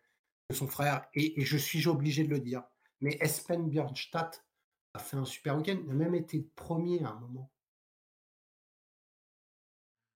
que 0.49 0.55
son 0.55 0.67
frère. 0.67 1.05
Et, 1.13 1.39
et 1.39 1.45
je 1.45 1.57
suis 1.57 1.87
obligé 1.87 2.25
de 2.25 2.29
le 2.29 2.39
dire. 2.39 2.63
Mais 2.99 3.17
Espen 3.21 3.69
Björnstadt 3.69 4.43
a 4.93 4.99
fait 4.99 5.17
un 5.17 5.25
super 5.25 5.57
week-end. 5.57 5.77
Il 5.83 5.91
a 5.91 5.93
même 5.93 6.15
été 6.15 6.41
premier 6.55 7.01
à 7.03 7.11
un 7.11 7.19
moment. 7.19 7.49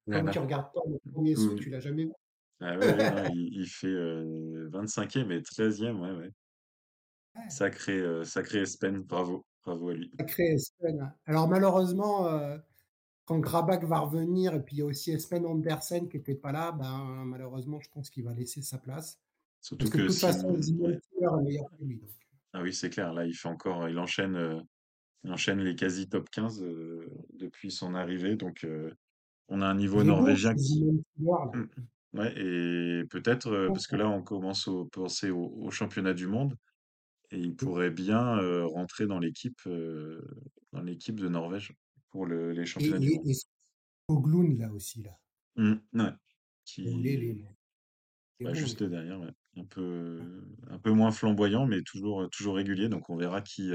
Comme 0.10 0.32
tu 0.32 0.40
regardes 0.40 0.74
pas 0.74 0.82
le 0.88 1.12
premier 1.12 1.36
saut, 1.36 1.52
Oui. 1.54 1.60
tu 1.60 1.70
l'as 1.70 1.82
jamais 1.82 2.06
vu? 2.06 2.14
Ah 2.60 2.78
ouais, 2.78 2.88
ouais, 2.88 3.12
non, 3.12 3.30
il, 3.34 3.60
il 3.62 3.68
fait 3.68 3.88
euh, 3.88 4.70
25e 4.72 5.32
et 5.32 5.42
13e, 5.42 6.00
ouais, 6.00 6.12
ouais. 6.18 6.32
Sacré, 7.50 8.00
euh, 8.00 8.24
sacré 8.24 8.60
Espen, 8.60 9.00
bravo, 9.00 9.46
bravo 9.66 9.90
à 9.90 9.94
lui. 9.94 10.12
Sacré 10.20 10.44
Espen. 10.54 11.12
Alors 11.26 11.48
malheureusement, 11.48 12.28
euh, 12.28 12.58
quand 13.26 13.40
Grabak 13.40 13.84
va 13.84 14.00
revenir, 14.00 14.54
et 14.54 14.62
puis 14.62 14.78
il 14.78 14.80
y 14.80 14.82
a 14.82 14.86
aussi 14.86 15.12
Espen 15.12 15.46
Andersen 15.46 16.08
qui 16.10 16.18
n'était 16.18 16.36
pas 16.36 16.52
là, 16.52 16.72
ben, 16.72 17.24
malheureusement, 17.26 17.80
je 17.80 17.90
pense 17.90 18.10
qu'il 18.10 18.24
va 18.24 18.34
laisser 18.34 18.62
sa 18.62 18.78
place. 18.78 19.20
Surtout 19.62 19.86
Parce 19.86 19.92
que 19.96 19.98
de 20.02 20.08
toute 20.08 20.16
Sim- 20.16 20.28
façon, 20.28 20.50
ouais. 20.50 20.94
Est 20.94 21.44
meilleur 21.44 21.70
que 21.78 21.84
lui. 21.84 21.98
donc. 21.98 22.10
Ah 22.54 22.62
oui, 22.62 22.74
c'est 22.74 22.90
clair, 22.90 23.14
là 23.14 23.26
il 23.26 23.34
fait 23.34 23.50
encore, 23.50 23.88
il 23.90 23.98
enchaîne. 24.00 24.36
euh, 24.36 24.60
Il 25.24 25.32
enchaîne 25.34 25.60
les 25.60 25.76
quasi 25.76 26.08
top 26.08 26.30
15 26.30 26.64
depuis 27.34 27.72
son 27.72 27.96
arrivée. 27.96 28.36
Donc, 28.38 28.66
on 29.50 29.62
a 29.62 29.68
un 29.68 29.76
niveau 29.76 30.02
Il 30.02 30.08
norvégien 30.08 30.54
qui. 30.56 30.86
Là. 31.20 31.52
Mmh. 31.54 31.68
Ouais, 32.14 32.34
et 32.38 33.04
peut-être, 33.10 33.48
euh, 33.52 33.68
parce 33.68 33.88
que 33.88 33.96
là, 33.98 34.08
on 34.08 34.22
commence 34.22 34.68
au 34.68 34.86
penser 34.86 35.30
au 35.32 35.52
au 35.66 35.72
championnat 35.72 36.14
du 36.14 36.28
monde 36.28 36.56
et 37.32 37.40
il 37.40 37.56
pourrait 37.56 37.92
bien, 37.92 38.38
rentrer 38.66 39.08
dans 39.08 39.20
l'équipe, 39.20 39.62
dans 40.74 40.82
l'équipe 40.82 41.20
de 41.20 41.28
Norvège 41.30 41.74
pour 42.10 42.26
le 42.26 42.52
les 42.52 42.62
Et 42.62 42.66
championnats 42.66 43.00
du 43.00 43.12
monde. 43.12 43.28
et 43.28 43.32
et 43.32 43.34
Skoglund, 44.10 44.58
là 44.60 44.72
aussi, 44.72 45.04
là. 45.04 45.18
Mmh, 45.56 45.76
ouais, 45.96 46.12
qui 46.66 46.84
bah, 48.40 48.54
juste 48.54 48.84
derrière, 48.84 49.20
ouais. 49.20 49.32
Un 49.56 49.66
peu 49.66 50.22
un 50.70 50.78
peu 50.78 50.92
moins 50.92 51.12
flamboyant, 51.12 51.66
mais 51.66 51.82
toujours, 51.82 52.30
toujours 52.30 52.56
régulier. 52.56 52.90
Donc 52.90 53.10
on 53.10 53.16
verra 53.18 53.42
qui, 53.42 53.72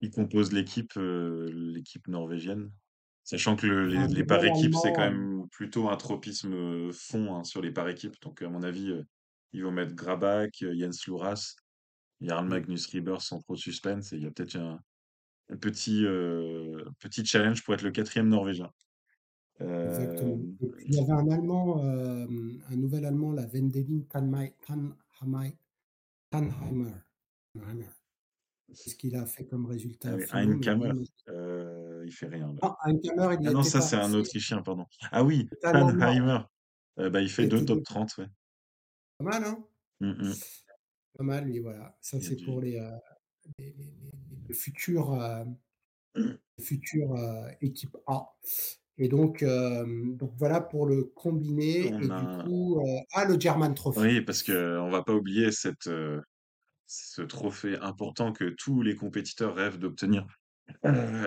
qui 0.00 0.10
compose 0.10 0.52
l'équipe, 0.52 0.92
l'équipe 0.96 2.08
norvégienne. 2.08 2.72
Sachant 3.24 3.56
que 3.56 3.66
le 3.66 3.86
les 3.86 3.96
un 3.98 4.06
les 4.08 4.24
par 4.24 4.44
équipes, 4.44 4.74
c'est 4.74 4.92
quand 4.92 5.02
heu, 5.06 5.10
même 5.10 5.46
plutôt 5.50 5.90
un 5.90 5.96
tropisme, 5.96 6.90
fond, 6.92 7.36
hein, 7.36 7.44
sur 7.44 7.60
les 7.60 7.70
par 7.70 7.88
équipes. 7.88 8.16
Donc 8.22 8.40
à 8.42 8.48
mon 8.48 8.62
avis, 8.62 8.92
ils 9.52 9.62
vont 9.62 9.70
mettre 9.70 9.94
Grabak, 9.94 10.64
Jens 10.74 11.06
Luras, 11.06 11.54
Jarl 12.22 12.46
mmh, 12.46 12.48
Magnus 12.48 12.86
Rieber 12.86 13.20
sans 13.20 13.40
trop 13.40 13.54
de 13.54 13.58
suspense 13.58 14.12
et 14.12 14.16
il 14.16 14.22
y 14.22 14.26
a 14.26 14.30
peut-être 14.30 14.56
un 14.56 14.80
un 15.52 15.56
petit, 15.56 17.26
challenge 17.26 17.62
pour 17.62 17.74
être 17.74 17.82
le 17.82 17.90
quatrième 17.90 18.28
norvégien. 18.28 18.70
exactement. 19.60 20.38
Puis 20.58 20.86
il 20.86 20.94
y 20.94 21.00
avait 21.00 21.12
un 21.12 21.30
Allemand, 21.30 21.82
hem, 21.82 22.62
un 22.68 22.76
nouvel 22.76 23.04
Allemand, 23.04 23.32
là, 23.32 23.46
Wendelin 23.52 24.00
Thanheimer. 24.08 24.54
Thanheimer. 26.30 26.94
Qu'est-ce 28.68 28.96
qu'il 28.96 29.14
a 29.16 29.26
fait 29.26 29.44
comme 29.44 29.66
résultat 29.66 30.16
ah 30.30 30.46
oui, 30.46 30.60
heu, 31.28 32.04
il 32.06 32.12
fait 32.12 32.28
rien 32.28 32.54
là. 32.54 32.76
il 32.86 33.48
Ah 33.48 33.52
non, 33.52 33.62
ça 33.62 33.82
c'est 33.82 33.96
un 33.96 34.14
Autrichien, 34.14 34.62
pardon. 34.62 34.86
Ah 35.10 35.22
oui, 35.22 35.46
Tannheimer, 35.60 36.38
bah, 36.96 37.20
il 37.20 37.28
fait 37.28 37.46
2 37.46 37.58
était 37.58 37.66
top 37.66 37.78
de 37.80 37.84
30, 37.84 38.16
ouais. 38.18 38.26
pas 39.18 39.24
mal, 39.24 39.44
hein? 39.44 39.58
Mmh 40.00 40.10
mh. 40.10 40.32
Pas 41.16 41.24
mal, 41.24 41.44
lui, 41.46 41.58
voilà. 41.60 41.96
Ça, 42.00 42.20
c'est 42.20 42.40
pour 42.40 42.60
du 42.60 42.62
les, 42.62 42.76
heu, 42.78 42.90
les 43.58 43.72
les 43.74 43.84
les 44.02 44.12
les 44.48 44.54
futurs, 44.54 45.12
heu, 45.14 45.44
futures, 46.60 47.14
heu, 47.16 47.48
équipes 47.60 47.96
A. 48.06 48.36
Et 48.98 49.08
donc, 49.08 49.44
donc 49.44 50.32
voilà 50.36 50.60
pour 50.60 50.86
le 50.86 51.04
combiné 51.04 51.96
et 52.04 52.10
du 52.10 52.28
coup, 52.28 52.80
ah, 53.12 53.24
le 53.24 53.40
German 53.40 53.74
Trophy. 53.74 54.08
oui, 54.08 54.20
parce 54.22 54.42
qu'on 54.42 54.90
va 54.90 55.02
pas 55.02 55.14
oublier 55.14 55.52
cette, 55.52 55.88
ce 56.86 57.22
trophée 57.22 57.78
important 57.78 58.32
que 58.32 58.54
tous 58.58 58.82
les 58.82 58.96
compétiteurs 58.96 59.54
rêvent 59.56 59.78
d'obtenir, 59.78 60.26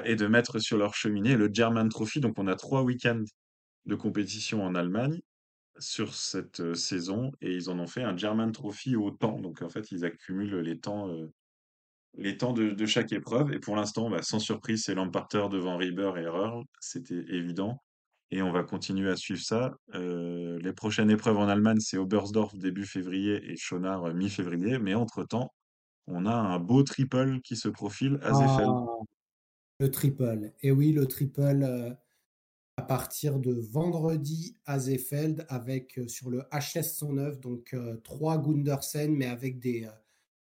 et 0.06 0.16
de 0.16 0.28
mettre 0.28 0.60
sur 0.60 0.78
leur 0.78 0.96
cheminée, 0.96 1.36
le 1.38 1.50
German 1.54 1.90
Trophy. 1.90 2.20
Donc 2.22 2.36
on 2.40 2.48
a 2.48 2.56
3 2.56 2.84
week-ends 2.84 3.24
de 3.86 3.96
compétition 3.96 4.64
en 4.64 4.76
Allemagne 4.76 5.22
sur 5.78 6.16
cette, 6.16 6.76
saison 6.76 7.32
et 7.42 7.54
ils 7.54 7.70
en 7.70 7.80
ont 7.80 7.88
fait 7.88 8.04
un 8.04 8.16
German 8.16 8.52
Trophy 8.52 8.96
au 8.96 9.12
temps. 9.12 9.40
Donc 9.40 9.62
en 9.62 9.70
fait, 9.70 9.92
ils 9.92 10.06
accumulent 10.06 10.60
les 10.60 10.80
temps, 10.80 11.10
les 12.16 12.38
temps 12.38 12.54
de 12.54 12.86
chaque 12.86 13.12
épreuve 13.12 13.54
et 13.54 13.60
pour 13.60 13.76
l'instant, 13.76 14.10
bah, 14.10 14.22
sans 14.22 14.40
surprise, 14.40 14.84
c'est 14.86 14.96
Lamparter 14.96 15.48
devant 15.52 15.78
Rieber 15.78 16.14
et 16.18 16.24
Earl, 16.24 16.64
c'était 16.80 17.26
évident 17.30 17.82
et 18.32 18.42
on 18.42 18.52
va 18.52 18.64
continuer 18.64 19.10
à 19.10 19.16
suivre 19.16 19.42
ça. 19.42 19.78
Les 19.94 20.74
prochaines 20.74 21.10
épreuves 21.10 21.38
en 21.38 21.48
Allemagne, 21.48 21.80
c'est 21.80 21.98
Oberstdorf 21.98 22.56
début 22.56 22.86
février 22.86 23.52
et 23.52 23.56
Schonard, 23.56 24.14
mi-février, 24.14 24.80
mais 24.80 24.94
entre-temps, 24.94 25.54
on 26.08 26.26
a 26.26 26.34
un 26.34 26.60
beau 26.60 26.84
triple 26.84 27.40
qui 27.42 27.56
se 27.56 27.70
profile 27.70 28.20
à 28.22 28.34
Seefeld. 28.34 28.70
Ah, 28.70 29.04
le 29.80 29.92
triple 29.92 30.52
et 30.62 30.72
oui, 30.72 30.92
le 30.92 31.06
triple, 31.06 31.98
à 32.78 32.84
partir 32.84 33.40
de 33.40 33.54
vendredi 33.54 34.58
à 34.66 34.80
Seefeld 34.80 35.46
avec, 35.48 35.98
heu, 35.98 36.08
sur 36.10 36.30
le 36.30 36.44
HS 36.52 36.96
109 36.98 37.40
donc 37.40 37.74
heu, 37.74 38.02
3 38.04 38.38
Gundersen 38.38 39.16
mais 39.16 39.28
avec 39.28 39.60
des, 39.60 39.86
heu, 39.86 39.92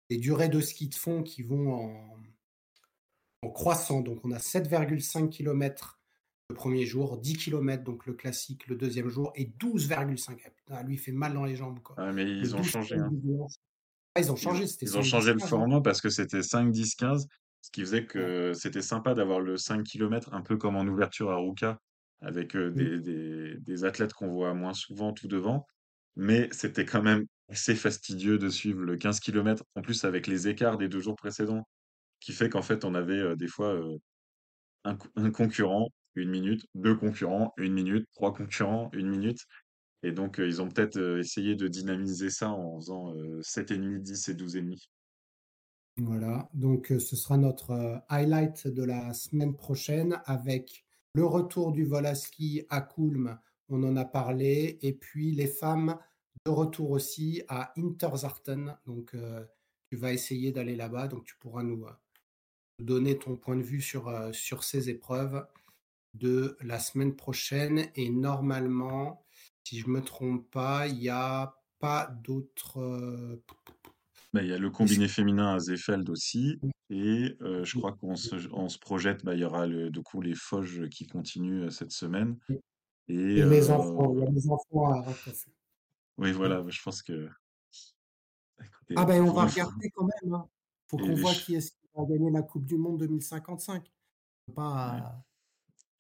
des 0.10 0.18
durées 0.18 0.50
de 0.50 0.62
ski 0.62 0.90
de 0.90 0.96
fond 0.96 1.24
qui 1.24 1.44
vont 1.44 1.74
en 1.74 2.18
en 3.44 3.50
croissant. 3.52 4.02
Donc 4.02 4.26
on 4.26 4.32
a 4.32 4.40
7,5 4.40 5.30
kilomètres 5.30 6.02
le 6.50 6.56
premier 6.56 6.86
jour, 6.86 7.18
10 7.18 7.36
kilomètres 7.38 7.84
donc 7.84 8.06
le 8.06 8.14
classique 8.14 8.68
le 8.68 8.76
deuxième 8.76 9.10
jour 9.10 9.32
et 9.36 9.46
12,5 9.46 10.42
ah 10.70 10.82
lui 10.84 10.96
il 10.96 10.98
fait 10.98 11.12
mal 11.12 11.34
dans 11.34 11.46
les 11.46 11.56
jambes, 11.56 11.82
quoi. 11.82 12.00
Ah 12.00 12.12
mais 12.14 12.24
Le 12.40 12.48
ils 12.48 12.56
ont 12.56 12.62
12 12.62 12.64
changé, 12.64 12.96
hein. 12.98 13.14
Ah 14.16 14.22
ils 14.22 14.32
ont 14.32 14.36
changé, 14.36 14.66
ils 14.82 14.98
ont 14.98 15.02
5, 15.02 15.04
changé 15.04 15.34
10, 15.34 15.34
le 15.34 15.40
15, 15.40 15.58
hein? 15.58 15.68
format 15.68 15.82
parce 15.82 16.02
que 16.02 16.10
c'était 16.10 16.44
5-10-15, 16.44 17.28
ce 17.62 17.72
qui 17.72 17.82
faisait 17.82 18.06
que 18.06 18.54
c'était 18.54 18.82
sympa 18.82 19.14
d'avoir 19.14 19.40
le 19.40 19.58
5 19.58 19.84
kilomètres 19.84 20.34
un 20.34 20.42
peu 20.42 20.58
comme 20.58 20.76
en 20.76 20.86
ouverture 20.86 21.32
à 21.32 21.38
Ruka 21.38 21.80
avec, 22.22 22.56
heu, 22.56 22.72
Mmh. 22.74 22.88
des 22.88 23.00
des 23.02 23.58
des 23.60 23.84
athlètes 23.86 24.14
qu'on 24.14 24.30
voit 24.30 24.54
moins 24.56 24.74
souvent 24.74 25.14
tout 25.14 25.28
devant. 25.28 25.66
Mais 26.18 26.50
c'était 26.52 26.86
quand 26.86 27.04
même 27.04 27.26
assez 27.50 27.76
fastidieux 27.76 28.38
de 28.40 28.50
suivre 28.50 28.82
le 28.84 28.98
15 28.98 29.20
kilomètres, 29.22 29.64
en 29.76 29.82
plus 29.84 30.04
avec 30.06 30.28
les 30.28 30.48
écarts 30.50 30.78
des 30.78 30.90
2 30.90 31.00
jours 31.02 31.16
précédents, 31.16 31.64
qui 32.22 32.34
fait 32.34 32.50
qu'en 32.50 32.62
fait 32.64 32.86
on 32.86 32.96
avait, 32.96 33.36
des 33.38 33.48
fois, 33.50 33.80
un 34.86 34.96
co 34.98 35.10
un 35.18 35.32
concurrent, 35.32 35.90
1 36.16 36.30
minute, 36.32 36.66
2 36.76 36.96
concurrents, 36.96 37.54
1 37.58 37.74
minute, 37.74 38.06
3 38.14 38.34
concurrents, 38.34 38.90
1 38.94 39.10
minute 39.10 39.40
et 40.04 40.12
donc, 40.14 40.38
ils 40.40 40.62
ont 40.62 40.70
peut-être, 40.70 41.00
essayé 41.20 41.56
de 41.56 41.68
dynamiser 41.70 42.30
ça 42.32 42.52
en 42.52 42.78
faisant, 42.80 43.16
heu, 43.16 43.42
7,5, 43.44 44.00
10 44.04 44.30
et 44.30 44.36
12,5. 44.36 44.88
Voilà, 46.00 46.48
donc 46.54 46.88
ce 47.00 47.16
sera 47.16 47.38
notre, 47.38 48.04
highlight 48.08 48.68
de 48.68 48.84
la 48.84 49.14
semaine 49.16 49.56
prochaine 49.56 50.22
avec 50.26 50.86
le 51.18 51.26
retour 51.26 51.72
du 51.72 51.84
vol 51.84 52.06
à 52.06 52.16
ski 52.16 52.64
à 52.70 52.82
Kulm, 52.82 53.40
on 53.70 53.84
en 53.84 53.96
a 53.98 54.06
parlé 54.06 54.78
et 54.82 54.94
puis 54.94 55.32
les 55.32 55.48
femmes 55.48 55.98
de 56.46 56.52
retour 56.52 56.92
aussi 56.92 57.42
à 57.48 57.74
Interzarten 57.78 58.78
donc 58.86 59.16
heu, 59.16 59.48
tu 59.92 59.98
vas 59.98 60.14
essayer 60.14 60.52
d'aller 60.52 60.76
là-bas 60.76 61.08
donc 61.08 61.26
tu 61.26 61.36
pourras 61.38 61.64
nous, 61.64 61.86
heu, 61.86 61.92
donner 62.80 63.18
ton 63.20 63.38
point 63.38 63.56
de 63.58 63.64
vue 63.64 63.82
sur, 63.82 64.10
heu, 64.10 64.34
sur 64.34 64.64
ces 64.64 64.90
épreuves 64.90 65.48
de 66.16 66.58
la 66.62 66.80
semaine 66.80 67.16
prochaine. 67.16 67.90
Et 67.96 68.10
normalement, 68.12 69.26
si 69.66 69.80
je 69.80 69.90
me 69.90 70.02
trompe 70.04 70.50
pas, 70.52 70.88
il 70.88 71.02
y 71.04 71.10
a 71.10 71.56
pas 71.80 72.08
d'autres, 72.08 73.42
Bah, 74.34 74.42
il 74.42 74.48
y 74.50 74.54
a 74.54 74.58
le 74.58 74.70
combiné 74.70 75.08
féminin 75.10 75.56
à 75.56 75.60
Seefeld 75.60 76.10
aussi 76.10 76.60
et 76.90 77.38
je 77.42 77.74
crois 77.76 77.94
qu'on 77.94 78.16
se 78.16 78.36
on 78.54 78.70
se 78.70 78.80
projette, 78.80 79.24
bah, 79.26 79.36
il 79.36 79.42
y 79.42 79.46
aura 79.46 79.68
le 79.68 79.90
du 79.92 80.02
coup 80.04 80.22
les 80.22 80.34
Vosges 80.52 80.90
qui 80.90 81.08
continuent, 81.08 81.70
cette 81.70 81.92
semaine. 81.92 82.38
Et 83.08 83.16
Et 83.36 83.44
les 83.46 83.70
enfants, 83.72 84.14
il 84.14 84.20
y 84.20 84.24
heu, 84.24 84.28
a 84.28 84.30
les 84.32 84.50
enfants 84.50 84.92
à 84.92 85.02
oui 86.18 86.32
Mmh. 86.34 86.34
voilà, 86.34 86.64
je 86.68 86.82
pense 86.84 87.02
que 87.04 87.30
Ah 88.96 89.06
ben, 89.06 89.22
on 89.24 89.32
va 89.34 89.48
faut 89.48 89.48
regarder 89.48 89.90
quand 89.92 90.08
même, 90.24 90.34
hein. 90.34 90.50
Faut 90.88 90.98
et 90.98 91.02
qu'on 91.02 91.16
les 91.16 91.16
voit 91.16 91.36
qui 91.36 91.56
est-ce 91.56 91.72
qui 91.72 91.88
va 91.96 92.06
gagner 92.06 92.32
la 92.32 92.42
coupe 92.44 92.66
du 92.66 92.78
monde 92.78 93.00
2055. 93.00 93.92
Faut 94.48 94.54
ouais. 94.82 95.02
pas 95.02 95.26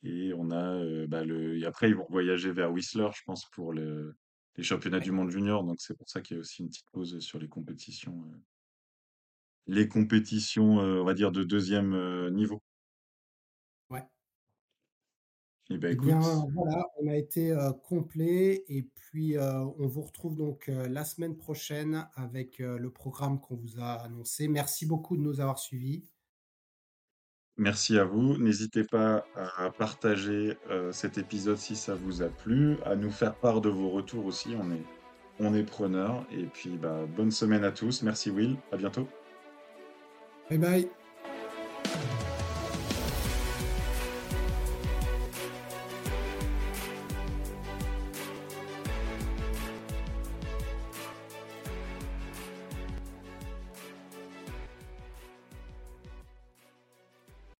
et 0.03 0.33
on 0.35 0.51
a, 0.51 1.07
bah, 1.07 1.23
le 1.25 1.57
et 1.59 1.65
après 1.65 1.89
ils 1.89 1.95
vont 1.95 2.05
voyager 2.09 2.51
vers 2.51 2.71
Whistler, 2.71 3.09
je 3.15 3.21
pense 3.25 3.45
pour 3.51 3.73
le 3.73 4.15
les 4.57 4.63
championnats 4.63 4.99
ouais, 4.99 5.05
du 5.05 5.11
monde 5.11 5.29
junior, 5.31 5.63
donc 5.63 5.77
c'est 5.81 5.97
pour 5.97 6.09
ça 6.09 6.21
qu'il 6.21 6.35
y 6.35 6.37
a 6.39 6.41
aussi 6.41 6.61
une 6.63 6.69
petite 6.69 6.89
pause, 6.91 7.19
sur 7.19 7.39
les 7.39 7.47
compétitions, 7.49 8.31
les 9.67 9.87
compétitions, 9.87 10.81
heu, 10.81 11.01
on 11.01 11.05
va 11.05 11.13
dire 11.13 11.31
de 11.31 11.43
2e, 11.43 11.93
heu, 11.93 12.29
niveau. 12.29 12.61
ouais. 13.89 14.07
Et 15.69 15.77
bah, 15.77 15.89
Eh 15.89 15.95
bien, 15.95 16.19
écoute 16.19 16.51
voilà, 16.53 16.85
on 16.99 17.07
a 17.07 17.15
été, 17.15 17.51
heu, 17.51 17.71
complet 17.83 18.63
et 18.67 18.83
puis, 18.83 19.37
on 19.39 19.87
vous 19.87 20.01
retrouve 20.01 20.35
donc, 20.35 20.67
la 20.67 21.03
semaine 21.05 21.35
prochaine 21.37 22.07
avec, 22.15 22.59
le 22.59 22.89
programme 22.91 23.39
qu'on 23.39 23.55
vous 23.55 23.79
a 23.79 23.93
annoncé. 23.93 24.47
Merci 24.47 24.85
beaucoup 24.85 25.17
de 25.17 25.21
nous 25.21 25.39
avoir 25.39 25.59
suivis. 25.59 26.03
Merci 27.57 27.97
à 27.97 28.03
vous. 28.03 28.37
N'hésitez 28.37 28.83
pas 28.83 29.25
à 29.35 29.71
partager, 29.71 30.57
cet 30.91 31.17
épisode 31.17 31.57
si 31.57 31.75
ça 31.75 31.95
vous 31.95 32.21
a 32.21 32.29
plu, 32.29 32.77
à 32.85 32.95
nous 32.95 33.11
faire 33.11 33.35
part 33.35 33.61
de 33.61 33.69
vos 33.69 33.89
retours 33.89 34.25
aussi, 34.25 34.55
on 34.59 34.71
est 34.71 34.83
on 35.39 35.53
est 35.53 35.63
preneurs 35.63 36.25
et 36.31 36.45
puis, 36.45 36.77
bah, 36.77 37.05
bonne 37.05 37.31
semaine 37.31 37.63
à 37.63 37.71
tous. 37.71 38.01
Merci 38.03 38.31
Will, 38.31 38.57
à 38.71 38.77
bientôt. 38.77 39.07
Bye 40.49 40.57
bye. 40.57 40.96